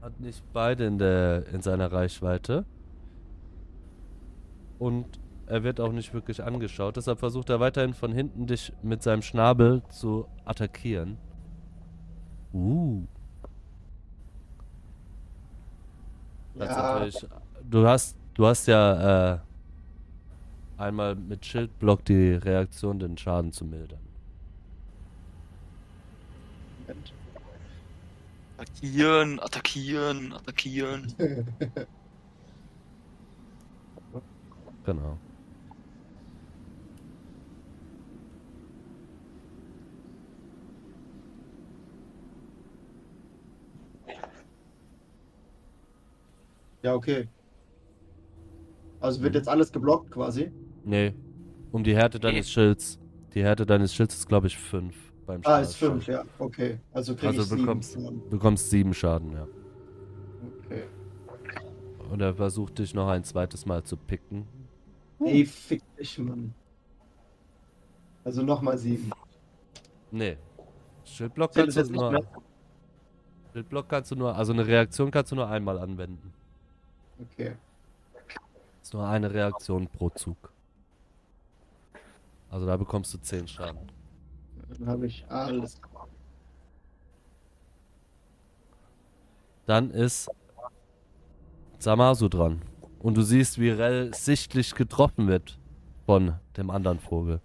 hat 0.00 0.18
nicht 0.20 0.42
beide 0.52 0.86
in, 0.86 0.98
der, 0.98 1.46
in 1.52 1.60
seiner 1.62 1.92
Reichweite. 1.92 2.64
Und 4.78 5.06
er 5.50 5.64
wird 5.64 5.80
auch 5.80 5.92
nicht 5.92 6.14
wirklich 6.14 6.42
angeschaut. 6.42 6.96
Deshalb 6.96 7.18
versucht 7.18 7.50
er 7.50 7.58
weiterhin 7.58 7.92
von 7.92 8.12
hinten 8.12 8.46
dich 8.46 8.72
mit 8.82 9.02
seinem 9.02 9.22
Schnabel 9.22 9.82
zu 9.88 10.28
attackieren. 10.44 11.18
Uh. 12.52 13.04
Ja, 16.54 16.66
natürlich. 16.66 17.26
Du 17.68 17.86
hast, 17.86 18.16
du 18.34 18.46
hast 18.46 18.66
ja 18.66 19.34
äh, 19.34 19.38
einmal 20.78 21.16
mit 21.16 21.44
Schildblock 21.44 22.04
die 22.04 22.32
Reaktion, 22.34 22.98
den 23.00 23.18
Schaden 23.18 23.52
zu 23.52 23.64
mildern. 23.64 24.00
Moment. 26.86 27.12
Attackieren, 28.56 29.40
attackieren, 29.40 30.32
attackieren. 30.32 31.14
Genau. 34.84 35.18
Ja, 46.82 46.94
okay. 46.94 47.28
Also 49.00 49.22
wird 49.22 49.32
Mhm. 49.32 49.38
jetzt 49.38 49.48
alles 49.48 49.72
geblockt 49.72 50.10
quasi. 50.10 50.50
Nee. 50.84 51.14
Um 51.72 51.84
die 51.84 51.94
Härte 51.94 52.18
deines 52.18 52.50
Schilds. 52.50 52.98
Die 53.34 53.42
Härte 53.42 53.64
deines 53.64 53.94
Schilds 53.94 54.14
ist, 54.16 54.28
glaube 54.28 54.46
ich, 54.48 54.56
5 54.58 54.94
beim 55.26 55.40
Ah, 55.44 55.60
ist 55.60 55.76
Schaden. 55.78 56.00
5, 56.00 56.06
ja. 56.08 56.24
Okay. 56.38 56.80
Also 56.92 57.14
krieg 57.14 57.28
Also 57.28 57.42
ich 57.42 57.48
sieben. 57.48 57.60
bekommst- 57.62 57.94
Schaden. 57.94 58.22
Du 58.24 58.30
bekommst 58.30 58.70
sieben 58.70 58.92
Schaden, 58.94 59.32
ja. 59.32 59.46
Okay. 60.64 60.82
Und 62.10 62.20
er 62.20 62.34
versucht 62.34 62.78
dich 62.78 62.92
noch 62.92 63.08
ein 63.08 63.22
zweites 63.24 63.66
Mal 63.66 63.84
zu 63.84 63.96
picken. 63.96 64.46
Ey, 65.24 65.44
fick 65.44 65.82
dich, 65.96 66.18
Mann. 66.18 66.54
Also 68.24 68.42
nochmal 68.42 68.76
7. 68.78 69.10
Nee. 70.10 70.36
Schildblock 71.04 71.52
kannst 71.54 71.76
du 71.76 71.92
nur. 71.92 72.10
mehr? 72.10 72.22
Schildblock 73.52 73.88
kannst 73.88 74.10
du 74.10 74.16
nur, 74.16 74.34
also 74.34 74.52
eine 74.52 74.66
Reaktion 74.66 75.10
kannst 75.10 75.30
du 75.32 75.36
nur 75.36 75.48
einmal 75.48 75.78
anwenden. 75.78 76.32
Okay. 77.20 77.56
Ist 78.82 78.94
nur 78.94 79.06
eine 79.06 79.32
Reaktion 79.32 79.86
pro 79.88 80.10
Zug. 80.10 80.52
Also 82.50 82.66
da 82.66 82.76
bekommst 82.76 83.14
du 83.14 83.18
10 83.18 83.46
Schaden. 83.46 83.92
Dann 84.78 84.88
habe 84.88 85.06
ich 85.06 85.24
alles. 85.28 85.80
Dann 89.66 89.90
ist 89.90 90.28
Samasu 91.78 92.28
dran. 92.28 92.62
Und 92.98 93.16
du 93.16 93.22
siehst, 93.22 93.58
wie 93.58 93.70
Rell 93.70 94.12
sichtlich 94.14 94.74
getroffen 94.74 95.28
wird 95.28 95.58
von 96.06 96.34
dem 96.56 96.70
anderen 96.70 96.98
Vogel. 96.98 97.40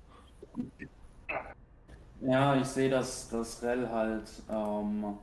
Ja, 2.22 2.56
ich 2.56 2.66
sehe, 2.66 2.90
dass, 2.90 3.30
dass 3.30 3.62
Rell 3.62 3.88
halt 3.90 4.30
ähm, 4.50 5.18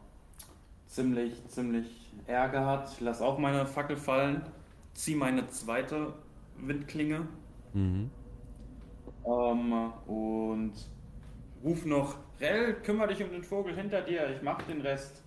ziemlich, 0.92 1.46
ziemlich 1.48 2.12
Ärger 2.26 2.66
hat. 2.66 2.92
Ich 2.92 3.00
lasse 3.00 3.24
auch 3.24 3.38
meine 3.38 3.66
Fackel 3.66 3.96
fallen, 3.96 4.42
ziehe 4.94 5.16
meine 5.16 5.48
zweite 5.48 6.14
Windklinge 6.58 7.28
Mhm. 7.74 8.10
ähm, 9.24 9.92
und 10.06 10.72
ruf 11.64 11.84
noch, 11.86 12.18
Rell, 12.40 12.74
kümmere 12.82 13.08
dich 13.08 13.22
um 13.22 13.30
den 13.32 13.44
Vogel 13.44 13.74
hinter 13.76 14.02
dir, 14.02 14.30
ich 14.30 14.42
mach 14.42 14.62
den 14.62 14.80
Rest. 14.80 15.22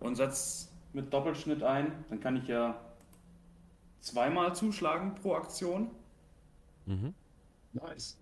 Und 0.00 0.16
setz 0.16 0.72
mit 0.92 1.12
Doppelschnitt 1.12 1.62
ein, 1.62 2.04
dann 2.08 2.18
kann 2.20 2.36
ich 2.36 2.48
ja 2.48 2.80
zweimal 4.00 4.56
zuschlagen 4.56 5.14
pro 5.14 5.34
Aktion. 5.34 5.92
Mhm. 6.86 7.14
Nice. 7.72 8.18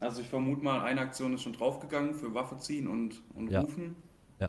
Also 0.00 0.20
ich 0.22 0.28
vermute 0.28 0.62
mal, 0.62 0.80
eine 0.82 1.00
Aktion 1.00 1.34
ist 1.34 1.42
schon 1.42 1.52
draufgegangen 1.52 2.14
für 2.14 2.32
Waffe 2.32 2.56
ziehen 2.58 2.86
und, 2.86 3.20
und 3.34 3.50
Ja. 3.50 3.60
rufen. 3.62 3.96
Ja. 4.38 4.48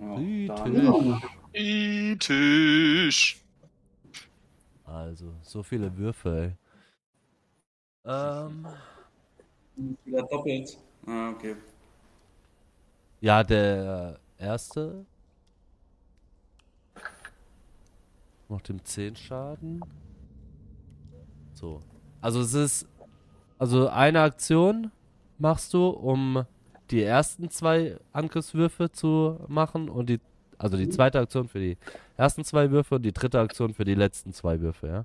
Ja, 0.00 1.20
Kritisch. 1.52 3.44
Also, 4.84 5.34
so 5.42 5.62
viele 5.62 5.94
Würfe, 5.96 6.56
ey. 6.56 6.56
Ähm. 8.04 8.66
wieder 10.04 10.22
doppelt. 10.22 10.78
Ah, 11.06 11.30
okay. 11.30 11.56
Ja, 13.20 13.44
der 13.44 14.18
erste 14.38 15.06
macht 18.48 18.68
ihm 18.68 18.84
10 18.84 19.14
Schaden. 19.14 19.80
So. 21.62 21.80
Also 22.20 22.40
es 22.40 22.54
ist. 22.54 22.88
Also 23.56 23.88
eine 23.88 24.20
Aktion 24.20 24.90
machst 25.38 25.72
du, 25.72 25.86
um 25.86 26.44
die 26.90 27.02
ersten 27.02 27.48
zwei 27.50 27.96
Angriffswürfe 28.12 28.90
zu 28.90 29.38
machen 29.46 29.88
und 29.88 30.10
die. 30.10 30.20
Also 30.58 30.76
die 30.76 30.88
zweite 30.88 31.18
Aktion 31.20 31.48
für 31.48 31.58
die 31.60 31.78
ersten 32.16 32.44
zwei 32.44 32.70
Würfe 32.70 32.96
und 32.96 33.02
die 33.02 33.12
dritte 33.12 33.40
Aktion 33.40 33.74
für 33.74 33.84
die 33.84 33.94
letzten 33.94 34.32
zwei 34.32 34.60
Würfe, 34.60 34.86
ja? 34.86 35.04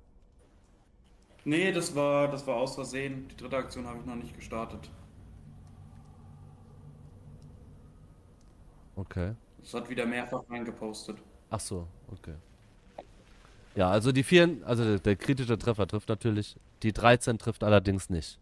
Nee, 1.45 1.71
das 1.71 1.95
war, 1.95 2.27
das 2.27 2.45
war 2.45 2.57
aus 2.57 2.75
Versehen. 2.75 3.27
Die 3.29 3.37
dritte 3.37 3.57
Aktion 3.57 3.87
habe 3.87 3.99
ich 3.99 4.05
noch 4.05 4.15
nicht 4.15 4.35
gestartet. 4.35 4.89
Okay. 8.95 9.33
Das 9.61 9.73
hat 9.73 9.89
wieder 9.89 10.05
mehrfach 10.05 10.43
reingepostet. 10.49 11.17
Ach 11.49 11.59
so, 11.59 11.87
okay. 12.11 12.35
Ja, 13.77 13.91
also 13.91 14.11
die 14.11 14.23
vier, 14.23 14.57
also 14.65 14.83
der, 14.83 14.97
der 14.97 15.15
kritische 15.15 15.55
Treffer 15.55 15.85
trifft 15.85 16.09
natürlich. 16.09 16.55
Die 16.81 16.91
13 16.91 17.37
trifft 17.37 17.63
allerdings 17.63 18.09
nicht. 18.09 18.39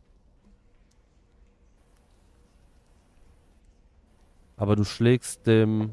Aber 4.55 4.77
du 4.77 4.85
schlägst 4.85 5.45
dem 5.45 5.91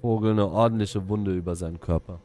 Vogel 0.00 0.32
eine 0.32 0.48
ordentliche 0.48 1.08
Wunde 1.08 1.36
über 1.36 1.54
seinen 1.54 1.78
Körper. 1.78 2.18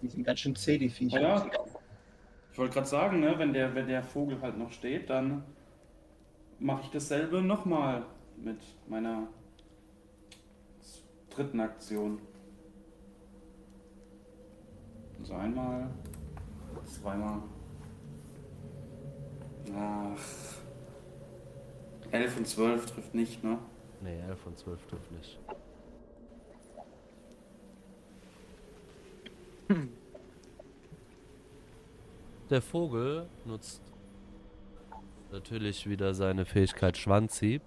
Die 0.00 0.08
sind 0.08 0.24
ganz 0.24 0.40
schön 0.40 0.56
zäh, 0.56 0.78
die 0.78 0.88
Viecher. 0.88 1.20
Ja, 1.20 1.46
ich 2.50 2.58
wollte 2.58 2.72
gerade 2.72 2.88
sagen, 2.88 3.20
ne, 3.20 3.34
wenn 3.36 3.52
der, 3.52 3.74
wenn 3.74 3.86
der 3.86 4.02
Vogel 4.02 4.40
halt 4.40 4.56
noch 4.56 4.72
steht, 4.72 5.10
dann 5.10 5.44
mache 6.58 6.84
ich 6.84 6.90
dasselbe 6.90 7.42
nochmal 7.42 8.06
mit 8.42 8.58
meiner 8.88 9.28
dritten 11.34 11.60
Aktion. 11.60 12.18
Also 15.20 15.34
einmal, 15.34 15.88
zweimal. 16.86 17.42
Ach. 19.74 20.18
11 22.10 22.36
und 22.36 22.46
12 22.46 22.86
trifft 22.86 23.14
nicht, 23.14 23.42
ne? 23.42 23.58
Nee, 24.02 24.20
11 24.28 24.46
und 24.46 24.58
12 24.58 24.86
trifft 24.86 25.12
nicht. 25.12 25.38
Der 32.50 32.60
Vogel 32.60 33.28
nutzt 33.46 33.80
natürlich 35.30 35.88
wieder 35.88 36.12
seine 36.12 36.44
Fähigkeit 36.44 36.98
Schwanzhieb 36.98 37.62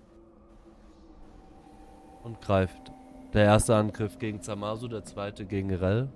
und 2.24 2.40
greift. 2.42 2.92
Der 3.36 3.44
erste 3.44 3.76
Angriff 3.76 4.18
gegen 4.18 4.42
Zamasu, 4.42 4.88
der 4.88 5.04
zweite 5.04 5.44
gegen 5.46 5.70
Rell. 5.76 6.08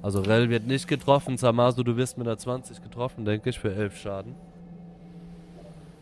Also 0.00 0.20
Rell 0.20 0.48
wird 0.48 0.68
nicht 0.68 0.86
getroffen, 0.86 1.36
Zamasu, 1.36 1.82
du 1.82 1.96
wirst 1.96 2.18
mit 2.18 2.28
einer 2.28 2.38
20 2.38 2.80
getroffen, 2.80 3.24
denke 3.24 3.50
ich, 3.50 3.58
für 3.58 3.74
11 3.74 3.96
Schaden. 3.96 4.36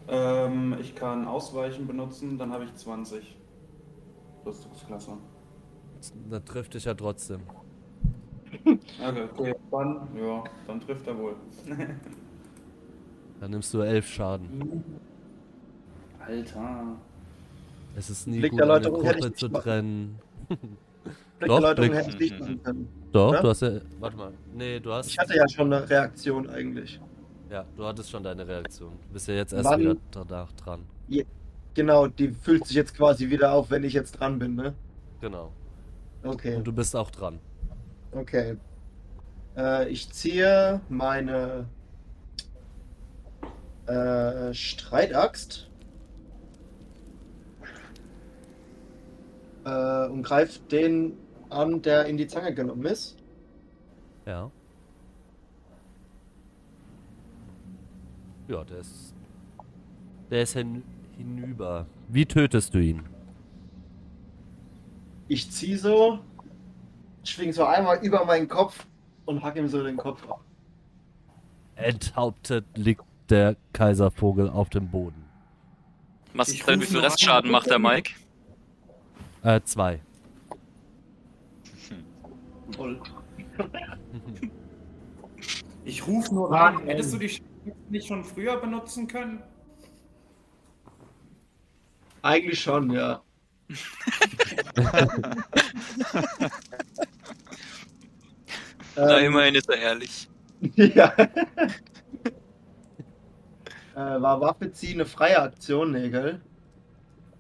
Ähm, 0.08 0.76
ich 0.78 0.94
kann 0.94 1.26
Ausweichen 1.26 1.86
benutzen, 1.86 2.36
dann 2.36 2.52
habe 2.52 2.64
ich 2.64 2.74
20. 2.74 3.38
Rüstungsklasse. 4.44 5.12
Das 6.28 6.44
trifft 6.44 6.74
dich 6.74 6.84
ja 6.84 6.92
trotzdem. 6.92 7.40
Okay, 8.66 9.28
okay, 9.32 9.54
dann, 9.70 10.08
ja, 10.14 10.44
dann 10.66 10.80
trifft 10.80 11.06
er 11.06 11.16
wohl. 11.16 11.36
Dann 13.40 13.50
nimmst 13.52 13.72
du 13.72 13.80
11 13.80 14.06
Schaden. 14.06 14.84
Alter. 16.30 16.96
Es 17.96 18.08
ist 18.10 18.26
nie 18.28 18.38
Blick 18.38 18.52
gut, 18.52 18.60
der 18.60 18.70
eine 18.70 18.88
Gruppe 18.90 19.32
zu 19.34 19.48
machen. 19.48 19.62
trennen. 19.62 20.18
Blick 20.48 21.48
Doch, 21.48 21.58
der 21.60 21.60
Läuterung 21.60 21.74
Blick- 21.90 21.94
hätte 21.94 22.10
ich 22.10 22.18
nicht 22.18 22.40
machen 22.40 22.62
können. 22.62 22.88
Doch, 23.12 23.32
Ja? 23.34 23.42
du 23.42 23.48
hast 23.48 23.62
ja. 23.62 23.70
Warte 23.98 24.16
mal. 24.16 24.32
Nee, 24.54 24.78
du 24.80 24.92
hast. 24.92 25.08
Ich 25.08 25.18
hatte 25.18 25.34
ja 25.36 25.48
schon 25.48 25.72
eine 25.72 25.88
Reaktion 25.88 26.48
eigentlich. 26.50 27.00
Ja, 27.50 27.64
du 27.76 27.84
hattest 27.84 28.10
schon 28.10 28.22
deine 28.22 28.46
Reaktion. 28.46 28.92
Du 29.08 29.12
bist 29.14 29.26
ja 29.26 29.34
jetzt 29.34 29.52
erst 29.52 29.64
Wann- 29.64 29.80
wieder 29.80 29.96
danach 30.12 30.52
dran. 30.52 30.82
Genau, 31.74 32.08
die 32.08 32.28
füllt 32.30 32.66
sich 32.66 32.76
jetzt 32.76 32.96
quasi 32.96 33.30
wieder 33.30 33.52
auf, 33.52 33.70
wenn 33.70 33.84
ich 33.84 33.92
jetzt 33.92 34.12
dran 34.18 34.38
bin, 34.38 34.54
ne? 34.56 34.74
Genau. 35.20 35.52
Okay, 36.24 36.56
Und 36.56 36.64
du 36.66 36.72
bist 36.72 36.94
auch 36.96 37.10
dran. 37.10 37.38
okay. 38.12 38.56
Äh, 39.56 39.88
ich 39.88 40.10
ziehe 40.12 40.80
meine 40.88 41.66
äh, 43.86 44.52
Streitaxt 44.52 45.69
äh, 49.64 50.06
und 50.06 50.22
greife 50.22 50.60
den 50.70 51.16
an, 51.48 51.82
der 51.82 52.06
in 52.06 52.16
die 52.16 52.26
Zange 52.26 52.54
genommen 52.54 52.84
ist. 52.84 53.16
Ja. 54.26 54.50
Ja, 58.48 58.64
der 58.64 58.78
ist. 58.78 59.14
Der 60.30 60.42
ist 60.42 60.52
hin, 60.54 60.82
hinüber. 61.16 61.86
Wie 62.08 62.26
tötest 62.26 62.74
du 62.74 62.78
ihn? 62.78 63.02
Ich 65.28 65.50
ziehe 65.50 65.78
so, 65.78 66.18
schwing 67.24 67.52
so 67.52 67.64
einmal 67.64 67.98
über 68.04 68.24
meinen 68.24 68.48
Kopf 68.48 68.86
und 69.26 69.42
hack 69.42 69.56
ihm 69.56 69.68
so 69.68 69.82
den 69.82 69.96
Kopf 69.96 70.28
ab. 70.28 70.40
Enthauptet 71.76 72.64
liegt 72.74 73.04
der 73.28 73.56
Kaiservogel 73.72 74.48
auf 74.48 74.70
dem 74.70 74.88
Boden. 74.88 75.24
Was 76.34 76.48
Ich 76.48 76.64
denn, 76.64 76.80
wie 76.80 76.86
viel 76.86 76.98
Restschaden 76.98 77.50
macht 77.50 77.70
der 77.70 77.78
Mike? 77.78 78.12
Äh, 79.42 79.60
zwei. 79.64 80.00
Toll. 82.72 83.00
Ich 85.84 86.06
rufe 86.06 86.34
nur 86.34 86.52
an. 86.58 86.84
Hättest 86.84 87.12
du 87.14 87.18
die 87.18 87.28
Sch- 87.28 87.42
nicht 87.88 88.06
schon 88.06 88.24
früher 88.24 88.56
benutzen 88.58 89.06
können? 89.08 89.42
Eigentlich 92.22 92.60
schon, 92.60 92.90
ja. 92.90 93.22
Na, 98.96 99.18
Ähm, 99.18 99.26
immerhin 99.26 99.54
ist 99.54 99.68
er 99.70 99.78
ehrlich. 99.78 100.28
ja. 100.76 101.12
äh, 103.94 104.20
war 104.20 104.40
Waffe 104.40 104.70
ziehen 104.72 104.94
eine 104.94 105.06
freie 105.06 105.40
Aktion, 105.40 105.92
nee, 105.92 106.10
gell? 106.10 106.40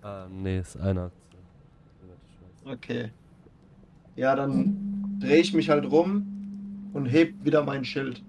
Ähm, 0.04 0.42
nee, 0.42 0.58
ist 0.60 0.76
eine 0.76 1.02
Aktion. 1.04 1.19
Okay. 2.64 3.10
Ja, 4.16 4.34
dann 4.34 5.18
drehe 5.20 5.40
ich 5.40 5.54
mich 5.54 5.70
halt 5.70 5.90
rum 5.90 6.90
und 6.92 7.06
heb 7.06 7.32
wieder 7.44 7.64
mein 7.64 7.84
Schild. 7.84 8.22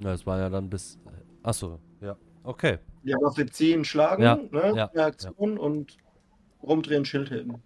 Ja, 0.00 0.12
es 0.12 0.26
war 0.26 0.38
ja 0.38 0.48
dann 0.48 0.68
bis. 0.70 0.98
Achso, 1.42 1.78
ja. 2.00 2.16
Okay. 2.42 2.78
Ja, 3.02 3.16
Waffe 3.20 3.46
ziehen, 3.46 3.84
schlagen, 3.84 4.22
Ja, 4.22 4.36
ne? 4.36 4.72
ja, 4.74 4.88
Freie 4.88 5.04
Aktion 5.04 5.58
und 5.58 5.96
rumdrehen, 6.62 7.04
Schild 7.04 7.30
heben. 7.30 7.62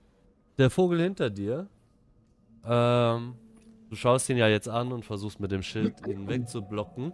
Der 0.59 0.71
Vogel 0.71 1.01
hinter 1.01 1.31
dir. 1.31 1.69
Ähm, 2.65 3.35
du 3.89 3.97
schaust 3.97 4.29
ihn 4.31 4.37
ja 4.37 4.49
jetzt 4.49 4.69
an 4.69 4.93
und 4.93 5.05
versuchst 5.05 5.41
mit 5.41 5.51
dem 5.51 5.63
Schild 5.63 6.07
ihn 6.07 6.29
wegzublocken. 6.29 7.13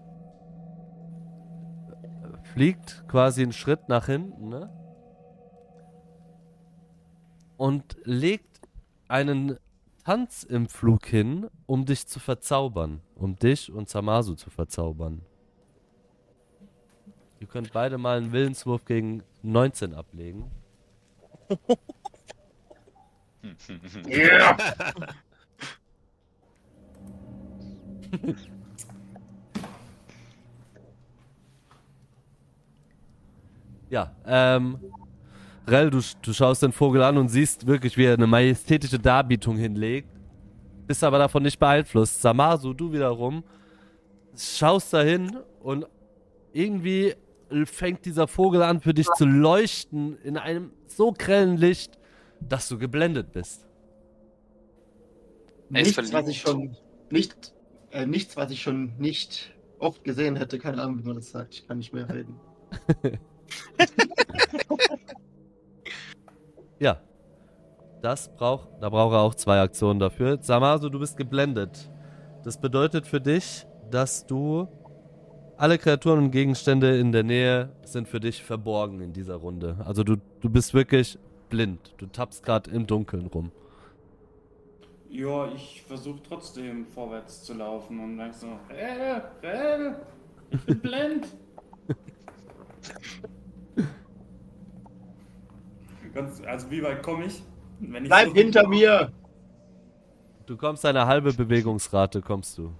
Fliegt 2.53 3.05
quasi 3.09 3.43
einen 3.43 3.53
Schritt 3.53 3.89
nach 3.89 4.07
hinten, 4.07 4.49
ne? 4.49 4.71
Und 7.57 7.97
legt 8.05 8.61
einen 9.09 9.59
Tanz 10.05 10.43
im 10.43 10.69
Flug 10.69 11.07
hin, 11.07 11.49
um 11.67 11.85
dich 11.85 12.07
zu 12.07 12.19
verzaubern. 12.21 13.03
Um 13.15 13.37
dich 13.37 13.71
und 13.71 13.89
Samasu 13.89 14.35
zu 14.35 14.51
verzaubern. 14.51 15.23
Ihr 17.39 17.47
könnt 17.47 17.73
beide 17.73 17.99
mal 17.99 18.19
einen 18.19 18.33
Willenswurf 18.33 18.85
gegen 18.85 19.23
19 19.43 19.95
ablegen. 19.95 20.51
Ja, 24.07 24.57
ähm, 34.27 34.79
Rell, 35.67 35.91
du, 35.91 36.01
du 36.23 36.33
schaust 36.33 36.63
den 36.63 36.73
Vogel 36.73 37.03
an 37.03 37.17
und 37.17 37.29
siehst 37.29 37.67
wirklich, 37.67 37.97
wie 37.97 38.05
er 38.05 38.15
eine 38.15 38.27
majestätische 38.27 38.99
Darbietung 38.99 39.57
hinlegt. 39.57 40.09
Bist 40.87 41.05
aber 41.05 41.19
davon 41.19 41.43
nicht 41.43 41.59
beeinflusst. 41.59 42.21
Samasu, 42.21 42.73
du 42.73 42.93
wiederum, 42.93 43.45
schaust 44.37 44.93
dahin 44.93 45.39
und 45.61 45.87
irgendwie 46.53 47.15
fängt 47.65 48.05
dieser 48.05 48.27
Vogel 48.27 48.63
an 48.63 48.81
für 48.81 48.95
dich 48.95 49.07
zu 49.17 49.25
leuchten 49.25 50.17
in 50.23 50.37
einem 50.37 50.73
so 50.87 51.13
grellen 51.13 51.57
Licht, 51.57 51.99
dass 52.41 52.69
du 52.69 52.79
geblendet 52.79 53.33
bist. 53.33 53.67
Ist 55.71 55.97
Nichts, 55.97 56.13
was 56.13 56.29
ich 56.29 56.41
schon 56.41 56.77
nicht, 57.11 57.53
äh, 57.93 58.07
nichts, 58.07 58.37
was 58.37 58.51
ich 58.51 58.63
schon 58.63 58.97
nicht 58.99 59.53
oft 59.79 60.03
gesehen 60.05 60.37
hätte. 60.37 60.59
Keine 60.59 60.83
Ahnung, 60.83 60.99
wie 61.01 61.07
man 61.07 61.17
das 61.17 61.31
sagt. 61.31 61.55
Ich 61.55 61.67
kann 61.69 61.79
nicht 61.79 61.93
mehr 61.93 62.09
reden. 62.09 62.35
Ja. 66.81 66.99
Das 68.01 68.35
braucht, 68.35 68.71
da 68.81 68.89
braucht 68.89 69.13
er 69.13 69.21
auch 69.21 69.35
zwei 69.35 69.61
Aktionen 69.61 70.01
dafür. 70.01 70.39
Samasu, 70.41 70.89
du 70.89 70.99
bist 70.99 71.19
geblendet. 71.19 71.91
Das 72.43 72.59
bedeutet 72.59 73.07
für 73.07 73.21
dich, 73.21 73.67
dass 73.91 74.27
du 74.27 74.67
alle 75.59 75.77
Kreaturen 75.77 76.19
und 76.19 76.31
Gegenstände 76.31 76.99
in 76.99 77.13
der 77.13 77.23
Nähe 77.23 77.69
sind 77.85 78.09
für 78.09 78.19
dich 78.19 78.43
verborgen 78.43 79.03
in 79.03 79.13
dieser 79.13 79.35
Runde. 79.35 79.77
Also 79.85 80.03
du, 80.03 80.17
du 80.41 80.49
bist 80.49 80.73
wirklich 80.73 81.19
blind. 81.51 81.93
Du 81.99 82.07
tappst 82.07 82.43
gerade 82.43 82.71
im 82.71 82.87
Dunkeln 82.87 83.27
rum. 83.27 83.53
Ja, 85.11 85.53
ich 85.53 85.83
versuche 85.87 86.21
trotzdem 86.27 86.87
vorwärts 86.87 87.43
zu 87.43 87.53
laufen 87.53 88.03
und 88.03 88.17
denk 88.17 88.33
so, 88.33 88.47
Rell, 88.71 89.23
Rell, 89.43 89.97
ich 90.51 90.65
bin 90.65 90.81
blind. 90.81 91.27
Ganz, 96.15 96.43
also 96.47 96.71
wie 96.71 96.83
weit 96.83 97.03
komme 97.03 97.27
ich? 97.27 97.43
Wenn 97.81 98.05
ich 98.05 98.09
Bleib 98.11 98.29
so- 98.29 98.35
hinter 98.35 98.69
mir! 98.69 99.13
Du 100.47 100.57
kommst 100.57 100.85
eine 100.85 101.07
halbe 101.07 101.33
Bewegungsrate, 101.33 102.21
kommst 102.21 102.59
du. 102.59 102.73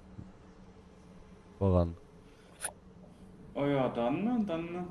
Voran. 1.59 1.95
Oh 3.55 3.65
ja, 3.65 3.89
dann, 3.91 4.47
dann 4.47 4.87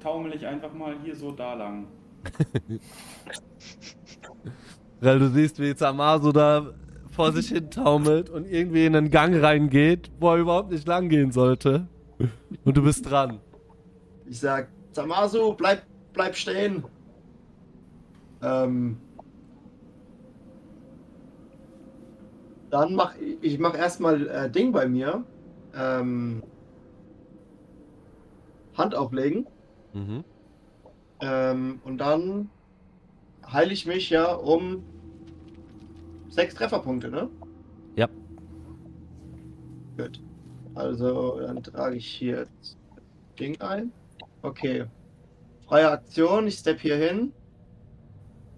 taumel 0.00 0.34
ich 0.34 0.46
einfach 0.46 0.72
mal 0.74 0.94
hier 1.02 1.16
so 1.16 1.32
da 1.32 1.54
lang. 1.54 1.86
Weil 5.00 5.18
du 5.18 5.28
siehst, 5.30 5.58
wie 5.60 5.72
Samasu 5.74 6.32
da 6.32 6.74
vor 7.10 7.32
sich 7.32 7.48
hin 7.48 7.70
taumelt 7.70 8.28
und 8.30 8.46
irgendwie 8.46 8.84
in 8.86 8.94
einen 8.96 9.10
Gang 9.10 9.34
reingeht, 9.42 10.10
wo 10.20 10.30
er 10.30 10.36
überhaupt 10.38 10.70
nicht 10.70 10.86
lang 10.86 11.08
gehen 11.08 11.32
sollte. 11.32 11.86
Und 12.64 12.76
du 12.76 12.82
bist 12.82 13.08
dran. 13.08 13.40
Ich 14.26 14.40
sag, 14.40 14.68
Samasu, 14.92 15.54
bleib, 15.54 15.82
bleib 16.12 16.36
stehen. 16.36 16.84
Ähm, 18.42 18.98
dann 22.70 22.94
mach 22.94 23.14
ich 23.40 23.58
mach 23.58 23.76
erstmal 23.76 24.26
äh, 24.28 24.50
Ding 24.50 24.72
bei 24.72 24.86
mir. 24.86 25.24
Ähm, 25.74 26.42
Hand 28.74 28.94
auflegen. 28.94 29.46
Mhm. 29.92 30.24
Ähm, 31.20 31.80
und 31.84 31.98
dann 31.98 32.48
heile 33.52 33.72
ich 33.72 33.86
mich 33.86 34.10
ja 34.10 34.32
um 34.32 34.84
sechs 36.28 36.54
Trefferpunkte, 36.54 37.10
ne? 37.10 37.28
Ja. 37.96 38.08
Gut. 39.96 40.22
Also 40.74 41.40
dann 41.40 41.62
trage 41.62 41.96
ich 41.96 42.06
hier 42.06 42.46
Ding 43.38 43.60
ein. 43.60 43.92
Okay. 44.42 44.84
Freie 45.66 45.90
Aktion, 45.90 46.46
ich 46.46 46.54
step 46.58 46.80
hier 46.80 46.96
hin. 46.96 47.32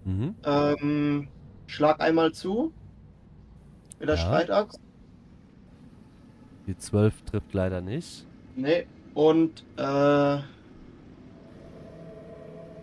Mhm. 0.05 0.35
Ähm, 0.43 1.27
schlag 1.67 1.99
einmal 2.01 2.31
zu. 2.33 2.73
Mit 3.99 4.09
der 4.09 4.15
Ja. 4.15 4.21
Streitaxt. 4.21 4.79
Die 6.67 6.77
12 6.77 7.21
trifft 7.23 7.53
leider 7.53 7.81
nicht. 7.81 8.25
Nee. 8.55 8.85
Und 9.13 9.63
äh, 9.77 10.37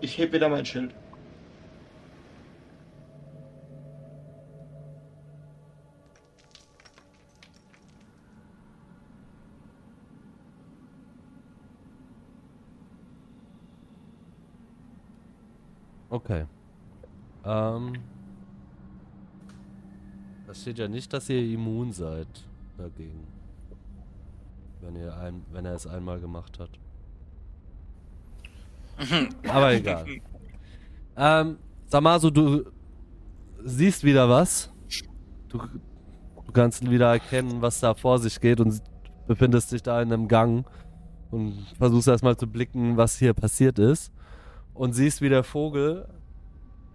ich 0.01 0.19
heb 0.19 0.32
wieder 0.32 0.49
mein 0.49 0.65
Schild. 0.65 0.95
Okay. 16.11 16.47
Ähm. 17.49 17.95
Da 20.47 20.55
steht 20.55 20.79
ja 20.79 20.89
nicht, 20.89 21.12
dass 21.12 21.29
ihr 21.31 21.43
immun 21.43 21.93
seid 21.93 22.29
dagegen. 22.77 23.27
Wenn 24.81 24.97
ihr 24.97 25.16
ein, 25.16 25.43
wenn 25.53 25.65
er 25.65 25.75
es 25.75 25.87
einmal 25.87 26.20
gemacht 26.20 26.59
hat. 26.59 26.70
Aber 29.49 29.73
egal. 29.73 30.05
ähm, 31.16 31.57
Samasu, 31.87 32.31
du 32.31 32.65
siehst 33.65 34.05
wieder 34.05 34.29
was. 34.29 34.73
Du, 35.49 35.59
du 35.59 36.53
kannst 36.53 36.89
wieder 36.89 37.12
erkennen, 37.12 37.62
was 37.62 37.81
da 37.81 37.95
vor 37.95 38.19
sich 38.19 38.41
geht 38.41 38.61
und 38.61 38.83
befindest 39.27 39.73
dich 39.73 39.83
da 39.83 40.03
in 40.03 40.12
einem 40.12 40.29
Gang 40.29 40.66
und 41.31 41.66
versuchst 41.79 42.09
erstmal 42.09 42.37
zu 42.37 42.47
blicken, 42.47 42.97
was 42.97 43.19
hier 43.19 43.33
passiert 43.33 43.79
ist. 43.79 44.12
Und 44.75 44.93
siehst, 44.93 45.23
wie 45.23 45.29
der 45.29 45.45
Vogel 45.45 46.09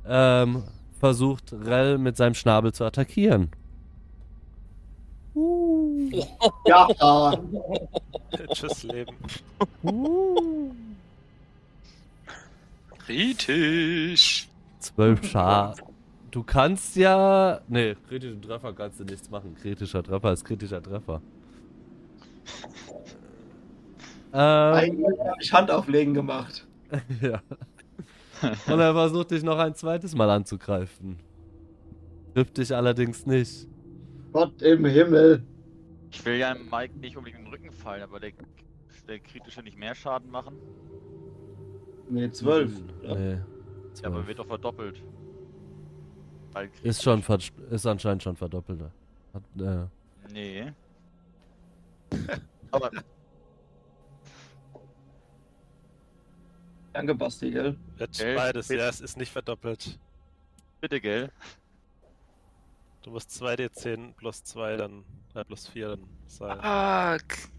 ähm, 0.07 0.63
versucht, 0.99 1.53
Rell 1.53 1.97
mit 1.97 2.17
seinem 2.17 2.33
Schnabel 2.33 2.73
zu 2.73 2.83
attackieren. 2.83 3.51
Ja, 6.65 6.87
ah, 6.99 7.37
Tschüss, 8.53 8.83
Leben. 8.83 9.15
Kritisch. 12.99 14.47
Zwölf 14.79 15.25
Schar. 15.25 15.75
Du 16.29 16.43
kannst 16.43 16.95
ja. 16.95 17.61
Nee, 17.67 17.95
kritischen 18.07 18.41
Treffer 18.41 18.73
kannst 18.73 18.99
du 18.99 19.03
nichts 19.03 19.29
machen. 19.29 19.55
Kritischer 19.55 20.03
Treffer 20.03 20.33
ist 20.33 20.43
kritischer 20.45 20.81
Treffer. 20.81 21.21
ähm, 24.33 24.73
eigentlich 24.73 25.19
habe 25.19 25.37
ich 25.41 25.53
Hand 25.53 25.71
auflegen 25.71 26.13
gemacht. 26.13 26.65
ja. 27.21 27.41
Und 28.67 28.79
er 28.79 28.93
versucht 28.93 29.31
dich 29.31 29.43
noch 29.43 29.57
ein 29.57 29.75
zweites 29.75 30.15
Mal 30.15 30.29
anzugreifen. 30.29 31.17
Trifft 32.33 32.57
dich 32.57 32.75
allerdings 32.75 33.25
nicht. 33.25 33.67
Gott 34.31 34.61
im 34.61 34.85
Himmel. 34.85 35.43
Ich 36.11 36.25
will 36.25 36.37
ja 36.37 36.55
Mike 36.55 36.97
nicht 36.99 37.15
unbedingt 37.17 37.39
in 37.39 37.45
den 37.45 37.53
Rücken 37.53 37.71
fallen, 37.71 38.03
aber 38.03 38.19
der, 38.19 38.31
der 39.07 39.19
kritische 39.19 39.61
nicht 39.61 39.77
mehr 39.77 39.95
Schaden 39.95 40.29
machen. 40.29 40.55
Nee, 42.09 42.29
12. 42.29 42.71
Ja. 43.03 43.15
Nee. 43.15 43.31
Ja, 43.31 43.39
aber 44.07 44.15
12. 44.15 44.27
wird 44.27 44.39
doch 44.39 44.47
verdoppelt. 44.47 45.03
Ist 46.83 47.01
schon 47.01 47.21
ver 47.23 47.39
ist 47.71 47.85
anscheinend 47.87 48.21
schon 48.21 48.35
verdoppelt. 48.35 48.81
Hat, 49.33 49.43
äh, 49.59 49.87
Nee. 50.31 50.71
aber 52.71 52.91
Danke, 56.93 57.15
Basti, 57.15 57.51
gell? 57.51 57.75
Wird 57.97 58.21
Elf, 58.21 58.37
beides, 58.37 58.67
bitte. 58.67 58.79
ja, 58.81 58.89
es 58.89 59.01
ist 59.01 59.17
nicht 59.17 59.31
verdoppelt. 59.31 59.99
bitte, 60.79 61.01
gell? 61.01 61.31
Du 63.01 63.11
musst 63.11 63.31
2d10 63.31 64.13
plus 64.13 64.43
2 64.43 64.77
dann, 64.77 65.03
äh, 65.33 65.43
plus 65.43 65.67
4 65.67 65.89
dann 65.89 66.07
sein. 66.27 67.19
Fuck. 67.19 67.49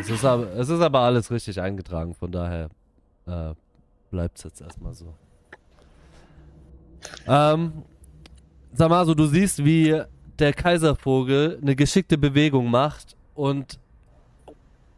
es, 0.00 0.10
ist 0.10 0.24
aber, 0.24 0.50
es 0.54 0.68
ist 0.68 0.80
aber 0.80 1.00
alles 1.00 1.30
richtig 1.30 1.60
eingetragen, 1.60 2.14
von 2.14 2.32
daher 2.32 2.70
äh, 3.26 3.54
bleibt 4.10 4.38
es 4.38 4.44
jetzt 4.44 4.60
erstmal 4.62 4.94
so. 4.94 5.14
Ähm, 7.26 7.84
Samaso, 8.72 9.14
du 9.14 9.26
siehst, 9.26 9.64
wie 9.64 10.02
der 10.38 10.52
Kaiservogel 10.52 11.58
eine 11.60 11.76
geschickte 11.76 12.16
Bewegung 12.16 12.70
macht 12.70 13.16
und 13.34 13.78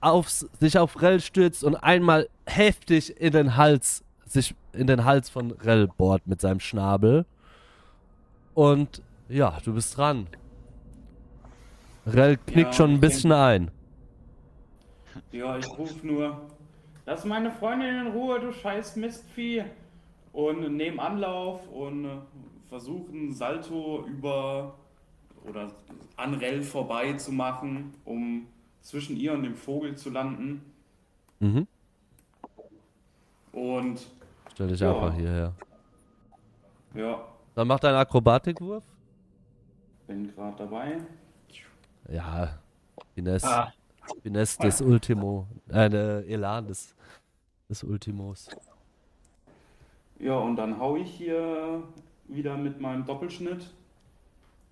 aufs, 0.00 0.48
sich 0.60 0.78
auf 0.78 1.00
Rell 1.02 1.20
stürzt 1.20 1.64
und 1.64 1.76
einmal 1.76 2.28
heftig 2.46 3.20
in 3.20 3.32
den 3.32 3.56
Hals, 3.56 4.02
sich 4.26 4.54
in 4.72 4.86
den 4.86 5.04
Hals 5.04 5.28
von 5.28 5.52
Rell 5.52 5.88
bohrt 5.88 6.26
mit 6.26 6.40
seinem 6.40 6.60
Schnabel. 6.60 7.26
Und 8.54 9.02
ja, 9.28 9.58
du 9.64 9.74
bist 9.74 9.96
dran. 9.96 10.26
Rell 12.06 12.36
knickt 12.36 12.70
Ja, 12.70 12.72
schon 12.72 12.94
ein 12.94 13.00
bisschen 13.00 13.32
ein. 13.32 13.70
Ja, 15.32 15.58
ich 15.58 15.68
ruf 15.68 16.02
nur. 16.02 16.40
Lass 17.06 17.24
meine 17.24 17.50
Freundin 17.50 18.06
in 18.06 18.06
Ruhe, 18.08 18.40
du 18.40 18.52
scheiß 18.52 18.96
Mistvieh. 18.96 19.64
Und 20.32 20.76
nehmen 20.76 21.00
Anlauf 21.00 21.66
und 21.68 22.04
äh, 22.04 22.18
versuchen 22.68 23.34
Salto 23.34 24.04
über 24.06 24.74
oder 25.44 25.72
an 26.16 26.34
Rell 26.34 26.62
vorbei 26.62 27.14
zu 27.14 27.32
machen, 27.32 27.94
um 28.04 28.46
zwischen 28.82 29.16
ihr 29.16 29.32
und 29.32 29.42
dem 29.42 29.54
Vogel 29.54 29.96
zu 29.96 30.10
landen. 30.10 30.62
Mhm. 31.40 31.66
Und 33.52 34.06
Stell 34.52 34.68
dich 34.68 34.80
Ja. 34.80 34.94
einfach 34.94 35.14
hierher. 35.14 35.54
ja, 36.94 37.24
Dann 37.54 37.66
mach 37.68 37.80
deinen 37.80 37.96
Akrobatikwurf. 37.96 38.84
bin 40.06 40.34
gerade 40.34 40.56
dabei. 40.58 40.98
Ja, 42.08 42.58
Finesse. 43.14 43.46
Ah. 43.48 43.72
Finesse 44.22 44.58
des 44.60 44.80
Ultimo. 44.80 45.46
Äh, 45.68 45.88
der 45.88 46.26
Elan 46.26 46.66
des, 46.66 46.94
des 47.68 47.84
Ultimos. 47.84 48.48
Ja, 50.18 50.34
und 50.36 50.56
dann 50.56 50.78
hau 50.78 50.96
ich 50.96 51.08
hier 51.14 51.82
wieder 52.26 52.56
mit 52.56 52.80
meinem 52.80 53.06
Doppelschnitt 53.06 53.70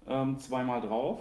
ähm, 0.09 0.39
zweimal 0.39 0.81
drauf. 0.81 1.21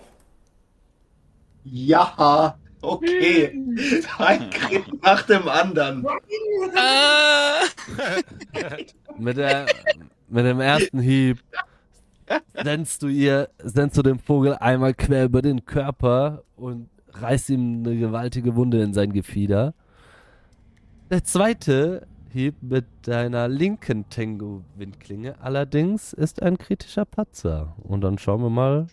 Ja, 1.63 2.57
okay. 2.81 3.53
Ein 4.17 4.49
Crit 4.49 5.03
nach 5.03 5.23
dem 5.23 5.47
anderen. 5.47 6.05
Ah. 6.75 7.61
Mit, 9.17 9.37
der, 9.37 9.65
mit 10.29 10.45
dem 10.45 10.59
ersten 10.59 10.99
Hieb 10.99 11.39
sendst 12.53 13.03
du 13.03 13.07
ihr, 13.07 13.49
sendst 13.63 13.97
du 13.97 14.01
dem 14.01 14.19
Vogel 14.19 14.55
einmal 14.55 14.93
quer 14.93 15.25
über 15.25 15.41
den 15.41 15.65
Körper 15.65 16.43
und 16.55 16.89
reißt 17.13 17.49
ihm 17.49 17.83
eine 17.85 17.97
gewaltige 17.97 18.55
Wunde 18.55 18.81
in 18.81 18.93
sein 18.93 19.11
Gefieder. 19.11 19.73
Der 21.09 21.23
zweite 21.23 22.05
Hieb 22.31 22.55
mit 22.61 22.85
deiner 23.03 23.47
linken 23.47 24.09
Tengu-Windklinge 24.09 25.35
allerdings 25.41 26.13
ist 26.13 26.41
ein 26.43 26.57
kritischer 26.57 27.05
Patzer. 27.05 27.75
Und 27.83 28.01
dann 28.01 28.17
schauen 28.17 28.41
wir 28.41 28.49
mal, 28.49 28.87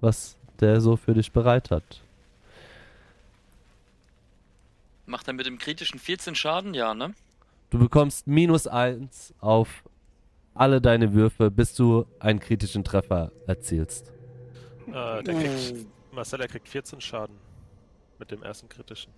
was 0.00 0.36
der 0.60 0.80
so 0.80 0.96
für 0.96 1.14
dich 1.14 1.32
bereit 1.32 1.70
hat. 1.70 2.02
Macht 5.10 5.26
er 5.26 5.34
mit 5.34 5.44
dem 5.44 5.58
kritischen 5.58 5.98
14 5.98 6.36
Schaden? 6.36 6.72
Ja, 6.72 6.94
ne? 6.94 7.12
Du 7.70 7.80
bekommst 7.80 8.28
minus 8.28 8.68
eins 8.68 9.34
auf 9.40 9.82
alle 10.54 10.80
deine 10.80 11.12
Würfe, 11.14 11.50
bis 11.50 11.74
du 11.74 12.06
einen 12.20 12.38
kritischen 12.38 12.84
Treffer 12.84 13.32
erzielst. 13.48 14.12
Äh, 14.86 15.24
der 15.24 15.34
kriegt, 15.34 15.86
Marcella 16.12 16.46
kriegt 16.46 16.68
14 16.68 17.00
Schaden. 17.00 17.36
Mit 18.20 18.30
dem 18.30 18.44
ersten 18.44 18.68
kritischen. 18.68 19.12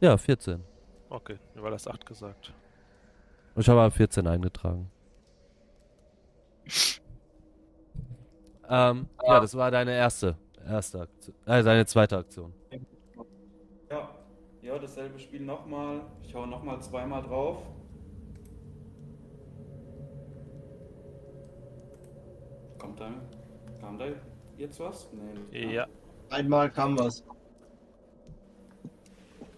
Ja, 0.00 0.16
14. 0.16 0.62
Okay, 1.08 1.38
mir 1.56 1.62
war 1.64 1.72
das 1.72 1.88
8 1.88 2.06
gesagt. 2.06 2.52
Ich 3.56 3.68
habe 3.68 3.80
aber 3.80 3.90
14 3.90 4.26
eingetragen. 4.26 4.90
Ähm, 8.68 9.06
ja, 9.26 9.38
das 9.38 9.54
war 9.54 9.70
deine 9.70 9.92
erste, 9.92 10.34
erste 10.66 11.00
Aktion. 11.02 11.36
Äh, 11.44 11.62
deine 11.62 11.84
zweite 11.84 12.16
Aktion. 12.16 12.54
Ja, 14.62 14.78
dasselbe 14.78 15.18
Spiel 15.18 15.40
nochmal. 15.40 16.02
Ich 16.22 16.34
hau 16.34 16.46
nochmal 16.46 16.80
zweimal 16.80 17.22
drauf. 17.22 17.58
Kommt 22.78 23.00
da, 23.00 23.10
kam 23.80 23.98
da 23.98 24.06
jetzt 24.56 24.78
was? 24.80 25.08
Nee. 25.12 25.60
nicht. 25.64 25.72
Ja, 25.74 25.86
Einmal 26.30 26.70
kam 26.70 26.98
was. 26.98 27.22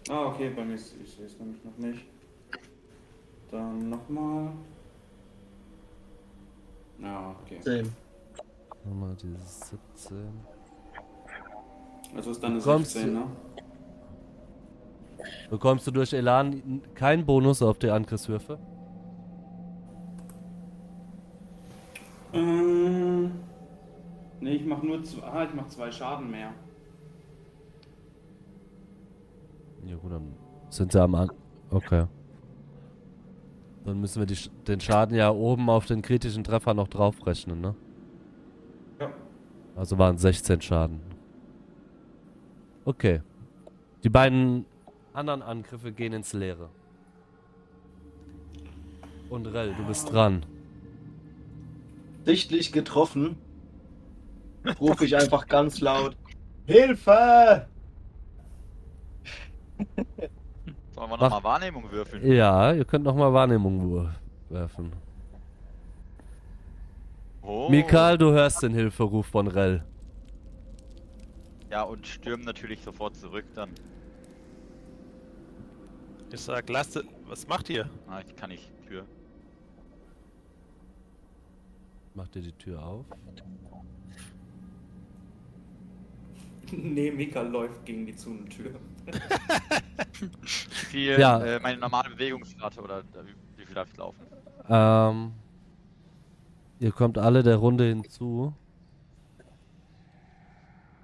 Ah, 0.09 0.25
okay, 0.27 0.49
bei 0.49 0.63
mir 0.65 0.75
ist, 0.75 0.95
ich 1.01 1.13
sehe 1.15 1.25
es 1.25 1.39
nämlich 1.39 1.63
noch 1.63 1.77
nicht. 1.77 2.05
Dann 3.49 3.89
nochmal. 3.89 4.51
Ja, 6.99 7.35
okay. 7.43 7.59
Zehn. 7.61 7.93
Nochmal 8.83 9.15
dieses 9.15 9.59
17. 9.95 10.17
Also 12.15 12.31
ist 12.31 12.43
dann 12.43 12.53
eine 12.53 12.61
Kommst 12.61 12.91
16, 12.91 13.13
du- 13.13 13.19
ne? 13.19 13.27
Bekommst 15.49 15.87
du 15.87 15.91
durch 15.91 16.13
Elan 16.13 16.81
keinen 16.93 17.25
Bonus 17.25 17.61
auf 17.61 17.79
die 17.79 17.89
Angriffswürfe? 17.89 18.59
Ähm, 22.33 23.31
nee, 24.41 24.55
ich 24.55 24.65
mach 24.65 24.83
nur 24.83 25.03
zwei, 25.03 25.25
ah, 25.25 25.43
ich 25.45 25.53
mach 25.53 25.67
zwei 25.67 25.91
Schaden 25.91 26.29
mehr. 26.29 26.51
Ja 29.85 29.95
gut, 29.97 30.11
dann 30.11 30.33
sind 30.69 30.91
sie 30.91 31.01
am 31.01 31.15
An... 31.15 31.31
Okay. 31.69 32.05
Dann 33.85 34.01
müssen 34.01 34.19
wir 34.19 34.25
die, 34.25 34.37
den 34.67 34.79
Schaden 34.79 35.15
ja 35.15 35.29
oben 35.29 35.69
auf 35.69 35.85
den 35.85 36.01
kritischen 36.01 36.43
Treffer 36.43 36.73
noch 36.73 36.87
draufrechnen, 36.87 37.61
ne? 37.61 37.75
Ja. 38.99 39.11
Also 39.75 39.97
waren 39.97 40.17
16 40.17 40.61
Schaden. 40.61 41.01
Okay. 42.83 43.21
Die 44.03 44.09
beiden 44.09 44.65
anderen 45.15 45.41
Angriffe 45.41 45.91
gehen 45.91 46.13
ins 46.13 46.33
Leere. 46.33 46.69
Und 49.29 49.47
Rell, 49.47 49.73
du 49.73 49.85
bist 49.85 50.11
dran. 50.11 50.45
Sichtlich 52.25 52.71
getroffen. 52.71 53.37
Rufe 54.79 55.05
ich 55.05 55.15
einfach 55.15 55.47
ganz 55.47 55.79
laut. 55.79 56.15
Hilfe! 56.65 57.67
Sollen 60.91 61.09
wir 61.09 61.17
nochmal 61.17 61.43
Wahrnehmung 61.43 61.91
würfeln? 61.91 62.25
Ja, 62.25 62.73
ihr 62.73 62.85
könnt 62.85 63.03
nochmal 63.03 63.33
Wahrnehmung 63.33 64.09
werfen. 64.49 64.93
Oh. 67.41 67.69
Mikael, 67.69 68.17
du 68.17 68.31
hörst 68.31 68.63
den 68.63 68.73
Hilferuf 68.73 69.27
von 69.27 69.47
Rell. 69.47 69.83
Ja, 71.69 71.83
und 71.83 72.07
stürmen 72.07 72.45
natürlich 72.45 72.81
sofort 72.81 73.15
zurück 73.15 73.45
dann. 73.53 73.69
Ich 76.35 76.41
sag, 76.41 76.69
lasst, 76.69 77.01
was 77.27 77.47
macht 77.47 77.69
ihr? 77.69 77.89
Ah, 78.07 78.21
ich 78.25 78.35
kann 78.35 78.49
nicht 78.49 78.69
Tür. 78.87 79.05
Macht 82.13 82.35
ihr 82.35 82.41
die 82.43 82.51
Tür 82.51 82.83
auf? 82.83 83.05
nee, 86.71 87.11
Mika 87.11 87.41
läuft 87.41 87.85
gegen 87.85 88.05
die 88.05 88.15
Zunentür. 88.15 88.71
Wie 90.41 90.47
viel, 90.87 91.19
Ja. 91.19 91.43
äh, 91.43 91.59
meine 91.59 91.79
normale 91.79 92.09
Bewegungsrate 92.09 92.81
oder 92.81 93.03
wie, 93.03 93.59
wie 93.59 93.65
viel 93.65 93.75
darf 93.75 93.89
ich 93.91 93.97
laufen? 93.97 94.19
Ähm, 94.69 95.33
ihr 96.79 96.91
kommt 96.91 97.17
alle 97.17 97.43
der 97.43 97.57
Runde 97.57 97.85
hinzu. 97.85 98.53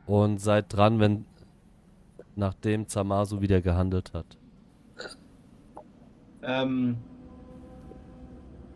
Und 0.07 0.39
seid 0.39 0.73
dran, 0.73 0.99
wenn 0.99 1.25
nachdem 2.35 2.87
Zamasu 2.87 3.41
wieder 3.41 3.61
gehandelt 3.61 4.13
hat. 4.13 4.37
Ähm, 6.43 6.97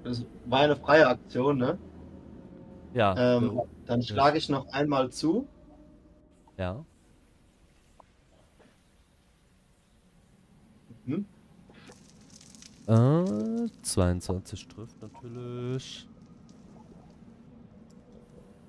das 0.04 0.26
war 0.46 0.60
eine 0.60 0.76
freie 0.76 1.08
Aktion, 1.08 1.58
ne? 1.58 1.78
Ja. 2.94 3.38
Ähm, 3.38 3.62
dann 3.86 4.02
schlage 4.02 4.38
ich 4.38 4.50
noch 4.50 4.68
einmal 4.68 5.12
zu. 5.12 5.48
Ja. 6.58 6.86
Hm? 11.06 11.26
Äh, 12.88 13.68
22 13.82 14.68
trifft 14.68 15.02
natürlich. 15.02 16.08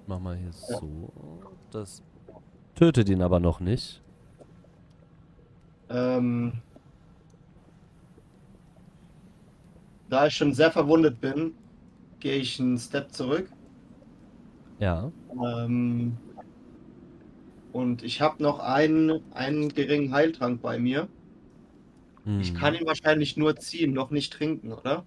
Mach 0.06 0.20
mal 0.20 0.36
hier 0.36 0.46
ja. 0.46 0.78
so. 0.78 1.12
Das 1.70 2.02
tötet 2.74 3.08
ihn 3.08 3.22
aber 3.22 3.40
noch 3.40 3.60
nicht. 3.60 4.02
Ähm, 5.88 6.62
da 10.08 10.26
ich 10.26 10.34
schon 10.36 10.54
sehr 10.54 10.72
verwundet 10.72 11.20
bin, 11.20 11.58
gehe 12.20 12.38
ich 12.38 12.60
einen 12.60 12.78
Step 12.78 13.12
zurück. 13.12 13.50
Ja. 14.78 15.12
Ähm, 15.30 16.18
und 17.70 18.02
ich 18.02 18.20
habe 18.20 18.42
noch 18.42 18.58
einen, 18.58 19.22
einen 19.32 19.68
geringen 19.72 20.12
Heiltrank 20.12 20.60
bei 20.62 20.78
mir. 20.80 21.08
Ich 22.38 22.54
Hm. 22.54 22.54
kann 22.54 22.74
ihn 22.74 22.86
wahrscheinlich 22.86 23.36
nur 23.36 23.56
ziehen, 23.58 23.92
noch 23.92 24.10
nicht 24.10 24.32
trinken, 24.32 24.72
oder? 24.72 25.06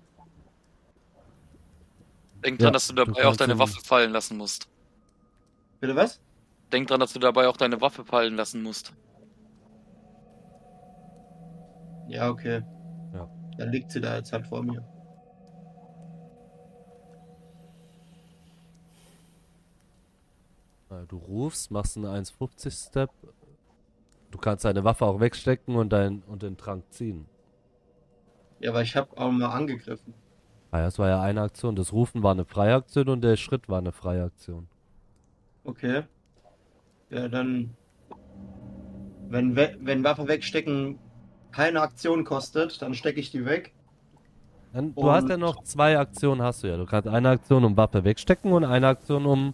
Denk 2.43 2.59
Ja, 2.59 2.71
dran, 2.71 2.73
dass 2.73 2.87
du 2.87 2.93
du 3.05 3.13
dabei 3.13 3.27
auch 3.27 3.37
deine 3.37 3.59
Waffe 3.59 3.79
fallen 3.81 4.11
lassen 4.11 4.35
musst. 4.35 4.67
Bitte 5.81 5.95
was? 5.95 6.21
Denk 6.71 6.87
dran, 6.87 6.99
dass 6.99 7.13
du 7.13 7.19
dabei 7.19 7.47
auch 7.47 7.57
deine 7.57 7.79
Waffe 7.79 8.03
fallen 8.05 8.35
lassen 8.35 8.63
musst. 8.63 8.95
Ja, 12.05 12.29
okay. 12.29 12.61
Dann 13.59 13.73
liegt 13.73 13.91
sie 13.91 13.99
da 13.99 14.15
jetzt 14.15 14.31
halt 14.31 14.47
vor 14.47 14.63
mir. 14.63 14.81
Du 21.09 21.17
rufst, 21.17 21.69
machst 21.69 21.97
einen 21.97 22.05
1,50 22.05 22.87
Step. 22.87 23.09
Du 24.31 24.37
kannst 24.37 24.63
deine 24.63 24.83
Waffe 24.85 25.05
auch 25.05 25.19
wegstecken 25.19 25.75
und, 25.75 25.89
dein, 25.91 26.23
und 26.23 26.41
den 26.41 26.55
Trank 26.55 26.85
ziehen. 26.91 27.25
Ja, 28.59 28.71
aber 28.71 28.81
ich 28.81 28.95
habe 28.95 29.17
auch 29.17 29.29
mal 29.31 29.49
angegriffen. 29.49 30.13
Ah 30.71 30.79
ja, 30.79 30.85
das 30.85 30.97
war 30.97 31.09
ja 31.09 31.21
eine 31.21 31.41
Aktion. 31.41 31.75
Das 31.75 31.91
Rufen 31.91 32.23
war 32.23 32.31
eine 32.31 32.45
freie 32.45 32.75
Aktion 32.75 33.09
und 33.09 33.21
der 33.21 33.35
Schritt 33.35 33.67
war 33.67 33.79
eine 33.79 33.91
freie 33.91 34.23
Aktion. 34.23 34.67
Okay. 35.65 36.03
Ja, 37.09 37.27
dann. 37.27 37.75
Wenn, 39.27 39.55
we 39.55 39.77
wenn 39.81 40.03
Waffe 40.03 40.27
wegstecken 40.27 40.97
keine 41.51 41.81
Aktion 41.81 42.23
kostet, 42.23 42.81
dann 42.81 42.93
stecke 42.93 43.19
ich 43.19 43.31
die 43.31 43.45
weg. 43.45 43.73
Dann, 44.73 44.93
du 44.93 45.09
hast 45.09 45.27
ja 45.29 45.37
noch 45.37 45.63
zwei 45.63 45.97
Aktionen, 45.97 46.41
hast 46.43 46.63
du 46.63 46.67
ja. 46.67 46.77
Du 46.77 46.85
kannst 46.85 47.07
eine 47.07 47.29
Aktion 47.29 47.63
um 47.65 47.75
Waffe 47.75 48.03
wegstecken 48.03 48.51
und 48.51 48.63
eine 48.65 48.87
Aktion 48.87 49.25
um, 49.25 49.53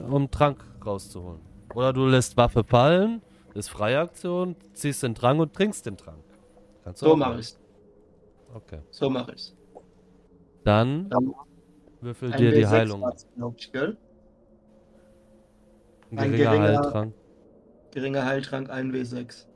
um 0.00 0.30
Trank 0.30 0.62
rauszuholen. 0.84 1.40
Oder 1.74 1.92
du 1.92 2.06
lässt 2.06 2.36
Waffe 2.36 2.62
fallen, 2.62 3.22
ist 3.54 3.68
freie 3.70 3.98
Aktion, 3.98 4.54
ziehst 4.72 5.02
den 5.02 5.14
Trank 5.16 5.40
und 5.40 5.52
trinkst 5.52 5.84
den 5.86 5.96
Trank. 5.96 6.18
Kannst 6.84 7.00
So 7.00 7.16
mache 7.16 7.40
ich's. 7.40 7.58
Okay. 8.54 8.78
So 8.90 9.10
mache 9.10 9.32
ich's. 9.32 9.52
Dann 10.62 11.08
Dann 11.10 11.34
würfel 12.00 12.30
dir 12.30 12.52
die 12.52 12.64
W6 12.64 12.68
Heilung. 12.70 13.04
ich? 13.16 13.26
Ein 16.12 16.18
ein 16.18 16.30
geringer 16.30 16.50
geringer- 16.52 16.62
Heiltrank. 16.84 17.14
Geringer 17.90 18.24
Heiltrank 18.24 18.70
1W6. 18.70 19.46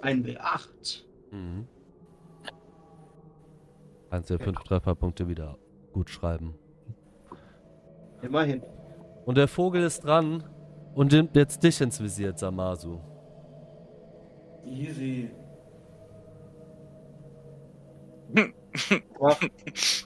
Ein 0.00 0.24
W8. 0.24 0.38
1W8. 0.38 1.02
Mhm. 1.30 1.68
Kannst 4.10 4.30
dir 4.30 4.38
fünf 4.38 4.58
Trefferpunkte 4.64 5.28
wieder 5.28 5.56
gut 5.92 6.10
schreiben. 6.10 6.54
Immerhin. 8.22 8.62
Und 9.24 9.36
der 9.36 9.48
Vogel 9.48 9.82
ist 9.82 10.04
dran 10.04 10.44
und 10.94 11.12
nimmt 11.12 11.36
jetzt 11.36 11.62
dich 11.62 11.80
ins 11.80 12.02
Visier, 12.02 12.36
Samasu. 12.36 12.98
Easy. 14.64 15.30
Ja, 19.20 19.36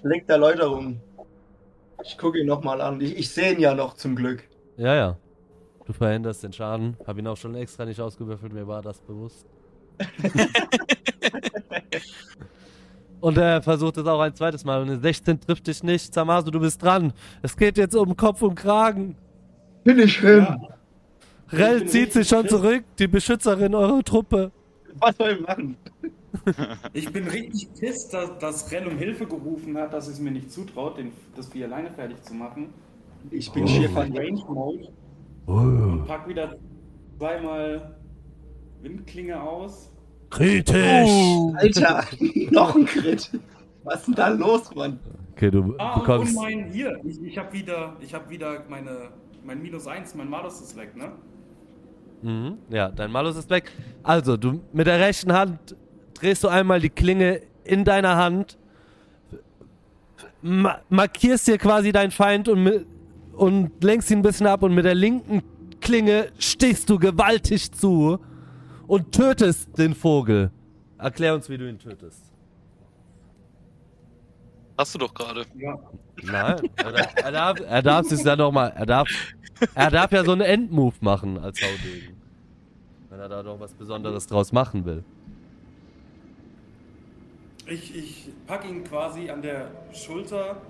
blinkt 0.03 0.31
der 0.31 0.39
Läuterung. 0.39 0.99
Ich 2.03 2.17
gucke 2.17 2.41
ihn 2.41 2.47
nochmal 2.47 2.81
an. 2.81 2.99
Ich, 3.01 3.15
ich 3.17 3.31
sehe 3.31 3.53
ihn 3.53 3.61
ja 3.61 3.75
noch 3.75 3.95
zum 3.95 4.17
Glück. 4.17 4.43
Ja, 4.79 4.95
ja. 4.95 5.19
Du 5.85 5.93
verhinderst 5.93 6.43
den 6.43 6.53
Schaden. 6.53 6.97
Hab 7.07 7.19
ihn 7.19 7.27
auch 7.27 7.37
schon 7.37 7.55
extra 7.55 7.85
nicht 7.85 8.01
ausgewürfelt, 8.01 8.55
mir 8.55 8.67
war 8.67 8.81
das 8.81 9.01
bewusst. 9.03 9.47
und 13.21 13.39
er 13.39 13.63
versucht 13.63 13.97
es 13.97 14.07
auch 14.07 14.21
ein 14.21 14.35
zweites 14.35 14.65
Mal 14.65 14.83
und 14.83 14.91
eine 14.91 15.01
16 15.01 15.41
trifft 15.41 15.67
dich 15.67 15.83
nicht. 15.83 16.13
Samasu, 16.13 16.51
du 16.51 16.61
bist 16.61 16.83
dran. 16.83 17.13
Es 17.43 17.57
geht 17.57 17.79
jetzt 17.79 17.95
um 17.95 18.17
Kopf 18.17 18.43
und 18.43 18.55
Kragen. 18.55 19.17
Bin 19.85 19.99
ich 19.99 20.19
hin. 20.19 20.47
Ja, 20.49 20.59
Rell 21.51 21.81
bin 21.81 21.89
zieht 21.89 22.13
sich 22.13 22.29
schon 22.29 22.49
zurück, 22.49 22.85
die 22.99 23.07
Beschützerin 23.09 23.75
eurer 23.75 24.03
Truppe. 24.03 24.51
Was 24.99 25.17
soll 25.17 25.33
ich 25.33 25.47
machen? 25.47 25.77
ich 26.93 27.11
bin 27.13 27.29
richtig 27.29 27.69
pissed, 27.79 28.13
dass, 28.13 28.39
dass 28.39 28.71
Rell 28.73 28.87
um 28.89 28.99
Hilfe 28.99 29.27
gerufen 29.27 29.77
hat, 29.79 29.93
dass 29.93 30.09
es 30.09 30.19
mir 30.19 30.31
nicht 30.31 30.51
zutraut, 30.51 30.99
den, 30.99 31.13
das 31.37 31.49
Vieh 31.49 31.65
alleine 31.65 31.91
fertig 31.91 32.23
zu 32.23 32.35
machen. 32.35 32.69
Ich 33.31 33.51
bin 33.53 33.65
Oh. 33.65 33.67
schier 33.67 33.89
in 33.89 33.91
von 33.91 34.17
Range 34.17 34.43
Mode 34.49 34.89
Oh. 35.47 35.53
und 35.53 36.07
pack 36.07 36.27
wieder 36.29 36.57
zweimal 37.19 37.94
Windklinge 38.85 39.41
aus. 39.43 39.91
Kritisch. 40.31 41.11
Alter, 41.57 42.05
noch 42.51 42.75
ein 42.77 42.85
Crit. 42.87 43.31
Was 43.85 44.01
ist 44.01 44.07
denn 44.09 44.15
da 44.15 44.29
los, 44.29 44.75
Mann? 44.75 44.99
Okay, 45.33 45.51
du 45.51 45.75
Ah, 45.79 45.95
und, 45.95 45.97
und 45.97 46.01
bekommst. 46.07 46.37
mein 46.37 46.71
hier, 46.73 47.01
ich, 47.05 47.21
ich 47.23 47.39
habe 47.39 47.53
wieder, 47.53 47.97
ich 48.01 48.15
habe 48.15 48.29
wieder 48.31 48.63
meine, 48.69 49.09
mein 49.45 49.61
Minus 49.63 49.87
1, 49.87 50.15
mein 50.15 50.29
Malus 50.31 50.61
ist 50.61 50.77
weg, 50.77 50.97
ne? 50.97 51.13
Mhm. 52.23 52.59
Ja, 52.71 52.89
dein 52.91 53.11
Malus 53.11 53.37
ist 53.37 53.51
weg. 53.51 53.71
Also, 54.03 54.37
du 54.37 54.61
mit 54.73 54.87
der 54.87 55.01
rechten 55.01 55.33
Hand 55.33 55.77
drehst 56.15 56.45
du 56.45 56.49
einmal 56.49 56.81
die 56.81 56.91
Klinge 56.91 57.41
in 57.65 57.85
deiner 57.85 58.17
Hand, 58.17 58.57
ma 60.43 60.79
markierst 60.89 61.47
dir 61.49 61.59
quasi 61.59 61.93
deinen 61.93 62.11
Feind 62.11 62.49
und, 62.49 62.87
und 63.35 63.83
lenkst 63.85 64.11
ihn 64.11 64.19
ein 64.19 64.23
bisschen 64.23 64.47
ab 64.47 64.63
und 64.63 64.75
mit 64.75 64.85
der 64.85 64.95
linken 64.95 65.43
Klinge 65.81 66.29
stichst 66.39 66.89
du 66.91 66.99
gewaltig 66.99 67.73
zu 67.73 68.19
und 68.87 69.13
tötest 69.13 69.77
den 69.79 69.95
Vogel. 69.95 70.51
Erklär 70.99 71.35
uns, 71.35 71.49
wie 71.49 71.59
du 71.59 71.69
ihn 71.69 71.79
tötest. 71.79 72.33
Hast 74.77 74.95
du 74.95 74.99
doch 74.99 75.15
gerade. 75.15 75.45
Ja. 75.57 75.79
Nein, 76.23 76.71
er 76.77 76.93
darf, 76.93 77.15
er 77.17 77.33
darf, 77.33 77.61
er 77.61 77.83
darf 77.83 78.07
sich 78.07 78.25
ja 78.25 78.35
nochmal, 78.35 78.73
er 78.75 78.87
darf, 78.87 79.09
er 79.75 79.91
darf 79.91 80.11
ja 80.13 80.25
so 80.25 80.33
einen 80.33 80.41
Endmove 80.41 80.95
machen 81.01 81.39
als 81.39 81.61
Haudegen. 81.61 82.17
Wenn 83.11 83.21
er 83.21 83.29
da 83.29 83.43
doch 83.43 83.61
was 83.61 83.73
Besonderes 83.75 84.27
draus 84.27 84.53
machen 84.53 84.85
will. 84.85 85.05
Ich, 87.67 87.97
ich 87.97 88.29
pack 88.47 88.69
ihn 88.69 88.85
quasi 88.85 89.31
an 89.31 89.43
der 89.43 89.71
Schulter, 89.93 90.61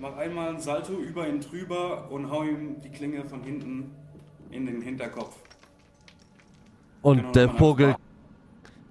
mach 0.00 0.16
einmal 0.16 0.50
einen 0.50 0.60
Salto 0.60 0.94
über 0.94 1.28
ihn 1.28 1.40
drüber 1.40 2.10
und 2.10 2.30
hau 2.30 2.42
ihm 2.42 2.80
die 2.82 2.90
Klinge 2.90 3.24
von 3.24 3.42
hinten 3.42 3.92
in 4.50 4.66
den 4.66 4.82
Hinterkopf. 4.82 5.36
Und 7.02 7.18
Genau, 7.18 7.32
der 7.32 7.48
Vogel 7.50 7.96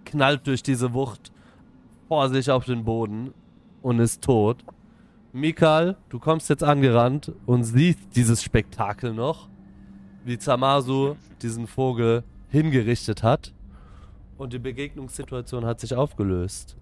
knallt 0.06 0.48
durch 0.48 0.64
diese 0.64 0.94
Wucht 0.94 1.32
vor 2.08 2.30
sich 2.30 2.50
auf 2.50 2.66
den 2.66 2.84
Boden 2.86 3.34
und 3.82 4.00
ist 4.00 4.24
tot. 4.24 4.64
Mikal, 5.34 5.98
du 6.10 6.20
kommst 6.20 6.50
jetzt 6.50 6.64
angerannt 6.64 7.32
und 7.46 7.64
siehst 7.64 8.00
dieses 8.16 8.42
Spektakel 8.42 9.14
noch, 9.14 9.50
wie 10.26 10.38
Zamasu 10.38 11.16
diesen 11.42 11.68
Vogel 11.68 12.24
hingerichtet 12.50 13.24
hat. 13.24 13.54
Und 14.38 14.54
die 14.54 14.60
Begegnungssituation 14.60 15.66
hat 15.66 15.80
sich 15.80 15.94
aufgelöst. 15.94 16.78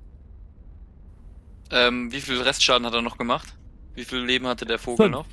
Ähm, 1.71 2.11
wie 2.11 2.21
viel 2.21 2.41
Restschaden 2.41 2.85
hat 2.85 2.93
er 2.93 3.01
noch 3.01 3.17
gemacht? 3.17 3.57
Wie 3.95 4.05
viel 4.05 4.19
Leben 4.19 4.45
hatte 4.45 4.65
der 4.65 4.77
Vogel 4.77 5.05
Fünf. 5.05 5.11
noch? 5.11 5.25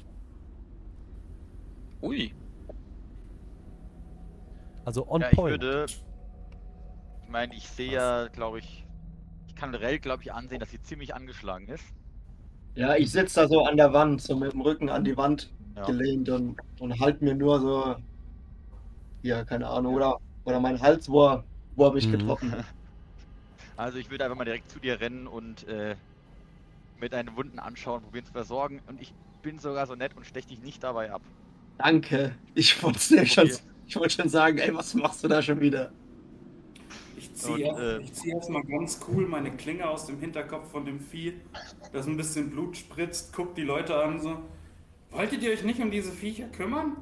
Ui. 2.00 2.32
Also 4.84 5.06
on 5.08 5.24
ja, 5.24 5.30
ich 5.30 5.44
point. 5.44 5.46
würde. 5.46 5.90
Ich 7.22 7.28
meine, 7.28 7.54
ich 7.54 7.68
sehe 7.68 7.90
ja, 7.90 8.28
glaube 8.28 8.58
ich. 8.58 8.86
Ich 9.48 9.54
kann 9.56 9.74
Rell, 9.74 10.00
glaube 10.00 10.22
ich, 10.22 10.32
ansehen, 10.32 10.60
dass 10.60 10.70
sie 10.70 10.80
ziemlich 10.82 11.14
angeschlagen 11.14 11.68
ist. 11.68 11.94
Ja, 12.74 12.96
ich 12.96 13.10
sitze 13.12 13.40
da 13.40 13.48
so 13.48 13.64
an 13.64 13.76
der 13.78 13.92
Wand, 13.94 14.20
so 14.22 14.36
mit 14.36 14.52
dem 14.52 14.60
Rücken 14.62 14.88
an 14.90 15.04
die 15.04 15.16
Wand 15.16 15.54
Ja. 15.76 15.96
gelehnt 15.96 16.28
und, 16.28 16.58
und 16.78 17.00
halt 17.00 17.20
mir 17.22 17.34
nur 17.34 17.60
so, 17.60 17.96
ja, 19.22 19.44
keine 19.44 19.68
Ahnung, 19.68 19.94
oder, 19.94 20.18
oder 20.44 20.60
mein 20.60 20.80
Hals, 20.80 21.08
wo 21.08 21.26
er, 21.26 21.48
wo 21.74 21.86
er 21.86 21.92
mich 21.92 22.08
Mhm. 22.08 22.10
getroffen 22.10 22.52
hat. 22.52 22.66
Also 23.76 23.98
ich 23.98 24.08
würde 24.10 24.24
einfach 24.24 24.36
mal 24.36 24.44
direkt 24.46 24.70
zu 24.70 24.80
dir 24.80 25.00
rennen 25.00 25.26
und 25.26 25.64
äh, 25.64 25.96
mit 26.96 27.12
deinen 27.12 27.36
Wunden 27.36 27.58
anschauen, 27.58 28.02
probieren 28.02 28.24
zu 28.24 28.32
versorgen. 28.32 28.80
Und 28.86 29.00
ich 29.00 29.14
bin 29.42 29.58
sogar 29.58 29.86
so 29.86 29.94
nett 29.94 30.16
und 30.16 30.24
stech 30.26 30.46
dich 30.46 30.60
nicht 30.60 30.82
dabei 30.82 31.12
ab. 31.12 31.22
Danke. 31.78 32.38
Ich 32.54 32.82
wollte 32.82 33.08
dir 33.08 33.26
schon, 33.26 33.50
Okay. 33.50 33.58
Ich 33.92 33.96
wollte 33.96 34.14
schon 34.14 34.28
sagen, 34.30 34.56
ey, 34.56 34.74
was 34.74 34.94
machst 34.94 35.22
du 35.22 35.28
da 35.28 35.42
schon 35.42 35.60
wieder? 35.60 35.92
Ich 37.14 37.34
ziehe 37.34 37.66
erst, 37.66 37.78
äh, 37.78 38.12
zieh 38.12 38.30
erstmal 38.30 38.62
ganz 38.62 38.98
cool 39.06 39.26
meine 39.26 39.50
Klinge 39.50 39.86
aus 39.86 40.06
dem 40.06 40.18
Hinterkopf 40.18 40.70
von 40.70 40.86
dem 40.86 40.98
Vieh, 40.98 41.34
das 41.92 42.06
ein 42.06 42.16
bisschen 42.16 42.48
Blut 42.48 42.74
spritzt, 42.74 43.34
guckt 43.34 43.58
die 43.58 43.62
Leute 43.62 43.94
an 43.94 44.18
so. 44.18 44.38
Wolltet 45.10 45.42
ihr 45.42 45.50
euch 45.50 45.62
nicht 45.62 45.78
um 45.78 45.90
diese 45.90 46.10
Viecher 46.10 46.46
kümmern? 46.46 46.96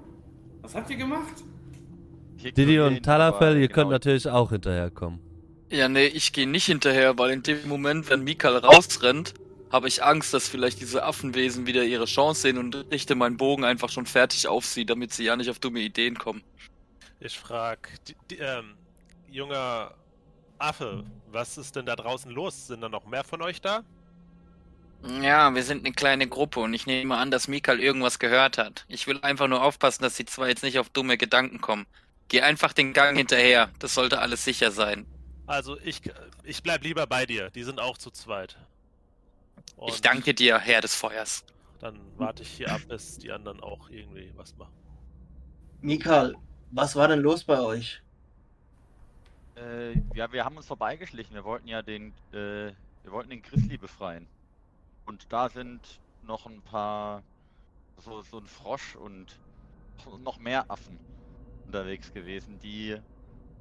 Was 0.62 0.75
habt 0.75 0.91
ihr 0.91 0.97
gemacht? 0.97 1.45
Ich 2.43 2.55
Didi 2.55 2.81
und 2.81 3.05
Talafel, 3.05 3.57
ihr 3.59 3.69
könnt 3.69 3.77
genau, 3.77 3.91
natürlich 3.91 4.29
auch 4.29 4.51
hinterherkommen. 4.51 5.21
Ja, 5.71 5.89
nee, 5.89 6.07
ich 6.07 6.33
gehe 6.33 6.49
nicht 6.49 6.67
hinterher, 6.67 7.17
weil 7.19 7.31
in 7.31 7.45
dem 7.45 7.69
Moment, 7.69 8.11
wenn 8.11 8.25
Mikal 8.25 8.57
rausrennt, 8.57 9.35
habe 9.71 9.87
ich 9.87 10.03
Angst, 10.03 10.35
dass 10.35 10.49
vielleicht 10.49 10.81
diese 10.81 11.05
Affenwesen 11.05 11.69
wieder 11.69 11.85
ihre 11.85 12.07
Chance 12.07 12.43
sehen 12.43 12.59
und 12.59 12.75
richte 12.91 13.15
meinen 13.15 13.37
Bogen 13.37 13.62
einfach 13.62 13.91
schon 13.91 14.07
fertig 14.07 14.49
auf 14.49 14.65
sie, 14.65 14.85
damit 14.85 15.12
sie 15.12 15.23
ja 15.23 15.37
nicht 15.37 15.51
auf 15.51 15.61
dumme 15.61 15.79
Ideen 15.79 16.19
kommen. 16.19 16.43
Ich 17.21 17.39
frag, 17.39 17.89
die, 18.07 18.17
die, 18.31 18.39
ähm, 18.39 18.77
junger 19.27 19.95
Affe, 20.59 21.05
was 21.27 21.59
ist 21.59 21.77
denn 21.77 21.87
da 21.87 21.97
draußen 21.97 22.31
los? 22.33 22.69
Sind 22.69 22.83
da 22.83 22.89
noch 22.89 23.07
mehr 23.07 23.25
von 23.25 23.43
euch 23.43 23.61
da? 23.61 23.85
Ja, 25.03 25.55
wir 25.55 25.63
sind 25.63 25.85
eine 25.85 25.93
kleine 25.95 26.27
Gruppe 26.29 26.61
und 26.61 26.73
ich 26.75 26.87
nehme 26.87 27.17
an, 27.19 27.31
dass 27.31 27.49
Mikal 27.49 27.81
irgendwas 27.81 28.19
gehört 28.19 28.57
hat. 28.59 28.85
Ich 28.89 29.07
will 29.07 29.19
einfach 29.23 29.47
nur 29.49 29.63
aufpassen, 29.63 30.03
dass 30.03 30.15
die 30.17 30.25
zwei 30.27 30.49
jetzt 30.49 30.63
nicht 30.63 30.79
auf 30.79 30.89
dumme 30.91 31.17
Gedanken 31.19 31.61
kommen. 31.61 31.87
Geh 32.29 32.41
einfach 32.43 32.73
den 32.73 32.93
Gang 32.95 33.17
hinterher. 33.17 33.73
Das 33.79 33.95
sollte 33.95 34.21
alles 34.21 34.45
sicher 34.45 34.71
sein. 34.71 35.07
Also 35.47 35.79
ich, 35.81 36.01
ich 36.45 36.63
bleib 36.63 36.83
lieber 36.83 37.07
bei 37.07 37.27
dir. 37.27 37.51
Die 37.51 37.65
sind 37.65 37.79
auch 37.81 37.99
zu 37.99 38.11
zweit. 38.11 38.59
Ich 39.85 40.01
Und 40.01 40.01
danke 40.01 40.33
dir, 40.35 40.59
Herr 40.59 40.81
des 40.81 40.95
Feuers. 40.95 41.45
Dann 41.81 42.17
warte 42.17 42.45
ich 42.45 42.51
hier 42.51 42.71
ab, 42.73 42.83
bis 42.87 43.19
die 43.19 43.33
anderen 43.33 43.61
auch 43.61 43.91
irgendwie 43.91 44.33
was 44.37 44.55
machen. 44.57 44.73
Mikal, 45.83 46.37
was 46.71 46.97
war 46.97 47.09
denn 47.09 47.21
los 47.21 47.45
bei 47.45 47.61
euch? 47.61 48.03
Äh, 49.57 49.99
ja, 50.15 50.33
wir 50.33 50.45
haben 50.45 50.57
uns 50.57 50.67
vorbeigeschlichen. 50.67 51.35
Wir 51.35 51.45
wollten 51.45 51.69
ja 51.69 51.83
den, 51.83 52.13
äh, 52.33 52.73
wir 53.03 53.13
wollten 53.13 53.31
den 53.31 53.43
Grizzly 53.43 53.77
befreien. 53.77 54.27
Und 55.07 55.33
da 55.33 55.49
sind 55.49 56.01
noch 56.23 56.47
ein 56.47 56.63
paar, 56.63 57.23
so, 57.99 58.23
so 58.23 58.39
ein 58.39 58.47
Frosch 58.47 58.97
und 58.97 59.41
noch 60.21 60.39
mehr 60.39 60.71
Affen 60.71 60.99
unterwegs 61.67 62.13
gewesen, 62.13 62.59
die 62.59 62.97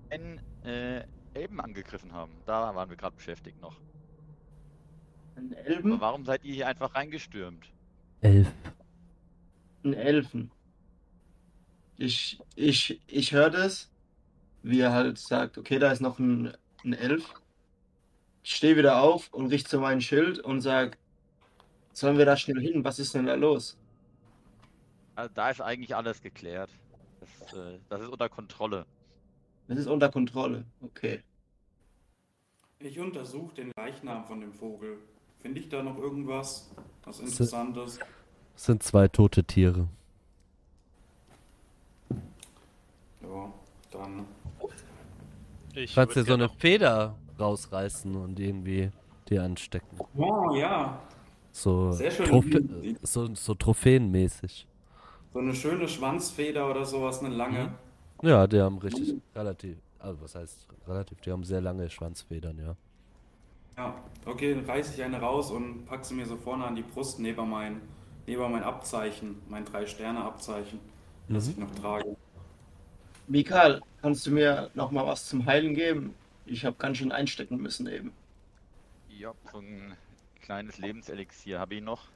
einen 0.10 0.40
äh, 0.64 1.04
Elben 1.34 1.60
angegriffen 1.60 2.14
haben. 2.14 2.32
Da 2.46 2.74
waren 2.76 2.90
wir 2.90 2.98
gerade 2.98 3.16
beschäftigt 3.16 3.60
noch. 3.62 3.80
Ein 5.36 5.54
Aber 5.54 5.66
Elben? 5.66 6.00
warum 6.00 6.26
seid 6.26 6.44
ihr 6.44 6.54
hier 6.54 6.68
einfach 6.68 6.96
reingestürmt? 6.96 7.72
Elf. 8.22 8.52
Ein 9.84 9.94
Elfen. 9.94 10.52
Ich, 12.00 12.40
ich, 12.56 13.02
ich 13.08 13.34
höre 13.34 13.50
das, 13.50 13.90
wie 14.64 14.80
er 14.80 14.94
halt 14.94 15.18
sagt, 15.18 15.58
okay, 15.58 15.80
da 15.80 15.92
ist 15.92 16.00
noch 16.00 16.18
ein, 16.18 16.56
ein 16.86 16.94
Elf. 16.94 17.26
Ich 18.42 18.56
stehe 18.56 18.78
wieder 18.78 19.02
auf 19.02 19.28
und 19.34 19.48
richte 19.48 19.70
so 19.70 19.82
mein 19.82 20.00
Schild 20.00 20.40
und 20.40 20.62
sag, 20.62 20.98
sollen 21.92 22.18
wir 22.18 22.24
da 22.24 22.38
schnell 22.38 22.62
hin? 22.62 22.86
Was 22.86 23.00
ist 23.00 23.14
denn 23.14 23.26
da 23.26 23.36
los? 23.36 23.78
Also, 25.16 25.30
da 25.36 25.50
ist 25.50 25.60
eigentlich 25.60 25.94
alles 25.94 26.22
geklärt. 26.22 26.70
Das, 27.20 27.54
äh, 27.54 27.80
das 27.90 28.02
ist 28.02 28.08
unter 28.08 28.30
Kontrolle. 28.30 28.86
Das 29.68 29.78
ist 29.78 29.88
unter 29.88 30.10
Kontrolle. 30.10 30.64
Okay. 30.82 31.22
Ich 32.80 32.98
untersuche 32.98 33.56
den 33.56 33.74
Leichnam 33.76 34.24
von 34.24 34.40
dem 34.40 34.54
Vogel. 34.54 35.00
Finde 35.42 35.60
ich 35.60 35.68
da 35.68 35.84
noch 35.84 35.98
irgendwas, 35.98 36.72
was 37.04 37.20
Interessantes? 37.20 38.00
Das 38.54 38.66
sind 38.66 38.84
zwei 38.84 39.10
tote 39.10 39.44
Tiere. 39.44 39.90
Ja, 43.30 43.54
dann. 43.92 44.26
Ich 45.74 45.94
Du 45.94 45.96
kannst 45.96 46.16
dir 46.16 46.24
so 46.24 46.34
eine 46.34 46.50
Feder 46.50 47.20
rausreißen 47.40 48.16
und 48.16 48.40
irgendwie 48.40 48.92
dir 49.30 49.44
anstecken. 49.44 50.06
Oh 50.18 50.56
ja, 50.56 51.00
So, 51.52 51.92
Sehr 51.92 52.12
schön. 52.12 52.26
Trophy 52.26 52.98
so, 53.02 53.34
so 53.36 53.56
trophäenmäßig. 53.56 54.68
so 55.34 55.40
eine 55.40 55.56
schöne 55.56 55.88
Schwanzfeder 55.88 56.70
oder 56.70 56.86
sowas, 56.86 57.20
eine 57.24 57.34
lange. 57.36 57.74
Ja, 58.22 58.48
die 58.48 58.60
haben 58.62 58.78
richtig 58.80 59.16
relativ, 59.36 59.78
also 60.00 60.22
was 60.22 60.36
heißt 60.36 60.68
relativ, 60.88 61.20
die 61.22 61.32
haben 61.32 61.44
sehr 61.44 61.62
lange 61.62 61.90
Schwanzfedern, 61.90 62.58
ja. 62.60 62.76
Ja, 63.78 63.96
okay, 64.26 64.54
dann 64.56 64.66
reiße 64.66 64.94
ich 64.96 65.04
eine 65.04 65.20
raus 65.22 65.52
und 65.52 65.86
pack 65.86 66.04
sie 66.06 66.14
mir 66.14 66.26
so 66.26 66.36
vorne 66.38 66.66
an 66.66 66.76
die 66.76 66.82
Brust 66.84 67.20
neben 67.20 67.50
mein, 67.50 67.82
neben 68.28 68.52
mein 68.52 68.64
Abzeichen, 68.64 69.42
mein 69.48 69.66
Drei-Sterne-Abzeichen, 69.66 70.80
das 71.32 71.48
Mhm. 71.48 71.52
ich 71.52 71.58
noch 71.58 71.72
trage. 71.76 72.18
Mikal, 73.30 73.82
kannst 74.02 74.26
du 74.26 74.32
mir 74.32 74.72
noch 74.74 74.90
mal 74.90 75.06
was 75.06 75.28
zum 75.28 75.46
Heilen 75.46 75.76
geben? 75.76 76.16
Ich 76.48 76.66
habe 76.66 76.76
ganz 76.80 76.98
schön 76.98 77.12
einstecken 77.12 77.58
müssen 77.58 77.86
eben. 77.88 78.12
Ja, 79.08 79.34
so 79.52 79.60
ein 79.60 79.96
kleines 80.42 80.80
Lebenselixier 80.80 81.60
habe 81.60 81.76
ich 81.76 81.82
noch. 81.84 82.08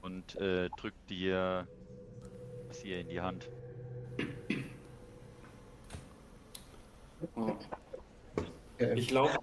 Und 0.00 0.36
äh, 0.36 0.68
drück 0.70 0.94
dir 1.08 1.66
das 2.68 2.80
hier 2.80 3.00
in 3.00 3.08
die 3.08 3.20
Hand. 3.20 3.48
Okay. 7.34 8.94
Ich 8.94 9.10
laufe 9.10 9.38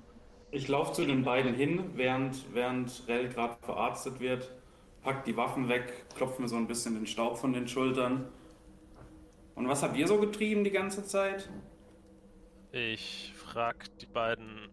ich 0.52 0.70
lauf 0.70 0.94
zu 0.94 1.06
den 1.06 1.26
beiden 1.26 1.54
hin, 1.54 1.84
während, 1.96 2.46
während 2.54 3.04
Rell 3.10 3.28
gerade 3.28 3.58
verarztet 3.62 4.22
wird, 4.22 4.54
pack 5.04 5.26
die 5.26 5.36
Waffen 5.36 5.68
weg, 5.68 6.06
klopf 6.16 6.40
mir 6.40 6.48
so 6.48 6.56
ein 6.56 6.68
bisschen 6.68 6.96
den 6.96 7.08
Staub 7.08 7.38
von 7.38 7.52
den 7.52 7.68
Schultern. 7.68 8.30
Und 9.56 9.70
was 9.70 9.82
habt 9.82 9.98
ihr 9.98 10.08
so 10.08 10.20
getrieben 10.20 10.64
die 10.64 10.72
ganze 10.72 11.04
Zeit? 11.06 11.50
Ich 12.72 13.34
frag 13.36 13.86
die 14.00 14.06
beiden 14.06 14.70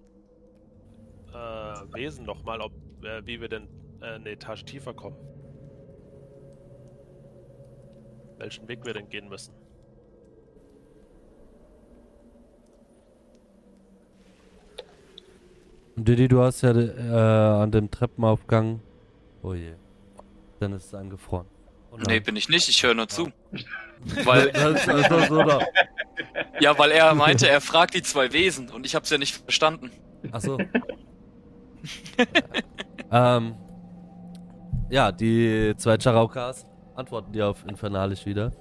äh, 1.32 1.94
Wesen 1.94 2.26
nochmal, 2.26 2.60
ob 2.60 2.72
äh, 3.04 3.24
wie 3.24 3.40
wir 3.40 3.48
denn 3.48 3.68
äh, 4.00 4.14
eine 4.14 4.30
Etage 4.30 4.64
tiefer 4.64 4.92
kommen. 4.92 5.16
Welchen 8.38 8.66
Weg 8.66 8.84
wir 8.84 8.92
denn 8.92 9.09
gehen 9.09 9.28
müssen. 9.28 9.54
Und 15.94 16.09
Didi, 16.09 16.26
du 16.26 16.40
hast 16.40 16.62
ja 16.62 16.72
äh, 16.72 17.62
an 17.62 17.70
dem 17.70 17.88
Treppenaufgang. 17.88 18.80
Oh 19.42 19.54
je. 19.54 19.74
Dann 20.59 20.72
ist 20.72 20.86
es 20.86 20.94
eingefroren. 20.94 21.46
Oh 21.92 21.98
Nee, 22.09 22.18
bin 22.18 22.34
ich 22.34 22.48
nicht, 22.48 22.68
ich 22.68 22.82
höre 22.82 22.94
nur 22.94 23.09
zu. 23.09 23.30
Weil, 24.24 24.48
Das, 24.52 24.86
das, 24.86 25.08
das, 25.08 25.30
oder? 25.30 25.66
ja, 26.60 26.78
weil 26.78 26.90
er 26.90 27.14
meinte, 27.14 27.48
er 27.48 27.60
fragt 27.60 27.94
die 27.94 28.02
zwei 28.02 28.32
Wesen 28.32 28.70
und 28.70 28.86
ich 28.86 28.94
hab's 28.94 29.10
ja 29.10 29.18
nicht 29.18 29.36
verstanden. 29.36 29.90
Achso. 30.30 30.58
ähm, 33.12 33.54
ja, 34.90 35.12
die 35.12 35.74
zwei 35.76 35.98
Charaukas 35.98 36.66
antworten 36.94 37.32
dir 37.32 37.48
auf 37.48 37.64
Infernalisch 37.66 38.26
wieder. 38.26 38.52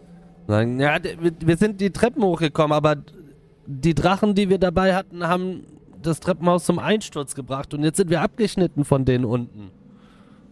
Sagen, 0.48 0.80
ja, 0.80 0.98
wir 1.02 1.58
sind 1.58 1.82
die 1.82 1.92
Treppen 1.92 2.24
hochgekommen, 2.24 2.76
aber 2.76 2.96
die 3.68 3.94
Drachen, 3.94 4.36
die 4.36 4.50
wir 4.50 4.58
dabei 4.58 4.96
hatten, 4.96 5.28
haben 5.28 5.66
das 6.02 6.20
Treppenhaus 6.20 6.66
zum 6.66 6.80
Einsturz 6.80 7.36
gebracht 7.36 7.74
und 7.74 7.84
jetzt 7.84 7.98
sind 7.98 8.10
wir 8.10 8.22
abgeschnitten 8.22 8.86
von 8.86 9.06
denen 9.06 9.26
unten. 9.26 9.72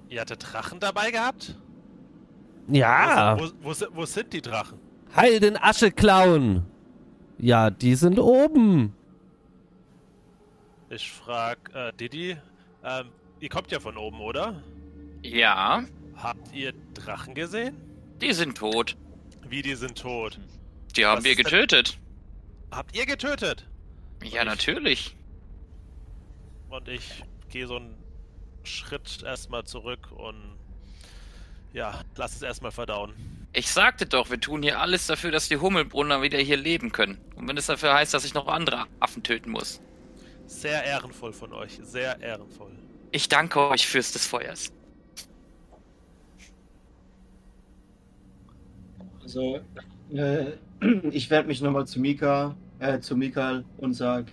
Ihr 0.09 0.21
hattet 0.21 0.45
Drachen 0.51 0.79
dabei 0.79 1.11
gehabt? 1.11 1.55
Ja, 2.69 3.37
Wo, 3.39 3.49
wo, 3.61 3.73
wo 3.93 4.05
sind 4.05 4.31
die 4.33 4.41
Drachen? 4.41 4.77
heil 5.15 5.39
den 5.39 5.57
Ascheklauen. 5.57 6.65
Ja, 7.37 7.69
die 7.69 7.95
sind 7.95 8.19
oben. 8.19 8.93
Ich 10.89 11.11
frag 11.11 11.57
äh, 11.73 11.91
Didi, 11.93 12.37
ähm, 12.83 13.09
ihr 13.39 13.49
kommt 13.49 13.71
ja 13.71 13.79
von 13.79 13.97
oben, 13.97 14.19
oder? 14.19 14.61
Ja, 15.23 15.83
Habt 16.15 16.53
ihr 16.53 16.73
Drachen 16.93 17.33
gesehen? 17.33 17.75
die 18.21 18.33
sind 18.33 18.57
tot. 18.57 18.97
Wie, 19.47 19.61
die 19.61 19.75
sind 19.75 19.97
tot. 19.97 20.37
Die 20.97 21.05
haben 21.05 21.19
Was 21.19 21.23
wir 21.23 21.31
ist 21.31 21.37
denn- 21.37 21.45
getötet. 21.45 21.97
Habt 22.71 22.95
ihr 22.95 23.05
getötet? 23.05 23.65
Ja, 24.23 24.41
Ich- 24.41 24.45
natürlich. 24.45 25.15
Und 26.69 26.87
ich 26.89 27.23
gehe 27.49 27.65
so 27.67 27.77
einen 27.77 27.95
Schritt 28.63 29.23
erstmal 29.23 29.63
zurück 29.63 30.11
und 30.11 30.35
ja, 31.73 32.01
lass 32.15 32.35
es 32.35 32.41
erstmal 32.41 32.71
verdauen. 32.71 33.13
Ich 33.53 33.71
sagte 33.71 34.05
doch, 34.05 34.29
wir 34.29 34.39
tun 34.39 34.61
hier 34.61 34.79
alles 34.79 35.07
dafür, 35.07 35.31
dass 35.31 35.49
die 35.49 35.57
Hummelbrunner 35.57 36.21
wieder 36.21 36.37
hier 36.37 36.57
leben 36.57 36.91
können. 36.91 37.17
Und 37.35 37.47
wenn 37.47 37.57
es 37.57 37.65
dafür 37.65 37.93
heißt, 37.93 38.13
dass 38.13 38.25
ich 38.25 38.33
noch 38.33 38.47
andere 38.47 38.85
Affen 38.99 39.23
töten 39.23 39.49
muss. 39.49 39.81
Sehr 40.45 40.83
ehrenvoll 40.83 41.33
von 41.33 41.53
euch, 41.53 41.79
sehr 41.83 42.19
ehrenvoll. 42.19 42.71
Ich 43.11 43.27
danke 43.27 43.59
euch, 43.59 43.87
Fürst 43.87 44.13
des 44.13 44.25
Feuers. 44.25 44.71
Also, 49.21 49.59
äh, 50.11 50.45
ich 51.11 51.29
werde 51.29 51.47
mich 51.47 51.61
nochmal 51.61 51.85
zu 51.87 51.99
Mika, 51.99 52.55
äh, 52.79 52.99
zu 52.99 53.15
Mikal 53.15 53.65
und 53.77 53.93
sag, 53.93 54.25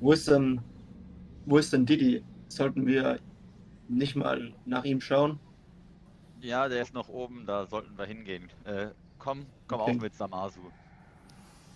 wo 0.00 0.12
ist 0.12 0.28
denn, 0.28 0.60
wo 1.46 1.58
ist 1.58 1.72
denn 1.72 1.86
Didi? 1.86 2.22
Sollten 2.48 2.86
wir 2.86 3.18
nicht 3.88 4.16
mal 4.16 4.52
nach 4.64 4.84
ihm 4.84 5.00
schauen? 5.00 5.38
Ja, 6.42 6.68
der 6.68 6.82
ist 6.82 6.94
noch 6.94 7.08
oben, 7.08 7.44
da 7.46 7.66
sollten 7.66 7.96
wir 7.98 8.06
hingehen. 8.06 8.48
Äh, 8.64 8.88
komm, 9.18 9.46
komm 9.68 9.80
Okay. 9.80 9.96
auf 9.96 10.00
mit 10.02 10.14
Samasu. 10.14 10.60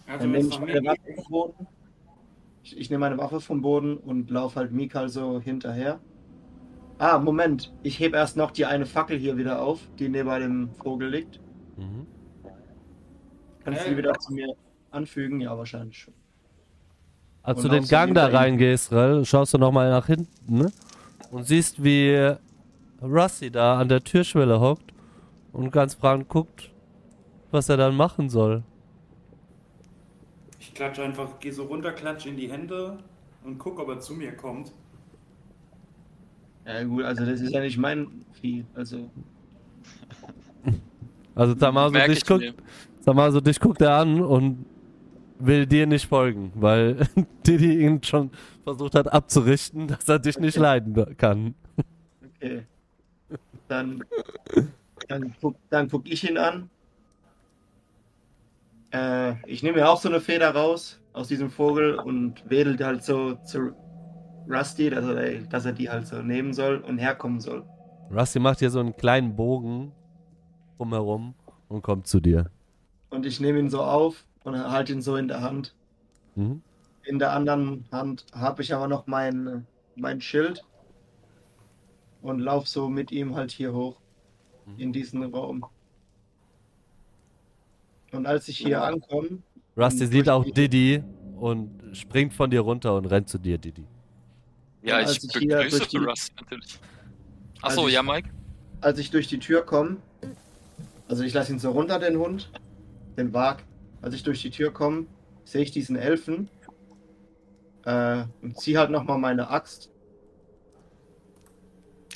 Also 0.07 0.27
nehme 0.27 0.49
ich 0.49 0.59
meine 0.61 0.85
Waffe 0.85 1.15
vom 1.17 1.25
Boden. 1.31 1.67
Ich, 2.63 2.77
ich 2.79 2.91
nehme 2.91 3.01
meine 3.01 3.19
Waffe 3.19 3.41
vom 3.41 3.61
Boden 3.63 3.97
und 3.97 4.31
laufe 4.31 4.59
halt 4.59 4.73
Mikal 4.73 5.09
so 5.09 5.41
hinterher. 5.41 6.01
Ah, 6.99 7.19
Moment. 7.19 7.73
Ich 7.83 7.99
heb 8.01 8.15
erst 8.15 8.37
noch 8.37 8.51
die 8.51 8.67
eine 8.67 8.87
Fackel 8.87 9.19
hier 9.19 9.37
wieder 9.37 9.61
auf, 9.63 9.81
die 9.99 10.09
neben 10.09 10.31
dem 10.41 10.71
Vogel 10.75 11.09
liegt. 11.11 11.41
Mhm. 11.77 12.07
Kannst 13.65 13.83
du 13.83 13.87
Äh, 13.87 13.91
die 13.91 13.97
wieder 13.99 14.15
zu 14.19 14.33
mir 14.33 14.55
anfügen? 14.91 15.41
Ja, 15.41 15.57
wahrscheinlich 15.59 15.99
schon. 15.99 16.15
Als 17.43 17.59
Und 17.59 17.65
du 17.65 17.69
den 17.71 17.85
auch 17.85 17.89
Gang 17.89 18.15
da 18.15 18.27
reingehst, 18.29 18.93
Rel, 18.93 19.25
schaust 19.25 19.53
du 19.53 19.59
nochmal 19.59 19.91
nach 19.91 20.07
hinten 20.07 20.59
ne? 20.59 20.73
und 21.31 21.45
siehst, 21.45 21.83
wie 21.83 22.35
Rusty 23.03 23.51
da 23.51 23.79
an 23.79 23.89
der 23.89 24.03
Türschwelle 24.03 24.61
hockt 24.61 24.93
und 25.53 25.71
ganz 25.71 25.95
fragend 25.95 26.29
guckt, 26.29 26.71
was 27.51 27.69
er 27.69 27.77
dann 27.77 27.97
machen 27.97 28.29
soll. 28.29 28.63
Ich 30.59 30.75
klatsche 30.75 31.03
einfach, 31.03 31.39
gehe 31.41 31.53
so 31.53 31.65
runter, 31.65 31.93
klatsche 31.93 32.29
in 32.29 32.37
die 32.37 32.51
Hände 32.51 32.99
und 33.45 33.59
guck, 33.59 33.79
ob 33.79 33.89
er 33.89 34.01
zu 34.01 34.15
mir 34.15 34.33
kommt. 34.37 34.73
Ja 36.67 36.83
gut, 36.85 37.05
also 37.05 37.27
das 37.27 37.41
ist 37.41 37.53
ja 37.53 37.61
nicht 37.61 37.77
mein 37.77 38.25
Vieh. 38.41 38.65
Also 38.75 39.11
Also 41.35 41.55
Tamaso, 41.55 41.95
dich 41.95 42.19
ich 42.19 42.27
guckt. 42.27 42.55
Tamaso, 43.05 43.41
dich 43.41 43.61
guckt 43.61 43.81
er 43.83 43.97
an 43.99 44.21
und 44.21 44.65
will 45.39 45.67
dir 45.67 45.87
nicht 45.87 46.07
folgen, 46.07 46.53
weil 46.55 47.07
Didi 47.47 47.85
ihn 47.85 48.03
schon 48.03 48.31
versucht 48.63 48.95
hat 48.95 49.13
abzurichten, 49.13 49.89
dass 49.89 50.09
er 50.09 50.19
dich 50.19 50.39
nicht 50.39 50.57
leiden 50.57 51.17
kann. 51.17 51.55
okay. 52.37 52.63
Dann, 53.69 54.05
dann, 55.09 55.35
guck, 55.41 55.57
dann 55.71 55.89
guck 55.89 56.11
ich 56.11 56.29
ihn 56.29 56.39
an. 56.39 56.71
Äh, 58.93 59.35
ich 59.47 59.63
nehme 59.63 59.79
mir 59.79 59.89
auch 59.89 60.01
so 60.01 60.09
eine 60.09 60.21
Feder 60.21 60.55
raus 60.55 61.01
aus 61.13 61.29
diesem 61.29 61.51
Vogel 61.51 61.97
und 61.97 62.49
wedelt 62.49 62.83
halt 62.83 63.05
so 63.05 63.35
zu 63.45 63.73
Rusty, 64.49 64.91
dass 64.91 65.05
er, 65.07 65.41
dass 65.43 65.65
er 65.65 65.73
die 65.73 65.89
halt 65.89 66.07
so 66.07 66.23
nehmen 66.23 66.53
soll 66.53 66.77
und 66.79 66.99
herkommen 66.99 67.41
soll. 67.41 67.65
Rusty 68.11 68.39
macht 68.39 68.59
hier 68.59 68.71
so 68.71 68.81
einen 68.81 68.97
kleinen 68.97 69.35
Bogen 69.35 69.93
drumherum 70.77 71.35
und 71.69 71.83
kommt 71.83 72.07
zu 72.07 72.21
dir. 72.21 72.51
Und 73.11 73.27
ich 73.27 73.41
nehme 73.41 73.59
ihn 73.59 73.71
so 73.71 73.83
auf 73.83 74.25
und 74.45 74.57
halte 74.57 74.93
ihn 74.93 75.03
so 75.03 75.17
in 75.17 75.29
der 75.29 75.41
Hand. 75.41 75.75
Mhm. 76.35 76.63
In 77.05 77.19
der 77.19 77.33
anderen 77.33 77.85
Hand 77.93 78.27
habe 78.33 78.63
ich 78.63 78.75
aber 78.75 78.89
noch 78.89 79.07
mein, 79.07 79.67
mein 79.97 80.21
Schild 80.21 80.65
und 82.25 82.39
lauf 82.41 82.67
so 82.67 82.89
mit 82.89 83.13
ihm 83.13 83.35
halt 83.37 83.53
hier 83.53 83.73
hoch 83.75 83.97
in 84.79 84.93
diesen 84.93 85.23
Raum. 85.23 85.65
Und 88.13 88.27
als 88.27 88.49
ich 88.49 88.57
hier 88.57 88.83
ankomme, 88.83 89.43
Rusty 89.77 90.07
sieht 90.07 90.29
auch 90.31 90.45
Didi 90.45 91.03
und 91.37 91.69
springt 91.93 92.33
von 92.33 92.51
dir 92.51 92.61
runter 92.61 92.97
und 92.97 93.07
rennt 93.07 93.29
zu 93.29 93.39
dir, 93.39 93.59
Didi. 93.59 93.85
Ja, 94.83 95.01
ich 95.01 95.23
ich 95.23 95.33
hier 95.39 95.59
begrüße 95.59 95.87
die- 95.89 95.97
Russ 95.99 96.31
natürlich. 96.41 96.79
Achso, 97.61 97.89
ja, 97.89 98.03
Mike? 98.03 98.31
als 98.81 98.99
ich 98.99 99.11
durch 99.11 99.29
die 99.29 99.39
Tür 99.39 99.63
komme, 99.63 99.97
also 101.09 101.23
ich 101.25 101.33
lasse 101.35 101.53
ihn 101.53 101.59
so 101.59 101.71
runter, 101.71 101.99
den 101.99 102.19
Hund, 102.19 102.51
den 103.17 103.33
Wag. 103.33 103.63
Als 104.03 104.15
ich 104.15 104.23
durch 104.23 104.43
die 104.43 104.51
Tür 104.51 104.71
komme, 104.73 105.07
sehe 105.45 105.63
ich 105.63 105.71
diesen 105.71 105.97
Elfen 105.97 106.49
äh, 107.85 108.25
und 108.43 108.59
ziehe 108.59 108.79
halt 108.79 108.91
nochmal 108.91 109.19
meine 109.19 109.49
Axt. 109.49 109.91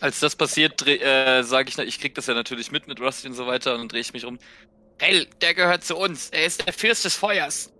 Als 0.01 0.21
das 0.21 0.37
passiert, 0.37 0.87
äh, 0.87 1.43
sage 1.43 1.69
ich, 1.71 1.79
ich 1.79 2.01
krieg 2.01 2.15
das 2.15 2.27
ja 2.27 2.35
natürlich 2.35 2.71
mit 2.71 2.87
mit 2.87 3.01
Rusty 3.01 3.29
und 3.29 3.35
so 3.35 3.47
weiter 3.47 3.73
und 3.75 3.81
dann 3.81 3.89
drehe 3.89 4.01
ich 4.01 4.13
mich 4.13 4.25
um. 4.25 4.39
Hell, 5.01 5.27
der 5.41 5.55
gehört 5.55 5.85
zu 5.85 5.97
uns. 5.97 6.31
Er 6.31 6.45
ist 6.45 6.67
der 6.67 6.73
Fürst 6.73 7.05
des 7.05 7.15
Feuers. 7.15 7.73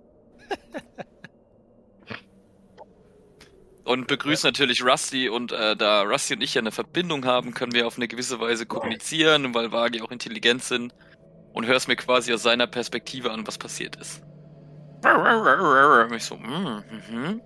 und 3.85 4.07
begrüße 4.07 4.47
natürlich 4.47 4.85
Rusty 4.85 5.29
und 5.29 5.53
äh, 5.53 5.77
da 5.77 6.03
Rusty 6.03 6.35
und 6.35 6.43
ich 6.43 6.55
ja 6.55 6.61
eine 6.61 6.73
Verbindung 6.73 7.25
haben, 7.25 7.55
können 7.55 7.73
wir 7.73 7.87
auf 7.87 7.97
eine 7.97 8.07
gewisse 8.07 8.39
Weise 8.41 8.67
kommunizieren, 8.67 9.55
weil 9.55 9.73
Wagi 9.73 10.03
auch 10.03 10.11
intelligent 10.11 10.63
sind 10.63 10.93
und 11.53 11.67
hörst 11.67 11.89
mir 11.89 11.97
quasi 11.97 12.33
aus 12.33 12.43
seiner 12.43 12.67
Perspektive 12.67 13.31
an, 13.33 13.47
was 13.47 13.59
passiert 13.59 13.97
ist. 13.97 14.23
Ich 16.17 16.25
so, 16.25 16.37
mm, 16.37 16.85
mhm. 16.91 17.41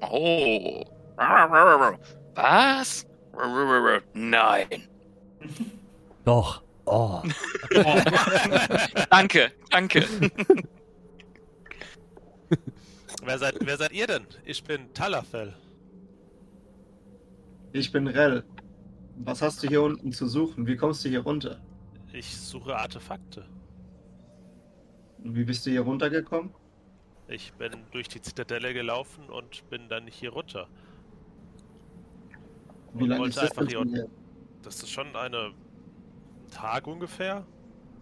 Oh. 0.00 0.84
Was? 2.34 3.06
Nein. 4.14 4.88
Doch. 6.24 6.62
Oh. 6.86 7.20
danke, 9.10 9.52
danke. 9.70 10.06
Wer 13.22 13.38
seid, 13.38 13.56
wer 13.60 13.76
seid 13.76 13.92
ihr 13.92 14.06
denn? 14.06 14.26
Ich 14.44 14.62
bin 14.62 14.92
Talafel. 14.94 15.54
Ich 17.72 17.90
bin 17.90 18.06
Rell. 18.06 18.44
Was 19.16 19.42
hast 19.42 19.62
du 19.62 19.68
hier 19.68 19.82
unten 19.82 20.12
zu 20.12 20.28
suchen? 20.28 20.66
Wie 20.66 20.76
kommst 20.76 21.04
du 21.04 21.08
hier 21.08 21.20
runter? 21.20 21.60
Ich 22.12 22.36
suche 22.36 22.76
Artefakte. 22.76 23.44
Und 25.24 25.34
wie 25.34 25.44
bist 25.44 25.66
du 25.66 25.70
hier 25.70 25.80
runtergekommen? 25.80 26.54
Ich 27.28 27.52
bin 27.54 27.72
durch 27.90 28.06
die 28.08 28.22
Zitadelle 28.22 28.72
gelaufen 28.72 29.28
und 29.28 29.68
bin 29.68 29.88
dann 29.88 30.06
hier 30.06 30.30
runter. 30.30 30.68
Wie 32.98 33.06
lange 33.06 33.28
ist 33.28 33.36
das 33.36 33.50
einfach 33.50 33.68
hier 33.68 33.80
unten. 33.80 34.08
Das 34.62 34.76
ist 34.82 34.90
schon 34.90 35.14
eine 35.14 35.52
Tag 36.50 36.86
ungefähr. 36.86 37.46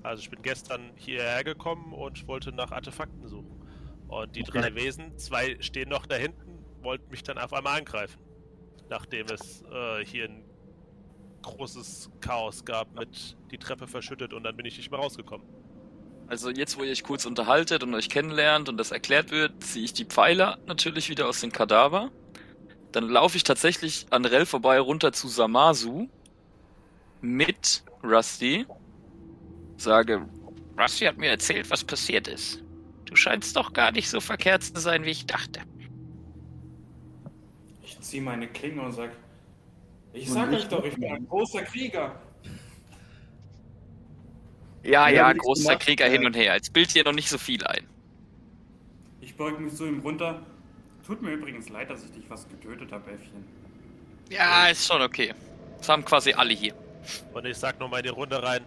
Also 0.03 0.21
ich 0.23 0.31
bin 0.31 0.43
gestern 0.43 0.93
hierher 0.97 1.45
gekommen 1.45 1.93
und 1.93 2.27
wollte 2.29 2.53
nach 2.53 2.73
Artefakten 2.73 3.27
suchen. 3.27 3.61
Und 4.09 4.37
die 4.37 4.43
Okay. 4.43 4.61
drei 4.61 4.75
Wesen, 4.75 5.17
zwei 5.19 5.57
stehen 5.61 5.89
noch 5.89 6.07
da 6.07 6.17
hinten, 6.17 6.59
wollten 6.83 7.11
mich 7.11 7.23
dann 7.23 7.39
auf 7.39 7.53
einmal 7.53 7.79
angreifen. 7.79 8.21
Nachdem 8.91 9.27
es 9.27 9.63
äh, 9.63 10.05
hier 10.05 10.27
ein 10.27 10.45
großes 11.43 12.11
Chaos 12.21 12.65
gab 12.65 12.95
mit 12.99 13.37
die 13.51 13.59
Treppe 13.59 13.87
verschüttet 13.87 14.33
und 14.33 14.45
dann 14.45 14.57
bin 14.57 14.67
ich 14.67 14.77
nicht 14.77 14.91
mehr 14.91 15.01
rausgekommen. 15.01 15.47
Also 16.27 16.51
jetzt, 16.51 16.79
wo 16.79 16.83
ihr 16.85 16.91
euch 16.91 17.03
kurz 17.03 17.27
unterhaltet 17.27 17.83
und 17.83 17.95
euch 17.95 18.09
kennenlernt 18.09 18.69
und 18.69 18.79
das 18.79 18.93
erklärt 18.93 19.31
wird, 19.31 19.63
ziehe 19.63 19.85
ich 19.85 19.93
die 19.93 20.07
Pfeiler 20.07 20.59
natürlich 20.67 21.11
wieder 21.11 21.29
aus 21.29 21.41
den 21.41 21.53
Kadaver. 21.53 22.11
Dann 22.95 23.09
laufe 23.09 23.37
ich 23.37 23.43
tatsächlich 23.43 24.07
an 24.11 24.25
Rel 24.25 24.47
vorbei 24.47 24.79
runter 24.79 25.13
zu 25.13 25.27
Samasu 25.27 26.09
mit 27.21 27.83
Rusty. 28.05 28.67
Sage, 29.77 30.25
Rusty 30.79 31.07
hat 31.07 31.19
mir 31.19 31.31
erzählt, 31.31 31.69
was 31.71 31.83
passiert 31.83 32.29
ist. 32.29 32.63
Du 33.07 33.17
scheinst 33.17 33.57
doch 33.57 33.73
gar 33.73 33.91
nicht 33.91 34.09
so 34.09 34.21
verkehrt 34.21 34.63
zu 34.63 34.81
sein, 34.81 35.03
wie 35.05 35.11
ich 35.11 35.27
dachte. 35.27 35.63
Ich 37.83 37.99
ziehe 37.99 38.23
meine 38.23 38.47
Klinge 38.47 38.83
und 38.83 38.93
sag, 38.93 39.11
ich 40.13 40.29
Und 40.29 40.35
sag 40.35 40.53
ich 40.53 40.59
euch 40.59 40.69
doch, 40.69 40.85
ich 40.85 40.95
bin 40.95 41.13
ein 41.13 41.27
großer 41.27 41.63
Krieger. 41.63 42.23
ja, 44.85 45.09
Ja, 45.09 45.33
großer 45.33 45.75
Krieger 45.79 46.07
äh, 46.07 46.11
hin 46.11 46.25
und 46.27 46.37
her. 46.37 46.55
Jetzt 46.55 46.73
bild 46.73 46.93
hier 46.93 47.03
noch 47.03 47.13
nicht 47.13 47.29
so 47.29 47.39
viel 47.39 47.67
ein. 47.67 47.89
Ich 49.21 49.37
beug 49.37 49.59
mich 49.59 49.75
zu 49.75 49.85
ihm 49.85 49.99
runter. 49.99 50.47
Tut 51.07 51.21
mir 51.21 51.33
übrigens 51.33 51.69
leid, 51.69 51.91
dass 51.91 52.05
ich 52.05 52.13
dich 52.13 52.25
fast 52.27 52.49
getötet 52.49 52.91
habe, 52.91 53.11
Äffchen. 53.11 53.45
Ja, 54.31 54.69
ist 54.69 54.87
schon 54.87 55.03
okay. 55.03 55.35
Das 55.79 55.89
haben 55.89 56.05
quasi 56.05 56.33
alle 56.33 56.55
hier. 56.55 56.75
Und 57.35 57.45
ich 57.45 57.59
sag 57.59 57.79
nochmal 57.79 58.01
in 58.01 58.05
die 58.05 58.11
Runde 58.11 58.43
rein. 58.43 58.63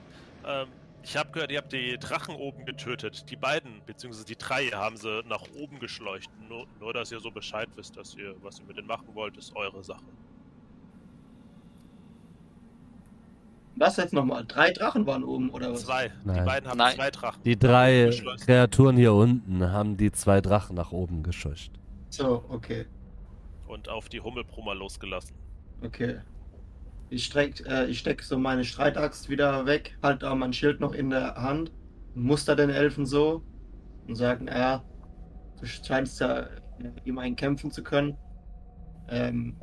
Ähm, 0.46 0.68
ich 1.02 1.18
habe 1.18 1.32
gehört, 1.32 1.52
ihr 1.52 1.58
habt 1.58 1.74
die 1.74 1.98
Drachen 1.98 2.36
oben 2.36 2.66
getötet. 2.66 3.26
Die 3.32 3.36
beiden, 3.36 3.82
beziehungsweise 3.86 4.26
die 4.26 4.36
drei, 4.36 4.68
haben 4.68 4.98
sie 4.98 5.24
nach 5.28 5.44
oben 5.58 5.80
geschleucht. 5.80 6.30
Nur, 6.48 6.68
nur, 6.80 6.94
dass 6.94 7.12
ihr 7.12 7.20
so 7.20 7.32
Bescheid 7.32 7.70
wisst, 7.76 7.98
dass 7.98 8.14
ihr, 8.16 8.36
was 8.44 8.60
ihr 8.60 8.66
mit 8.66 8.78
denen 8.78 8.88
machen 8.88 9.08
wollt, 9.14 9.36
ist 9.38 9.56
eure 9.56 9.84
Sache. 9.84 10.04
Was 13.78 13.98
jetzt 13.98 14.14
nochmal? 14.14 14.44
Drei 14.48 14.72
Drachen 14.72 15.06
waren 15.08 15.24
oben, 15.24 15.50
oder 15.50 15.72
was? 15.72 15.86
Zwei. 15.86 16.10
Die 16.10 16.28
Nein. 16.28 16.46
beiden 16.46 16.70
haben 16.70 16.78
Nein. 16.78 16.96
zwei 16.96 17.12
Drachen. 17.12 17.42
Die 17.44 17.58
drei. 17.58 18.12
Kreaturen 18.44 18.98
hier 18.98 19.14
unten 19.14 19.72
haben 19.72 19.98
die 19.98 20.12
zwei 20.12 20.42
Drachen 20.42 20.76
nach 20.76 20.92
oben 20.92 21.24
gescheucht. 21.24 21.72
So, 22.10 22.46
okay. 22.50 22.86
Und 23.68 23.90
auf 23.90 24.10
die 24.10 24.22
Hummelbrummer 24.22 24.76
losgelassen. 24.76 25.36
Okay. 25.82 26.22
Ich 27.10 27.26
streck, 27.26 27.66
äh, 27.66 27.86
ich 27.88 28.00
steck 28.00 28.22
so 28.24 28.38
meine 28.38 28.66
Streitaxt 28.66 29.30
wieder 29.30 29.66
weg, 29.66 29.98
halt 30.04 30.24
da 30.24 30.36
mein 30.36 30.54
Schild 30.54 30.80
noch 30.80 30.94
in 30.94 31.10
der 31.10 31.36
Hand, 31.36 31.72
muster 32.14 32.56
den 32.56 32.70
Elfen 32.70 33.06
so 33.06 33.44
und 34.08 34.16
sagen, 34.16 34.48
ja, 34.48 34.84
du 35.60 35.66
scheinst 35.66 36.20
ja 36.20 36.40
äh, 36.42 36.50
immerhin 37.06 37.36
kämpfen 37.36 37.72
zu 37.72 37.84
können. 37.84 38.18
Ähm, 39.10 39.58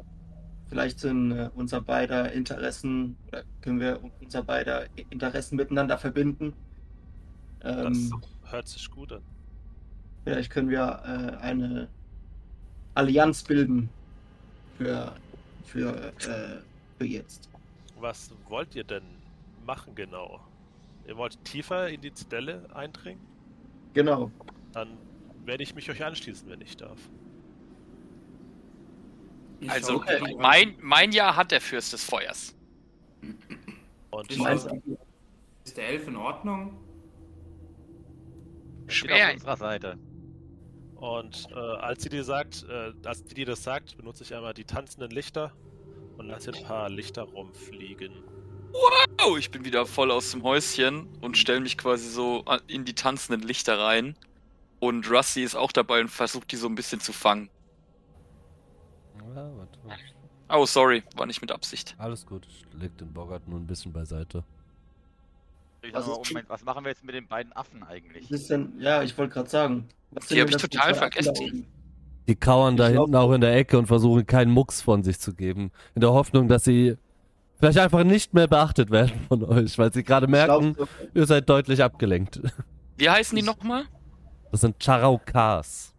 vielleicht 0.67 1.01
sind 1.01 1.33
äh, 1.33 1.51
unser 1.55 1.81
beider 1.83 2.33
Interessen, 2.33 3.17
oder 3.29 3.45
können 3.61 3.81
wir 3.81 4.01
unser 4.21 4.43
beider 4.43 4.87
Interessen 5.11 5.57
miteinander 5.57 5.99
verbinden. 5.99 6.55
Das 7.61 8.11
Ähm, 8.11 8.23
hört 8.45 8.69
sich 8.69 8.91
gut 8.91 9.13
an. 9.13 9.23
Vielleicht 10.25 10.51
können 10.51 10.71
wir 10.71 11.03
äh, 11.05 11.37
eine 11.43 11.89
Allianz 12.95 13.43
bilden 13.43 13.89
für, 14.79 15.15
für, 15.67 16.13
äh, 16.21 16.61
für 16.99 17.05
jetzt. 17.05 17.49
Was 17.99 18.31
wollt 18.49 18.75
ihr 18.75 18.85
denn 18.85 19.03
machen 19.67 19.95
genau? 19.95 20.41
Ihr 21.07 21.17
wollt 21.17 21.43
tiefer 21.45 21.89
in 21.89 22.01
die 22.01 22.13
Zitadelle 22.13 22.67
eindringen? 22.75 23.21
Genau. 23.95 24.31
Dann 24.73 24.97
werde 25.45 25.63
ich 25.63 25.75
mich 25.75 25.91
euch 25.91 26.03
anschließen, 26.05 26.49
wenn 26.49 26.61
ich 26.61 26.77
darf. 26.77 26.99
Ich 29.61 29.71
Also, 29.71 30.03
dich 30.03 30.23
an. 30.23 30.37
mein, 30.39 30.77
mein 30.81 31.13
Jahr 31.13 31.37
hat 31.37 31.51
der 31.51 31.61
Fürst 31.61 31.93
des 31.93 32.05
Feuers. 32.05 32.55
Und 34.11 34.31
Ich 34.31 34.37
Du 34.37 34.43
meinst, 34.43 34.69
Ist 35.65 35.77
der 35.77 35.89
Elf 35.89 36.09
in 36.09 36.17
Ordnung? 36.17 36.77
Steht 38.89 39.11
Schwer. 39.11 39.29
auf 39.29 39.35
unserer 39.35 39.57
Seite. 39.57 39.99
Und 41.05 41.49
äh, 41.51 41.55
als 41.59 42.03
sie 42.03 42.09
dir 42.09 42.25
sagt, 42.25 42.65
äh, 42.67 42.95
als 43.05 43.23
die 43.25 43.35
dir 43.35 43.45
das 43.45 43.63
sagt, 43.63 43.95
benutze 43.99 44.25
ich 44.25 44.35
einmal 44.35 44.55
die 44.55 44.65
tanzenden 44.65 45.11
Lichter 45.11 45.53
und 46.17 46.29
lasse 46.29 46.51
ein 46.51 46.65
paar 46.65 46.89
Lichter 46.89 47.25
rumfliegen. 47.25 48.11
Oh, 49.23 49.37
ich 49.37 49.51
bin 49.51 49.67
wieder 49.67 49.85
voll 49.85 50.11
aus 50.11 50.31
dem 50.31 50.43
Häuschen 50.43 51.07
und 51.21 51.37
stelle 51.37 51.61
mich 51.61 51.77
quasi 51.77 52.09
so 52.09 52.43
an- 52.47 52.63
in 52.69 52.87
die 52.87 52.95
tanzenden 52.95 53.47
Lichter 53.47 53.79
rein. 53.79 54.17
Und 54.81 55.11
Rusty 55.11 55.43
ist 55.43 55.57
auch 55.57 55.73
dabei 55.73 56.01
und 56.01 56.09
versucht 56.09 56.51
die 56.53 56.57
so 56.57 56.69
ein 56.69 56.75
bisschen 56.75 57.01
zu 57.01 57.13
fangen. 57.13 57.51
Ja, 59.35 59.51
warte. 59.59 59.79
Oh, 60.49 60.65
sorry, 60.65 61.03
war 61.17 61.27
nicht 61.27 61.43
mit 61.43 61.53
Absicht. 61.53 61.95
Alles 61.99 62.25
gut. 62.25 62.47
Ich 62.49 62.65
leg 62.81 62.97
den 62.97 63.13
Bogart 63.13 63.47
nur 63.47 63.61
ein 63.61 63.67
bisschen 63.67 63.93
beiseite. 63.93 64.43
Ist- 65.93 66.07
Moment, 66.31 66.49
was 66.49 66.65
machen 66.65 66.85
wir 66.85 66.91
jetzt 66.91 67.05
mit 67.05 67.15
den 67.15 67.27
beiden 67.27 67.53
Affen 67.53 67.83
eigentlich? 67.83 68.25
Was 68.31 68.41
ist 68.41 68.51
denn, 68.51 68.73
ja, 68.79 69.03
ich 69.03 69.17
wollte 69.19 69.35
gerade 69.35 69.51
sagen. 69.51 69.89
Was 70.13 70.27
Die 70.27 70.35
sind 70.35 70.41
hab 70.43 70.49
denn 70.49 70.57
ich 70.57 70.63
total 70.63 70.93
da 70.93 70.99
vergessen. 70.99 71.67
Die 72.27 72.37
kauern 72.37 72.77
da 72.77 72.87
Ich 72.87 72.93
glaub- 72.95 73.05
hinten 73.07 73.17
auch 73.17 73.33
in 73.33 73.41
der 73.41 73.55
Ecke 73.57 73.77
und 73.79 73.87
versuchen 73.87 74.27
keinen 74.27 74.51
Mucks 74.51 74.81
von 74.81 75.03
sich 75.03 75.19
zu 75.21 75.35
geben. 75.35 75.71
In 75.95 76.01
der 76.01 76.13
Hoffnung, 76.13 76.49
dass 76.49 76.65
sie 76.65 76.97
vielleicht 77.59 77.79
einfach 77.79 78.05
nicht 78.05 78.33
mehr 78.33 78.47
beachtet 78.47 78.91
werden 78.91 79.13
von 79.29 79.45
euch, 79.45 79.77
weil 79.79 79.93
sie 79.93 80.03
gerade 80.05 80.27
merken, 80.27 80.75
glaub, 80.75 80.89
ihr 81.15 81.27
seid 81.27 81.49
deutlich 81.49 81.83
abgelenkt. 81.83 82.41
Wie 82.97 83.11
heißen 83.11 83.37
die 83.37 83.43
nochmal? 83.43 83.85
Das 84.53 84.61
sind 84.63 84.83
Charaukas. 84.83 85.93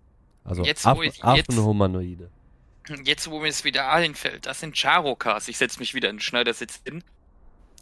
Also 0.43 0.63
Jetzt, 0.63 0.85
wo 0.85 0.89
Affen, 0.91 1.03
ich- 1.03 1.23
Affenhumanoide. 1.23 2.29
Jetzt, 3.03 3.29
wo 3.29 3.39
mir 3.39 3.47
es 3.49 3.63
wieder 3.63 3.91
einfällt, 3.91 4.45
das 4.45 4.59
sind 4.59 4.77
Charokas. 4.77 5.47
Ich 5.47 5.57
setze 5.57 5.79
mich 5.79 5.93
wieder 5.95 6.09
in 6.09 6.17
den 6.17 6.21
Schneidersitz 6.21 6.81
hin. 6.85 7.03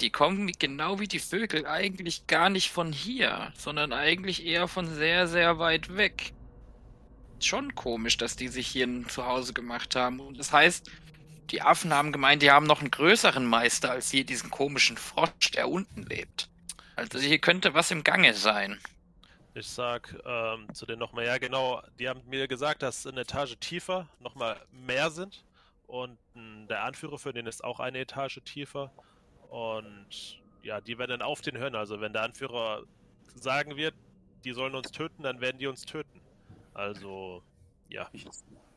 Die 0.01 0.09
kommen 0.09 0.51
genau 0.59 0.99
wie 0.99 1.07
die 1.07 1.19
Vögel 1.19 1.65
eigentlich 1.65 2.27
gar 2.27 2.49
nicht 2.49 2.71
von 2.71 2.91
hier, 2.91 3.53
sondern 3.57 3.93
eigentlich 3.93 4.45
eher 4.45 4.67
von 4.67 4.87
sehr, 4.87 5.27
sehr 5.27 5.59
weit 5.59 5.95
weg. 5.95 6.33
Schon 7.39 7.75
komisch, 7.75 8.17
dass 8.17 8.35
die 8.35 8.47
sich 8.47 8.67
hier 8.67 8.87
ein 8.87 9.07
Zuhause 9.07 9.53
gemacht 9.53 9.95
haben. 9.95 10.19
Und 10.19 10.39
das 10.39 10.51
heißt, 10.51 10.89
die 11.51 11.61
Affen 11.61 11.93
haben 11.93 12.11
gemeint, 12.11 12.41
die 12.41 12.51
haben 12.51 12.65
noch 12.65 12.79
einen 12.79 12.91
größeren 12.91 13.45
Meister 13.45 13.91
als 13.91 14.09
hier 14.09 14.25
diesen 14.25 14.49
komischen 14.49 14.97
Frosch, 14.97 15.51
der 15.53 15.69
unten 15.69 16.03
lebt. 16.03 16.49
Also 16.95 17.19
hier 17.19 17.39
könnte 17.39 17.73
was 17.73 17.91
im 17.91 18.03
Gange 18.03 18.33
sein. 18.33 18.79
Ich 19.55 19.67
sag 19.67 20.15
ähm, 20.25 20.73
zu 20.73 20.85
denen 20.85 20.99
nochmal, 20.99 21.25
ja 21.25 21.37
genau, 21.37 21.81
die 21.99 22.09
haben 22.09 22.21
mir 22.27 22.47
gesagt, 22.47 22.81
dass 22.81 23.05
eine 23.05 23.21
Etage 23.21 23.55
tiefer 23.59 24.09
nochmal 24.19 24.59
mehr 24.71 25.11
sind. 25.11 25.43
Und 25.85 26.17
mh, 26.33 26.67
der 26.67 26.83
Anführer 26.83 27.19
für 27.19 27.33
den 27.33 27.45
ist 27.45 27.63
auch 27.63 27.79
eine 27.79 27.99
Etage 27.99 28.39
tiefer. 28.45 28.91
Und 29.53 30.41
ja, 30.63 30.81
die 30.81 30.97
werden 30.97 31.11
dann 31.11 31.21
auf 31.21 31.41
den 31.41 31.59
hören. 31.59 31.75
Also 31.75 32.01
wenn 32.01 32.11
der 32.11 32.23
Anführer 32.23 32.85
sagen 33.35 33.75
wird, 33.75 33.93
die 34.43 34.51
sollen 34.51 34.73
uns 34.73 34.89
töten, 34.89 35.21
dann 35.21 35.41
werden 35.41 35.59
die 35.59 35.67
uns 35.67 35.85
töten. 35.85 36.21
Also, 36.73 37.43
ja. 37.87 38.09
Ich, 38.13 38.25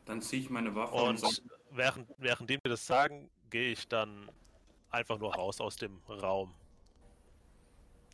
dann 0.05 0.21
ziehe 0.21 0.43
ich 0.43 0.51
meine 0.51 0.75
Waffe 0.75 0.93
und, 0.93 1.23
Und 1.23 1.41
während, 1.71 2.07
währenddem 2.19 2.59
wir 2.61 2.69
das 2.69 2.85
sagen, 2.85 3.27
gehe 3.49 3.71
ich 3.71 3.87
dann 3.87 4.29
einfach 4.91 5.17
nur 5.17 5.33
raus 5.33 5.59
aus 5.61 5.77
dem 5.77 5.99
Raum. 6.07 6.53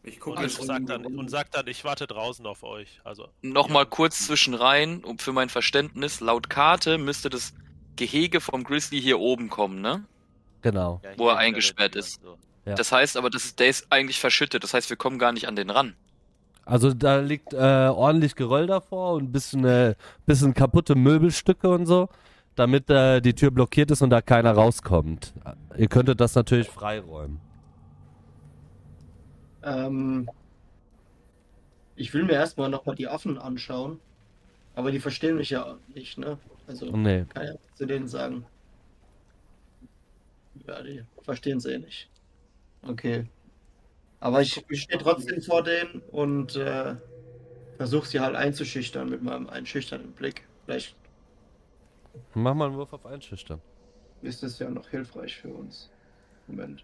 ich 0.03 0.21
gucke 0.21 0.43
Und 0.43 0.49
sag 0.49 0.85
dann, 0.85 1.05
und 1.05 1.29
sag 1.29 1.51
dann, 1.51 1.67
ich 1.67 1.83
warte 1.83 2.07
draußen 2.07 2.45
auf 2.45 2.63
euch. 2.63 3.01
Also 3.03 3.27
Nochmal 3.41 3.85
kurz 3.87 4.25
zwischen 4.25 4.53
rein, 4.53 5.03
um 5.03 5.19
für 5.19 5.33
mein 5.33 5.49
Verständnis. 5.49 6.21
Laut 6.21 6.49
Karte 6.49 6.97
müsste 6.97 7.29
das 7.29 7.53
Gehege 7.97 8.39
vom 8.39 8.63
Grizzly 8.63 9.01
hier 9.01 9.19
oben 9.19 9.49
kommen, 9.49 9.81
ne? 9.81 10.05
Genau. 10.61 11.01
Ja, 11.03 11.17
Wo 11.17 11.27
er 11.27 11.35
eingesperrt 11.35 11.97
ist. 11.97 12.21
so. 12.21 12.37
Ja. 12.65 12.75
Das 12.75 12.91
heißt 12.91 13.17
aber, 13.17 13.29
das 13.29 13.45
ist, 13.45 13.59
der 13.59 13.67
ist 13.67 13.87
eigentlich 13.89 14.19
verschüttet. 14.19 14.63
Das 14.63 14.73
heißt, 14.73 14.89
wir 14.89 14.97
kommen 14.97 15.19
gar 15.19 15.31
nicht 15.33 15.47
an 15.47 15.55
den 15.55 15.69
ran. 15.69 15.95
Also 16.65 16.93
da 16.93 17.19
liegt 17.19 17.53
äh, 17.53 17.57
ordentlich 17.57 18.35
Geröll 18.35 18.67
davor 18.67 19.13
und 19.13 19.23
ein 19.23 19.31
bisschen, 19.31 19.65
äh, 19.65 19.95
bisschen 20.25 20.53
kaputte 20.53 20.95
Möbelstücke 20.95 21.67
und 21.67 21.85
so, 21.85 22.07
damit 22.55 22.89
äh, 22.89 23.19
die 23.19 23.33
Tür 23.33 23.51
blockiert 23.51 23.91
ist 23.91 24.01
und 24.01 24.11
da 24.11 24.21
keiner 24.21 24.53
rauskommt. 24.53 25.33
Ihr 25.77 25.87
könntet 25.87 26.21
das 26.21 26.35
natürlich 26.35 26.69
freiräumen. 26.69 27.41
Ähm, 29.63 30.29
ich 31.95 32.13
will 32.13 32.23
mir 32.23 32.33
erstmal 32.33 32.69
nochmal 32.69 32.95
die 32.95 33.07
Affen 33.07 33.37
anschauen. 33.37 33.99
Aber 34.75 34.91
die 34.91 34.99
verstehen 34.99 35.37
mich 35.37 35.51
ja 35.51 35.77
nicht, 35.93 36.17
ne? 36.17 36.37
Also, 36.67 36.85
Nee. 36.95 37.25
kann 37.29 37.45
ja 37.45 37.53
zu 37.75 37.85
denen 37.85 38.07
sagen. 38.07 38.45
Ja, 40.67 40.81
die 40.81 41.03
verstehen 41.21 41.59
sie 41.59 41.73
eh 41.73 41.77
nicht. 41.77 42.09
Okay. 42.87 43.27
Aber 44.19 44.41
ich, 44.41 44.63
ich 44.69 44.81
stehe 44.83 44.99
trotzdem 44.99 45.41
vor 45.41 45.63
denen 45.63 46.01
und 46.11 46.55
äh, 46.55 46.95
versuche 47.77 48.07
sie 48.07 48.19
halt 48.19 48.35
einzuschüchtern 48.35 49.09
mit 49.09 49.21
meinem 49.21 49.49
einschüchternden 49.49 50.13
Blick. 50.13 50.47
Vielleicht 50.65 50.95
Mach 52.33 52.53
mal 52.53 52.67
einen 52.67 52.75
Wurf 52.75 52.93
auf 52.93 53.05
Einschüchtern. 53.05 53.61
ist 54.21 54.43
das 54.43 54.59
ja 54.59 54.69
noch 54.69 54.87
hilfreich 54.89 55.35
für 55.37 55.49
uns. 55.49 55.89
Moment. 56.47 56.83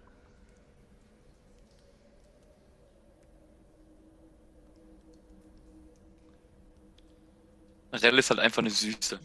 Rell 7.91 8.19
ist 8.19 8.30
halt 8.30 8.39
einfach 8.39 8.59
eine 8.59 8.69
Süße. 8.69 9.19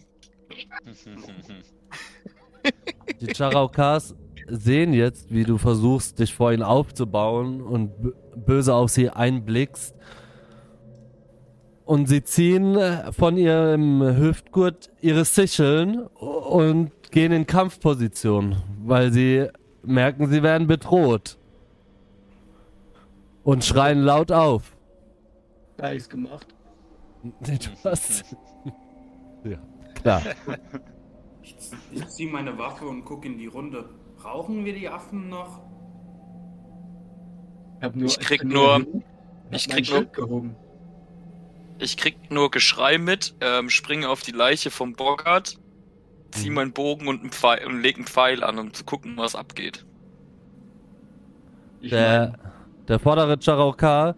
Die 3.21 3.35
Charaukas 3.35 4.15
sehen 4.49 4.93
jetzt, 4.93 5.33
wie 5.33 5.45
du 5.45 5.59
versuchst, 5.59 6.19
dich 6.19 6.35
vor 6.35 6.53
ihnen 6.53 6.63
aufzubauen 6.63 7.61
und 7.61 7.93
böse 8.37 8.75
auf 8.75 8.91
sie 8.91 9.11
einblickst. 9.11 9.95
Und 11.85 12.09
sie 12.09 12.23
ziehen 12.25 12.77
äh, 12.77 13.13
von 13.13 13.37
ihrem 13.37 14.01
Hüftgurt 14.01 14.91
ihre 15.01 15.25
Sicheln 15.25 16.07
und 16.07 16.91
gehen 17.11 17.33
in 17.33 17.47
Kampfposition, 17.47 18.57
weil 18.83 19.13
sie 19.13 19.49
merken, 19.83 20.29
sie 20.29 20.43
werden 20.43 20.67
bedroht. 20.67 21.39
Und 23.43 23.63
schreien 23.65 24.01
laut 24.01 24.33
auf. 24.33 24.75
Gar 25.77 25.93
nichts 25.93 26.09
gemacht. 26.09 26.47
Nee, 27.23 27.59
du 27.59 27.89
hast. 27.89 28.25
ja, 29.45 29.59
klar. 29.95 30.23
Ich, 31.43 31.55
ich 31.93 32.09
ziehe 32.09 32.31
meine 32.31 32.57
Waffe 32.57 32.87
und 32.87 33.05
gucke 33.05 33.29
in 33.29 33.37
die 33.37 33.47
Runde. 33.47 33.91
Brauchen 34.25 34.65
wir 34.65 34.73
die 34.73 34.89
Affen 34.89 35.29
noch? 35.29 35.61
hab 37.83 37.95
nur, 37.95 38.07
Ich 38.07 38.19
krieg 38.19 38.41
bin 38.41 38.49
nur- 38.49 38.77
hin, 38.77 39.05
hab 39.45 39.55
ich 39.55 39.69
krieg 39.69 39.91
nur- 39.91 40.05
gehoben. 40.07 40.57
Ich 41.79 41.99
krieg 41.99 42.17
nur 42.31 42.51
Geschrei 42.51 42.97
mit, 42.97 43.35
ähm, 43.43 43.69
springe 43.69 44.09
auf 44.09 44.23
die 44.23 44.31
Leiche 44.31 44.71
vom 44.71 44.95
Bogart, 44.95 45.59
zieh 46.31 46.49
Mhm. 46.49 46.55
meinen 46.55 46.73
Bogen 46.73 47.07
und, 47.07 47.21
einen 47.21 47.33
Pfeil, 47.33 47.67
und 47.67 47.83
leg 47.83 47.97
einen 47.97 48.07
Pfeil 48.07 48.43
an, 48.43 48.59
um 48.59 48.73
zu 48.73 48.85
gucken, 48.85 49.19
was 49.19 49.35
abgeht. 49.35 49.85
Ich 51.83 51.91
Der, 51.91 52.31
mein, 52.43 52.53
der 52.89 52.99
vordere 53.01 53.37
Charauka 53.39 54.15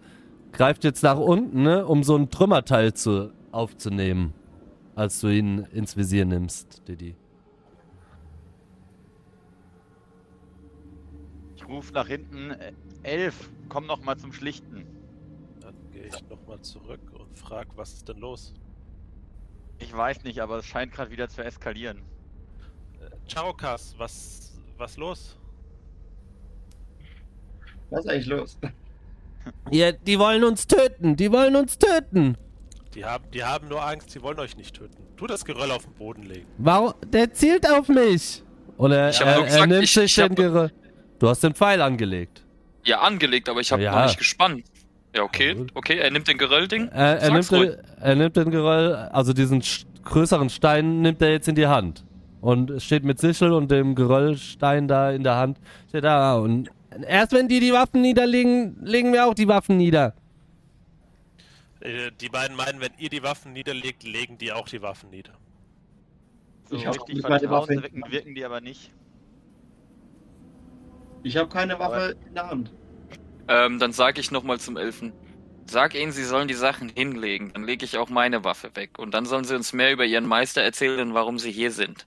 greift 0.53 0.85
jetzt 0.85 1.03
nach 1.03 1.19
unten, 1.19 1.63
ne, 1.65 1.85
um 1.85 2.05
so 2.05 2.15
ein 2.15 2.31
Trümmerteil 2.31 2.95
zu, 2.95 3.33
aufzunehmen, 3.51 4.33
als 4.95 5.19
du 5.19 5.27
ihn 5.29 5.67
ins 5.73 5.97
Visier 5.97 6.25
nimmst, 6.27 6.87
Didi. 6.87 7.17
Ich 11.69 11.73
rufe 11.73 11.93
nach 11.95 12.07
hinten, 12.07 12.53
äh, 12.53 12.73
Elf, 13.03 13.51
komm 13.69 13.87
noch 13.87 14.01
mal 14.03 14.17
zum 14.17 14.33
Schlichten. 14.33 14.87
dann 15.61 15.75
gehe 15.93 16.05
ich 16.07 16.23
nochmal 16.31 16.61
zurück 16.61 17.01
und 17.19 17.37
frag, 17.37 17.67
was 17.77 17.93
ist 17.95 18.09
denn 18.09 18.19
los? 18.19 18.55
Ich 19.81 19.95
weiß 19.95 20.23
nicht, 20.23 20.39
aber 20.41 20.59
es 20.59 20.67
scheint 20.67 20.93
gerade 20.93 21.11
wieder 21.11 21.29
zu 21.29 21.43
eskalieren. 21.43 21.99
Äh, 23.01 23.11
Charokas, 23.33 23.95
was, 23.99 24.53
was 24.79 24.97
los? 24.97 25.37
was 27.91 28.05
ist 28.05 28.11
eigentlich 28.11 28.27
los? 28.27 28.59
Ja, 29.71 29.91
die 29.93 30.19
wollen 30.19 30.45
uns 30.45 30.67
töten, 30.69 31.17
die 31.17 31.31
wollen 31.33 31.57
uns 31.57 31.79
töten. 31.79 32.37
Die 32.95 33.05
haben, 33.05 33.25
die 33.33 33.43
haben 33.45 33.69
nur 33.69 33.85
Angst, 33.85 34.11
sie 34.13 34.23
wollen 34.23 34.39
euch 34.39 34.57
nicht 34.57 34.75
töten. 34.77 34.97
Tu 35.17 35.27
das 35.27 35.45
Geröll 35.45 35.71
auf 35.73 35.85
den 35.85 35.95
Boden 35.95 36.23
legen. 36.23 36.47
Warum? 36.59 36.95
Der 37.13 37.33
zielt 37.33 37.69
auf 37.69 37.89
mich. 37.89 38.43
Oder 38.79 39.11
Ich 39.11 39.21
er, 39.21 39.27
er 39.27 39.43
gesagt, 39.45 39.69
nimmt 39.69 39.83
ich- 39.85 39.93
sich 39.93 40.05
ich 40.05 40.15
den 40.15 40.25
hab- 40.31 40.37
Geröll. 40.37 40.73
Du 41.19 41.29
hast 41.29 41.43
den 41.43 41.55
Pfeil 41.55 41.81
angelegt. 41.81 42.43
Ja, 42.85 43.01
angelegt, 43.01 43.49
aber 43.49 43.61
ich 43.61 43.73
habe 43.73 43.83
Ja. 43.83 43.95
noch 43.97 44.05
nicht 44.07 44.19
gespannt. 44.19 44.65
Ja, 45.15 45.23
okay, 45.23 45.57
okay, 45.75 45.99
er 45.99 46.11
nimmt 46.11 46.29
den 46.29 46.37
Geröllding. 46.39 46.89
Er, 46.89 47.19
er, 47.21 47.31
nimmt, 47.33 47.51
den- 47.51 47.77
er 48.01 48.15
nimmt 48.15 48.37
den 48.37 48.51
Geröll, 48.51 48.95
also 48.95 49.33
diesen 49.33 49.63
größeren 50.05 50.51
Stein 50.51 51.01
nimmt 51.01 51.23
er 51.23 51.31
jetzt 51.33 51.49
in 51.49 51.55
die 51.55 51.67
Hand. 51.67 52.05
Und 52.43 52.81
steht 52.83 53.03
mit 53.03 53.19
Sichel 53.19 53.53
und 53.53 53.71
dem 53.71 53.95
Geröllstein 53.95 54.87
da 54.89 55.11
in 55.11 55.25
der 55.25 55.37
Hand. 55.37 55.59
Steht 55.89 56.05
da 56.05 56.37
und 56.37 56.71
erst 57.09 57.33
wenn 57.33 57.49
die 57.49 57.61
die 57.61 57.73
Waffen 57.73 58.03
niederlegen, 58.03 58.77
legen 58.83 59.13
wir 59.13 59.27
auch 59.27 59.35
die 59.35 59.49
Waffen 59.49 59.79
nieder. 59.79 60.15
Äh, 61.81 62.11
die 62.21 62.29
beiden 62.29 62.57
meinen, 62.57 62.81
wenn 62.81 62.93
ihr 62.99 63.09
die 63.09 63.23
Waffen 63.23 63.53
niederlegt, 63.53 64.03
legen 64.05 64.39
die 64.39 64.53
auch 64.53 64.69
die 64.69 64.83
Waffen 64.83 65.11
nieder. 65.11 65.33
So 66.69 66.77
Ich 66.77 66.87
richtig 66.87 67.17
mit 67.17 67.29
meiner 67.29 67.51
Waffe 67.51 67.69
wirken, 67.83 68.03
wirken 68.11 68.35
die 68.35 68.45
aber 68.45 68.61
nicht. 68.61 68.91
Ich 71.27 71.37
habe 71.37 71.49
keine 71.49 71.77
Waffe 71.81 72.15
in 72.29 72.35
der 72.35 72.49
Hand. 72.49 72.73
Ähm, 73.49 73.81
dann 73.81 73.91
sage 73.93 74.21
ich 74.21 74.31
nochmal 74.31 74.61
zum 74.61 74.77
Elfen. 74.77 75.13
Sag 75.69 75.97
ihnen, 75.97 76.13
sie 76.13 76.23
sollen 76.23 76.47
die 76.47 76.55
Sachen 76.55 76.89
hinlegen. 76.89 77.53
Dann 77.53 77.65
lege 77.65 77.85
ich 77.85 77.99
auch 77.99 78.09
meine 78.09 78.45
Waffe 78.45 78.71
weg. 78.75 78.97
Und 79.01 79.13
dann 79.13 79.27
sollen 79.27 79.43
sie 79.43 79.57
uns 79.57 79.73
mehr 79.73 79.93
über 79.93 80.05
ihren 80.05 80.27
Meister 80.27 80.63
erzählen, 80.63 81.15
warum 81.15 81.41
sie 81.41 81.51
hier 81.51 81.73
sind. 81.73 82.07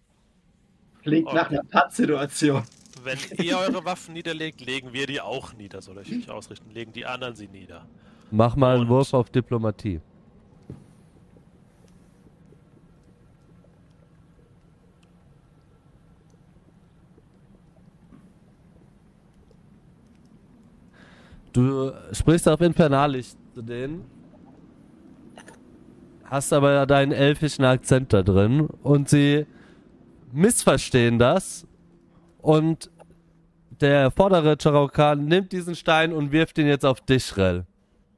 Klingt 1.03 1.33
nach 1.33 1.49
einer 1.49 1.63
Pattsituation. 1.63 2.63
Wenn 3.03 3.17
ihr 3.45 3.57
eure 3.57 3.83
Waffen 3.83 4.13
niederlegt, 4.13 4.61
legen 4.61 4.93
wir 4.93 5.05
die 5.05 5.19
auch 5.19 5.51
nieder. 5.53 5.81
Soll 5.81 5.99
ich 6.01 6.09
mich 6.11 6.29
ausrichten? 6.29 6.69
Legen 6.71 6.93
die 6.93 7.05
anderen 7.05 7.35
sie 7.35 7.49
nieder. 7.49 7.85
Mach 8.31 8.55
mal 8.55 8.75
einen 8.75 8.83
Und- 8.83 8.89
Wurf 8.89 9.13
auf 9.13 9.29
Diplomatie. 9.29 9.99
Du 21.59 21.91
sprichst 22.13 22.47
auf 22.47 22.61
Infernalisch 22.61 23.31
zu 23.53 23.61
denen, 23.61 24.05
hast 26.23 26.53
aber 26.53 26.85
deinen 26.85 27.11
elfischen 27.11 27.65
Akzent 27.65 28.13
da 28.13 28.21
drin 28.23 28.61
und 28.81 29.09
sie 29.09 29.45
missverstehen 30.31 31.19
das 31.19 31.67
und 32.41 32.89
der 33.81 34.09
vordere 34.11 34.55
Charokan 34.57 35.25
nimmt 35.25 35.51
diesen 35.51 35.75
Stein 35.75 36.13
und 36.13 36.31
wirft 36.31 36.57
ihn 36.59 36.67
jetzt 36.67 36.85
auf 36.85 37.01
dich, 37.01 37.35
Rel. 37.35 37.65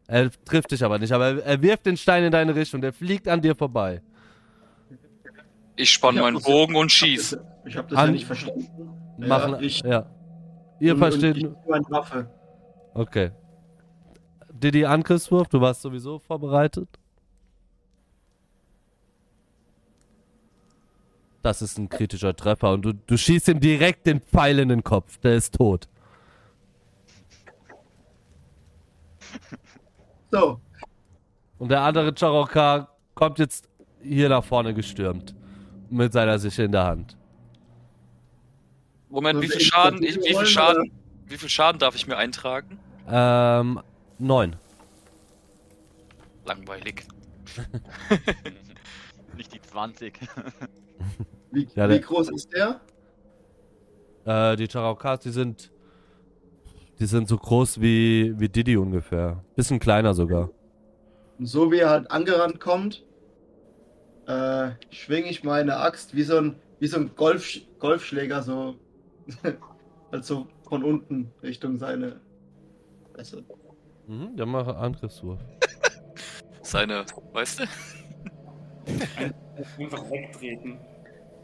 Er 0.07 0.30
trifft 0.45 0.69
dich 0.72 0.84
aber 0.84 0.99
nicht, 0.99 1.11
aber 1.11 1.43
er, 1.43 1.61
wirft 1.63 1.88
den 1.88 1.97
Stein 1.97 2.23
in 2.23 2.31
deine 2.31 2.53
Richtung, 2.53 2.80
der 2.81 2.93
fliegt 2.93 3.27
an 3.27 3.41
dir 3.41 3.55
vorbei. 3.55 4.01
Ich 5.77 5.89
spann 5.89 6.13
Ich 6.15 6.22
meinen 6.22 6.38
ja- 6.38 6.43
Bogen 6.45 6.76
und 6.76 6.88
Ich 6.88 6.93
schieß. 6.93 7.31
hab 7.34 7.39
das, 7.39 7.72
ich 7.72 7.77
hab 7.77 7.89
das 7.89 7.97
An- 7.97 8.05
ja 8.07 8.11
nicht 8.11 8.26
verstanden. 8.26 8.68
Machen, 9.18 9.55
ich, 9.61 9.81
ja. 9.81 10.05
Ihr 10.80 10.93
und- 10.93 10.99
versteht, 10.99 11.35
Und 11.38 11.38
ich 11.38 11.65
nur 11.65 11.73
eine 11.76 11.85
Waffe. 11.89 12.30
Okay. 12.93 13.31
Didi 14.51 14.85
Angriffswurf, 14.85 15.47
du 15.47 15.59
warst 15.61 15.81
sowieso 15.81 16.19
vorbereitet. 16.19 16.88
Das 21.41 21.61
ist 21.61 21.77
ein 21.80 21.89
kritischer 21.89 22.35
Treffer 22.35 22.72
und 22.72 22.84
du, 22.84 22.93
du 22.93 23.18
schießt 23.18 23.47
ihm 23.47 23.59
direkt 23.59 24.05
den 24.05 24.22
Pfeil 24.22 24.59
in 24.59 24.69
den 24.69 24.84
Kopf. 24.84 25.18
Der 25.19 25.35
ist 25.35 25.55
tot. 25.55 25.88
So, 30.31 30.61
Und 31.57 31.69
der 31.69 31.81
andere 31.81 32.13
Charokar 32.13 32.95
kommt 33.15 33.39
jetzt 33.39 33.69
hier 34.01 34.30
nach 34.30 34.43
vorne 34.43 34.73
gestürmt. 34.73 35.35
Mit 35.89 36.13
seiner 36.13 36.39
Sichel 36.39 36.65
in 36.65 36.72
der 36.72 36.85
Hand. 36.85 37.18
Moment, 39.09 39.41
wie 39.41 39.45
Also 39.45 39.57
viel 39.57 39.61
ich 39.61 39.68
Schaden, 39.68 40.03
ich, 40.03 40.15
wie 40.18 40.35
viel 40.35 40.45
Schaden, 40.45 40.91
wie 41.27 41.38
viel 41.38 41.49
Schaden 41.49 41.80
darf 41.80 41.95
ich 41.95 42.07
mir 42.07 42.18
eintragen? 42.18 42.80
Ähm, 43.07 43.80
neun. 44.19 44.56
Langweilig. 46.45 47.06
Nicht 49.38 49.53
die 49.53 49.61
20. 49.61 50.19
wie, 51.52 51.68
Ja, 51.76 51.90
wie 51.90 51.99
groß 51.99 52.30
ist 52.30 52.52
der? 52.53 52.82
Äh, 54.26 54.56
die 54.56 54.68
Charokars, 54.68 55.22
die 55.22 55.32
sind. 55.32 55.72
Die 56.99 57.07
sind 57.07 57.28
so 57.28 57.38
groß 57.38 57.82
wie, 57.82 58.40
wie 58.40 58.48
Didi 58.48 58.78
ungefähr. 58.78 59.44
Bisschen 59.56 59.80
kleiner 59.80 60.14
sogar. 60.14 60.52
Und 61.40 61.48
so 61.48 61.72
wie 61.72 61.80
er 61.80 61.90
halt 61.90 62.11
angerannt 62.11 62.60
kommt, 62.60 63.03
äh, 64.28 64.69
schwinge 64.91 65.30
ich 65.30 65.44
meine 65.44 65.78
Axt 65.78 66.15
wie 66.15 66.22
so 66.22 66.38
ein, 66.38 66.56
wie 66.80 66.86
so 66.86 66.98
ein 66.98 67.15
Golf, 67.15 67.57
Golfschläger, 67.80 68.44
so 68.44 68.76
also 70.11 70.45
von 70.69 70.84
unten 70.84 71.32
Richtung 71.41 71.80
seine 71.80 72.22
Fresse. 73.13 73.43
Mhm, 74.07 74.35
dann 74.35 74.49
mache 74.49 74.75
Angriffswurf. 74.75 75.39
Seine, 76.61 77.05
weißt 77.33 77.61
du? 77.61 77.63
Einfach 79.79 80.09
wegtreten. 80.09 80.79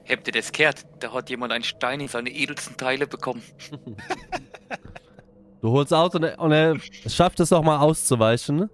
Habt 0.09 0.27
ihr 0.27 0.33
das 0.33 0.51
gehört? 0.51 0.85
Da 0.99 1.13
hat 1.13 1.29
jemand 1.29 1.51
einen 1.51 1.63
Stein 1.63 1.99
in 1.99 2.07
seine 2.07 2.29
edelsten 2.29 2.77
Teile 2.77 3.07
bekommen. 3.07 3.41
Du 5.59 5.71
holst 5.71 5.91
aus 5.91 6.13
und 6.13 6.23
er, 6.23 6.39
und 6.39 6.51
er 6.51 6.79
schafft 7.07 7.39
es 7.39 7.51
auch 7.51 7.63
mal 7.63 7.79
auszuweichen 7.79 8.69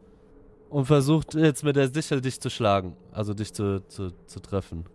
und 0.69 0.85
versucht 0.85 1.33
jetzt 1.33 1.63
mit 1.63 1.77
der 1.77 1.87
Sichel 1.87 2.19
dich 2.19 2.41
zu 2.41 2.49
schlagen. 2.49 2.97
Also 3.13 3.33
dich 3.33 3.53
zu, 3.53 3.87
zu, 3.87 4.11
zu 4.25 4.39
treffen. 4.41 4.85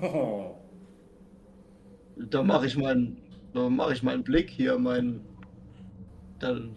Oh. 0.00 0.54
Da 2.18 2.42
mache 2.42 2.64
ich 2.66 2.78
meinen, 2.78 3.18
da 3.56 3.70
mache 3.70 3.94
ich 3.94 4.02
meinen 4.02 4.22
Blick 4.22 4.50
hier, 4.50 4.78
mein, 4.78 5.20
dann, 6.38 6.76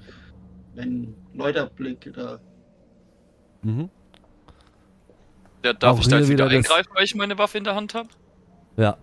mein 0.76 1.14
Läuterblick 1.34 2.11
da. 2.15 2.39
Mhm. 3.61 3.89
Ja, 5.65 5.73
darf 5.73 5.97
Auch 5.97 5.99
ich 5.99 6.07
da 6.07 6.11
hier 6.11 6.19
jetzt 6.19 6.30
wieder 6.31 6.45
wieder 6.45 6.57
eingreifen, 6.57 6.89
weil 6.95 7.03
ich 7.03 7.15
meine 7.15 7.38
Waffe 7.38 7.57
in 7.57 7.65
der 7.65 7.76
Hand 7.76 7.93
habe? 7.93 8.07
Ja. 8.77 8.97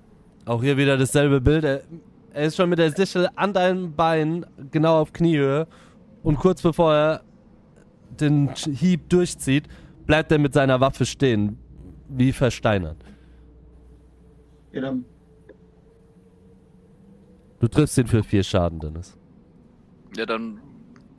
Auch 0.47 0.63
hier 0.63 0.77
wieder 0.79 0.97
dasselbe 0.97 1.41
Bild. 1.41 1.65
Er, 1.65 1.83
er 2.33 2.45
ist 2.45 2.57
schon 2.57 2.71
mit 2.71 2.79
der 2.79 2.93
Sichel 2.93 3.29
an 3.37 3.53
deinem 3.53 3.95
Bein, 3.95 4.47
genau 4.71 5.01
auf 5.01 5.13
Kniehöhe. 5.13 5.67
Und 6.23 6.37
kurz 6.39 6.63
bevor 6.63 6.95
er 6.95 7.23
den 8.21 8.55
Hieb 8.55 9.11
durchzieht, 9.11 9.69
bleibt 10.07 10.33
er 10.33 10.39
mit 10.39 10.55
seiner 10.55 10.81
Waffe 10.81 11.05
stehen. 11.05 11.59
Wie 12.09 12.33
versteinert. 12.33 12.97
Ja, 14.73 14.81
dann, 14.81 15.05
Du 17.61 17.69
triffst 17.69 17.97
ihn 17.99 18.07
für 18.07 18.23
vier 18.23 18.43
Schaden, 18.43 18.81
Dennis. 18.81 19.17
Ja, 20.17 20.27
dann 20.27 20.61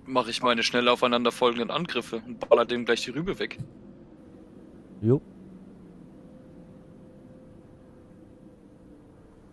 mache 0.05 0.30
ich 0.30 0.41
meine 0.41 0.64
schnell 0.64 0.88
aufeinander 0.88 1.31
folgenden 1.31 1.72
Angriffe 1.72 2.22
und 2.26 2.39
baller 2.47 2.65
dem 2.65 2.85
gleich 2.85 3.03
die 3.03 3.11
Rübe 3.11 3.39
weg. 3.39 3.57
Jo. 5.01 5.22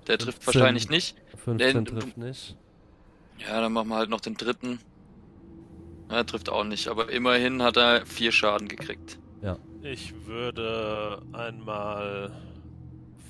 Der 0.07 0.19
trifft 0.19 0.45
15. 0.45 0.61
wahrscheinlich 0.61 0.89
nicht. 0.91 1.17
15 1.37 1.59
Den- 1.59 1.85
trifft 1.87 2.17
nicht. 2.19 2.57
Ja, 3.39 3.61
dann 3.61 3.73
machen 3.73 3.89
wir 3.89 3.97
halt 3.97 4.11
noch 4.11 4.21
den 4.21 4.35
dritten. 4.35 4.79
Ja, 6.11 6.17
er 6.19 6.27
trifft 6.27 6.49
auch 6.51 6.65
nicht, 6.65 6.89
aber 6.89 7.11
immerhin 7.11 7.63
hat 7.63 7.77
er 7.77 8.05
vier 8.07 8.33
Schaden 8.33 8.69
gekriegt. 8.69 9.19
Ich 9.83 10.15
würde 10.27 11.21
einmal 11.35 12.33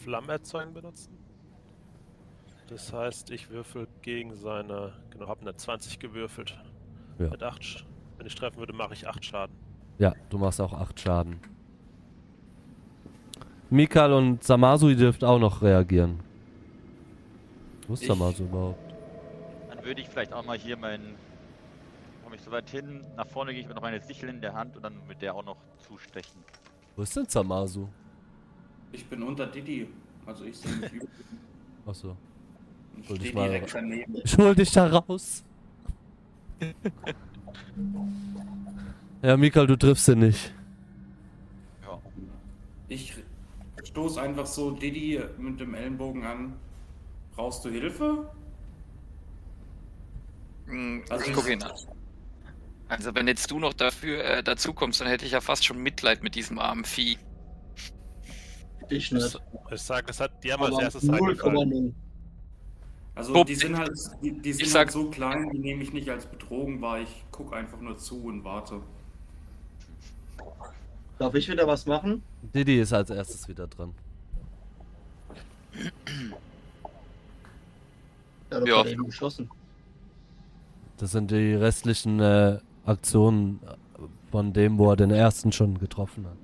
Flammerzeugen 0.04 0.72
benutzen. 0.72 1.10
Das 2.74 2.92
heißt, 2.92 3.30
ich 3.30 3.50
würfel 3.50 3.86
gegen 4.02 4.34
seine. 4.34 4.94
Genau, 5.10 5.28
habe 5.28 5.42
eine 5.42 5.54
20 5.54 6.00
gewürfelt. 6.00 6.58
Ja. 7.20 7.28
Mit 7.30 7.40
8. 7.40 7.86
Wenn 8.18 8.26
ich 8.26 8.34
treffen 8.34 8.56
würde, 8.58 8.72
mache 8.72 8.94
ich 8.94 9.06
8 9.06 9.24
Schaden. 9.24 9.54
Ja, 10.00 10.12
du 10.28 10.38
machst 10.38 10.60
auch 10.60 10.72
8 10.72 10.98
Schaden. 10.98 11.38
Mikal 13.70 14.12
und 14.12 14.42
Samasu, 14.42 14.88
ihr 14.88 14.96
dürft 14.96 15.22
auch 15.22 15.38
noch 15.38 15.62
reagieren. 15.62 16.18
Wo 17.86 17.92
ist 17.94 18.02
Ich- 18.02 18.08
Samasu 18.08 18.42
überhaupt? 18.42 18.92
Dann 19.70 19.84
würde 19.84 20.00
ich 20.00 20.08
vielleicht 20.08 20.32
auch 20.32 20.44
mal 20.44 20.58
hier 20.58 20.76
meinen. 20.76 21.14
Komme 22.24 22.34
ich 22.34 22.42
so 22.42 22.50
weit 22.50 22.68
hin, 22.70 23.04
nach 23.16 23.28
vorne 23.28 23.52
gehe 23.52 23.60
ich 23.60 23.68
mit 23.68 23.76
noch 23.76 23.82
meine 23.82 24.00
Sichel 24.00 24.30
in 24.30 24.40
der 24.40 24.52
Hand 24.52 24.74
und 24.74 24.82
dann 24.82 24.94
mit 25.06 25.22
der 25.22 25.32
auch 25.36 25.44
noch 25.44 25.58
zustechen. 25.78 26.40
Wo 26.96 27.02
ist 27.02 27.14
denn 27.14 27.26
Samasu? 27.26 27.86
Ich 28.90 29.06
bin 29.06 29.22
unter 29.22 29.46
Didi. 29.46 29.86
Also 30.26 30.42
ich 30.44 30.58
sehe 30.58 30.74
mich 30.74 30.92
über. 30.94 31.06
Achso. 31.86 32.16
Ich 33.02 33.10
Wollte 33.10 33.26
ich 33.26 33.34
mal- 33.34 33.48
direkt 33.48 33.74
daneben. 33.74 34.14
Ich 34.24 34.36
hol 34.38 34.54
dich 34.54 34.70
da 34.72 34.86
raus. 34.86 35.44
ja, 39.22 39.36
Mikal, 39.36 39.66
du 39.66 39.76
triffst 39.76 40.08
ihn 40.08 40.20
nicht. 40.20 40.52
Ja. 41.82 42.00
Ich 42.88 43.14
stoß 43.84 44.18
einfach 44.18 44.46
so 44.46 44.70
Didi 44.70 45.20
mit 45.38 45.60
dem 45.60 45.74
Ellenbogen 45.74 46.24
an. 46.24 46.54
Brauchst 47.34 47.64
du 47.64 47.70
Hilfe? 47.70 48.30
Hm, 50.66 51.02
Also 51.10 51.26
ich 51.26 51.32
gucke 51.34 51.52
ihn 51.52 51.62
an. 51.62 51.72
Also 52.88 53.14
wenn 53.14 53.26
jetzt 53.26 53.50
du 53.50 53.58
noch 53.58 53.72
dafür 53.72 54.22
äh, 54.24 54.42
dazu 54.42 54.72
kommst, 54.72 55.00
dann 55.00 55.08
hätte 55.08 55.24
ich 55.24 55.32
ja 55.32 55.40
fast 55.40 55.64
schon 55.64 55.78
Mitleid 55.82 56.22
mit 56.22 56.34
diesem 56.34 56.58
armen 56.58 56.84
Vieh. 56.84 57.18
ich 58.90 59.10
nicht. 59.10 59.40
Ich 59.70 59.80
sage, 59.80 60.06
das 60.06 60.20
hat 60.20 60.44
die 60.44 60.52
haben 60.52 60.62
als 60.62 60.78
erstes 60.78 61.08
eingefallen. 61.08 61.94
0,0. 63.14 63.16
Also 63.16 63.32
Bob, 63.32 63.46
die 63.46 63.54
sind 63.54 63.76
halt, 63.78 63.92
die, 64.22 64.32
die 64.32 64.52
sind 64.52 64.68
sag- 64.68 64.78
halt 64.86 64.90
so 64.92 65.10
klein, 65.10 65.50
die 65.50 65.58
nehme 65.58 65.82
ich 65.82 65.92
nicht 65.92 66.08
als 66.10 66.26
Betrogen 66.26 66.80
wahr. 66.80 67.00
Ich 67.00 67.24
gucke 67.30 67.54
einfach 67.56 67.80
nur 67.80 67.96
zu 67.96 68.22
und 68.24 68.44
warte. 68.44 68.80
Darf 71.18 71.34
ich 71.34 71.48
wieder 71.48 71.66
was 71.66 71.86
machen? 71.86 72.22
Didi 72.54 72.80
ist 72.80 72.92
als 72.92 73.10
erstes 73.10 73.48
wieder 73.48 73.66
dran. 73.68 73.94
Ja, 78.50 78.60
doch 78.60 78.66
Ja. 78.66 78.78
hat 78.80 78.86
eben 78.86 79.04
geschossen. 79.06 79.48
Das 80.98 81.12
sind 81.12 81.30
die 81.30 81.54
restlichen 81.54 82.20
äh, 82.20 82.58
Aktionen 82.86 83.60
von 84.30 84.52
dem, 84.52 84.78
wo 84.78 84.90
er 84.90 84.96
den 84.96 85.10
ersten 85.10 85.52
schon 85.52 85.78
getroffen 85.78 86.26
hat. 86.26 86.36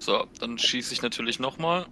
So, 0.00 0.24
dann 0.38 0.56
schieße 0.58 0.94
ich 0.94 1.02
natürlich 1.02 1.40
nochmal. 1.40 1.84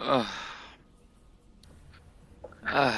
Ah. 0.00 0.24
Ah, 2.64 2.92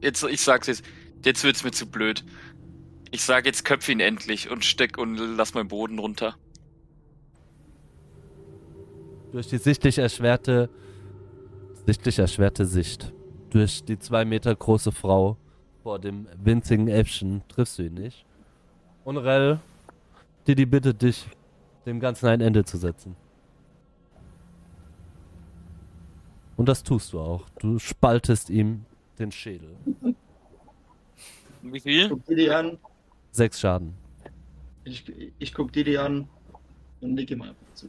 Jetzt, 0.00 0.22
ich 0.24 0.40
sag's 0.40 0.66
jetzt, 0.66 0.84
jetzt 1.24 1.44
wird's 1.44 1.64
mir 1.64 1.70
zu 1.70 1.86
blöd. 1.86 2.24
Ich 3.10 3.22
sag 3.22 3.46
jetzt 3.46 3.64
köpf 3.64 3.88
ihn 3.88 4.00
endlich 4.00 4.50
und 4.50 4.64
steck 4.64 4.98
und 4.98 5.16
lass 5.16 5.54
meinen 5.54 5.68
Boden 5.68 5.98
runter. 5.98 6.36
Durch 9.32 9.48
die 9.48 9.58
sichtlich 9.58 9.98
erschwerte, 9.98 10.68
sichtlich 11.86 12.18
erschwerte 12.18 12.66
Sicht. 12.66 13.12
Durch 13.50 13.84
die 13.84 13.98
zwei 13.98 14.24
Meter 14.24 14.54
große 14.54 14.92
Frau 14.92 15.36
vor 15.82 15.98
dem 15.98 16.26
winzigen 16.42 16.88
Äffchen 16.88 17.42
triffst 17.48 17.78
du 17.78 17.84
ihn 17.84 17.94
nicht. 17.94 18.24
Und 19.04 19.18
Rell, 19.18 19.60
Didi 20.46 20.66
bittet 20.66 21.00
dich, 21.00 21.26
dem 21.86 22.00
Ganzen 22.00 22.26
ein 22.26 22.40
Ende 22.40 22.64
zu 22.64 22.76
setzen. 22.76 23.16
Und 26.56 26.68
das 26.68 26.82
tust 26.82 27.12
du 27.12 27.20
auch. 27.20 27.48
Du 27.58 27.78
spaltest 27.78 28.50
ihm 28.50 28.84
den 29.18 29.30
Schädel. 29.32 29.76
Wie 31.62 31.76
Ich 31.76 31.82
viel? 31.82 32.08
guck 32.08 32.24
Didi 32.26 32.50
an. 32.50 32.78
Sechs 33.32 33.60
Schaden. 33.60 33.94
Ich, 34.84 35.04
ich 35.38 35.52
guck 35.52 35.72
Didi 35.72 35.98
an 35.98 36.28
und 37.00 37.14
nick 37.14 37.30
ihm 37.30 37.42
einfach 37.42 37.56
zu. 37.74 37.88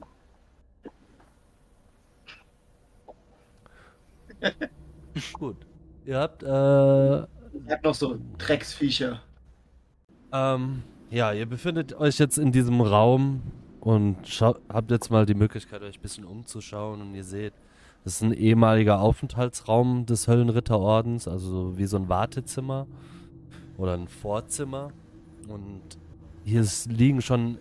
Gut. 5.34 5.58
Ihr 6.06 6.20
habt, 6.20 6.44
äh, 6.44 7.18
Ich 7.24 7.72
hab 7.72 7.84
noch 7.84 7.96
so 7.96 8.18
Drecksviecher. 8.38 9.22
Ähm, 10.32 10.84
ja, 11.10 11.34
ihr 11.34 11.46
befindet 11.46 11.94
euch 11.94 12.18
jetzt 12.20 12.38
in 12.38 12.52
diesem 12.52 12.82
Raum 12.82 13.42
und 13.80 14.18
habt 14.42 14.92
jetzt 14.92 15.10
mal 15.10 15.26
die 15.26 15.34
Möglichkeit, 15.34 15.82
euch 15.82 15.98
ein 15.98 16.02
bisschen 16.02 16.26
umzuschauen 16.26 17.02
und 17.02 17.16
ihr 17.16 17.24
seht, 17.24 17.54
das 18.08 18.16
ist 18.16 18.22
ein 18.22 18.32
ehemaliger 18.32 19.02
Aufenthaltsraum 19.02 20.06
des 20.06 20.30
Höllenritterordens, 20.30 21.28
also 21.28 21.78
wie 21.78 21.88
so 21.88 21.98
ein 21.98 22.08
Wartezimmer 22.08 22.88
oder 23.78 23.96
ein 23.96 24.08
Vorzimmer. 24.08 24.92
Und 25.50 25.82
hier 26.46 26.66
liegen 26.88 27.22
schon 27.22 27.58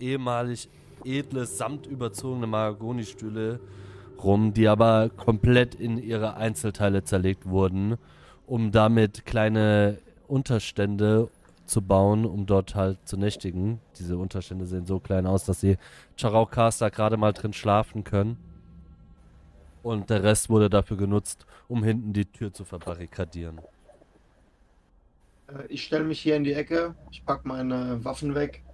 ehemalig 0.00 0.70
edle, 1.04 1.44
samtüberzogene 1.44 2.46
Mahagonistühle 2.46 3.60
rum, 4.24 4.54
die 4.54 4.66
aber 4.66 5.10
komplett 5.10 5.74
in 5.74 5.98
ihre 5.98 6.36
Einzelteile 6.36 7.04
zerlegt 7.04 7.44
wurden, 7.44 7.98
um 8.46 8.72
damit 8.72 9.26
kleine 9.26 9.98
Unterstände 10.26 11.28
zu 11.66 11.82
bauen, 11.82 12.24
um 12.24 12.46
dort 12.46 12.74
halt 12.74 12.96
zu 13.06 13.18
nächtigen. 13.18 13.78
Diese 13.98 14.16
Unterstände 14.16 14.64
sehen 14.64 14.86
so 14.86 15.00
klein 15.00 15.26
aus, 15.26 15.44
dass 15.44 15.60
die 15.60 15.76
Charaucaster 16.16 16.90
gerade 16.90 17.18
mal 17.18 17.34
drin 17.34 17.52
schlafen 17.52 18.04
können. 18.04 18.51
Und 19.82 20.10
der 20.10 20.22
Rest 20.22 20.48
wurde 20.48 20.70
dafür 20.70 20.96
genutzt, 20.96 21.46
um 21.68 21.82
hinten 21.84 22.12
die 22.12 22.26
Tür 22.26 22.52
zu 22.52 22.64
verbarrikadieren. 22.64 23.62
Äh, 25.48 25.66
Ich 25.68 25.84
stelle 25.84 26.04
mich 26.04 26.20
hier 26.20 26.36
in 26.36 26.44
die 26.44 26.52
Ecke. 26.52 26.96
Ich 27.10 27.24
pack 27.24 27.44
meine 27.44 28.04
Waffen 28.04 28.34
weg. 28.34 28.64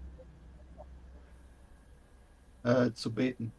Äh, 2.62 2.93
zu 2.93 3.12
beten. 3.14 3.52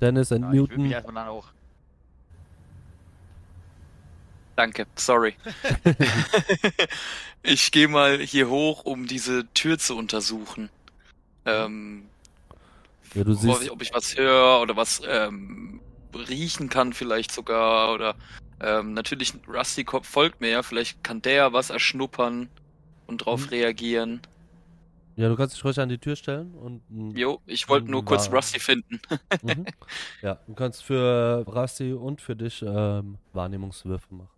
Dennis 0.00 0.30
Ja, 0.40 0.52
ich 0.54 0.68
will 0.68 0.78
entmuten. 0.78 0.82
mich 0.82 0.92
erstmal 0.92 1.14
dann 1.14 1.28
auch. 1.28 1.52
Danke, 4.56 4.86
sorry. 4.96 5.36
ich 7.42 7.70
gehe 7.72 7.88
mal 7.88 8.18
hier 8.20 8.48
hoch, 8.48 8.84
um 8.84 9.06
diese 9.06 9.52
Tür 9.54 9.78
zu 9.78 9.96
untersuchen. 9.96 10.70
Ähm, 11.48 12.04
ja, 13.14 13.24
du 13.24 13.32
ob, 13.32 13.38
siehst, 13.38 13.62
ich, 13.62 13.70
ob 13.70 13.82
ich 13.82 13.90
was 13.92 14.16
höre 14.16 14.60
oder 14.60 14.76
was 14.76 15.00
ähm, 15.06 15.80
riechen 16.14 16.68
kann 16.68 16.92
vielleicht 16.92 17.32
sogar 17.32 17.94
oder 17.94 18.14
ähm, 18.60 18.92
natürlich 18.92 19.34
Rusty 19.48 19.84
folgt 20.02 20.40
mir 20.40 20.50
ja, 20.50 20.62
vielleicht 20.62 21.02
kann 21.02 21.22
der 21.22 21.52
was 21.52 21.70
erschnuppern 21.70 22.48
und 23.06 23.18
drauf 23.18 23.46
Mhm. 23.46 23.48
reagieren. 23.48 24.20
ja, 25.16 25.28
du 25.28 25.36
kannst 25.36 25.56
dich 25.56 25.64
ruhig 25.64 25.78
an 25.80 25.88
die 25.88 25.98
Tür 25.98 26.16
stellen 26.16 26.54
und 26.54 26.82
Jo, 27.16 27.40
ich 27.46 27.68
wollte 27.68 27.90
nur 27.90 28.04
kurz 28.04 28.30
Rusty 28.30 28.60
finden. 28.60 29.00
mhm. 29.42 29.64
ja, 30.22 30.38
du 30.46 30.54
kannst 30.54 30.84
für 30.84 31.44
Rasti 31.48 31.92
und 31.92 32.20
für 32.20 32.36
dich 32.36 32.62
ähm, 32.62 33.16
Wahrnehmungswürfe 33.32 34.14
machen. 34.14 34.28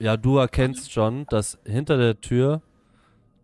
Ja, 0.00 0.16
du 0.16 0.38
erkennst 0.38 0.92
schon, 0.92 1.26
dass 1.26 1.58
hinter 1.64 1.98
der 1.98 2.20
Tür 2.20 2.62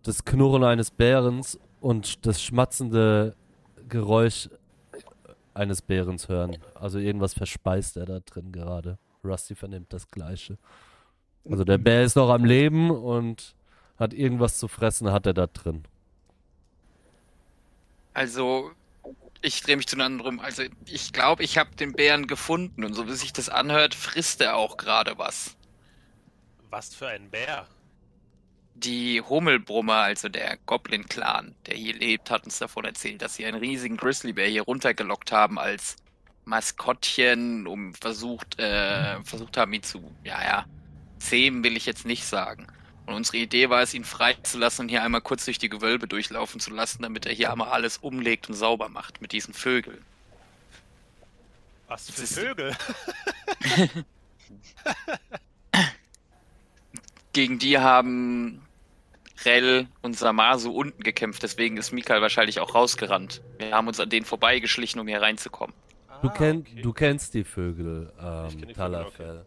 das 0.05 0.25
Knurren 0.25 0.63
eines 0.63 0.91
Bärens 0.91 1.59
und 1.81 2.25
das 2.27 2.43
schmatzende 2.43 3.35
Geräusch 3.89 4.49
eines 5.55 5.83
Bärens 5.83 6.29
hören. 6.29 6.59
Also 6.75 6.99
irgendwas 6.99 7.35
verspeist 7.35 7.97
er 7.97 8.07
da 8.07 8.21
drin 8.21 8.53
gerade. 8.53 8.99
Rusty 9.25 9.55
vernimmt 9.55 9.93
das 9.93 10.09
Gleiche. 10.11 10.59
Also 11.49 11.65
der 11.65 11.79
Bär 11.79 12.05
ist 12.05 12.17
noch 12.17 12.31
am 12.31 12.45
Leben 12.45 12.91
und 12.91 13.55
hat 13.99 14.13
irgendwas 14.13 14.59
zu 14.59 14.69
fressen, 14.69 15.11
hat 15.11 15.27
er 15.27 15.35
da 15.35 15.47
drin. 15.47 15.85
Also, 18.13 18.71
ich 19.43 19.61
drehe 19.63 19.77
mich 19.77 19.87
zu 19.87 19.97
einem 19.97 20.07
anderen 20.07 20.39
rum. 20.39 20.41
Also, 20.41 20.63
ich 20.87 21.13
glaube, 21.13 21.43
ich 21.43 21.59
habe 21.59 21.75
den 21.77 21.93
Bären 21.93 22.27
gefunden 22.27 22.85
und 22.85 22.95
so 22.95 23.07
wie 23.07 23.13
sich 23.13 23.33
das 23.33 23.49
anhört, 23.49 23.95
frisst 23.95 24.41
er 24.41 24.57
auch 24.57 24.77
gerade 24.77 25.19
was. 25.19 25.57
Was 26.71 26.95
für 26.95 27.09
ein 27.09 27.31
Bär. 27.31 27.67
Die 28.75 29.21
Hummelbrummer, 29.21 29.95
also 29.95 30.29
der 30.29 30.59
Goblin-Clan, 30.67 31.55
der 31.67 31.77
hier 31.77 31.95
lebt, 31.95 32.31
hat 32.31 32.45
uns 32.45 32.59
davon 32.59 32.85
erzählt, 32.85 33.23
dass 33.23 33.37
sie 33.37 33.47
einen 33.47 33.59
riesigen 33.59 33.97
Grizzlybär 33.97 34.49
hier 34.49 34.63
runtergelockt 34.63 35.31
haben 35.31 35.59
als 35.59 35.97
Maskottchen, 36.45 37.67
um 37.67 37.95
versucht, 37.95 38.59
äh, 38.59 39.23
versucht 39.23 39.57
haben, 39.57 39.73
ihn 39.73 39.83
zu, 39.83 40.03
ja, 40.25 40.43
ja, 40.43 40.67
zähmen 41.19 41.63
will 41.63 41.77
ich 41.77 41.87
jetzt 41.87 42.05
nicht 42.05 42.25
sagen. 42.25 42.67
Und 43.07 43.15
unsere 43.15 43.37
Idee 43.37 43.71
war 43.71 43.83
es, 43.83 43.95
ihn 43.95 44.05
freizulassen 44.05 44.85
und 44.85 44.89
hier 44.89 45.03
einmal 45.03 45.21
kurz 45.21 45.45
durch 45.45 45.59
die 45.59 45.69
Gewölbe 45.69 46.09
durchlaufen 46.09 46.59
zu 46.59 46.71
lassen, 46.71 47.03
damit 47.03 47.27
er 47.27 47.33
hier 47.33 47.53
einmal 47.53 47.69
alles 47.69 47.99
umlegt 47.99 48.49
und 48.49 48.55
sauber 48.55 48.89
macht 48.89 49.21
mit 49.21 49.33
diesen 49.33 49.55
Vögeln. 49.55 50.05
Was 51.87 52.11
für 52.11 52.27
Vögel. 52.27 52.77
Gegen 57.33 57.59
die 57.59 57.79
haben 57.79 58.64
Rell 59.47 59.87
und 60.03 60.17
Samasu 60.17 60.71
unten 60.73 61.03
gekämpft, 61.03 61.43
deswegen 61.43 61.77
ist 61.77 61.93
Mikal 61.93 62.21
wahrscheinlich 62.23 62.61
auch 62.61 62.75
rausgerannt. 62.75 63.43
Wir 63.59 63.73
haben 63.73 63.89
uns 63.89 64.01
an 64.01 64.09
denen 64.11 64.25
vorbeigeschlichen, 64.27 65.01
um 65.01 65.07
hier 65.09 65.21
reinzukommen. 65.23 65.75
Du, 66.23 66.29
Ah, 66.29 66.33
kenn, 66.33 66.59
okay. 66.61 66.83
du 66.83 66.93
kennst 66.93 67.35
die 67.35 67.45
Vögel, 67.45 68.13
ähm, 68.21 68.73
Talafel. 68.75 69.45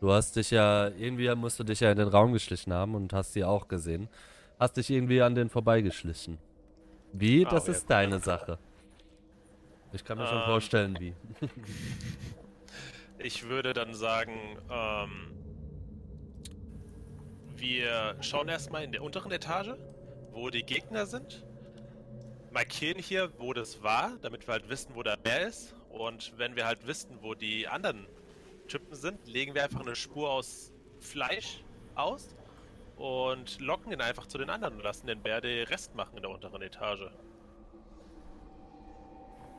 Du 0.00 0.12
hast 0.12 0.36
dich 0.36 0.50
ja, 0.50 0.88
irgendwie 0.88 1.34
musst 1.34 1.58
du 1.58 1.64
dich 1.64 1.80
ja 1.80 1.90
in 1.90 1.98
den 1.98 2.08
Raum 2.08 2.32
geschlichen 2.32 2.72
haben 2.72 2.94
und 2.94 3.12
hast 3.12 3.32
sie 3.32 3.44
auch 3.44 3.66
gesehen. 3.68 4.08
Hast 4.58 4.76
dich 4.76 4.90
irgendwie 4.90 5.22
an 5.22 5.34
denen 5.34 5.50
vorbeigeschlichen. 5.50 6.38
Wie? 7.12 7.46
Ah, 7.46 7.50
Das 7.50 7.62
okay. 7.62 7.70
ist 7.72 7.90
deine 7.90 8.18
Sache. 8.18 8.58
Ich 9.92 10.04
kann 10.04 10.18
mir 10.18 10.26
schon 10.26 10.38
Ähm. 10.38 10.44
vorstellen, 10.44 10.96
wie. 11.00 11.14
Ich 13.20 13.48
würde 13.48 13.72
dann 13.72 13.94
sagen, 13.94 14.32
ähm, 14.70 15.10
wir 17.58 18.16
schauen 18.20 18.48
erstmal 18.48 18.84
in 18.84 18.92
der 18.92 19.02
unteren 19.02 19.30
Etage, 19.32 19.74
wo 20.32 20.50
die 20.50 20.62
Gegner 20.62 21.06
sind. 21.06 21.44
Markieren 22.50 22.98
hier, 22.98 23.30
wo 23.38 23.52
das 23.52 23.82
war, 23.82 24.16
damit 24.22 24.46
wir 24.46 24.52
halt 24.52 24.68
wissen, 24.68 24.94
wo 24.94 25.02
der 25.02 25.16
Bär 25.16 25.46
ist. 25.46 25.74
Und 25.90 26.32
wenn 26.36 26.56
wir 26.56 26.66
halt 26.66 26.86
wissen, 26.86 27.18
wo 27.20 27.34
die 27.34 27.68
anderen 27.68 28.06
Typen 28.68 28.94
sind, 28.94 29.26
legen 29.26 29.54
wir 29.54 29.64
einfach 29.64 29.80
eine 29.80 29.96
Spur 29.96 30.30
aus 30.30 30.72
Fleisch 31.00 31.62
aus 31.94 32.34
und 32.96 33.60
locken 33.60 33.92
ihn 33.92 34.00
einfach 34.00 34.26
zu 34.26 34.38
den 34.38 34.50
anderen 34.50 34.74
und 34.74 34.82
lassen 34.82 35.06
den 35.06 35.22
Bär 35.22 35.40
den 35.40 35.66
Rest 35.66 35.94
machen 35.94 36.16
in 36.16 36.22
der 36.22 36.30
unteren 36.30 36.62
Etage. 36.62 37.10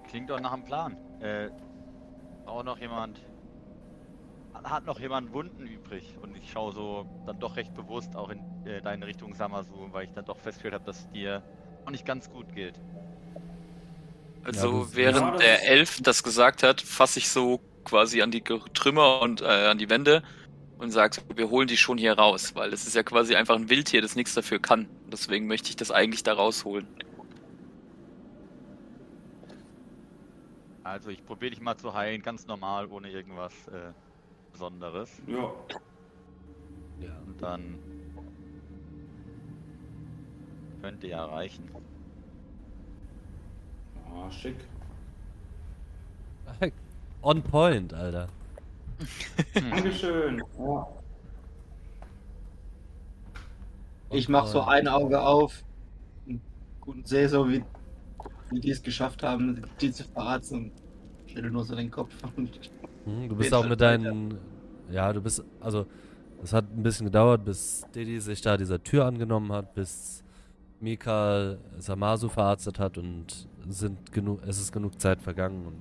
Klingt 0.10 0.30
doch 0.30 0.40
nach 0.40 0.54
einem 0.54 0.66
Plan. 0.66 1.22
Äh, 1.22 1.50
auch 2.46 2.64
noch 2.64 2.80
jemand. 2.80 3.22
Hat 4.54 4.86
noch 4.86 5.00
jemand 5.00 5.32
Wunden 5.34 5.66
übrig? 5.66 6.04
Und 6.22 6.36
ich 6.36 6.52
schaue 6.52 6.74
so 6.74 7.06
dann 7.26 7.40
doch 7.40 7.56
recht 7.56 7.74
bewusst 7.76 8.16
auch 8.16 8.30
in 8.30 8.40
äh, 8.66 8.82
deine 8.82 9.06
Richtung, 9.08 9.34
Samasu, 9.34 9.90
weil 9.92 10.06
ich 10.06 10.14
dann 10.14 10.26
doch 10.26 10.38
festgestellt 10.38 10.74
habe, 10.74 10.86
dass 10.86 11.00
es 11.00 11.12
dir 11.12 11.42
noch 11.86 11.92
nicht 11.92 12.06
ganz 12.06 12.30
gut 12.30 12.54
geht. 12.54 12.74
Also 14.46 14.84
Ja, 14.84 14.96
während 14.96 15.18
Ja, 15.34 15.38
der 15.38 15.62
ist- 15.62 15.68
Elf 15.68 16.00
das 16.02 16.24
gesagt 16.24 16.64
hat, 16.64 16.82
fasse 16.82 17.20
ich 17.20 17.30
so 17.30 17.60
quasi 17.86 18.22
an 18.22 18.32
die 18.32 18.42
Trümmer 18.42 19.22
und 19.22 19.42
äh, 19.42 19.46
an 19.46 19.78
die 19.78 19.90
Wände 19.90 20.24
und 20.78 20.92
sage, 20.92 21.16
so, 21.16 21.38
wir 21.38 21.50
holen 21.50 21.68
die 21.68 21.78
schon 21.78 21.98
hier 21.98 22.14
raus, 22.14 22.56
weil 22.56 22.74
es 22.74 22.88
ist 22.88 22.96
ja 22.96 23.04
quasi 23.04 23.36
einfach 23.36 23.56
ein 23.56 23.70
Wildtier, 23.70 24.02
das 24.02 24.16
nichts 24.16 24.34
dafür 24.34 24.60
kann. 24.60 24.88
Deswegen 25.12 25.48
möchte 25.48 25.70
ich 25.70 25.76
das 25.76 25.92
eigentlich 25.92 26.24
da 26.24 26.34
rausholen. 26.34 26.88
Also 30.84 31.10
ich 31.10 31.24
probiere 31.26 31.52
dich 31.52 31.62
mal 31.62 31.78
zu 31.78 31.94
heilen, 31.94 32.22
ganz 32.22 32.48
normal, 32.48 32.88
ohne 32.88 33.10
irgendwas 33.10 33.54
äh, 33.68 33.92
Besonderes. 34.52 35.22
Ja. 35.28 35.54
Ja. 37.02 37.18
Und 37.26 37.42
dann 37.42 37.80
könnte 40.82 41.08
ja 41.08 41.26
reichen. 41.26 41.70
Ah, 44.06 44.32
schick. 44.32 44.56
On 47.22 47.42
point, 47.42 47.94
Alter. 47.94 48.28
Dankeschön. 49.54 50.44
Ja. 50.58 50.88
Ich 54.12 54.28
mach 54.28 54.48
so 54.48 54.62
ein 54.62 54.88
Auge 54.88 55.22
auf 55.22 55.64
und 56.86 57.08
sehe 57.08 57.30
so, 57.30 57.48
wie, 57.48 57.64
wie 58.50 58.60
die 58.60 58.72
es 58.72 58.82
geschafft 58.82 59.22
haben, 59.22 59.62
die 59.80 59.92
zu 59.92 60.04
verarzen. 60.04 60.72
Stelle 61.28 61.52
nur 61.52 61.64
so 61.64 61.76
den 61.76 61.92
Kopf. 61.92 62.12
Und 62.36 62.60
Hm, 63.06 63.30
du 63.30 63.36
bist 63.36 63.54
auch 63.54 63.68
mit 63.68 63.82
deinen. 63.82 64.38
Ja, 64.92 65.12
du 65.14 65.22
bist. 65.22 65.44
Also, 65.60 65.86
es 66.44 66.54
hat 66.54 66.66
ein 66.76 66.84
bisschen 66.84 67.06
gedauert, 67.06 67.44
bis 67.46 67.86
Didi 67.94 68.20
sich 68.20 68.42
da 68.42 68.58
dieser 68.58 68.82
Tür 68.82 69.06
angenommen 69.06 69.52
hat, 69.52 69.74
bis 69.74 70.24
Mikal 70.80 71.60
Samasu 71.78 72.30
verarztet 72.30 72.80
hat 72.80 72.98
und 72.98 73.48
sind 73.68 74.12
genug, 74.12 74.42
es 74.48 74.60
ist 74.60 74.72
genug 74.72 75.00
Zeit 75.00 75.22
vergangen 75.22 75.66
und 75.66 75.76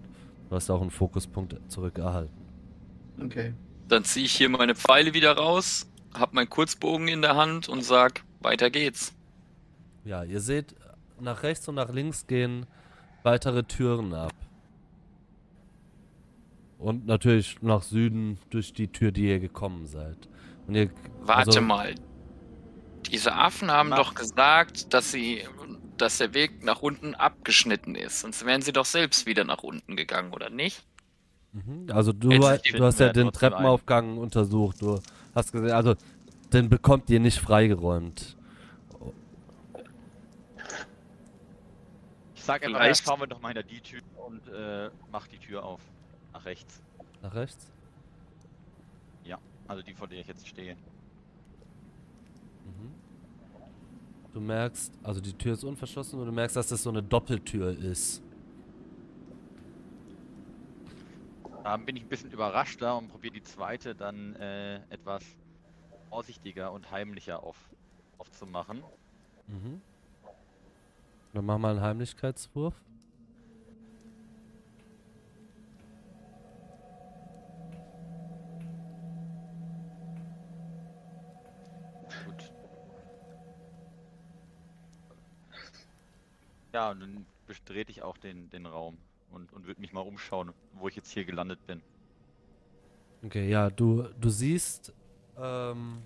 du 0.49 0.57
hast 0.57 0.69
auch 0.70 0.81
einen 0.81 0.90
Fokuspunkt 0.90 1.57
zurückerhalten. 1.69 2.35
okay. 3.23 3.55
Dann 3.89 4.05
ziehe 4.05 4.27
ich 4.27 4.32
hier 4.32 4.51
meine 4.51 4.74
Pfeile 4.74 5.15
wieder 5.15 5.35
raus, 5.35 5.90
hab 6.12 6.35
meinen 6.35 6.51
Kurzbogen 6.51 7.09
in 7.09 7.23
der 7.23 7.36
Hand 7.36 7.70
und 7.70 7.82
sag, 7.82 8.23
weiter 8.40 8.69
geht's. 8.69 9.15
Ja, 10.05 10.24
ihr 10.24 10.40
seht, 10.40 10.74
nach 11.19 11.43
rechts 11.43 11.69
und 11.69 11.77
nach 11.77 11.90
links 11.90 12.27
gehen 12.27 12.66
weitere 13.23 13.62
Türen 13.62 14.12
ab. 14.12 14.35
Und 16.78 17.06
natürlich 17.06 17.60
nach 17.60 17.82
Süden 17.82 18.38
durch 18.50 18.72
die 18.72 18.88
Tür, 18.88 19.10
die 19.10 19.26
ihr 19.28 19.40
gekommen 19.40 19.86
seid. 19.86 20.16
Und 20.66 20.74
ihr, 20.76 20.90
Warte 21.22 21.48
also- 21.48 21.60
mal. 21.60 21.94
Diese 23.10 23.34
Affen 23.34 23.70
haben 23.70 23.90
doch 23.90 24.14
gesagt, 24.14 24.92
dass 24.92 25.12
sie, 25.12 25.42
dass 25.96 26.18
der 26.18 26.34
Weg 26.34 26.62
nach 26.62 26.82
unten 26.82 27.14
abgeschnitten 27.14 27.94
ist. 27.94 28.20
Sonst 28.20 28.44
wären 28.44 28.60
sie 28.60 28.72
doch 28.72 28.84
selbst 28.84 29.24
wieder 29.24 29.44
nach 29.44 29.62
unten 29.62 29.96
gegangen, 29.96 30.32
oder 30.32 30.50
nicht? 30.50 30.84
Mhm, 31.52 31.86
Also 31.90 32.12
du, 32.12 32.28
du 32.28 32.84
hast 32.84 33.00
ja 33.00 33.12
den 33.12 33.32
Treppenaufgang 33.32 34.18
untersucht. 34.18 34.82
Du 34.82 35.00
hast 35.34 35.52
gesehen, 35.52 35.70
also 35.70 35.94
den 36.52 36.68
bekommt 36.68 37.09
ihr 37.09 37.20
nicht 37.20 37.38
freigeräumt. 37.38 38.36
Ich 42.34 42.42
sag 42.44 42.64
einfach, 42.64 42.94
schauen 43.05 43.20
wir 43.20 43.26
doch 43.26 43.40
mal 43.40 43.48
hinter 43.48 43.62
die 43.62 43.80
Tür 43.80 44.00
und 44.26 44.46
äh, 44.48 44.90
mach 45.10 45.26
die 45.28 45.38
Tür 45.38 45.64
auf. 45.64 45.80
Nach 46.32 46.44
rechts. 46.44 46.82
Nach 47.22 47.34
rechts? 47.34 47.72
Also 49.68 49.82
die, 49.82 49.92
vor 49.92 50.09
der 50.09 50.20
ich 50.20 50.26
jetzt 50.26 50.48
stehe. 50.48 50.74
Mhm. 52.64 52.94
Du 54.32 54.40
merkst, 54.40 54.92
also 55.02 55.20
die 55.20 55.34
Tür 55.34 55.52
ist 55.52 55.62
unverschlossen 55.62 56.18
und 56.18 56.26
du 56.26 56.32
merkst, 56.32 56.56
dass 56.56 56.68
das 56.68 56.82
so 56.82 56.90
eine 56.90 57.02
Doppeltür 57.02 57.78
ist. 57.78 58.22
Da 61.62 61.76
bin 61.76 61.96
ich 61.96 62.05
ein 62.05 62.09
bisschen 62.09 62.30
überraschter 62.30 62.96
und 62.96 63.09
probiere 63.09 63.34
die 63.34 63.42
zweite 63.42 63.94
dann 63.94 64.34
äh, 64.36 64.76
etwas 64.88 65.22
vorsichtiger 66.09 66.72
und 66.72 66.90
heimlicher 66.90 67.42
auf, 67.42 67.56
aufzumachen. 68.16 68.82
Mhm. 69.48 69.82
Dann 71.34 71.44
mach 71.44 71.59
mal 71.59 71.72
einen 71.72 71.82
Heimlichkeitswurf. 71.82 72.74
Ja, 86.78 86.92
und 86.92 87.00
dann 87.00 87.26
betrete 87.48 87.90
ich 87.90 88.02
auch 88.05 88.16
den, 88.18 88.50
den 88.50 88.64
Raum 88.64 88.98
und, 89.32 89.52
und 89.52 89.66
würde 89.66 89.80
mich 89.80 89.92
mal 89.92 90.02
umschauen, 90.02 90.52
wo 90.74 90.86
ich 90.86 90.94
jetzt 90.94 91.10
hier 91.10 91.24
gelandet 91.24 91.59
bin. 91.66 91.82
Okay, 93.24 93.50
ja, 93.50 93.68
du, 93.68 94.05
du 94.20 94.28
siehst, 94.28 94.92
ähm, 95.36 96.02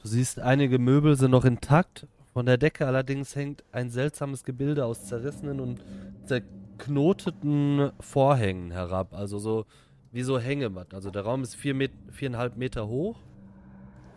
du 0.00 0.08
siehst, 0.08 0.40
einige 0.40 0.78
Möbel 0.78 1.16
sind 1.16 1.32
noch 1.32 1.44
intakt. 1.44 2.06
Von 2.32 2.46
der 2.46 2.56
Decke 2.56 2.86
allerdings 2.86 3.36
hängt 3.36 3.62
ein 3.72 3.90
seltsames 3.90 4.42
Gebilde 4.42 4.86
aus 4.86 5.04
zerrissenen 5.04 5.60
und 5.60 5.84
zerknoteten 6.24 7.92
Vorhängen 8.00 8.70
herab. 8.70 9.12
Also 9.12 9.38
so 9.38 9.66
wie 10.12 10.22
so 10.22 10.38
Hängematten. 10.38 10.94
Also 10.94 11.10
der 11.10 11.24
Raum 11.24 11.42
ist 11.42 11.56
vier 11.56 11.74
Met 11.74 11.92
viereinhalb 12.10 12.56
Meter 12.56 12.88
hoch 12.88 13.18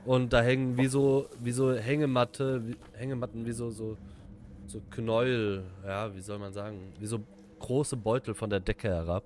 und 0.06 0.34
da 0.34 0.42
hängen 0.42 0.78
wie 0.78 0.88
so 0.88 1.28
wie 1.40 1.52
so 1.52 1.74
Hängematte, 1.74 2.62
wie, 2.68 2.76
Hängematten 2.94 3.46
wie 3.46 3.52
so 3.52 3.70
so 3.70 3.98
so 4.68 4.80
Knäuel, 4.92 5.64
ja, 5.86 6.14
wie 6.16 6.22
soll 6.22 6.40
man 6.40 6.54
sagen, 6.54 6.94
wie 7.00 7.06
so 7.06 7.20
große 7.60 7.96
Beutel 7.98 8.34
von 8.34 8.50
der 8.50 8.60
Decke 8.60 8.88
herab. 8.90 9.24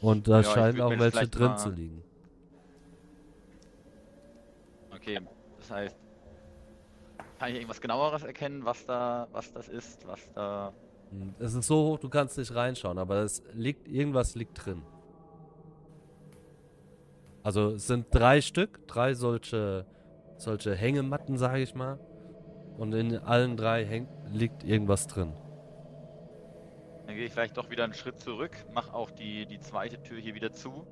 Und 0.00 0.26
da 0.28 0.38
Ja, 0.38 0.44
scheinen 0.44 0.80
auch 0.80 0.90
welche 0.90 1.28
drin 1.28 1.46
mal- 1.46 1.58
zu 1.58 1.70
liegen. 1.70 2.02
Okay, 4.94 5.18
das 5.58 5.70
heißt, 5.70 5.96
kann 7.38 7.48
ich 7.50 7.54
irgendwas 7.56 7.80
genaueres 7.80 8.22
erkennen, 8.22 8.64
was 8.64 8.84
da, 8.86 9.26
was 9.32 9.52
das 9.52 9.68
ist, 9.68 10.06
was 10.06 10.20
da. 10.34 10.72
Hm, 11.10 11.34
Es 11.38 11.54
ist 11.54 11.66
so 11.66 11.76
hoch, 11.92 11.98
du 11.98 12.08
kannst 12.08 12.38
nicht 12.38 12.54
reinschauen, 12.54 12.98
aber 12.98 13.16
es 13.22 13.42
liegt, 13.54 13.88
irgendwas 13.88 14.34
liegt 14.34 14.64
drin. 14.64 14.82
Also 17.42 17.70
es 17.70 17.86
sind 17.86 18.06
drei 18.10 18.40
Stück, 18.40 18.86
drei 18.86 19.14
solche, 19.14 19.86
solche 20.36 20.74
Hängematten, 20.74 21.36
sage 21.38 21.60
ich 21.62 21.74
mal. 21.74 21.98
Und 22.78 22.92
in 22.94 23.16
allen 23.18 23.56
drei 23.56 23.84
häng, 23.84 24.08
liegt 24.30 24.64
irgendwas 24.64 25.06
drin. 25.06 25.32
Dann 27.06 27.16
gehe 27.16 27.26
ich 27.26 27.32
vielleicht 27.32 27.56
doch 27.56 27.68
wieder 27.68 27.84
einen 27.84 27.94
Schritt 27.94 28.20
zurück, 28.20 28.52
mache 28.72 28.94
auch 28.94 29.10
die, 29.10 29.44
die 29.46 29.60
zweite 29.60 30.02
Tür 30.02 30.18
hier 30.18 30.34
wieder 30.34 30.52
zu 30.52 30.86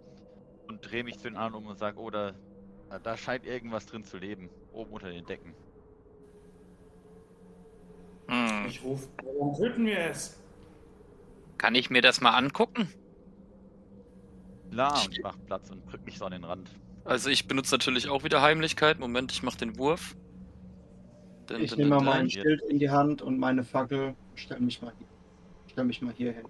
und 0.69 0.81
drehe 0.83 1.05
mich 1.05 1.19
zu 1.19 1.29
den 1.29 1.37
anderen 1.37 1.65
um 1.65 1.71
und 1.71 1.79
sage, 1.79 1.99
oh, 1.99 2.11
da, 2.11 2.33
da- 2.91 2.99
da 2.99 3.17
scheint 3.17 3.47
irgendwas 3.47 3.87
drin 3.87 4.05
zu 4.05 4.19
leben, 4.19 4.51
oben 4.73 4.91
unter 4.93 5.11
den 5.11 5.25
Decken. 5.25 5.55
Hm. 8.29 8.67
Ich 8.67 8.83
rufe, 8.85 9.09
warum 9.25 9.55
töten 9.57 9.87
wir 9.87 9.99
es? 9.99 10.37
Kann 11.59 11.75
ich 11.75 11.91
mir 11.91 12.03
das 12.03 12.21
mal 12.21 12.37
angucken? 12.37 12.89
Klar, 14.71 15.05
und 15.05 15.13
ich 15.13 15.23
mache 15.23 15.39
Platz 15.47 15.71
und 15.71 15.85
drück 15.91 16.05
mich 16.05 16.19
so 16.19 16.25
an 16.25 16.33
den 16.33 16.45
Rand. 16.45 16.71
Also 17.05 17.31
ich 17.31 17.47
benutze 17.49 17.75
natürlich 17.75 18.09
auch 18.09 18.25
wieder 18.25 18.43
Heimlichkeit. 18.43 18.99
Moment, 19.01 19.33
ich 19.33 19.43
mache 19.43 19.59
den 19.59 19.79
Wurf. 19.79 20.17
Dun, 21.47 21.61
Ich 21.63 21.71
dun, 21.71 21.79
nehme 21.79 21.97
dun, 21.97 22.05
mal 22.05 22.15
mein 22.19 22.31
Schild 22.31 22.63
in 22.69 22.79
die 22.79 22.91
Hand 22.91 23.23
und 23.23 23.39
meine 23.39 23.65
Fackel. 23.65 24.15
Stell 24.35 24.61
mich 24.61 24.81
mal, 24.81 24.93
stell 25.67 25.85
mich 25.85 26.01
mal 26.03 26.13
hier 26.17 26.33
hin. 26.33 26.47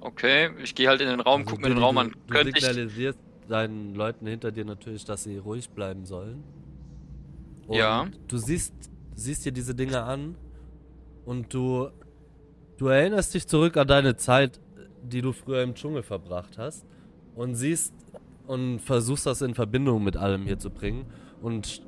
Okay, 0.00 0.50
ich 0.62 0.74
gehe 0.74 0.88
halt 0.88 1.00
in 1.00 1.08
den 1.08 1.20
Raum, 1.20 1.42
Also 1.42 1.50
guck 1.52 1.60
mir 1.62 1.68
den 1.68 1.78
Raum 1.78 1.94
du, 1.94 2.00
an. 2.00 2.14
Du 2.26 2.34
ich. 2.38 2.54
signalisierst 2.54 3.18
deinen 3.48 3.94
Leuten 3.94 4.26
hinter 4.26 4.50
dir 4.50 4.64
natürlich, 4.64 5.04
dass 5.04 5.22
sie 5.24 5.38
ruhig 5.38 5.70
bleiben 5.70 6.04
sollen. 6.06 6.42
Und 7.66 7.76
Ja. 7.76 8.08
Du 8.26 8.36
siehst, 8.38 8.74
siehst 9.14 9.44
dir 9.44 9.52
diese 9.52 9.74
Dinge 9.74 10.02
an 10.02 10.36
und 11.24 11.54
du, 11.54 11.88
du 12.82 12.88
erinnerst 12.88 13.32
dich 13.32 13.46
zurück 13.46 13.76
an 13.76 13.86
deine 13.86 14.16
Zeit, 14.16 14.58
die 15.04 15.22
du 15.22 15.32
früher 15.32 15.62
im 15.62 15.74
Dschungel 15.74 16.02
verbracht 16.02 16.58
hast 16.58 16.84
und 17.36 17.54
siehst 17.54 17.94
und 18.48 18.80
versuchst 18.80 19.24
das 19.24 19.40
in 19.40 19.54
Verbindung 19.54 20.02
mit 20.02 20.16
allem 20.16 20.42
hier 20.42 20.58
zu 20.58 20.68
bringen 20.68 21.06
und 21.42 21.80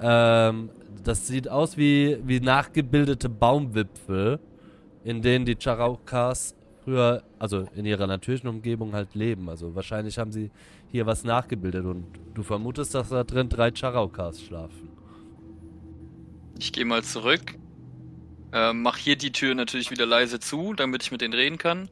ähm, 0.00 0.70
das 1.04 1.26
sieht 1.26 1.50
aus 1.50 1.76
wie, 1.76 2.16
wie 2.24 2.40
nachgebildete 2.40 3.28
Baumwipfel, 3.28 4.40
in 5.04 5.20
denen 5.20 5.44
die 5.44 5.56
Charaukas 5.58 6.54
früher, 6.82 7.22
also 7.38 7.66
in 7.76 7.84
ihrer 7.84 8.06
natürlichen 8.06 8.48
Umgebung 8.48 8.94
halt 8.94 9.14
leben. 9.14 9.50
Also 9.50 9.74
wahrscheinlich 9.74 10.18
haben 10.18 10.32
sie 10.32 10.50
hier 10.90 11.04
was 11.04 11.24
nachgebildet 11.24 11.84
und 11.84 12.06
du 12.32 12.42
vermutest, 12.42 12.94
dass 12.94 13.10
da 13.10 13.22
drin 13.22 13.50
drei 13.50 13.70
Charaukas 13.70 14.40
schlafen. 14.40 14.88
Ich 16.58 16.72
gehe 16.72 16.86
mal 16.86 17.02
zurück. 17.04 17.58
Ähm, 18.52 18.82
mach 18.82 18.96
hier 18.96 19.16
die 19.16 19.32
Tür 19.32 19.54
natürlich 19.54 19.90
wieder 19.90 20.06
leise 20.06 20.40
zu, 20.40 20.72
damit 20.72 21.02
ich 21.02 21.12
mit 21.12 21.20
denen 21.20 21.34
reden 21.34 21.58
kann. 21.58 21.88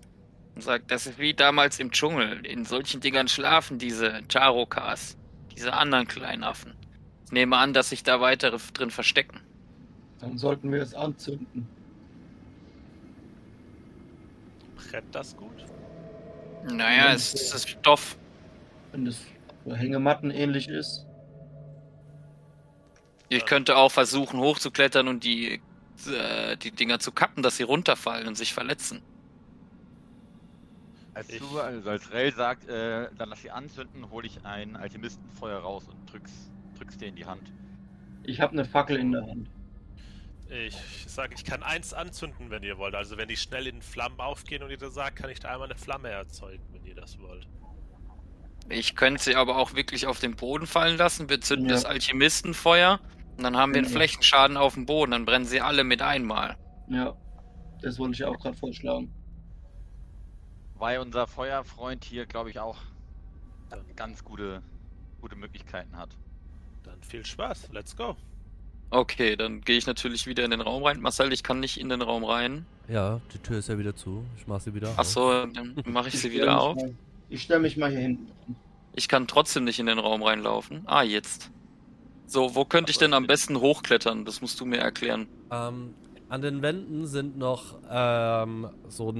Und 0.55 0.63
sagt, 0.63 0.91
das 0.91 1.07
ist 1.07 1.19
wie 1.19 1.35
damals 1.35 1.81
im 1.81 1.91
Dschungel. 1.91 2.47
In 2.47 2.65
solchen 2.65 3.01
Dingern 3.01 3.29
schlafen 3.29 3.79
diese 3.79 4.21
Charokas, 4.33 5.17
diese 5.57 5.73
anderen 5.73 6.07
kleinen 6.07 6.45
Affen. 6.45 6.75
Ich 7.27 7.33
nehme 7.33 7.57
an, 7.57 7.73
dass 7.73 7.91
sich 7.91 8.03
da 8.05 8.21
weitere 8.21 8.59
drin 8.73 8.91
verstecken. 8.91 9.41
Dann 10.21 10.39
sollten 10.39 10.71
wir 10.71 10.81
es 10.81 10.95
anzünden. 10.95 11.69
Brennt 14.77 15.15
das 15.15 15.37
gut? 15.37 15.65
Naja, 16.71 17.13
es 17.13 17.35
es 17.35 17.53
ist 17.53 17.69
Stoff. 17.69 18.17
Wenn 18.93 19.07
es 19.07 19.27
Hängematten 19.67 20.31
ähnlich 20.31 20.69
ist. 20.69 21.07
Ich 23.29 23.47
könnte 23.47 23.77
auch 23.77 23.91
versuchen 23.91 24.39
hochzuklettern 24.39 25.09
und 25.09 25.25
die, 25.25 25.61
äh, 26.07 26.57
die 26.57 26.71
Dinger 26.71 26.99
zu 26.99 27.13
kappen, 27.13 27.43
dass 27.43 27.57
sie 27.57 27.63
runterfallen 27.63 28.27
und 28.29 28.37
sich 28.37 28.53
verletzen. 28.55 29.03
Als 31.15 31.29
Ich- 31.31 31.39
du, 31.39 31.59
also 31.61 31.91
als 31.91 32.11
Rell 32.13 32.33
sagt, 32.35 32.69
äh, 32.69 33.09
dann 33.17 33.29
lass 33.29 33.43
sie 33.43 33.51
anzünden, 33.51 34.11
hole 34.11 34.27
ich 34.27 34.45
ein 34.45 34.77
Alchemistenfeuer 34.77 35.59
raus 35.61 35.85
und 35.89 36.13
drück's 36.13 36.33
drück's 36.77 36.97
dir 36.99 37.07
in 37.07 37.15
die 37.15 37.25
Hand. 37.25 37.53
Ich 38.25 38.41
habe 38.41 38.53
eine 38.53 38.65
Fackel 38.65 38.99
in 38.99 39.13
der 39.13 39.23
Hand. 39.25 39.49
Ich 40.51 40.77
sage, 41.07 41.35
ich 41.37 41.45
kann 41.45 41.63
eins 41.63 41.95
anzünden, 41.95 42.51
wenn 42.51 42.65
ihr 42.65 42.79
wollt. 42.79 42.95
Also 42.97 43.17
wenn 43.17 43.29
die 43.29 43.37
schnell 43.37 43.67
in 43.69 43.81
Flammen 43.81 44.19
aufgehen 44.19 44.63
und 44.63 44.71
ihr 44.71 44.77
das 44.77 44.95
sagt, 44.95 45.17
kann 45.17 45.31
ich 45.31 45.39
da 45.39 45.51
einmal 45.51 45.69
eine 45.71 45.79
Flamme 45.79 46.09
erzeugen, 46.09 46.63
wenn 46.73 46.85
ihr 46.85 46.97
das 46.97 47.19
wollt. 47.21 47.47
Ich 48.69 48.97
könnte 48.97 49.23
sie 49.23 49.37
aber 49.37 49.57
auch 49.57 49.75
wirklich 49.75 50.07
auf 50.09 50.19
den 50.19 50.35
Boden 50.37 50.67
fallen 50.67 50.97
lassen. 50.99 51.29
Wir 51.29 51.41
zünden 51.41 51.69
Ja. 51.69 51.75
das 51.75 51.85
Alchemistenfeuer. 51.85 52.99
Und 53.37 53.43
dann 53.43 53.57
haben 53.57 53.75
wir 53.75 53.83
einen. 53.83 53.91
Flächenschaden 53.91 54.57
auf 54.57 54.75
dem 54.75 54.87
Boden. 54.87 55.13
Dann 55.13 55.25
brennen 55.25 55.45
sie 55.45 55.61
alle 55.61 55.85
mit 55.85 56.03
einmal. 56.03 56.57
Ja, 56.89 57.17
das 57.83 57.99
wollte 57.99 58.15
ich 58.15 58.25
auch 58.25 58.39
gerade 58.39 58.57
vorschlagen. 58.57 59.13
Weil 60.77 60.99
unser 60.99 61.27
Feuerfreund 61.27 62.05
hier, 62.05 62.27
glaube 62.27 62.51
ich, 62.51 62.59
auch 62.59 62.79
ganz 63.97 64.25
gute, 64.25 64.63
gute 65.21 65.37
Möglichkeiten 65.37 65.97
hat. 65.97 66.11
Dann 66.83 67.03
viel 67.03 67.25
Spaß. 67.25 67.71
Let's 67.73 67.97
go. 67.97 68.17
Okay, 68.91 69.35
dann 69.35 69.63
gehe 69.63 69.77
ich 69.77 69.87
natürlich 69.87 70.27
wieder 70.27 70.45
in 70.45 70.51
den 70.51 70.61
Raum 70.61 70.85
rein. 70.85 71.01
Marcel, 71.01 71.33
ich 71.33 71.43
kann 71.43 71.59
nicht 71.59 71.81
in 71.81 71.89
den 71.89 72.03
Raum 72.03 72.25
rein. 72.25 72.67
Ja, 72.89 73.21
die 73.33 73.39
Tür 73.39 73.59
ist 73.59 73.69
ja 73.69 73.79
wieder 73.79 73.97
zu. 73.97 74.25
Ich 74.37 74.47
mach 74.47 74.61
sie 74.61 74.75
wieder 74.75 74.91
auf. 74.91 74.99
Achso, 74.99 75.47
dann 75.47 75.83
mache 75.87 76.09
ich 76.09 76.15
sie 76.15 76.29
stell 76.29 76.43
wieder 76.43 76.61
auf. 76.61 76.77
Mal, 76.77 76.95
ich 77.29 77.43
stelle 77.43 77.61
mich 77.61 77.77
mal 77.77 77.91
hier 77.91 78.01
hinten. 78.01 78.31
Ich 78.95 79.09
kann 79.09 79.27
trotzdem 79.27 79.65
nicht 79.65 79.81
in 79.81 79.87
den 79.87 79.99
Raum 79.99 80.23
reinlaufen. 80.23 80.83
Ah, 80.87 81.03
jetzt. 81.03 81.51
So, 82.27 82.55
wo 82.55 82.65
könnte 82.65 82.91
ich 82.91 82.99
denn 82.99 83.13
am 83.13 83.27
besten 83.27 83.61
hochklettern? 83.61 84.25
Das 84.25 84.41
musst 84.41 84.61
du 84.61 84.65
mir 84.65 84.79
erklären. 84.79 85.29
Ähm, 85.51 85.95
an 86.29 86.41
den 86.43 86.63
Wänden 86.63 87.07
sind 87.07 87.37
noch 87.37 87.79
ähm, 87.89 88.69
so 88.89 89.15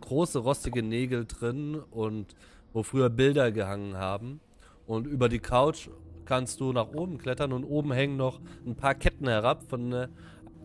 große 0.00 0.38
rostige 0.38 0.82
Nägel 0.82 1.26
drin 1.26 1.76
und 1.90 2.34
wo 2.72 2.82
früher 2.82 3.10
Bilder 3.10 3.52
gehangen 3.52 3.96
haben. 3.96 4.40
Und 4.86 5.06
über 5.06 5.28
die 5.28 5.38
Couch 5.38 5.88
kannst 6.24 6.60
du 6.60 6.72
nach 6.72 6.88
oben 6.88 7.18
klettern 7.18 7.52
und 7.52 7.64
oben 7.64 7.92
hängen 7.92 8.16
noch 8.16 8.40
ein 8.66 8.76
paar 8.76 8.94
Ketten 8.94 9.26
herab 9.28 9.64
von 9.68 9.92
äh, 9.92 10.08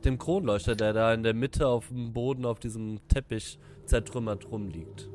dem 0.04 0.18
Kronleuchter, 0.18 0.76
der 0.76 0.94
da 0.94 1.14
in 1.14 1.24
der 1.24 1.34
Mitte 1.34 1.68
auf 1.68 1.88
dem 1.88 2.14
Boden 2.14 2.46
auf 2.46 2.60
diesem 2.60 3.00
Teppich 3.08 3.60
zertrümmert 3.86 4.52
rumliegt. 4.52 5.10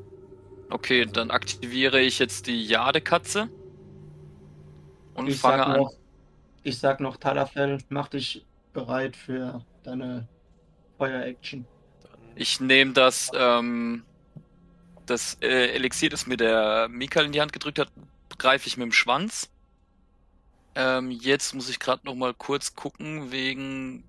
Okay, 0.69 1.01
Also- 1.01 1.13
dann 1.13 1.31
aktiviere 1.31 2.01
ich 2.01 2.19
jetzt 2.19 2.47
die 2.47 2.65
Jadekatze. 2.65 3.49
Und 5.13 5.27
Ich 5.27 5.37
fange 5.39 5.65
an. 5.65 5.77
noch, 5.77 5.93
ich 6.63 6.79
sag 6.79 6.99
noch, 6.99 7.17
Talafel, 7.17 7.79
mach 7.89 8.07
dich 8.07 8.45
bereit 8.73 9.15
für 9.15 9.63
deine 9.83 10.27
Feuer-Action. 10.97 11.65
Ich 12.35 12.59
nehme 12.59 12.93
das, 12.93 13.29
ähm, 13.35 14.03
das 15.05 15.37
äh, 15.41 15.73
Elixier, 15.73 16.09
das 16.09 16.25
mir 16.25 16.37
der 16.37 16.87
Mikael 16.89 17.25
in 17.25 17.31
die 17.31 17.41
Hand 17.41 17.53
gedrückt 17.53 17.79
hat, 17.79 17.91
greife 18.37 18.67
ich 18.67 18.77
mit 18.77 18.85
dem 18.85 18.91
Schwanz. 18.91 19.49
Ähm, 20.75 21.11
jetzt 21.11 21.53
muss 21.53 21.69
ich 21.69 21.79
gerade 21.79 22.05
noch 22.05 22.15
mal 22.15 22.33
kurz 22.33 22.73
gucken, 22.73 23.31
wegen 23.31 24.03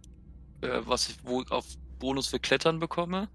äh, 0.62 0.80
was 0.84 1.08
ich 1.10 1.16
wo 1.24 1.42
auf 1.50 1.66
Bonus 1.98 2.28
für 2.28 2.40
Klettern 2.40 2.80
bekomme. 2.80 3.28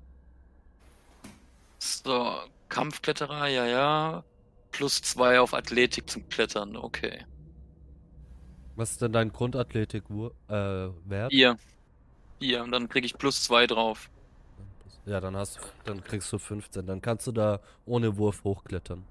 So, 1.78 2.36
Kampfkletterer, 2.70 3.48
ja, 3.48 3.66
ja. 3.66 4.24
Plus 4.72 5.02
zwei 5.02 5.40
auf 5.40 5.54
Athletik 5.54 6.10
zum 6.10 6.28
Klettern, 6.30 6.76
okay. 6.76 7.26
Was 8.80 8.92
ist 8.92 9.02
denn 9.02 9.12
dein 9.12 9.34
Grundathletik 9.34 10.04
äh, 10.48 10.54
wert? 10.54 11.32
Hier. 11.32 11.58
Hier, 12.40 12.64
und 12.64 12.72
dann 12.72 12.88
kriege 12.88 13.06
ich 13.06 13.18
plus 13.18 13.44
zwei 13.44 13.68
drauf. 13.68 14.10
Ja, 15.06 15.20
dann 15.20 15.36
hast 15.36 15.58
du, 15.58 15.62
dann 15.84 16.02
kriegst 16.02 16.32
du 16.32 16.38
15. 16.38 16.86
Dann 16.86 17.02
kannst 17.02 17.28
du 17.28 17.34
da 17.34 17.60
ohne 17.86 18.18
Wurf 18.18 18.46
hochklettern. 18.46 19.04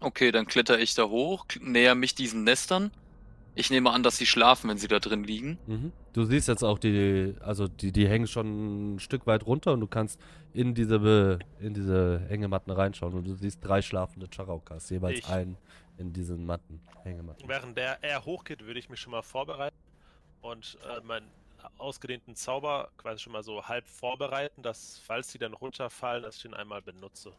Okay, 0.00 0.30
dann 0.32 0.44
kletter 0.44 0.78
ich 0.78 0.94
da 0.94 1.04
hoch, 1.04 1.46
näher 1.62 1.94
mich 1.94 2.14
diesen 2.14 2.44
Nestern. 2.44 2.90
Ich 3.54 3.70
nehme 3.70 3.90
an, 3.90 4.02
dass 4.02 4.18
sie 4.18 4.26
schlafen, 4.26 4.68
wenn 4.68 4.76
sie 4.76 4.88
da 4.88 4.98
drin 4.98 5.24
liegen. 5.24 5.56
Mhm. 5.66 5.92
Du 6.12 6.24
siehst 6.24 6.48
jetzt 6.48 6.62
auch 6.62 6.78
die, 6.78 7.34
also 7.40 7.68
die, 7.68 7.90
die 7.90 8.06
hängen 8.06 8.26
schon 8.26 8.96
ein 8.96 8.98
Stück 9.00 9.26
weit 9.26 9.46
runter 9.46 9.72
und 9.72 9.80
du 9.80 9.86
kannst 9.86 10.20
in 10.52 10.74
diese, 10.74 11.38
in 11.60 11.72
diese 11.72 12.20
Hängematten 12.28 12.70
reinschauen 12.72 13.14
und 13.14 13.24
du 13.24 13.34
siehst 13.34 13.64
drei 13.64 13.80
schlafende 13.80 14.26
Charaukas, 14.30 14.90
jeweils 14.90 15.20
Ich- 15.20 15.28
einen 15.28 15.56
in 15.96 16.12
diesen 16.12 16.44
Matten, 16.44 16.80
Hängematten. 17.02 17.48
Während 17.48 17.76
der 17.76 18.02
er 18.02 18.24
hochgeht, 18.24 18.64
würde 18.64 18.78
ich 18.78 18.88
mich 18.88 19.00
schon 19.00 19.12
mal 19.12 19.22
vorbereiten 19.22 19.76
und 20.42 20.78
äh, 20.84 21.00
meinen 21.02 21.30
ausgedehnten 21.78 22.34
Zauber 22.36 22.90
quasi 22.98 23.20
schon 23.20 23.32
mal 23.32 23.42
so 23.42 23.66
halb 23.66 23.86
vorbereiten, 23.86 24.62
dass, 24.62 24.98
falls 24.98 25.32
sie 25.32 25.38
dann 25.38 25.54
runterfallen, 25.54 26.22
dass 26.22 26.36
ich 26.36 26.42
den 26.42 26.54
einmal 26.54 26.82
benutze. 26.82 27.32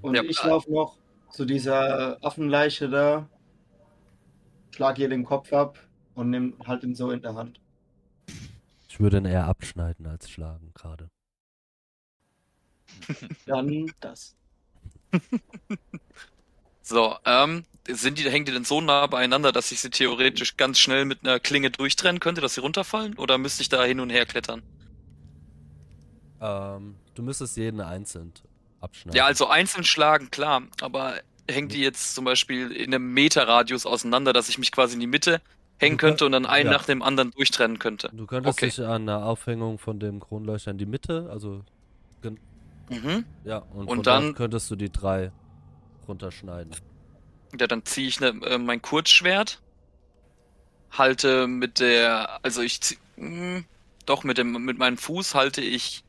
Und 0.00 0.14
Ja, 0.14 0.22
ich 0.22 0.42
äh, 0.42 0.48
laufe 0.48 0.70
noch 0.72 0.96
zu 1.30 1.44
dieser 1.44 2.24
Affenleiche 2.24 2.88
da, 2.88 3.28
schlag 4.70 4.98
ihr 4.98 5.08
den 5.08 5.24
Kopf 5.24 5.52
ab 5.52 5.78
und 6.14 6.30
nimm 6.30 6.56
halt 6.66 6.84
ihn 6.84 6.94
so 6.94 7.10
in 7.10 7.22
der 7.22 7.34
Hand. 7.34 7.60
Ich 8.88 9.00
würde 9.00 9.18
ihn 9.18 9.24
eher 9.24 9.46
abschneiden 9.46 10.06
als 10.06 10.30
schlagen 10.30 10.70
gerade. 10.74 11.08
Dann 13.46 13.90
das. 14.00 14.36
So, 16.82 17.16
ähm, 17.24 17.64
sind 17.88 18.18
die, 18.18 18.28
hängen 18.30 18.44
die 18.44 18.52
denn 18.52 18.64
so 18.64 18.80
nah 18.80 19.06
beieinander, 19.06 19.52
dass 19.52 19.72
ich 19.72 19.80
sie 19.80 19.90
theoretisch 19.90 20.56
ganz 20.56 20.78
schnell 20.78 21.04
mit 21.04 21.20
einer 21.24 21.40
Klinge 21.40 21.70
durchtrennen 21.70 22.20
könnte, 22.20 22.40
dass 22.40 22.54
sie 22.54 22.60
runterfallen? 22.60 23.16
Oder 23.18 23.38
müsste 23.38 23.62
ich 23.62 23.68
da 23.68 23.84
hin 23.84 24.00
und 24.00 24.10
her 24.10 24.26
klettern? 24.26 24.62
Ähm, 26.40 26.96
du 27.14 27.22
müsstest 27.22 27.56
jeden 27.56 27.80
einzeln 27.80 28.32
abschneiden. 28.80 29.16
Ja, 29.16 29.26
also 29.26 29.46
einzeln 29.46 29.84
schlagen, 29.84 30.30
klar, 30.30 30.62
aber 30.80 31.14
hängt 31.48 31.72
die 31.72 31.80
jetzt 31.80 32.14
zum 32.14 32.24
Beispiel 32.24 32.72
in 32.72 32.92
einem 32.94 33.12
Meterradius 33.14 33.86
auseinander, 33.86 34.32
dass 34.32 34.48
ich 34.48 34.58
mich 34.58 34.72
quasi 34.72 34.94
in 34.94 35.00
die 35.00 35.06
Mitte 35.06 35.40
hängen 35.78 35.96
könnte 35.98 36.26
und 36.26 36.32
dann 36.32 36.46
einen 36.46 36.66
ja. 36.70 36.72
nach 36.72 36.84
dem 36.84 37.02
anderen 37.02 37.30
durchtrennen 37.32 37.78
könnte? 37.78 38.10
Du 38.12 38.26
könntest 38.26 38.58
Okay. 38.58 38.66
dich 38.66 38.80
an 38.80 39.06
der 39.06 39.24
Aufhängung 39.24 39.78
von 39.78 40.00
dem 40.00 40.20
Kronleuchter 40.20 40.72
in 40.72 40.78
die 40.78 40.86
Mitte, 40.86 41.28
also 41.30 41.64
Mhm. 42.88 43.24
ja, 43.44 43.58
und, 43.58 43.88
Und 43.88 44.06
dann- 44.06 44.34
könntest 44.34 44.70
du 44.70 44.76
die 44.76 44.90
drei 44.92 45.32
runterschneiden. 46.08 46.76
Ja, 47.58 47.66
dann 47.66 47.84
ziehe 47.84 48.08
ich 48.08 48.20
ne, 48.20 48.28
äh, 48.44 48.58
mein 48.58 48.82
Kurzschwert, 48.82 49.60
halte 50.90 51.46
mit 51.46 51.80
der, 51.80 52.44
also 52.44 52.62
ich 52.62 52.80
zieh, 52.80 52.98
mh, 53.16 53.64
doch 54.06 54.24
mit 54.24 54.38
dem, 54.38 54.52
mit 54.64 54.78
meinem 54.78 54.98
Fuß 54.98 55.34
halte 55.34 55.60
ich 55.60 56.04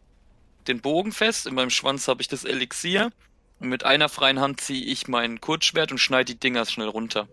den 0.68 0.82
Bogen 0.82 1.12
fest, 1.12 1.48
in 1.48 1.56
meinem 1.56 1.70
Schwanz 1.70 2.08
habe 2.08 2.22
ich 2.22 2.28
das 2.28 2.46
Elixier 2.46 3.12
und 3.60 3.70
mit 3.70 3.84
einer 3.86 4.10
freien 4.10 4.40
Hand 4.40 4.62
ziehe 4.62 4.86
ich 4.86 5.08
mein 5.08 5.42
Kurzschwert 5.42 5.92
und 5.92 5.98
schneide 6.00 6.34
die 6.34 6.40
Dinger 6.40 6.66
schnell 6.66 6.88
runter. 6.88 7.28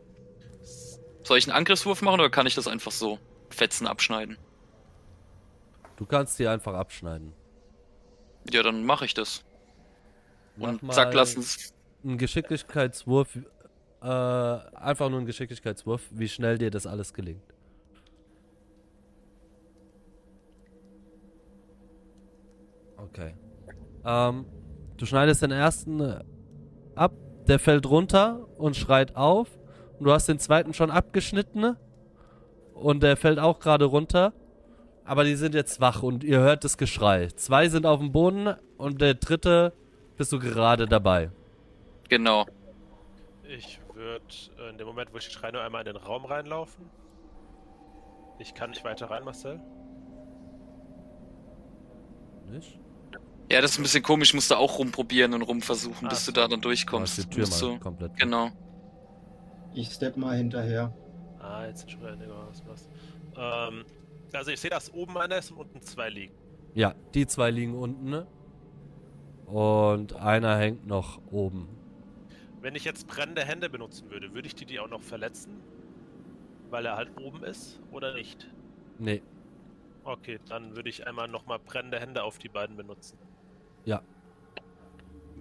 Soll 1.23 1.39
ich 1.39 1.47
einen 1.47 1.57
Angriffswurf 1.57 2.03
machen 2.03 2.21
oder 2.21 2.31
kann 2.31 2.47
ich 2.47 2.55
das 2.55 2.67
einfach 2.69 2.93
so 2.93 3.19
Fetzen 3.51 3.87
abschneiden? 3.87 4.39
Du 5.97 6.07
kannst 6.07 6.39
die 6.39 6.49
einfach 6.49 6.75
abschneiden. 6.75 7.37
Ja, 8.51 8.63
dann 8.63 8.85
mache 8.85 9.05
ich 9.05 9.15
das. 9.15 9.45
Mach 10.57 10.69
Und 10.69 10.83
zack, 10.91 11.15
lass 11.15 11.37
uns. 11.37 11.73
Ein 12.03 12.17
Geschicklichkeitswurf, 12.17 13.37
äh, 14.03 14.07
einfach 14.07 15.11
nur 15.11 15.21
ein 15.21 15.27
Geschicklichkeitswurf, 15.27 16.03
wie 16.11 16.29
schnell 16.29 16.57
dir 16.59 16.71
das 16.71 16.87
alles 16.87 17.13
gelingt. 17.13 17.43
Okay. 22.97 23.35
Ähm, 24.05 24.47
du 24.97 25.07
schneidest 25.07 25.43
den 25.43 25.51
ersten 25.51 26.01
äh, 26.01 26.25
ab, 26.95 27.13
der 27.49 27.59
fällt 27.59 27.87
runter 27.87 28.47
und 28.57 28.77
schreit 28.77 29.17
auf. 29.17 29.49
Und 29.99 30.07
du 30.07 30.13
hast 30.13 30.27
den 30.27 30.39
zweiten 30.39 30.73
schon 30.73 30.91
abgeschnitten. 30.91 31.77
Und 32.75 33.03
der 33.03 33.17
fällt 33.17 33.39
auch 33.39 33.59
gerade 33.61 33.85
runter. 33.85 34.33
Aber 35.05 35.25
die 35.25 35.35
sind 35.35 35.55
jetzt 35.55 35.81
wach 35.81 36.03
und 36.03 36.25
ihr 36.25 36.39
hört 36.39 36.65
das 36.65 36.79
Geschrei. 36.79 37.29
Zwei 37.35 37.69
sind 37.69 37.85
auf 37.85 37.99
dem 37.99 38.13
Boden 38.13 38.55
und 38.77 39.01
der 39.01 39.15
dritte 39.15 39.73
bist 40.17 40.33
du 40.33 40.39
gerade 40.39 40.87
dabei. 40.87 41.31
Genau. 42.11 42.45
Ich 43.49 43.81
würde 43.95 44.25
äh, 44.59 44.71
in 44.71 44.79
dem 44.79 44.87
Moment, 44.87 45.13
wo 45.13 45.17
ich 45.19 45.25
schreie, 45.25 45.53
nur 45.53 45.63
einmal 45.63 45.87
in 45.87 45.95
den 45.95 46.03
Raum 46.03 46.25
reinlaufen. 46.25 46.85
Ich 48.39 48.53
kann 48.55 48.71
nicht 48.71 48.85
weiter 48.85 49.11
rein, 49.11 49.25
Marcel. 49.25 49.61
Nicht? 52.51 52.79
Ja, 53.51 53.61
das 53.61 53.73
ist 53.73 53.79
ein 53.79 53.83
bisschen 53.83 54.03
komisch. 54.03 54.31
Ich 54.31 54.35
musste 54.35 54.59
auch 54.59 54.79
rumprobieren 54.79 55.35
und 55.35 55.43
rumversuchen, 55.43 56.09
bis 56.09 56.23
Ah, 56.23 56.27
du 56.27 56.33
da 56.33 56.41
dann 56.43 56.51
Machst 56.59 56.65
durchkommst. 56.65 57.19
die 57.19 57.25
Tür 57.31 57.47
Musst 57.47 57.63
mal 57.63 57.69
du- 57.75 57.79
komplett. 57.81 58.17
Genau. 58.17 58.51
Ich 59.75 59.91
step 59.91 60.17
mal 60.17 60.37
hinterher. 60.37 60.93
Ah, 61.41 61.67
jetzt 61.67 61.81
sind 61.81 61.93
schon 61.93 62.01
wieder 62.03 62.17
was 62.49 62.63
was. 62.67 62.89
Ähm, 63.37 63.85
also 64.33 64.51
ich 64.51 64.61
sehe, 64.61 64.71
dass 64.71 64.93
oben 64.93 65.17
einer 65.17 65.39
ist 65.39 65.51
und 65.53 65.59
unten 65.59 65.81
zwei 65.83 66.09
liegen. 66.11 66.35
Ja, 66.75 66.95
die 67.15 67.27
zwei 67.27 67.51
liegen 67.51 67.75
unten. 67.77 68.11
ne? 68.11 68.27
Und 69.47 70.15
einer 70.15 70.57
hängt 70.59 70.87
noch 70.87 71.21
oben. 71.31 71.69
Wenn 72.61 72.75
ich 72.75 72.85
jetzt 72.85 73.07
brennende 73.07 73.45
Hände 73.45 73.71
benutzen 73.71 74.11
würde, 74.11 74.35
würde 74.35 74.47
ich 74.47 74.55
die, 74.55 74.67
die 74.67 74.81
auch 74.81 74.89
noch 74.89 75.03
verletzen? 75.03 75.61
Weil 76.69 76.87
er 76.87 76.97
halt 76.97 77.11
oben 77.19 77.43
ist 77.43 77.81
oder 77.91 78.15
nicht? 78.15 78.49
Nee, 78.99 79.23
Okay, 80.05 80.41
dann 80.49 80.77
würde 80.77 80.89
ich 80.89 81.07
einmal 81.07 81.29
nochmal 81.29 81.59
brennende 81.59 82.01
Hände 82.01 82.23
auf 82.23 82.39
die 82.39 82.49
beiden 82.49 82.77
benutzen. 82.77 83.19
Ja. 83.85 84.03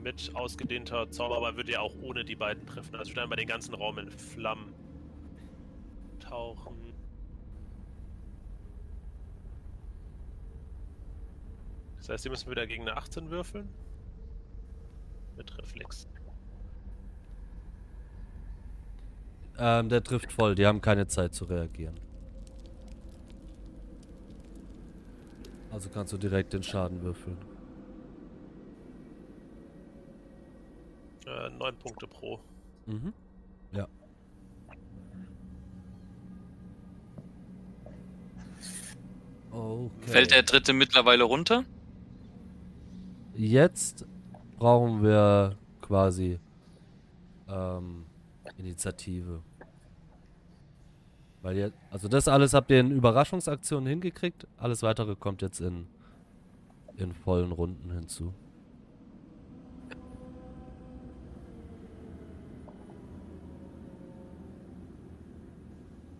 Mit 0.03 0.31
ausgedehnter 0.35 1.09
Zauber, 1.11 1.37
aber 1.37 1.55
würde 1.55 1.73
ja 1.73 1.81
auch 1.81 1.95
ohne 2.01 2.25
die 2.25 2.35
beiden 2.35 2.65
treffen. 2.65 2.95
Also 2.95 3.11
würde 3.11 3.23
einmal 3.23 3.37
den 3.37 3.47
ganzen 3.47 3.73
Raum 3.73 3.97
in 3.97 4.09
Flammen 4.09 4.73
Tauchen. 6.19 6.93
Das 11.97 12.09
heißt, 12.09 12.23
sie 12.23 12.29
müssen 12.29 12.49
wieder 12.49 12.67
gegen 12.67 12.87
eine 12.87 12.97
18 12.97 13.29
würfeln. 13.29 13.69
Mit 15.37 15.57
Reflex. 15.57 16.07
Ähm, 19.59 19.89
der 19.89 20.03
trifft 20.03 20.31
voll, 20.31 20.55
die 20.55 20.65
haben 20.65 20.81
keine 20.81 21.07
Zeit 21.07 21.33
zu 21.33 21.45
reagieren. 21.45 21.99
Also 25.71 25.89
kannst 25.89 26.13
du 26.13 26.17
direkt 26.17 26.53
den 26.53 26.63
Schaden 26.63 27.01
würfeln. 27.03 27.37
Äh, 31.27 31.49
9 31.49 31.75
Punkte 31.75 32.07
pro. 32.07 32.39
Mhm. 32.85 33.13
Ja. 33.71 33.87
Okay. 39.51 40.11
Fällt 40.11 40.31
der 40.31 40.43
dritte 40.43 40.73
mittlerweile 40.73 41.23
runter? 41.23 41.65
Jetzt 43.35 44.05
brauchen 44.57 45.03
wir 45.03 45.57
quasi 45.81 46.39
ähm, 47.47 48.05
Initiative. 48.57 49.41
Weil 51.41 51.57
ihr, 51.57 51.73
also 51.89 52.07
das 52.07 52.27
alles 52.27 52.53
habt 52.53 52.69
ihr 52.71 52.79
in 52.79 52.91
Überraschungsaktionen 52.91 53.87
hingekriegt. 53.87 54.45
Alles 54.57 54.83
weitere 54.83 55.15
kommt 55.15 55.41
jetzt 55.41 55.61
in, 55.61 55.87
in 56.97 57.13
vollen 57.13 57.51
Runden 57.51 57.91
hinzu. 57.91 58.33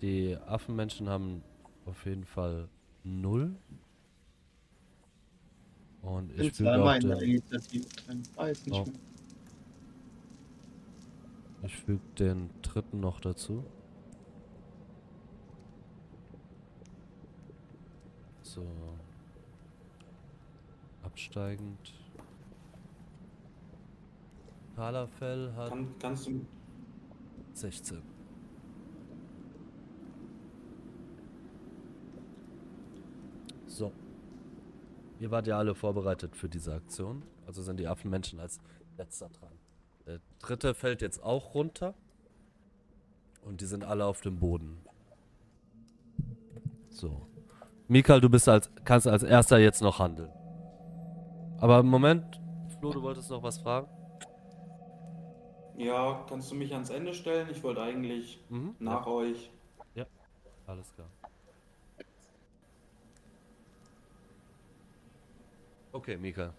Die 0.01 0.37
Affenmenschen 0.47 1.09
haben 1.09 1.43
auf 1.85 2.05
jeden 2.05 2.25
Fall 2.25 2.69
null. 3.03 3.55
Und 6.01 6.33
bin 6.35 6.45
ich 6.45 6.53
füge 6.53 6.69
auch 6.69 6.75
zweimal 6.75 7.01
in 7.01 7.07
der 7.09 7.17
den, 7.17 7.29
Initiative 7.31 7.85
drin. 8.05 8.23
Weiß 8.35 8.65
nicht 8.65 8.75
Oh. 8.75 8.85
mehr. 8.85 8.93
ich 11.63 11.75
füge 11.75 12.01
den 12.17 12.49
dritten 12.61 13.01
noch 13.01 13.19
dazu. 13.19 13.65
So. 18.59 18.65
Absteigend. 21.03 21.93
Halafell 24.75 25.53
hat 25.55 25.69
Kann, 25.69 25.95
kannst 25.99 26.27
du. 26.27 26.45
16. 27.53 28.01
So. 33.67 33.91
Ihr 35.19 35.31
wart 35.31 35.47
ja 35.47 35.57
alle 35.57 35.75
vorbereitet 35.75 36.35
für 36.35 36.49
diese 36.49 36.73
Aktion. 36.73 37.23
Also 37.45 37.61
sind 37.61 37.79
die 37.79 37.87
Affenmenschen 37.87 38.39
als 38.39 38.59
letzter 38.97 39.29
dran. 39.29 39.53
Der 40.05 40.19
dritte 40.39 40.73
fällt 40.73 41.01
jetzt 41.01 41.21
auch 41.23 41.53
runter. 41.53 41.93
Und 43.41 43.61
die 43.61 43.65
sind 43.65 43.83
alle 43.83 44.05
auf 44.05 44.21
dem 44.21 44.39
Boden. 44.39 44.77
So. 46.89 47.25
Mikal, 47.89 48.21
du 48.21 48.29
bist 48.29 48.47
als, 48.47 48.71
kannst 48.85 49.05
als 49.05 49.23
erster 49.23 49.57
jetzt 49.59 49.81
noch 49.81 49.99
handeln. 49.99 50.33
Aber 51.57 51.79
im 51.79 51.87
Moment, 51.87 52.41
Flo, 52.67 52.91
du 52.93 53.01
wolltest 53.03 53.29
noch 53.29 53.43
was 53.43 53.59
fragen? 53.59 53.87
Ja, 55.73 56.25
kannst 56.29 56.51
du 56.51 56.55
mich 56.55 56.73
ans 56.73 56.89
Ende 56.91 57.13
stellen? 57.15 57.49
Ich 57.49 57.63
wollte 57.63 57.81
eigentlich 57.81 58.45
Mhm. 58.49 58.75
nach 58.79 59.07
euch. 59.07 59.51
Ja. 59.95 60.05
Alles 60.65 60.93
klar. 60.93 61.11
Okay, 65.93 66.17
Mika. 66.17 66.55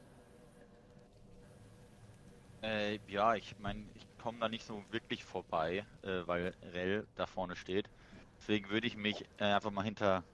Äh, 2.63 3.01
ja, 3.07 3.35
ich 3.37 3.57
meine, 3.59 3.89
ich 3.95 4.07
komme 4.19 4.39
da 4.39 4.49
nicht 4.49 4.65
so 4.67 4.85
wirklich 4.91 5.25
vorbei, 5.25 5.87
äh, 6.03 6.27
weil 6.27 6.55
Rel 6.63 7.07
da 7.15 7.27
vorne 7.27 7.57
steht. 7.57 7.91
Deswegen 8.39 8.69
würde 8.71 8.87
ich 8.87 8.97
mich 8.97 9.25
äh, 9.39 9.45
einfach 9.45 9.71
mal 9.71 9.83
hinter 9.83 10.25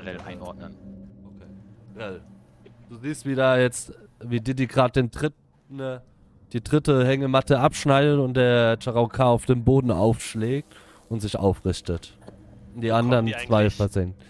Rel 0.00 0.20
einordnen. 0.20 0.76
Okay. 1.24 1.50
Well, 1.94 2.20
du 2.88 2.96
siehst 2.96 3.26
wieder 3.26 3.60
jetzt, 3.60 3.92
wie 4.20 4.40
Didi 4.40 4.66
gerade 4.66 4.92
den 4.92 5.10
dritten, 5.10 5.36
ne, 5.68 6.02
die 6.52 6.62
dritte 6.62 7.06
Hängematte 7.06 7.60
abschneidet 7.60 8.18
und 8.18 8.34
der 8.34 8.78
Charauka 8.80 9.26
auf 9.26 9.46
dem 9.46 9.64
Boden 9.64 9.90
aufschlägt 9.90 10.74
und 11.08 11.20
sich 11.20 11.36
aufrichtet. 11.36 12.16
Die 12.74 12.80
Bekommen 12.80 12.92
anderen 12.92 13.26
die 13.26 13.34
zwei 13.46 13.70
versenkt. 13.70 14.22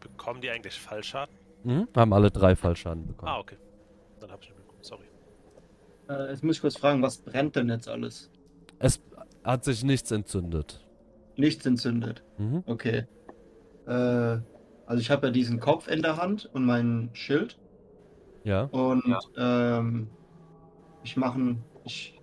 Bekommen 0.00 0.40
die 0.40 0.50
eigentlich 0.50 0.78
Fallschaden? 0.78 1.34
Mhm. 1.64 1.88
Haben 1.96 2.12
alle 2.12 2.30
drei 2.30 2.54
Fallschaden 2.54 3.06
bekommen. 3.06 3.32
Ah, 3.32 3.38
okay. 3.38 3.56
Dann 4.20 4.30
habe 4.30 4.42
ich 4.42 4.48
nicht 4.48 4.56
bekommen. 4.56 4.78
Sorry. 4.82 5.04
Äh, 6.08 6.30
jetzt 6.30 6.44
muss 6.44 6.56
ich 6.56 6.60
kurz 6.60 6.76
fragen, 6.76 7.02
was 7.02 7.18
brennt 7.18 7.56
denn 7.56 7.68
jetzt 7.68 7.88
alles? 7.88 8.30
Es 8.78 9.00
hat 9.42 9.64
sich 9.64 9.82
nichts 9.82 10.10
entzündet. 10.10 10.84
Nichts 11.36 11.66
entzündet. 11.66 12.22
Mhm. 12.38 12.62
Okay. 12.66 13.06
Äh, 13.86 14.38
also 14.86 15.00
ich 15.00 15.10
habe 15.10 15.26
ja 15.26 15.32
diesen 15.32 15.60
Kopf 15.60 15.88
in 15.88 16.02
der 16.02 16.16
Hand 16.16 16.48
und 16.52 16.64
mein 16.64 17.10
Schild. 17.12 17.58
Ja. 18.44 18.62
Und 18.64 19.02
ähm, 19.36 20.08
ich 21.02 21.16
mache 21.16 21.56
ich, 21.84 22.20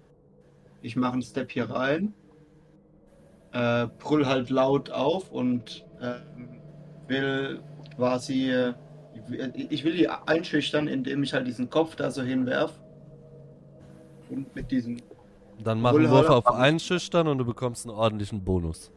ich 0.82 0.96
mach 0.96 1.14
einen 1.14 1.22
Step 1.22 1.52
hier 1.52 1.70
rein. 1.70 2.14
Äh, 3.52 3.88
brüll 4.00 4.26
halt 4.26 4.50
laut 4.50 4.90
auf 4.90 5.32
und 5.32 5.86
ähm, 6.02 6.60
will 7.08 7.62
quasi. 7.96 8.50
äh, 8.50 8.74
ich 9.70 9.84
will- 9.84 9.96
die 9.96 10.10
einschüchtern, 10.10 10.88
indem 10.88 11.22
ich 11.22 11.34
halt 11.34 11.46
diesen 11.46 11.70
Kopf 11.70 11.96
da 11.96 12.10
so 12.10 12.24
hinwerf. 12.24 12.80
Und 14.30 14.56
mit 14.56 14.72
diesem. 14.72 14.98
Dann 15.64 15.82
mach 15.82 15.94
einen 15.94 16.10
Wurf 16.10 16.30
auf 16.30 16.48
Einschüchtern 16.48 17.28
und 17.28 17.38
du 17.38 17.46
bekommst 17.46 17.86
einen 17.86 17.96
ordentlichen 17.96 18.44
Bonus. 18.44 18.92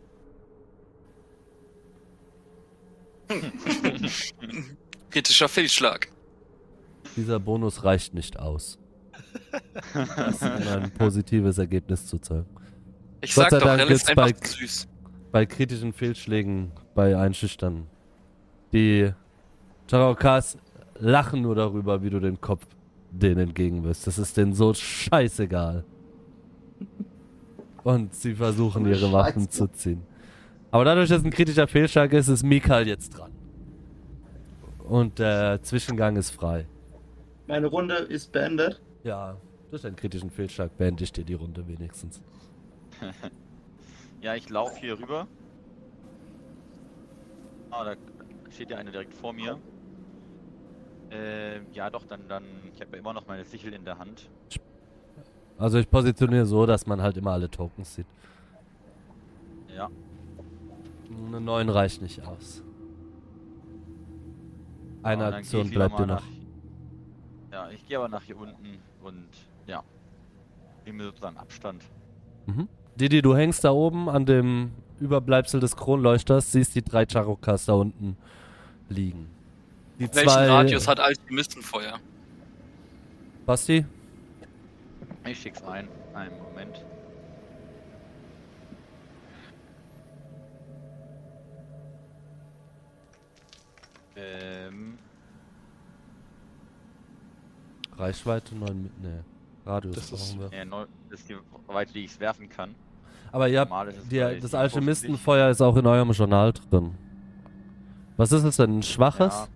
Kritischer 5.11 5.49
Fehlschlag. 5.49 6.09
Dieser 7.17 7.41
Bonus 7.41 7.85
reicht 7.85 8.15
nicht 8.15 8.39
aus. 8.39 8.79
Das 10.17 10.43
um 10.43 10.49
ein 10.69 10.91
positives 10.93 11.59
Ergebnis 11.59 12.07
zu 12.07 12.19
zeigen. 12.19 12.47
Ich 13.21 13.35
Gott 13.35 13.51
sag 13.51 13.61
doch, 13.61 13.67
Dank 13.77 13.91
ist 13.91 14.09
einfach 14.09 14.31
bei- 14.33 14.47
süß. 14.47 14.89
bei 15.33 15.47
kritischen 15.47 15.93
Fehlschlägen, 15.93 16.73
bei 16.95 17.17
Einschüchtern. 17.17 17.87
Die 18.73 19.13
Charaukas 19.91 20.59
lachen 20.99 21.43
nur 21.43 21.55
darüber, 21.55 22.03
wie 22.03 22.11
du 22.11 22.21
den 22.21 22.41
Kopf 22.41 22.67
denen 23.11 23.39
entgegenwirfst. 23.49 24.07
Das 24.07 24.19
ist 24.19 24.37
denen 24.37 24.53
so 24.53 24.75
scheißegal. 24.75 25.85
Und 27.85 28.15
sie 28.15 28.35
versuchen 28.35 28.87
ihre 28.87 29.11
Waffen 29.13 29.43
Scheiße. 29.45 29.51
zu 29.51 29.67
ziehen. 29.69 30.03
Aber 30.77 30.85
dadurch, 30.85 31.09
dass 31.09 31.21
es 31.21 31.25
ein 31.25 31.31
kritischer 31.31 31.67
Fehlschlag 31.67 32.13
ist, 32.13 32.29
ist 32.29 32.43
Mikal 32.43 32.87
jetzt 32.87 33.17
dran. 33.17 33.33
Und 34.87 35.19
der 35.19 35.63
Zwischengang 35.63 36.17
ist 36.17 36.29
frei. 36.29 36.67
Meine 37.47 37.69
Runde 37.69 37.95
ist 37.95 38.31
beendet. 38.31 38.83
Ja, 39.03 39.39
durch 39.71 39.87
einen 39.87 39.97
kritischen 39.97 40.29
Fehlschlag 40.29 40.77
beende 40.77 41.03
ich 41.03 41.13
dir 41.13 41.25
die 41.25 41.33
Runde 41.33 41.67
wenigstens. 41.67 42.21
Ja, 44.23 44.35
ich 44.35 44.49
laufe 44.49 44.81
hier 44.81 44.99
rüber. 44.99 45.29
Ah, 47.71 47.85
da 47.85 47.95
steht 48.51 48.71
ja 48.71 48.79
einer 48.79 48.91
direkt 48.91 49.15
vor 49.15 49.33
mir. 49.33 49.59
Äh, 51.11 51.61
ja 51.73 51.91
doch, 51.91 52.05
dann, 52.07 52.27
dann, 52.29 52.43
ich 52.75 52.81
habe 52.81 52.93
ja 52.93 52.99
immer 52.99 53.13
noch 53.13 53.27
meine 53.27 53.45
Sichel 53.45 53.73
in 53.73 53.85
der 53.85 53.99
Hand. 53.99 54.29
Also 55.59 55.79
ich 55.79 55.89
positioniere 55.89 56.45
so, 56.47 56.67
dass 56.67 56.87
man 56.87 57.01
halt 57.01 57.19
immer 57.19 57.33
alle 57.33 57.49
Tokens 57.51 57.95
sieht. 57.95 58.07
Ja, 59.69 59.91
Eine 61.17 61.41
9 61.41 61.69
reicht 61.69 62.03
nicht 62.03 62.25
aus. 62.27 62.63
Eine 65.03 65.29
geh 65.31 65.37
Aktion 65.37 65.71
bleibt 65.71 65.99
dir 65.99 66.07
noch. 66.07 66.21
nach- 66.21 66.27
Ja, 67.53 67.71
ich 67.71 67.87
gehe 67.87 67.97
aber 67.99 68.09
nach 68.09 68.23
hier 68.23 68.37
unten 68.39 68.79
und 69.03 69.29
ja, 69.67 69.83
nehme 70.85 70.99
mir 70.99 71.05
sozusagen 71.05 71.37
Abstand. 71.37 71.83
Mhm. 72.47 72.69
Didi, 72.97 73.23
du 73.23 73.35
hängst 73.37 73.65
da 73.65 73.71
oben 73.73 74.09
an 74.09 74.27
dem 74.27 74.73
Überbleibsel 75.01 75.61
des 75.61 75.77
Kronleuchters, 75.77 76.53
siehst 76.53 76.75
die 76.75 76.83
drei 76.83 77.07
Charokas 77.07 77.67
da 77.67 77.75
unten 77.75 78.17
liegen. 78.89 79.29
Die 79.99 80.05
Welchen 80.13 80.29
zwei. 80.29 80.49
Radius 80.49 80.89
hat 80.89 81.01
Alchemistenfeuer? 81.01 81.99
Basti? 83.47 83.87
Ich 85.27 85.41
schick's 85.41 85.63
ein. 85.65 85.89
Einen 86.15 86.37
Moment. 86.39 86.85
Ähm, 94.17 94.99
Reichweite 97.97 98.55
9 98.55 98.83
mit. 98.83 99.03
Nee. 99.03 99.21
Radius 99.65 99.97
Das 99.97 100.13
ist- 100.13 100.37
brauchen 100.37 100.51
wir. 100.51 100.59
ja, 100.59 100.65
neu, 100.65 100.87
das 101.11 101.21
ist 101.21 101.29
die 101.29 101.37
Weite, 101.67 101.93
die 101.93 102.05
ich 102.05 102.19
werfen 102.21 102.49
kann. 102.49 102.75
Aber 103.33 103.49
ihr 103.49 103.61
habt, 103.61 103.89
ist 103.93 104.11
die, 104.11 104.19
bei 104.21 104.35
das 104.35 104.51
57. 104.53 104.55
Alchemistenfeuer 104.59 105.51
ist 105.51 105.61
auch 105.61 105.77
in 105.77 105.87
eurem 105.87 106.13
Journal 106.13 106.53
drin. 106.53 106.95
Was 108.17 108.33
ist 108.33 108.45
es 108.45 108.57
denn? 108.57 108.79
Ein 108.79 108.83
schwaches? 108.83 109.49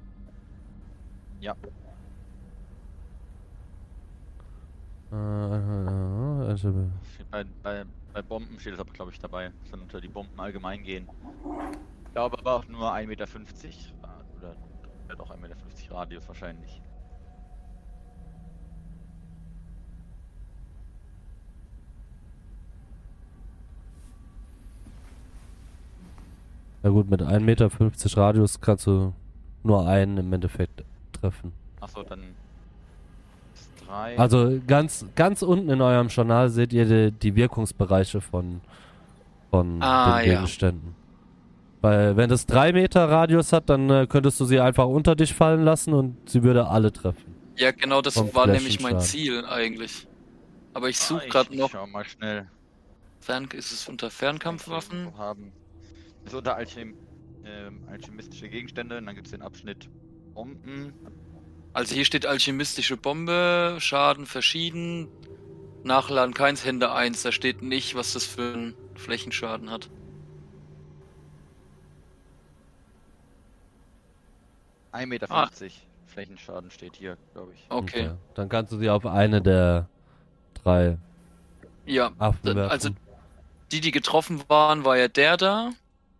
Ja. 1.40 1.54
Äh, 5.12 5.16
äh, 5.16 6.52
äh, 6.52 6.54
äh, 6.54 6.72
Bei, 7.30 7.44
bei, 7.62 7.84
bei 8.12 8.22
Bomben 8.22 8.58
steht 8.60 8.74
es 8.74 8.80
aber, 8.80 8.92
glaube 8.92 9.12
ich, 9.12 9.18
dabei. 9.18 9.50
Das 9.62 9.70
dann 9.70 9.80
unter 9.80 10.00
die 10.00 10.08
Bomben 10.08 10.38
allgemein 10.38 10.82
gehen. 10.82 11.08
Ich 12.06 12.12
glaube 12.12 12.38
aber 12.38 12.54
auch 12.56 12.66
nur 12.68 12.92
1,50 12.92 13.06
Meter. 13.06 13.26
Oder 14.40 14.54
ja, 15.08 15.14
doch 15.16 15.30
1,50 15.30 15.36
Meter 15.40 15.56
Radius 15.90 16.28
wahrscheinlich. 16.28 16.80
Ja 26.82 26.90
gut, 26.90 27.10
mit 27.10 27.20
1,50 27.22 27.40
Meter 27.40 27.68
Radius 28.16 28.60
kannst 28.60 28.86
du 28.86 29.12
nur 29.62 29.86
einen 29.86 30.16
im 30.16 30.32
Endeffekt 30.32 30.82
treffen. 31.12 31.52
Achso, 31.80 32.02
dann. 32.02 32.20
drei. 33.86 34.18
Also 34.18 34.58
ganz, 34.66 35.04
ganz 35.14 35.42
unten 35.42 35.68
in 35.68 35.80
eurem 35.82 36.08
Journal 36.08 36.48
seht 36.48 36.72
ihr 36.72 36.86
die, 36.86 37.12
die 37.12 37.34
Wirkungsbereiche 37.36 38.22
von, 38.22 38.62
von 39.50 39.82
Ah, 39.82 40.20
den 40.20 40.30
ja. 40.30 40.34
Gegenständen. 40.36 40.94
Weil 41.80 42.16
wenn 42.16 42.28
das 42.28 42.46
3 42.46 42.72
Meter 42.72 43.08
Radius 43.08 43.52
hat, 43.52 43.70
dann 43.70 43.88
äh, 43.88 44.06
könntest 44.08 44.38
du 44.40 44.44
sie 44.44 44.60
einfach 44.60 44.86
unter 44.86 45.14
dich 45.16 45.32
fallen 45.34 45.64
lassen 45.64 45.94
und 45.94 46.28
sie 46.28 46.42
würde 46.42 46.66
alle 46.68 46.92
treffen. 46.92 47.34
Ja, 47.56 47.70
genau, 47.72 48.02
das 48.02 48.14
Vom 48.14 48.34
war 48.34 48.46
nämlich 48.46 48.80
mein. 48.80 49.00
Ziel 49.00 49.44
eigentlich. 49.46 50.06
Aber 50.74 50.88
ich 50.88 50.98
Ah, 51.00 51.04
suche 51.04 51.24
ich- 51.24 51.30
gerade 51.30 51.56
noch. 51.56 51.70
Schau 51.70 51.86
mal 51.86 52.04
schnell. 52.04 52.48
Fern 53.20 53.48
ist 53.52 53.72
es 53.72 53.88
unter 53.88 54.10
Fernkampfwaffen? 54.10 55.16
Haben. 55.18 55.52
Das 56.24 56.32
ist 56.32 56.38
unter 56.38 56.56
Alchem 56.56 56.94
ähm, 57.44 57.82
alchemistische 57.90 58.48
Gegenstände. 58.48 58.98
Und 58.98 59.06
dann 59.06 59.14
gibt 59.14 59.26
es 59.26 59.32
den 59.32 59.42
Abschnitt 59.42 59.88
Bomben. 60.34 60.92
Also 61.72 61.94
hier 61.94 62.04
steht 62.04 62.26
alchemistische 62.26 62.96
Bombe, 62.96 63.76
Schaden 63.78 64.26
verschieden, 64.26 65.08
Nachladen 65.84 66.34
keins, 66.34 66.64
Hände 66.64 66.92
1. 66.92 67.22
Da 67.22 67.32
steht 67.32 67.62
nicht, 67.62 67.94
was 67.94 68.12
das 68.12 68.24
für 68.26 68.52
einen 68.54 68.74
Flächenschaden 68.96 69.70
hat. 69.70 69.88
1,50 74.92 75.06
Meter. 75.06 75.30
Ah. 75.30 75.50
Flächenschaden 76.06 76.70
steht 76.70 76.96
hier, 76.96 77.16
glaube 77.32 77.52
ich. 77.54 77.64
Okay. 77.68 78.06
Äh, 78.06 78.14
dann 78.34 78.48
kannst 78.48 78.72
du 78.72 78.78
sie 78.78 78.90
auf 78.90 79.06
eine 79.06 79.40
der 79.40 79.88
drei 80.54 80.98
Ja, 81.86 82.10
Affen 82.18 82.56
werfen. 82.56 82.70
also 82.70 82.90
die, 83.70 83.80
die 83.80 83.92
getroffen 83.92 84.42
waren, 84.48 84.84
war 84.84 84.96
ja 84.96 85.06
der 85.08 85.36
da 85.36 85.70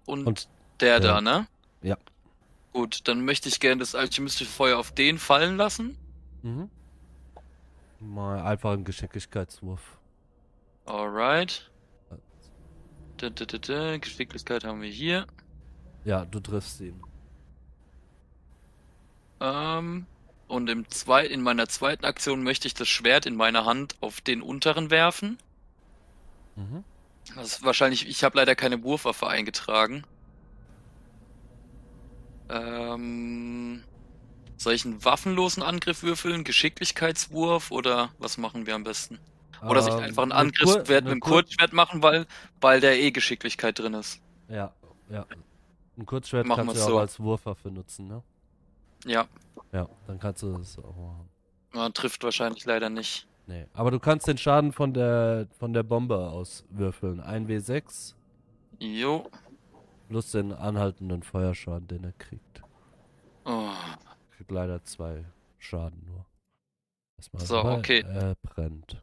und, 0.07 0.27
Und 0.27 0.49
der 0.81 1.01
der. 1.01 1.15
da, 1.15 1.21
ne? 1.21 1.47
Ja. 1.83 1.97
Gut, 2.73 3.09
dann 3.09 3.25
möchte 3.25 3.49
ich 3.49 3.59
gerne 3.59 3.81
das 3.81 3.97
alchemistische 3.97 4.49
Feuer 4.49 4.79
auf 4.79 4.93
den 4.93 5.19
fallen 5.19 5.57
lassen. 5.57 5.97
mhm. 6.43 6.71
mal 7.99 8.41
einfach 8.43 8.73
einen 8.73 8.85
Geschicklichkeitswurf. 8.85 9.99
Alright. 10.87 11.69
Da, 13.19 13.29
da, 13.31 13.45
da, 13.45 13.59
da. 13.59 13.99
Geschicklichkeit 13.99 14.65
haben 14.65 14.81
wir 14.83 14.89
hier. 14.91 15.27
Ja, 16.05 16.25
du 16.25 16.39
triffst 16.41 16.81
ihn. 16.81 17.01
Ähm, 19.41 20.07
und 20.49 20.69
im 20.69 20.89
zwei, 20.91 21.27
in 21.27 21.43
meiner 21.43 21.69
zweiten 21.69 22.05
Aktion 22.05 22.43
möchte 22.43 22.67
ich 22.67 22.75
das 22.75 22.89
Schwert 22.89 23.27
in 23.27 23.37
meiner 23.37 23.65
Hand 23.65 23.97
auf 24.01 24.21
den 24.21 24.43
unteren 24.43 24.91
werfen. 24.91 25.39
Mhm. 26.57 26.85
Das 27.35 27.47
ist 27.47 27.65
wahrscheinlich, 27.65 28.09
ich 28.09 28.25
habe 28.25 28.37
leider 28.37 28.55
keine 28.57 28.83
Wurfwaffe 28.83 29.29
eingetragen. 29.29 30.05
Ähm, 32.49 33.85
soll 34.57 34.75
ich 34.75 34.85
einen 34.85 35.05
waffenlosen 35.05 35.63
Angriff 35.63 36.03
würfeln, 36.03 36.43
Geschicklichkeitswurf 36.45 37.71
oder 37.71 38.11
was 38.19 38.37
machen 38.37 38.67
wir 38.67 38.75
am 38.75 38.85
besten? 38.85 39.19
Oder 39.63 39.83
soll 39.83 39.93
ich 39.93 39.99
Ähm, 39.99 40.05
einfach 40.05 40.23
einen 40.25 40.33
Angriffswert 40.33 41.05
mit 41.05 41.13
dem 41.13 41.21
Kur- 41.21 41.43
Kurzschwert 41.43 41.73
machen, 41.73 42.03
weil, 42.03 42.27
weil 42.61 42.81
der 42.81 42.99
eh 43.01 43.11
Geschicklichkeit 43.13 43.79
drin 43.79 43.95
ist? 43.95 44.21
Ja, 44.49 44.75
ja. 45.09 45.27
Ein 45.97 46.07
Kurzschwert 46.07 46.47
Machen 46.47 46.67
kannst 46.67 46.81
du 46.81 46.85
auch 46.85 46.89
so. 46.89 46.99
als 46.99 47.21
Wurfwaffe 47.21 47.71
nutzen, 47.71 48.09
ne? 48.09 48.23
Ja, 49.05 49.27
Ja, 49.73 49.89
dann 50.07 50.19
kannst 50.19 50.43
du 50.43 50.57
das 50.59 50.79
auch 50.79 50.97
machen. 50.97 51.29
man 51.73 51.93
trifft 51.95 52.23
wahrscheinlich 52.25 52.65
leider 52.65 52.91
nicht. 52.91 53.27
Nee, 53.47 53.67
aber 53.73 53.91
du 53.91 53.99
kannst 53.99 54.27
den 54.29 54.39
Schaden 54.39 54.73
von 54.73 54.95
der 54.95 55.49
von 55.59 55.73
der 55.73 55.83
Bombe 55.83 56.17
auswürfeln. 56.31 57.21
1w6 57.21 58.15
Jo. 58.79 59.29
plus 60.09 60.31
den 60.33 60.53
anhaltenden 60.53 61.23
Feuerschaden, 61.23 61.89
den 61.89 62.05
er 62.05 62.13
kriegt. 62.13 62.63
Oh. 63.45 63.71
Kriegt 64.37 64.51
leider 64.51 64.85
zwei 64.85 65.25
Schaden 65.59 66.05
nur. 66.07 66.27
Erstmal 67.19 67.45
So, 67.45 67.59
aber 67.59 67.79
okay. 67.79 68.01
Er 68.07 68.35
brennt. 68.43 69.03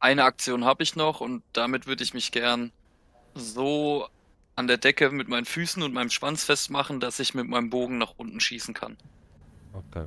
Eine 0.00 0.24
Aktion 0.24 0.64
habe 0.64 0.82
ich 0.82 0.96
noch 0.96 1.20
und 1.20 1.42
damit 1.52 1.86
würde 1.86 2.02
ich 2.04 2.12
mich 2.12 2.32
gern 2.32 2.72
so 3.34 4.08
an 4.56 4.66
der 4.66 4.78
Decke 4.78 5.10
mit 5.10 5.28
meinen 5.28 5.44
Füßen 5.46 5.82
und 5.82 5.92
meinem 5.92 6.10
Schwanz 6.10 6.44
festmachen, 6.44 7.00
dass 7.00 7.18
ich 7.20 7.34
mit 7.34 7.46
meinem 7.48 7.70
Bogen 7.70 7.98
nach 7.98 8.14
unten 8.16 8.40
schießen 8.40 8.74
kann. 8.74 8.96
Okay. 9.76 10.06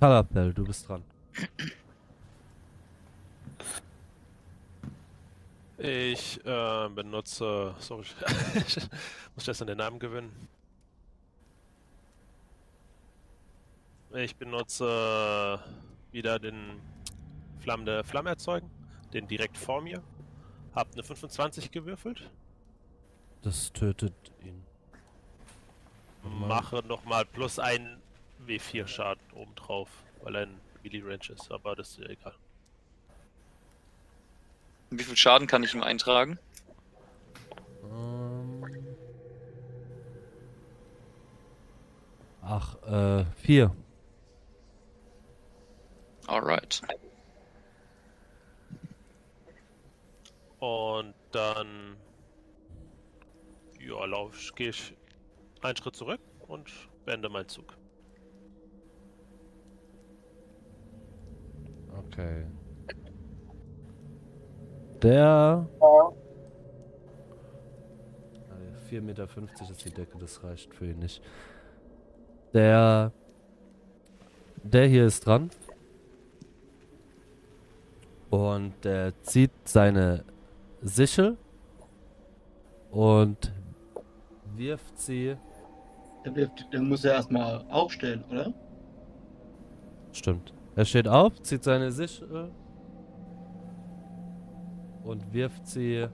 Talapel, 0.00 0.52
du 0.52 0.64
bist 0.64 0.88
dran. 0.88 1.04
Ich 5.78 6.44
äh, 6.44 6.88
benutze. 6.88 7.74
Sorry, 7.78 8.04
ich 8.66 8.76
muss 9.36 9.46
erst 9.46 9.62
an 9.62 9.68
den 9.68 9.78
Namen 9.78 10.00
gewöhnen. 10.00 10.32
Ich 14.14 14.36
benutze 14.36 15.58
wieder 16.10 16.38
den 16.38 16.80
flammende 17.60 18.02
Flamme 18.02 18.30
erzeugen, 18.30 18.68
den 19.12 19.28
direkt 19.28 19.56
vor 19.56 19.80
mir. 19.80 20.02
Hab 20.74 20.92
eine 20.92 21.02
25 21.02 21.70
gewürfelt. 21.70 22.28
Das 23.42 23.72
tötet 23.72 24.32
ihn. 24.40 24.64
Mache 26.22 26.82
nochmal 26.86 27.24
plus 27.24 27.58
ein 27.58 28.00
W4 28.46 28.86
Schaden 28.86 29.22
obendrauf, 29.34 29.88
weil 30.22 30.36
ein 30.36 30.60
Melee 30.82 31.02
Range 31.02 31.28
ist, 31.34 31.50
aber 31.50 31.74
das 31.76 31.90
ist 31.90 31.98
ja 31.98 32.08
egal. 32.08 32.34
Wie 34.90 35.02
viel 35.02 35.16
Schaden 35.16 35.46
kann 35.46 35.62
ich 35.62 35.74
ihm 35.74 35.82
eintragen? 35.82 36.38
Ähm. 37.84 38.64
Ach, 42.42 42.76
äh, 42.82 43.24
vier. 43.36 43.74
Alright. 46.26 46.82
Und 50.58 51.14
dann 51.32 51.96
ja, 53.80 54.04
lauf, 54.04 54.52
gehe 54.54 54.70
ich 54.70 54.94
einen 55.64 55.76
Schritt 55.76 55.96
zurück 55.96 56.20
und 56.48 56.70
beende 57.04 57.28
meinen 57.28 57.48
Zug. 57.48 57.76
Okay. 62.08 62.44
Der. 65.02 65.68
4,50 68.90 69.00
Meter 69.00 69.26
ist 69.70 69.84
die 69.84 69.90
Decke, 69.90 70.18
das 70.18 70.44
reicht 70.44 70.74
für 70.74 70.86
ihn 70.86 70.98
nicht. 70.98 71.22
Der. 72.52 73.12
Der 74.62 74.86
hier 74.86 75.06
ist 75.06 75.26
dran. 75.26 75.50
Und 78.30 78.72
der 78.84 79.12
zieht 79.22 79.50
seine 79.64 80.24
Sichel 80.80 81.36
und 82.90 83.52
wirft 84.56 84.98
sie. 84.98 85.36
Der 86.24 86.80
muss 86.80 87.02
ja 87.02 87.12
erstmal 87.12 87.64
aufstellen, 87.68 88.24
oder? 88.30 88.52
Stimmt. 90.12 90.52
Er 90.76 90.84
steht 90.84 91.08
auf, 91.08 91.40
zieht 91.42 91.64
seine 91.64 91.90
Sichel 91.90 92.50
und 95.04 95.32
wirft 95.32 95.66
sie. 95.66 95.94
Ja. 95.94 96.08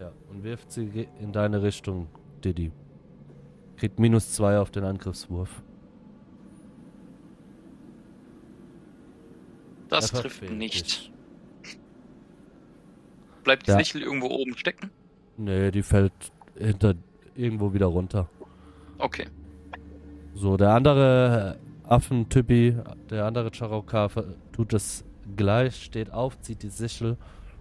Ja, 0.00 0.12
und 0.30 0.42
wirft 0.42 0.72
sie 0.72 1.08
in 1.20 1.32
deine 1.32 1.62
Richtung, 1.62 2.08
Diddy. 2.44 2.72
Kriegt 3.76 3.98
minus 3.98 4.32
zwei 4.32 4.58
auf 4.58 4.70
den 4.70 4.84
Angriffswurf. 4.84 5.62
Das 9.88 10.12
Er 10.12 10.22
trifft 10.22 10.50
nicht. 10.50 10.86
dich. 10.86 11.13
Bleibt 13.44 13.66
die 13.66 13.70
Ja. 13.70 13.78
Sichel 13.78 14.02
irgendwo 14.02 14.28
oben 14.28 14.56
stecken? 14.56 14.90
Nee, 15.36 15.70
die 15.70 15.82
fällt 15.82 16.12
hinter 16.56 16.94
irgendwo 17.34 17.72
wieder 17.72 17.86
runter. 17.86 18.28
Okay. 18.98 19.26
So, 20.34 20.56
der 20.56 20.70
andere 20.70 21.58
Affentypi, 21.84 22.76
der 23.10 23.26
andere 23.26 23.50
Charokar 23.50 24.10
tut 24.52 24.72
es 24.72 25.04
gleich, 25.36 25.84
steht 25.84 26.10
auf, 26.12 26.40
zieht 26.40 26.62
die 26.62 26.70
Sichel 26.70 27.16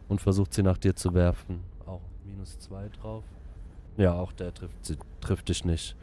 und 0.07 0.21
versucht 0.21 0.53
sie 0.53 0.63
nach 0.63 0.77
dir 0.77 0.95
zu 0.95 1.13
werfen. 1.13 1.61
Auch 1.85 2.01
minus 2.25 2.57
zwei 2.59 2.87
drauf. 2.89 3.23
Ja, 3.97 4.13
auch 4.13 4.31
der 4.31 4.53
trifft, 4.53 4.85
sie, 4.85 4.97
trifft 5.21 5.49
dich 5.49 5.65
nicht. 5.65 5.95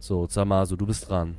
So, 0.00 0.26
Zamasu, 0.26 0.76
du 0.76 0.86
bist 0.86 1.08
dran. 1.08 1.36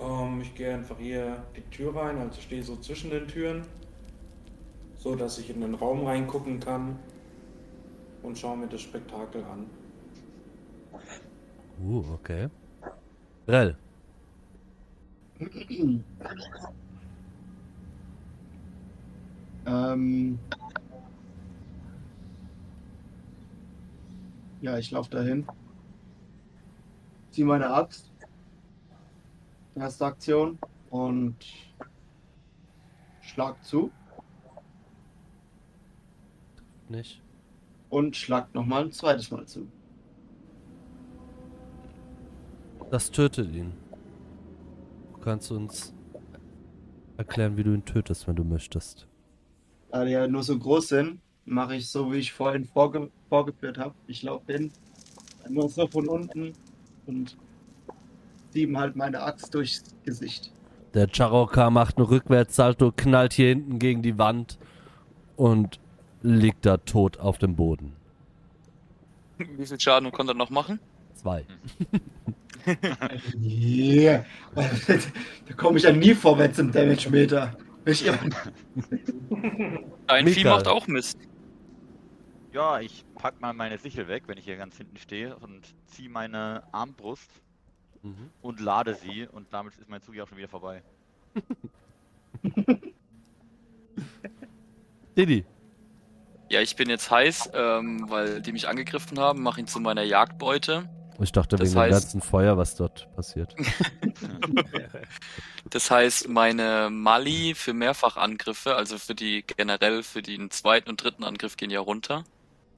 Ähm, 0.00 0.40
ich 0.40 0.54
gehe 0.54 0.74
einfach 0.74 0.98
hier 0.98 1.42
die 1.56 1.62
Tür 1.70 1.94
rein, 1.94 2.18
also 2.18 2.40
stehe 2.40 2.62
so 2.62 2.76
zwischen 2.76 3.10
den 3.10 3.26
Türen, 3.28 3.62
so 4.98 5.14
dass 5.14 5.38
ich 5.38 5.48
in 5.50 5.60
den 5.60 5.74
Raum 5.74 6.04
reingucken 6.04 6.60
kann 6.60 6.98
und 8.22 8.36
schaue 8.36 8.56
mir 8.56 8.66
das 8.66 8.82
Spektakel 8.82 9.42
an. 9.44 9.66
Uh, 11.80 12.04
okay. 12.12 12.48
Rell. 13.46 13.76
Ähm, 19.66 20.38
ja, 24.60 24.78
ich 24.78 24.90
laufe 24.90 25.10
dahin. 25.10 25.46
Zieh 27.30 27.44
meine 27.44 27.70
Axt. 27.70 28.10
Erste 29.76 30.06
Aktion. 30.06 30.58
Und 30.90 31.36
schlag 33.20 33.62
zu. 33.62 33.92
Nicht. 36.88 37.22
Und 37.90 38.16
schlag 38.16 38.54
nochmal 38.54 38.84
ein 38.84 38.92
zweites 38.92 39.30
Mal 39.30 39.46
zu. 39.46 39.66
Das 42.90 43.10
tötet 43.10 43.54
ihn. 43.54 43.72
Du 45.12 45.18
kannst 45.20 45.50
uns 45.50 45.94
erklären, 47.18 47.56
wie 47.56 47.64
du 47.64 47.74
ihn 47.74 47.84
tötest, 47.84 48.26
wenn 48.26 48.36
du 48.36 48.44
möchtest. 48.44 49.06
Da 49.90 50.04
die 50.04 50.12
ja 50.12 50.26
nur 50.26 50.42
so 50.42 50.58
groß 50.58 50.88
sind, 50.88 51.20
mache 51.44 51.76
ich 51.76 51.88
so, 51.88 52.12
wie 52.12 52.18
ich 52.18 52.32
vorhin 52.32 52.64
vorge 52.64 53.10
vorgeführt 53.28 53.78
habe. 53.78 53.94
Ich 54.06 54.22
laufe 54.22 54.52
hin, 54.52 54.72
nur 55.48 55.68
so 55.68 55.86
von 55.86 56.08
unten 56.08 56.52
und 57.06 57.36
sieben 58.50 58.78
halt 58.78 58.96
meine 58.96 59.22
Axt 59.22 59.54
durchs 59.54 59.84
Gesicht. 60.04 60.52
Der 60.94 61.08
Charokar 61.08 61.70
macht 61.70 61.98
einen 61.98 62.06
Rückwärtssalto, 62.06 62.92
knallt 62.96 63.34
hier 63.34 63.48
hinten 63.48 63.78
gegen 63.78 64.02
die 64.02 64.18
Wand 64.18 64.58
und 65.36 65.78
liegt 66.22 66.66
da 66.66 66.76
tot 66.78 67.18
auf 67.18 67.38
dem 67.38 67.56
Boden. 67.56 67.92
Wie 69.38 69.66
viel 69.66 69.78
Schaden 69.80 70.10
konnte 70.10 70.32
er 70.32 70.36
noch 70.36 70.50
machen? 70.50 70.80
Zwei. 71.14 71.44
Yeah. 73.42 74.24
da 74.54 75.54
komme 75.56 75.78
ich 75.78 75.84
ja 75.84 75.92
nie 75.92 76.14
vorwärts 76.14 76.58
im 76.58 76.70
Damage 76.72 77.08
Meter. 77.10 77.56
Ich 77.84 78.04
immer 78.04 78.18
Ein 80.06 80.26
Vieh 80.28 80.44
macht 80.44 80.66
auch 80.66 80.86
Mist. 80.86 81.18
Ja, 82.52 82.80
ich 82.80 83.04
pack 83.14 83.40
mal 83.40 83.52
meine 83.54 83.78
Sichel 83.78 84.08
weg, 84.08 84.24
wenn 84.26 84.36
ich 84.38 84.44
hier 84.44 84.56
ganz 84.56 84.76
hinten 84.76 84.96
stehe 84.96 85.36
und 85.36 85.74
ziehe 85.86 86.08
meine 86.10 86.62
Armbrust 86.72 87.30
Mhm. 88.02 88.30
und 88.42 88.60
lade 88.60 88.94
sie 88.94 89.26
und 89.26 89.52
damit 89.52 89.74
ist 89.76 89.88
mein 89.88 90.00
Zug 90.02 90.14
ja 90.14 90.22
auch 90.22 90.28
schon 90.28 90.38
wieder 90.38 90.48
vorbei. 90.48 90.82
Didi. 95.16 95.44
Ja, 96.50 96.60
ich 96.62 96.76
bin 96.76 96.88
jetzt 96.88 97.10
heiß, 97.10 97.50
ähm, 97.54 98.06
weil 98.08 98.40
die 98.40 98.52
mich 98.52 98.68
angegriffen 98.68 99.18
haben, 99.18 99.42
mache 99.42 99.60
ihn 99.60 99.66
zu 99.66 99.80
meiner 99.80 100.02
Jagdbeute. 100.02 100.88
Ich 101.20 101.32
dachte 101.32 101.56
Das 101.56 101.70
wegen 101.70 101.80
dem 101.80 101.82
heißt- 101.82 101.90
ganzen 101.90 102.20
Feuer, 102.22 102.56
was 102.56 102.74
dort 102.76 103.08
passiert. 103.14 103.54
Das 105.70 105.90
heißt, 105.90 106.28
meine 106.28 106.88
Mali 106.90 107.54
für 107.54 107.74
Mehrfachangriffe, 107.74 108.74
also 108.74 108.96
für 108.96 109.14
die 109.14 109.44
generell 109.46 110.02
für 110.02 110.22
den 110.22 110.50
zweiten 110.50 110.88
und 110.88 111.02
dritten 111.02 111.24
Angriff 111.24 111.58
gehen 111.58 111.68
ja 111.70 111.80
runter. 111.80 112.24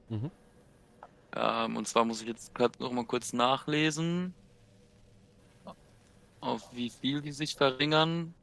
Mhm. 0.09 0.29
Ähm, 1.33 1.77
und 1.77 1.87
zwar 1.87 2.03
muss 2.03 2.21
ich 2.21 2.27
jetzt 2.27 2.51
noch 2.79 2.91
mal 2.91 3.05
kurz 3.05 3.31
nachlesen, 3.31 4.33
auf 6.41 6.63
wie 6.73 6.89
viel 6.89 7.21
die 7.21 7.31
sich 7.31 7.55
verringern. 7.55 8.33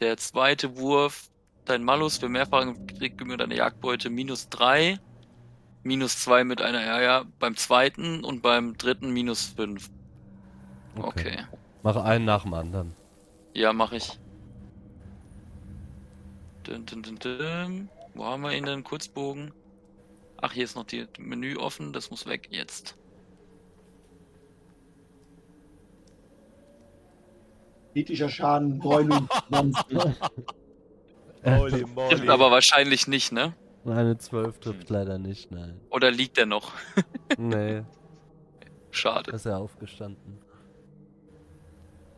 Der 0.00 0.18
zweite 0.18 0.76
Wurf, 0.76 1.30
dein 1.64 1.82
Malus 1.82 2.18
für 2.18 2.28
Mehrfachangriff 2.28 3.12
mit 3.24 3.40
deiner 3.40 3.54
Jagdbeute 3.54 4.10
minus 4.10 4.48
drei, 4.48 4.98
minus 5.82 6.18
zwei 6.18 6.44
mit 6.44 6.60
einer, 6.60 6.84
ja, 6.84 7.00
ja, 7.00 7.24
beim 7.38 7.56
zweiten 7.56 8.24
und 8.24 8.42
beim 8.42 8.76
dritten 8.76 9.10
minus 9.10 9.46
fünf. 9.56 9.90
Okay. 10.96 11.44
Mach 11.82 11.96
einen 11.96 12.24
nach 12.24 12.42
dem 12.42 12.54
anderen. 12.54 12.94
Ja, 13.52 13.72
mache 13.72 13.96
ich. 13.96 14.18
Dun, 16.64 16.86
dun, 16.86 17.02
dun, 17.02 17.18
dun. 17.18 17.88
Wo 18.14 18.24
haben 18.24 18.42
wir 18.42 18.52
ihn 18.52 18.64
denn? 18.64 18.84
Kurzbogen. 18.84 19.52
Ach, 20.40 20.52
hier 20.52 20.64
ist 20.64 20.76
noch 20.76 20.84
die 20.84 21.06
Menü 21.18 21.56
offen. 21.56 21.92
Das 21.92 22.10
muss 22.10 22.26
weg 22.26 22.48
jetzt. 22.50 22.96
kritischer 27.94 28.28
Schaden 28.28 28.78
29. 28.78 30.16
Holy 31.44 31.70
Trifft 31.70 31.94
moly. 31.94 32.28
aber 32.28 32.50
wahrscheinlich 32.50 33.06
nicht, 33.08 33.32
ne? 33.32 33.54
Eine 33.86 34.16
12 34.16 34.58
trifft 34.60 34.88
leider 34.90 35.18
nicht, 35.18 35.50
nein. 35.50 35.78
Oder 35.90 36.10
liegt 36.10 36.38
er 36.38 36.46
noch? 36.46 36.72
Nee, 37.38 37.82
Schade. 38.90 39.30
ist 39.32 39.44
er 39.46 39.58
aufgestanden. 39.58 40.38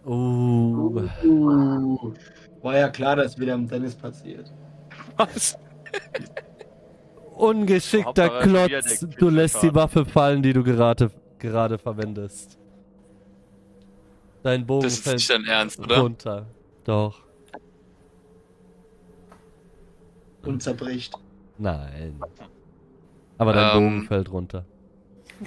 Uh, 0.04 1.08
Uh, 1.24 2.14
war 2.62 2.76
ja 2.76 2.88
klar, 2.88 3.16
dass 3.16 3.38
wieder 3.38 3.54
im 3.54 3.68
Tennis 3.68 3.94
passiert. 3.96 4.52
Was? 5.16 5.58
ungeschickter 7.34 8.40
Klotz. 8.40 9.06
Du 9.18 9.28
lässt 9.30 9.62
die. 9.62 9.74
Waffe 9.74 10.04
fallen, 10.04 10.42
die 10.42 10.52
du 10.52 10.62
gerade, 10.62 11.10
gerade 11.38 11.78
verwendest. 11.78 12.58
Dein 14.42 14.64
Bogen 14.66 14.84
Das 14.84 14.94
ist 14.94 15.04
fällt 15.04 15.16
nicht 15.16 15.30
dein 15.30 15.44
Ernst, 15.44 15.78
oder? 15.80 15.98
runter. 16.00 16.46
Doch. 16.84 17.25
Und 20.46 20.62
zerbricht. 20.62 21.14
Nein. 21.58 22.20
Aber 23.38 23.52
dein 23.52 23.76
Ähm. 23.76 23.82
Bogen 23.82 24.06
fällt 24.06 24.30
runter. 24.30 24.64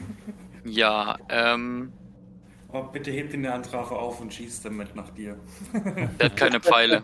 Ja, 0.66 1.18
ähm, 1.30 1.94
Oh, 2.72 2.84
bitte 2.84 3.10
hebt 3.10 3.34
ihn 3.34 3.42
der 3.42 3.56
Antrafe 3.56 3.96
auf 3.96 4.22
und 4.22 4.32
schießt 4.32 4.64
damit 4.66 4.96
nach 4.96 5.10
dir. 5.10 5.40
der 5.74 6.26
hat 6.26 6.38
keine 6.38 6.60
Pfeile. 6.60 7.02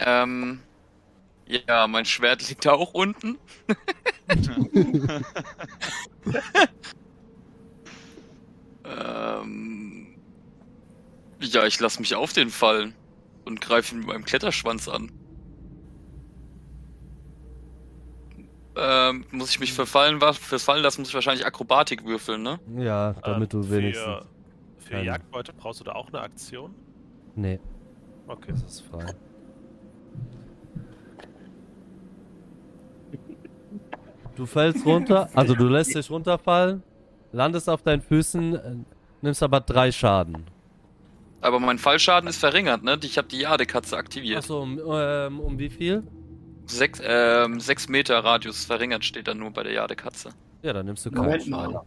Ähm, 0.00 0.58
ja, 1.46 1.86
mein 1.86 2.04
Schwert 2.04 2.48
liegt 2.48 2.64
da 2.64 2.72
auch 2.72 2.92
unten. 2.92 3.38
ähm, 8.84 10.16
ja, 11.38 11.64
ich 11.66 11.78
lasse 11.78 12.00
mich 12.00 12.16
auf 12.16 12.32
den 12.32 12.50
fallen 12.50 12.94
und 13.44 13.60
greife 13.60 13.94
ihn 13.94 13.98
mit 14.00 14.08
meinem 14.08 14.24
Kletterschwanz 14.24 14.88
an. 14.88 15.12
Ähm, 18.74 19.26
muss 19.30 19.50
ich 19.50 19.60
mich 19.60 19.72
verfallen, 19.72 20.20
Fallen 20.20 20.82
lassen, 20.82 21.02
muss 21.02 21.08
ich 21.08 21.14
wahrscheinlich 21.14 21.44
Akrobatik 21.44 22.04
würfeln, 22.06 22.42
ne? 22.42 22.58
Ja, 22.78 23.12
damit 23.22 23.52
Ähm, 23.54 23.60
du 23.62 23.70
wenigstens. 23.70 24.04
Für, 24.06 24.26
für 24.78 24.90
keine- 24.92 25.04
Jagdbeute 25.04 25.52
brauchst 25.52 25.80
du 25.80 25.84
da 25.84 25.92
auch 25.92 26.08
eine 26.08 26.20
Aktion? 26.20 26.74
Nee, 27.34 27.60
Okay. 28.28 28.52
das 28.52 28.62
ist 28.64 28.80
frei. 28.82 29.14
Du 34.36 34.46
fällst 34.46 34.84
runter, 34.86 35.28
also 35.34 35.54
du 35.54 35.66
lässt 35.68 35.94
dich 35.94 36.10
runterfallen, 36.10 36.82
landest 37.32 37.68
auf 37.68 37.82
deinen 37.82 38.00
Füßen, 38.00 38.54
äh, 38.54 38.74
nimmst 39.20 39.42
aber 39.42 39.60
drei 39.60 39.92
Schaden. 39.92 40.46
Aber 41.42 41.60
mein 41.60 41.78
Fallschaden 41.78 42.28
ist 42.28 42.38
verringert, 42.38 42.82
ne? 42.82 42.98
Ich 43.02 43.18
habe 43.18 43.28
die 43.28 43.40
Jadekatze 43.40 43.96
aktiviert. 43.96 44.38
Achso, 44.38 44.62
um, 44.62 44.80
ähm, 44.86 45.40
um 45.40 45.58
wie 45.58 45.68
viel? 45.70 46.04
Sechs, 46.66 47.00
ähm, 47.04 47.60
sechs 47.60 47.88
Meter 47.88 48.22
Radius 48.24 48.64
verringert 48.64 49.04
steht 49.04 49.28
dann 49.28 49.38
nur 49.38 49.50
bei 49.50 49.62
der 49.62 49.72
Jadekatze. 49.72 50.30
Ja, 50.62 50.72
dann 50.72 50.86
nimmst 50.86 51.04
du 51.06 51.10
keinen 51.10 51.24
Moment 51.24 51.42
Schaden. 51.44 51.72
mal. 51.72 51.82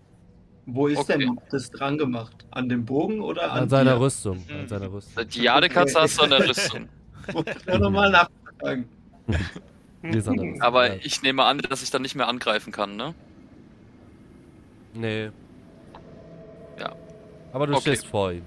Wo 0.67 0.87
ist 0.87 0.97
Okay. 0.97 1.19
denn 1.19 1.39
das 1.51 1.69
dran 1.69 1.97
gemacht? 1.97 2.33
An 2.51 2.69
dem 2.69 2.85
Bogen 2.85 3.21
oder 3.21 3.51
an 3.51 3.63
An 3.63 3.69
seiner? 3.69 3.99
Rüstung. 3.99 4.43
An 4.49 4.63
Mhm. 4.63 4.67
seiner 4.67 4.91
Rüstung. 4.91 5.27
Die 5.29 5.41
Jadekatze 5.43 6.01
hast 6.01 6.17
du 6.17 6.23
an 6.23 6.29
der 6.31 6.47
Rüstung. 6.49 6.89
Muss 7.33 7.45
ich 7.47 7.65
nur 7.67 7.79
nochmal 7.79 8.11
nachfragen. 8.11 8.89
Die 10.03 10.17
ist 10.17 10.27
an 10.27 10.37
der 10.37 10.45
Rüstung. 10.45 10.61
Aber 10.61 10.87
ja. 10.87 10.99
ich 11.03 11.21
nehme 11.21 11.43
an, 11.43 11.59
dass 11.59 11.83
ich 11.83 11.91
dann 11.91 12.01
nicht 12.01 12.15
mehr 12.15 12.27
angreifen 12.27 12.71
kann, 12.71 12.95
ne? 12.95 13.13
Nee. 14.93 15.29
Ja. 16.79 16.95
Aber 17.53 17.67
du 17.67 17.73
Okay. 17.73 17.81
stehst 17.81 18.07
vor 18.07 18.31
ihm. 18.31 18.43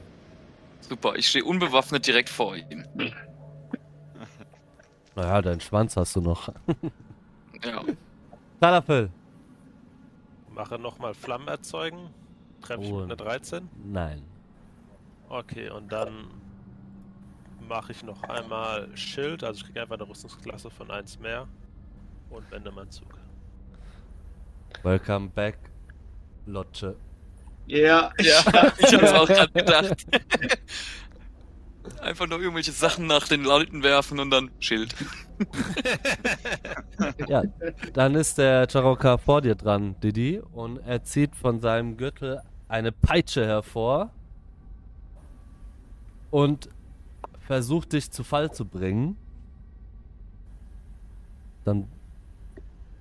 Super, 0.81 1.15
ich 1.16 1.28
stehe 1.28 1.44
unbewaffnet 1.44 2.07
direkt 2.07 2.28
vor 2.31 2.57
ihm. 2.57 2.84
Naja, 5.18 5.42
deinen 5.42 5.60
Schwanz 5.60 5.97
hast 5.97 6.14
du 6.16 6.20
noch. 6.20 6.48
Ja. 7.64 7.82
Talafel. 8.60 9.10
Mache 10.55 10.78
nochmal 10.78 11.12
Flammen 11.12 11.48
erzeugen. 11.48 12.10
Treffe 12.60 12.84
ich 12.84 12.92
mit 12.92 13.02
einer 13.02 13.16
13? 13.16 13.68
Nein. 13.84 14.22
Okay, 15.28 15.68
und 15.70 15.90
dann 15.90 16.30
mache 17.68 17.90
ich 17.90 18.05
noch 18.05 18.22
einmal 18.22 18.97
Schild, 18.97 19.42
also 19.42 19.58
ich 19.58 19.64
kriege 19.64 19.82
einfach 19.82 19.97
eine 19.97 20.08
Rüstungsklasse 20.08 20.70
von 20.70 20.88
1 20.88 21.18
mehr 21.18 21.48
und 22.30 22.48
wende 22.52 22.70
meinen 22.70 22.92
Zug. 22.92 23.08
Welcome 24.84 25.30
back, 25.30 25.58
Lotte. 26.47 26.94
Ja, 27.66 28.12
Ja, 28.20 28.40
ich 28.78 28.94
hab's 28.94 29.12
auch 29.14 29.26
gerade 29.26 29.52
gedacht. 29.52 30.06
Einfach 32.01 32.27
nur 32.28 32.41
irgendwelche 32.41 32.73
Sachen 32.73 33.07
nach 33.07 33.28
den 33.28 33.44
Leuten 33.44 33.83
werfen 33.83 34.20
und 34.20 34.31
dann 34.31 34.51
Schild. 34.60 34.94
Ja, 37.28 37.44
dann 37.93 38.17
ist 38.17 38.39
der 38.39 38.67
Charoka 38.68 39.18
vor 39.18 39.41
dir 39.41 39.55
dran, 39.55 39.94
Didi, 40.01 40.41
und 40.41 40.78
er 40.78 41.05
zieht 41.05 41.36
von 41.36 41.60
seinem 41.60 41.97
Gürtel 41.97 42.43
eine 42.67 42.91
Peitsche 42.91 43.47
hervor 43.47 44.10
und 46.31 46.68
versucht 47.47 47.93
dich 47.93 48.10
zu 48.10 48.25
Fall 48.25 48.52
zu 48.52 48.65
bringen. 48.65 49.17
Dann. 51.65 51.86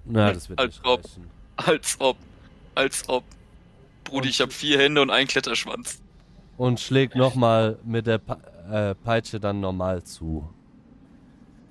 Na, 0.05 0.31
das 0.31 0.47
wird 0.49 0.59
Als 0.59 0.75
nicht 0.75 0.85
ob. 0.85 1.03
reichen. 1.03 1.27
Als 1.57 1.95
ob. 1.99 2.17
Als 2.75 3.09
ob. 3.09 3.23
Brudi, 4.03 4.29
ich 4.29 4.41
hab 4.41 4.53
vier 4.53 4.79
Hände 4.79 5.01
und 5.01 5.09
einen 5.09 5.27
Kletterschwanz. 5.27 6.01
Und 6.57 6.79
schlägt 6.79 7.15
nochmal 7.15 7.77
mit 7.83 8.07
der 8.07 8.19
Pe 8.19 8.37
äh, 8.71 8.95
Peitsche 8.95 9.39
dann 9.39 9.59
normal 9.59 10.03
zu. 10.03 10.47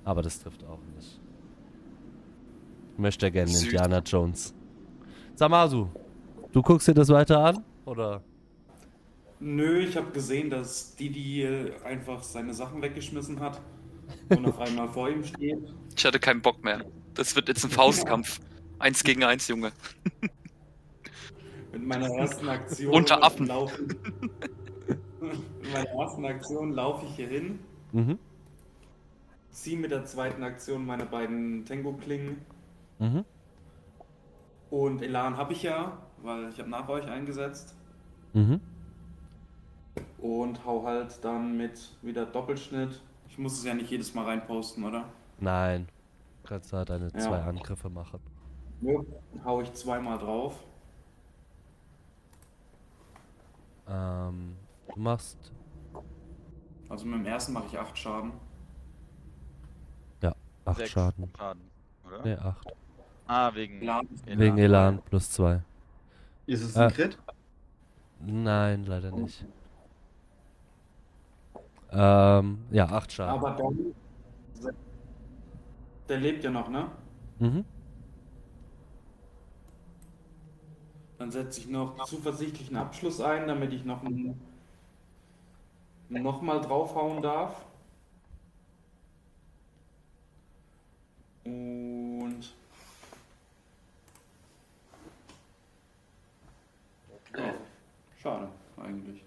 Aber 0.03 0.21
das 0.21 0.39
trifft 0.39 0.63
auch 0.63 0.79
nicht. 0.95 1.19
Ich 2.93 2.99
möchte 2.99 3.31
gerne 3.31 3.49
Süß. 3.51 3.63
Indiana 3.65 3.99
Jones. 3.99 4.53
Samasu, 5.35 5.87
du 6.51 6.61
guckst 6.61 6.87
dir 6.87 6.93
das 6.93 7.09
weiter 7.09 7.43
an? 7.43 7.63
Oder? 7.85 8.21
Nö, 9.39 9.79
ich 9.79 9.95
habe 9.95 10.11
gesehen, 10.11 10.49
dass 10.49 10.95
Didi 10.95 11.47
einfach 11.83 12.23
seine 12.23 12.53
Sachen 12.53 12.81
weggeschmissen 12.81 13.39
hat 13.39 13.61
und 14.29 14.45
auf 14.47 14.59
einmal 14.59 14.89
vor 14.89 15.09
ihm 15.09 15.23
steht. 15.23 15.59
Ich 15.95 16.05
hatte 16.05 16.19
keinen 16.19 16.43
Bock 16.43 16.63
mehr. 16.63 16.85
Das 17.15 17.35
wird 17.35 17.47
jetzt 17.47 17.63
ein 17.63 17.71
Faustkampf. 17.71 18.39
Eins 18.77 19.03
gegen 19.03 19.23
eins, 19.23 19.47
Junge. 19.47 19.71
Mit 21.71 21.87
meiner 21.87 22.07
ersten 22.07 22.47
Aktion 22.47 22.93
Unter 22.93 23.23
Affen. 23.23 23.47
laufe 23.47 23.83
Mit 25.67 25.73
meiner 25.73 25.89
ersten 26.01 26.25
Aktion 26.25 26.71
laufe 26.71 27.05
ich 27.05 27.15
hier 27.15 27.27
hin, 27.27 27.59
Mhm. 27.91 28.17
ziehe 29.51 29.77
mit 29.77 29.91
der 29.91 30.05
zweiten 30.05 30.41
Aktion 30.43 30.85
meine 30.85 31.05
beiden 31.05 31.65
Tango-Klingen 31.65 32.37
Mhm. 32.99 33.25
und 34.69 35.01
Elan 35.01 35.35
habe 35.35 35.51
ich 35.51 35.63
ja, 35.63 35.97
weil 36.21 36.47
ich 36.49 36.59
habe 36.59 36.69
nach 36.69 36.87
euch 36.87 37.05
eingesetzt 37.05 37.75
Mhm. 38.33 38.61
und 40.19 40.63
hau 40.65 40.85
halt 40.85 41.21
dann 41.23 41.57
mit 41.57 41.97
wieder 42.01 42.25
Doppelschnitt. 42.25 43.01
Ich 43.27 43.37
muss 43.37 43.57
es 43.59 43.65
ja 43.65 43.73
nicht 43.73 43.91
jedes 43.91 44.13
Mal 44.13 44.23
reinposten, 44.23 44.85
oder? 44.85 45.05
Nein. 45.39 45.87
Du 46.43 46.49
kannst 46.49 46.71
da 46.71 46.85
deine 46.85 47.09
Ja. 47.13 47.19
zwei 47.19 47.41
Angriffe 47.41 47.89
machen. 47.89 48.21
Nö. 48.79 49.03
Hau 49.43 49.59
ich 49.61 49.73
zweimal 49.73 50.17
drauf. 50.17 50.63
Ähm, 53.89 54.55
du 54.93 54.99
machst. 54.99 55.51
Also 56.89 57.05
mit 57.05 57.15
dem 57.19 57.25
ersten 57.25 57.53
mache 57.53 57.67
ich 57.67 57.77
8 57.77 57.97
Schaden. 57.97 58.31
Acht 60.67 60.77
Sechs 60.79 60.89
Schaden. 60.91 61.31
Schaden, 61.37 61.61
oder? 62.05 62.25
Ne, 62.25 62.41
acht. 62.41 62.67
Ah, 63.25 63.53
wegen 63.55 63.81
Elan. 63.81 64.05
Wegen 64.25 64.57
Elan 64.57 65.01
plus 65.01 65.31
zwei. 65.31 65.61
ist 66.45 66.61
es 66.61 66.75
Äh. 66.75 66.81
ein 66.81 66.91
Crit? 66.91 67.17
Nein, 68.19 68.83
leider 68.85 69.11
nicht. 69.11 69.45
Ähm, 71.91 72.57
ja, 72.71 72.85
acht 72.89 73.13
Schaden. 73.13 73.33
Aber 73.39 73.51
dann. 73.51 73.95
Der 76.09 76.17
lebt 76.19 76.43
ja 76.43 76.51
noch, 76.51 76.67
ne? 76.67 76.91
Mhm. 77.39 77.63
Dann 81.17 81.31
setze 81.31 81.61
ich 81.61 81.69
noch 81.69 82.03
zuversichtlichen 82.03 82.75
Abschluss 82.75 83.21
ein, 83.21 83.47
damit 83.47 83.71
ich 83.71 83.85
noch 83.85 84.03
ein, 84.03 84.37
noch 86.09 86.41
mal 86.41 86.59
draufhauen 86.61 87.21
darf. 87.21 87.65
Und 91.45 92.53
ja, 97.35 97.53
schade 98.21 98.49
eigentlich. 98.77 99.23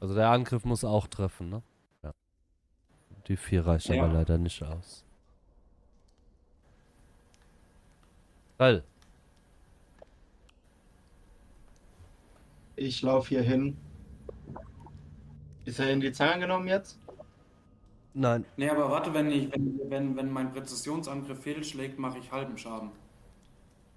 Also 0.00 0.14
der 0.14 0.28
Angriff 0.30 0.64
muss 0.64 0.84
auch 0.84 1.06
treffen, 1.06 1.50
ne? 1.50 1.62
Ja. 2.02 2.12
Die 3.28 3.36
vier 3.36 3.66
reicht 3.66 3.88
Ja. 3.88 4.04
aber 4.04 4.12
leider 4.12 4.38
nicht 4.38 4.62
aus. 4.62 5.05
Geil. 8.58 8.82
Ich 12.76 13.02
laufe 13.02 13.28
hier 13.28 13.42
hin. 13.42 13.76
Ist 15.64 15.78
er 15.78 15.90
in 15.90 16.00
die 16.00 16.12
Zange 16.12 16.40
genommen 16.40 16.68
jetzt? 16.68 16.98
Nein. 18.14 18.46
Nee, 18.56 18.70
aber 18.70 18.90
warte, 18.90 19.12
wenn, 19.12 19.30
ich, 19.30 19.52
wenn, 19.52 19.78
wenn, 19.90 20.16
wenn 20.16 20.30
mein 20.30 20.52
Präzisionsangriff 20.52 21.42
fehlschlägt, 21.42 21.98
mache 21.98 22.18
ich 22.18 22.32
halben 22.32 22.56
Schaden. 22.56 22.90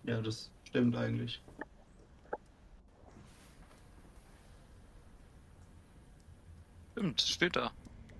Ja, 0.03 0.21
das 0.21 0.51
stimmt 0.65 0.95
eigentlich. 0.95 1.41
Stimmt, 6.91 7.21
steht 7.21 7.55
da. 7.55 7.71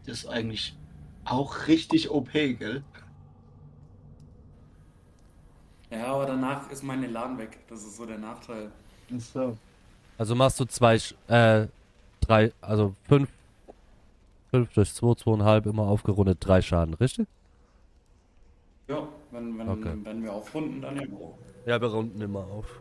Das 0.05 0.19
ist 0.19 0.27
eigentlich 0.27 0.77
auch 1.25 1.67
richtig 1.67 2.09
OP, 2.09 2.31
gell? 2.31 2.83
Ja, 5.91 6.05
aber 6.07 6.25
danach 6.25 6.69
ist 6.69 6.83
mein 6.83 7.03
Elan 7.03 7.37
weg. 7.37 7.57
Das 7.67 7.79
ist 7.83 7.97
so 7.97 8.05
der 8.05 8.17
Nachteil. 8.17 8.71
So. 9.17 9.57
Also 10.17 10.35
machst 10.35 10.59
du 10.59 10.65
zwei, 10.65 10.99
äh, 11.27 11.67
drei, 12.21 12.51
also 12.61 12.93
fünf, 13.07 13.29
fünf 14.51 14.71
durch 14.73 14.93
zwei, 14.93 15.15
zweieinhalb, 15.15 15.65
immer 15.65 15.83
aufgerundet, 15.83 16.37
drei 16.41 16.61
Schaden, 16.61 16.93
richtig? 16.95 17.27
Ja, 18.87 19.07
wenn, 19.31 19.57
wenn, 19.57 19.69
Okay. 19.69 19.93
wenn 20.03 20.23
wir 20.23 20.33
aufrunden, 20.33 20.81
dann 20.81 20.95
ja. 20.97 21.07
Ja, 21.65 21.81
wir 21.81 21.87
runden 21.89 22.19
immer 22.21 22.39
auf. 22.39 22.79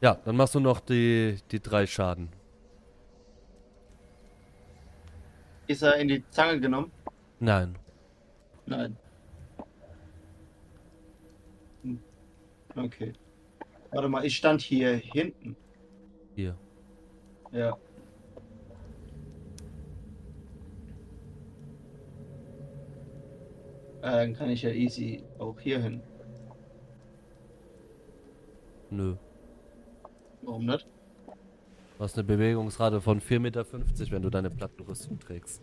Ja, 0.00 0.16
dann 0.24 0.36
machst 0.36 0.54
du 0.54 0.60
noch 0.60 0.80
die, 0.80 1.38
die 1.50 1.60
drei 1.60 1.86
Schaden. 1.86 2.28
Ist 5.68 5.82
er 5.82 5.96
in 5.96 6.08
die 6.08 6.28
Zange 6.30 6.58
genommen? 6.60 6.90
Nein. 7.38 7.76
Nein. 8.66 8.96
Okay. 12.76 13.12
Warte 13.90 14.08
mal, 14.08 14.24
ich 14.24 14.36
stand 14.36 14.62
hier 14.62 14.94
hinten. 14.96 15.56
Hier. 16.34 16.56
Ja. 17.52 17.76
Äh, 24.00 24.10
Dann 24.10 24.34
kann 24.34 24.50
ich 24.50 24.62
ja 24.62 24.70
easy 24.70 25.22
auch 25.38 25.60
hier 25.60 25.80
hin. 25.80 26.02
Nö. 28.90 29.16
Warum 30.42 30.66
nicht? 30.66 30.86
Du 31.26 32.04
hast 32.04 32.18
eine 32.18 32.24
Bewegungsrate 32.24 33.00
von 33.00 33.20
4,50 33.20 33.38
Meter, 33.38 33.64
wenn 34.10 34.22
du 34.22 34.30
deine 34.30 34.50
Plattenrüstung 34.50 35.18
trägst. 35.18 35.62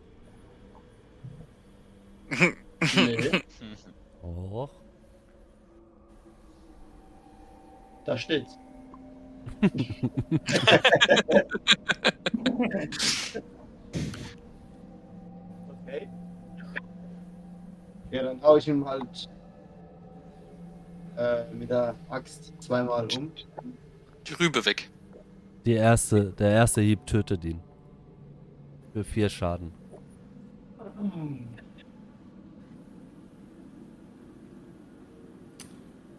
Nee, 2.96 3.42
Och. 4.24 4.70
Da 8.10 8.18
steht's. 8.18 8.58
okay. 15.70 16.10
Ja, 18.10 18.24
dann 18.24 18.42
hau 18.42 18.58
ich 18.58 18.68
ihn 18.68 18.84
halt 18.84 19.30
äh, 21.18 21.44
mit 21.54 21.70
der 21.70 21.94
Axt 22.10 22.52
zweimal 22.60 23.08
um. 23.16 23.32
Die 24.26 24.34
Rübe 24.34 24.66
weg. 24.66 24.90
Die 25.66 25.74
erste, 25.74 26.32
der 26.32 26.50
erste 26.50 26.82
Hieb 26.82 27.06
tötet 27.06 27.46
ihn. 27.46 27.62
Für 28.94 29.04
vier 29.04 29.30
Schaden. 29.30 29.72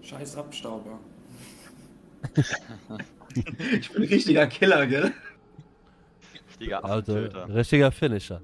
Scheiß 0.03 0.37
Abstauber. 0.37 1.01
Ich 3.79 3.93
bin 3.93 4.03
ein 4.03 4.09
richtiger 4.09 4.47
Killer, 4.49 4.87
gell? 4.87 5.13
Richtiger 6.49 6.85
Also, 6.85 7.13
Affentöter. 7.13 7.55
richtiger 7.55 7.93
Finisher. 7.93 8.41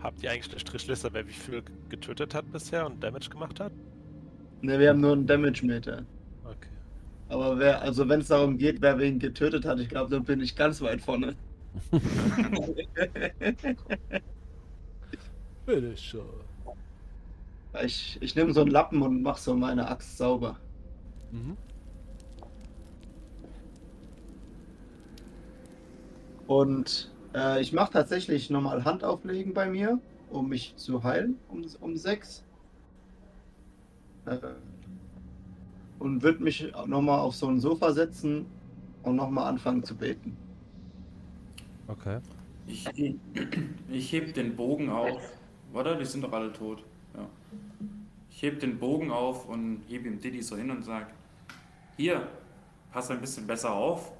Habt 0.00 0.22
ihr 0.22 0.30
eigentlich 0.30 0.50
eine 0.50 0.60
Strichliste, 0.60 1.12
wer 1.12 1.26
wie 1.26 1.32
viel 1.32 1.62
getötet 1.88 2.34
hat 2.34 2.50
bisher 2.52 2.86
und 2.86 3.02
Damage 3.02 3.30
gemacht 3.30 3.58
hat? 3.60 3.72
Ne, 4.62 4.78
wir 4.78 4.90
haben 4.90 5.00
nur 5.00 5.12
einen 5.12 5.26
Damage-Meter. 5.26 6.04
Okay. 6.44 6.68
Aber 7.28 7.58
wer, 7.58 7.82
also 7.82 8.08
wenn 8.08 8.20
es 8.20 8.28
darum 8.28 8.58
geht, 8.58 8.80
wer 8.82 8.98
wen 8.98 9.18
getötet 9.18 9.64
hat, 9.64 9.80
ich 9.80 9.88
glaube, 9.88 10.10
dann 10.10 10.24
bin 10.24 10.40
ich 10.40 10.54
ganz 10.54 10.80
weit 10.80 11.00
vorne. 11.00 11.34
Schon. 15.96 16.24
ich 17.84 18.18
ich 18.20 18.36
nehme 18.36 18.52
so 18.52 18.60
einen 18.60 18.70
Lappen 18.70 19.02
und 19.02 19.22
mache 19.22 19.40
so 19.40 19.54
meine 19.54 19.88
Axt 19.88 20.16
sauber. 20.16 20.56
Mhm. 21.32 21.56
Und 26.46 27.10
äh, 27.34 27.60
ich 27.60 27.72
mache 27.72 27.92
tatsächlich 27.92 28.50
nochmal 28.50 28.84
Handauflegen 28.84 29.52
bei 29.52 29.68
mir, 29.68 29.98
um 30.30 30.48
mich 30.48 30.74
zu 30.76 31.02
heilen, 31.02 31.38
um, 31.48 31.64
um 31.80 31.96
sechs. 31.96 32.44
Äh, 34.26 34.38
und 35.98 36.22
würde 36.22 36.42
mich 36.42 36.72
nochmal 36.86 37.20
auf 37.20 37.34
so 37.34 37.48
ein 37.48 37.58
Sofa 37.60 37.92
setzen 37.92 38.46
und 39.02 39.16
nochmal 39.16 39.48
anfangen 39.48 39.82
zu 39.82 39.96
beten. 39.96 40.36
Okay. 41.88 42.20
Ich, 42.66 42.86
ich 43.88 44.12
heb 44.12 44.34
den 44.34 44.56
Bogen 44.56 44.90
auf. 44.90 45.22
Oder? 45.72 45.96
Die 45.96 46.04
sind 46.04 46.22
doch 46.22 46.32
alle 46.32 46.52
tot. 46.52 46.84
Ja. 47.14 47.26
Ich 48.30 48.42
heb 48.42 48.60
den 48.60 48.78
Bogen 48.78 49.10
auf 49.10 49.48
und 49.48 49.82
hebe 49.88 50.08
ihm 50.08 50.20
Diddy 50.20 50.42
so 50.42 50.56
hin 50.56 50.70
und 50.70 50.84
sag: 50.84 51.12
Hier, 51.96 52.26
pass 52.92 53.10
ein 53.10 53.20
bisschen 53.20 53.46
besser 53.46 53.72
auf. 53.72 54.12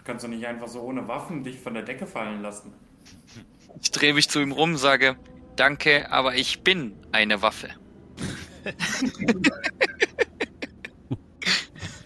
Du 0.00 0.04
kannst 0.04 0.24
doch 0.24 0.30
nicht 0.30 0.46
einfach 0.46 0.66
so 0.66 0.80
ohne 0.80 1.06
Waffen 1.08 1.44
dich 1.44 1.60
von 1.60 1.74
der 1.74 1.82
Decke 1.82 2.06
fallen 2.06 2.40
lassen. 2.40 2.72
Ich 3.82 3.90
drehe 3.90 4.14
mich 4.14 4.30
zu 4.30 4.40
ihm 4.40 4.50
rum, 4.50 4.78
sage, 4.78 5.16
danke, 5.56 6.10
aber 6.10 6.36
ich 6.36 6.62
bin 6.62 6.96
eine 7.12 7.42
Waffe. 7.42 7.68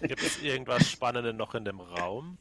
Gibt 0.03 0.23
es 0.25 0.43
irgendwas 0.43 0.91
Spannendes 0.91 1.37
noch 1.37 1.55
in 1.55 1.65
dem 1.65 1.79
Raum? 1.79 2.37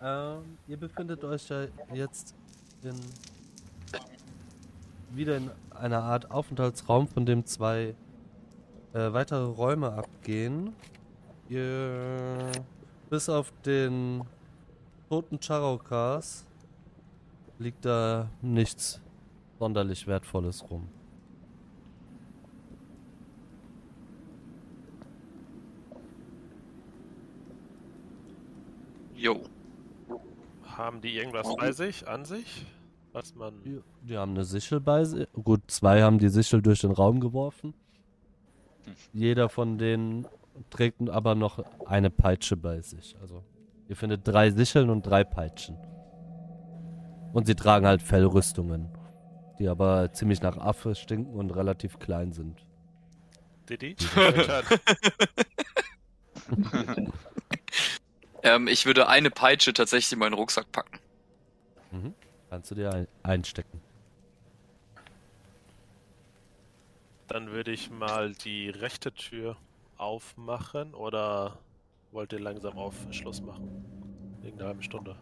Ähm, 0.00 0.56
ihr 0.68 0.76
befindet 0.76 1.24
euch 1.24 1.48
ja 1.48 1.66
jetzt 1.92 2.36
in 2.84 2.94
wieder 5.10 5.36
in 5.36 5.50
einer 5.70 6.04
Art 6.04 6.30
Aufenthaltsraum, 6.30 7.08
von 7.08 7.26
dem 7.26 7.44
zwei 7.44 7.96
äh, 8.94 9.12
weitere 9.12 9.46
Räume 9.46 9.94
abgehen. 9.94 10.74
Ihr 11.48 12.52
bis 13.10 13.28
auf 13.28 13.52
den 13.64 14.24
toten 15.08 15.38
Charokas 15.40 16.46
liegt 17.58 17.84
da 17.84 18.28
nichts 18.42 19.00
sonderlich 19.58 20.06
Wertvolles 20.06 20.68
rum. 20.70 20.88
Jo. 29.14 29.40
Haben 30.64 31.00
die 31.00 31.16
irgendwas 31.16 31.48
bei 31.56 31.72
sich, 31.72 32.06
an 32.06 32.24
sich? 32.26 32.66
Was 33.12 33.34
man. 33.34 33.62
Die, 33.62 33.80
die 34.02 34.18
haben 34.18 34.32
eine 34.32 34.44
Sichel 34.44 34.78
bei 34.78 35.04
sich. 35.04 35.26
Gut, 35.32 35.62
zwei 35.68 36.02
haben 36.02 36.18
die 36.18 36.28
Sichel 36.28 36.60
durch 36.60 36.80
den 36.80 36.90
Raum 36.90 37.18
geworfen. 37.18 37.72
Jeder 39.14 39.48
von 39.48 39.78
denen 39.78 40.26
trägt 40.70 41.08
aber 41.08 41.34
noch 41.34 41.64
eine 41.86 42.10
Peitsche 42.10 42.56
bei 42.56 42.80
sich. 42.80 43.16
Also, 43.20 43.44
ihr 43.88 43.96
findet 43.96 44.26
drei 44.26 44.50
Sicheln 44.50 44.90
und 44.90 45.02
drei 45.02 45.24
Peitschen. 45.24 45.76
Und 47.32 47.46
sie 47.46 47.54
tragen 47.54 47.86
halt 47.86 48.02
Fellrüstungen, 48.02 48.88
die 49.58 49.68
aber 49.68 50.12
ziemlich 50.12 50.42
nach 50.42 50.56
Affe 50.56 50.94
stinken 50.94 51.34
und 51.34 51.50
relativ 51.50 51.98
klein 51.98 52.32
sind. 52.32 52.64
Didi? 53.68 53.96
Ähm, 58.46 58.68
ich 58.68 58.86
würde 58.86 59.08
eine 59.08 59.30
Peitsche 59.30 59.72
tatsächlich 59.72 60.12
in 60.12 60.20
meinen 60.20 60.34
Rucksack 60.34 60.70
packen. 60.70 61.00
Mhm. 61.90 62.14
Kannst 62.48 62.70
du 62.70 62.76
dir 62.76 62.92
ein 62.92 63.08
einstecken. 63.24 63.80
Dann 67.26 67.50
würde 67.50 67.72
ich 67.72 67.90
mal 67.90 68.34
die 68.34 68.70
rechte 68.70 69.12
Tür 69.12 69.56
aufmachen 69.98 70.94
oder 70.94 71.58
wollt 72.12 72.32
ihr 72.32 72.40
langsam 72.40 72.78
auf 72.78 73.06
Schluss 73.10 73.42
machen? 73.42 73.70
Wegen 74.40 74.58
einer 74.58 74.68
halben 74.68 74.82
Stunde. 74.82 75.16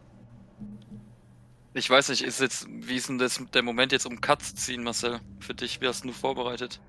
Ich 1.73 1.89
weiß 1.89 2.09
nicht, 2.09 2.21
ist 2.23 2.39
jetzt, 2.39 2.67
wie 2.69 2.95
ist 2.95 3.09
denn 3.09 3.17
das 3.19 3.39
der 3.53 3.61
Moment 3.61 3.91
jetzt 3.91 4.05
um 4.05 4.21
Cut 4.21 4.41
zu 4.41 4.55
ziehen, 4.55 4.83
Marcel? 4.83 5.19
Für 5.39 5.53
dich, 5.53 5.81
wie 5.81 5.87
hast 5.87 6.05
du 6.05 6.11
vorbereitet? 6.13 6.81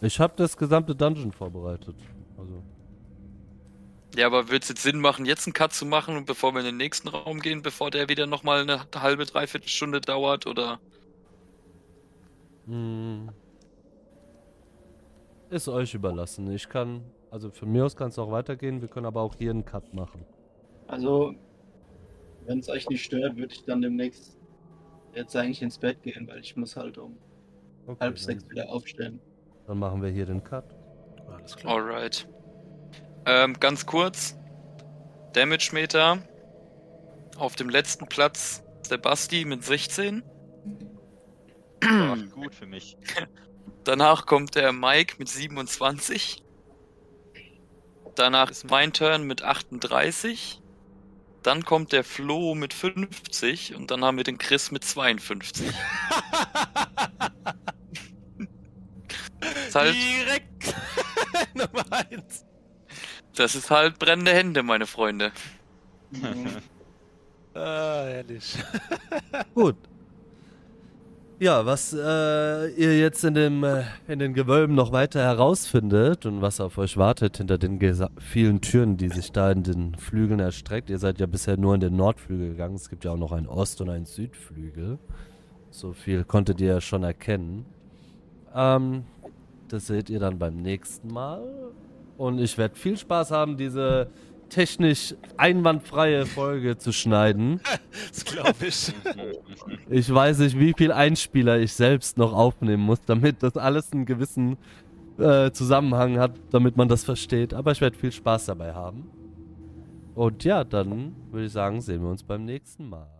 Ich 0.00 0.18
habe 0.20 0.34
das 0.36 0.56
gesamte 0.56 0.94
Dungeon 0.94 1.32
vorbereitet. 1.32 1.96
Also, 2.36 2.64
Ja, 4.14 4.26
aber 4.26 4.48
wird 4.50 4.62
es 4.64 4.68
jetzt 4.68 4.82
Sinn 4.82 5.00
machen, 5.00 5.24
jetzt 5.26 5.46
einen 5.46 5.52
Cut 5.52 5.72
zu 5.72 5.84
machen 5.86 6.16
und 6.16 6.26
bevor 6.26 6.52
wir 6.52 6.60
in 6.60 6.66
den 6.66 6.76
nächsten 6.76 7.08
Raum 7.08 7.40
gehen, 7.40 7.62
bevor 7.62 7.90
der 7.90 8.08
wieder 8.08 8.26
nochmal 8.26 8.60
eine 8.62 8.86
halbe, 8.94 9.24
dreiviertel 9.26 9.68
Stunde 9.68 10.00
dauert 10.00 10.46
oder? 10.46 10.80
mh, 12.66 13.32
ist 15.50 15.68
euch 15.68 15.94
überlassen. 15.94 16.50
Ich 16.52 16.68
kann, 16.68 17.04
also 17.30 17.50
von 17.50 17.70
mir 17.70 17.84
aus 17.84 17.96
kann 17.96 18.08
es 18.08 18.18
auch 18.18 18.30
weitergehen. 18.30 18.80
Wir 18.80 18.88
können 18.88 19.06
aber 19.06 19.20
auch 19.20 19.34
hier 19.34 19.50
einen 19.50 19.64
Cut 19.64 19.92
machen. 19.92 20.24
Also, 20.86 21.34
wenn 22.46 22.60
es 22.60 22.68
euch 22.68 22.88
nicht 22.88 23.04
stört, 23.04 23.36
würde 23.36 23.52
ich 23.52 23.64
dann 23.64 23.82
demnächst 23.82 24.38
jetzt 25.14 25.36
eigentlich 25.36 25.62
ins 25.62 25.78
Bett 25.78 26.02
gehen, 26.02 26.26
weil 26.28 26.40
ich 26.40 26.56
muss 26.56 26.76
halt 26.76 26.98
um 26.98 27.16
Okay, 27.86 27.98
halb 28.00 28.18
sechs 28.18 28.48
wieder 28.48 28.68
aufstehen. 28.68 29.20
Dann 29.66 29.78
machen 29.78 30.02
wir 30.02 30.10
hier 30.10 30.26
den 30.26 30.42
Cut. 30.42 30.64
Alles 31.28 31.56
klar. 31.56 31.76
Alright. 31.76 32.28
Ähm, 33.26 33.54
ganz 33.58 33.86
kurz. 33.86 34.36
Damage 35.32 35.70
Meter. 35.72 36.18
Auf 37.36 37.56
dem 37.56 37.68
letzten 37.68 38.06
Platz 38.06 38.62
ist 38.82 38.90
der 38.90 38.98
Basti 38.98 39.44
mit 39.44 39.64
16. 39.64 40.22
War 41.82 42.16
gut 42.34 42.54
für 42.54 42.66
mich. 42.66 42.96
Danach 43.84 44.26
kommt 44.26 44.54
der 44.54 44.72
Mike 44.72 45.16
mit 45.18 45.28
27. 45.28 46.42
Danach 48.14 48.50
ist 48.50 48.70
mein 48.70 48.92
Turn 48.92 49.24
mit 49.24 49.42
38. 49.42 50.60
Dann 51.42 51.64
kommt 51.64 51.92
der 51.92 52.04
Flo 52.04 52.54
mit 52.54 52.74
50 52.74 53.74
und 53.74 53.90
dann 53.90 54.04
haben 54.04 54.18
wir 54.18 54.24
den 54.24 54.36
Chris 54.36 54.70
mit 54.70 54.84
52. 54.84 55.68
ist 59.66 59.74
halt, 59.74 59.94
Direkt 59.94 60.74
Nummer 61.54 61.84
eins. 61.90 62.44
das 63.34 63.54
ist 63.54 63.70
halt 63.70 63.98
brennende 63.98 64.34
Hände, 64.34 64.62
meine 64.62 64.86
Freunde. 64.86 65.32
Ah, 67.52 68.06
ehrlich. 68.06 68.56
Gut. 69.54 69.76
Ja, 71.40 71.64
was 71.64 71.94
äh, 71.94 72.68
ihr 72.72 72.98
jetzt 72.98 73.24
in, 73.24 73.32
dem, 73.32 73.64
äh, 73.64 73.84
in 74.06 74.18
den 74.18 74.34
Gewölben 74.34 74.74
noch 74.74 74.92
weiter 74.92 75.22
herausfindet 75.22 76.26
und 76.26 76.42
was 76.42 76.60
auf 76.60 76.76
euch 76.76 76.98
wartet 76.98 77.38
hinter 77.38 77.56
den 77.56 77.80
vielen 78.18 78.60
Türen, 78.60 78.98
die 78.98 79.08
sich 79.08 79.32
da 79.32 79.50
in 79.50 79.62
den 79.62 79.94
Flügeln 79.94 80.38
erstreckt. 80.38 80.90
Ihr 80.90 80.98
seid 80.98 81.18
ja 81.18 81.24
bisher 81.24 81.56
nur 81.56 81.74
in 81.74 81.80
den 81.80 81.96
Nordflügel 81.96 82.50
gegangen. 82.50 82.74
Es 82.74 82.90
gibt 82.90 83.06
ja 83.06 83.12
auch 83.12 83.16
noch 83.16 83.32
einen 83.32 83.46
Ost- 83.46 83.80
und 83.80 83.88
einen 83.88 84.04
Südflügel. 84.04 84.98
So 85.70 85.94
viel 85.94 86.24
konntet 86.24 86.60
ihr 86.60 86.74
ja 86.74 86.80
schon 86.82 87.04
erkennen. 87.04 87.64
Ähm, 88.54 89.04
das 89.68 89.86
seht 89.86 90.10
ihr 90.10 90.20
dann 90.20 90.38
beim 90.38 90.60
nächsten 90.60 91.08
Mal. 91.08 91.40
Und 92.18 92.38
ich 92.38 92.58
werde 92.58 92.74
viel 92.74 92.98
Spaß 92.98 93.30
haben, 93.30 93.56
diese 93.56 94.08
technisch 94.50 95.14
einwandfreie 95.36 96.26
Folge 96.26 96.76
zu 96.76 96.92
schneiden. 96.92 97.60
Das 98.10 98.24
glaube 98.24 98.66
ich. 98.66 98.92
Ich 99.88 100.12
weiß 100.12 100.38
nicht, 100.38 100.58
wie 100.58 100.74
viel 100.76 100.92
Einspieler 100.92 101.58
ich 101.58 101.72
selbst 101.72 102.18
noch 102.18 102.32
aufnehmen 102.32 102.82
muss, 102.82 103.00
damit 103.04 103.42
das 103.42 103.56
alles 103.56 103.92
einen 103.92 104.06
gewissen 104.06 104.56
äh, 105.18 105.50
Zusammenhang 105.50 106.18
hat, 106.18 106.32
damit 106.50 106.76
man 106.76 106.88
das 106.88 107.04
versteht. 107.04 107.52
Aber 107.52 107.72
ich 107.72 107.80
werde 107.80 107.96
viel 107.96 108.12
Spaß 108.12 108.46
dabei 108.46 108.74
haben. 108.74 109.10
Und 110.14 110.44
ja, 110.44 110.64
dann 110.64 111.14
würde 111.30 111.46
ich 111.46 111.52
sagen, 111.52 111.80
sehen 111.80 112.02
wir 112.02 112.10
uns 112.10 112.22
beim 112.22 112.44
nächsten 112.44 112.88
Mal. 112.88 113.19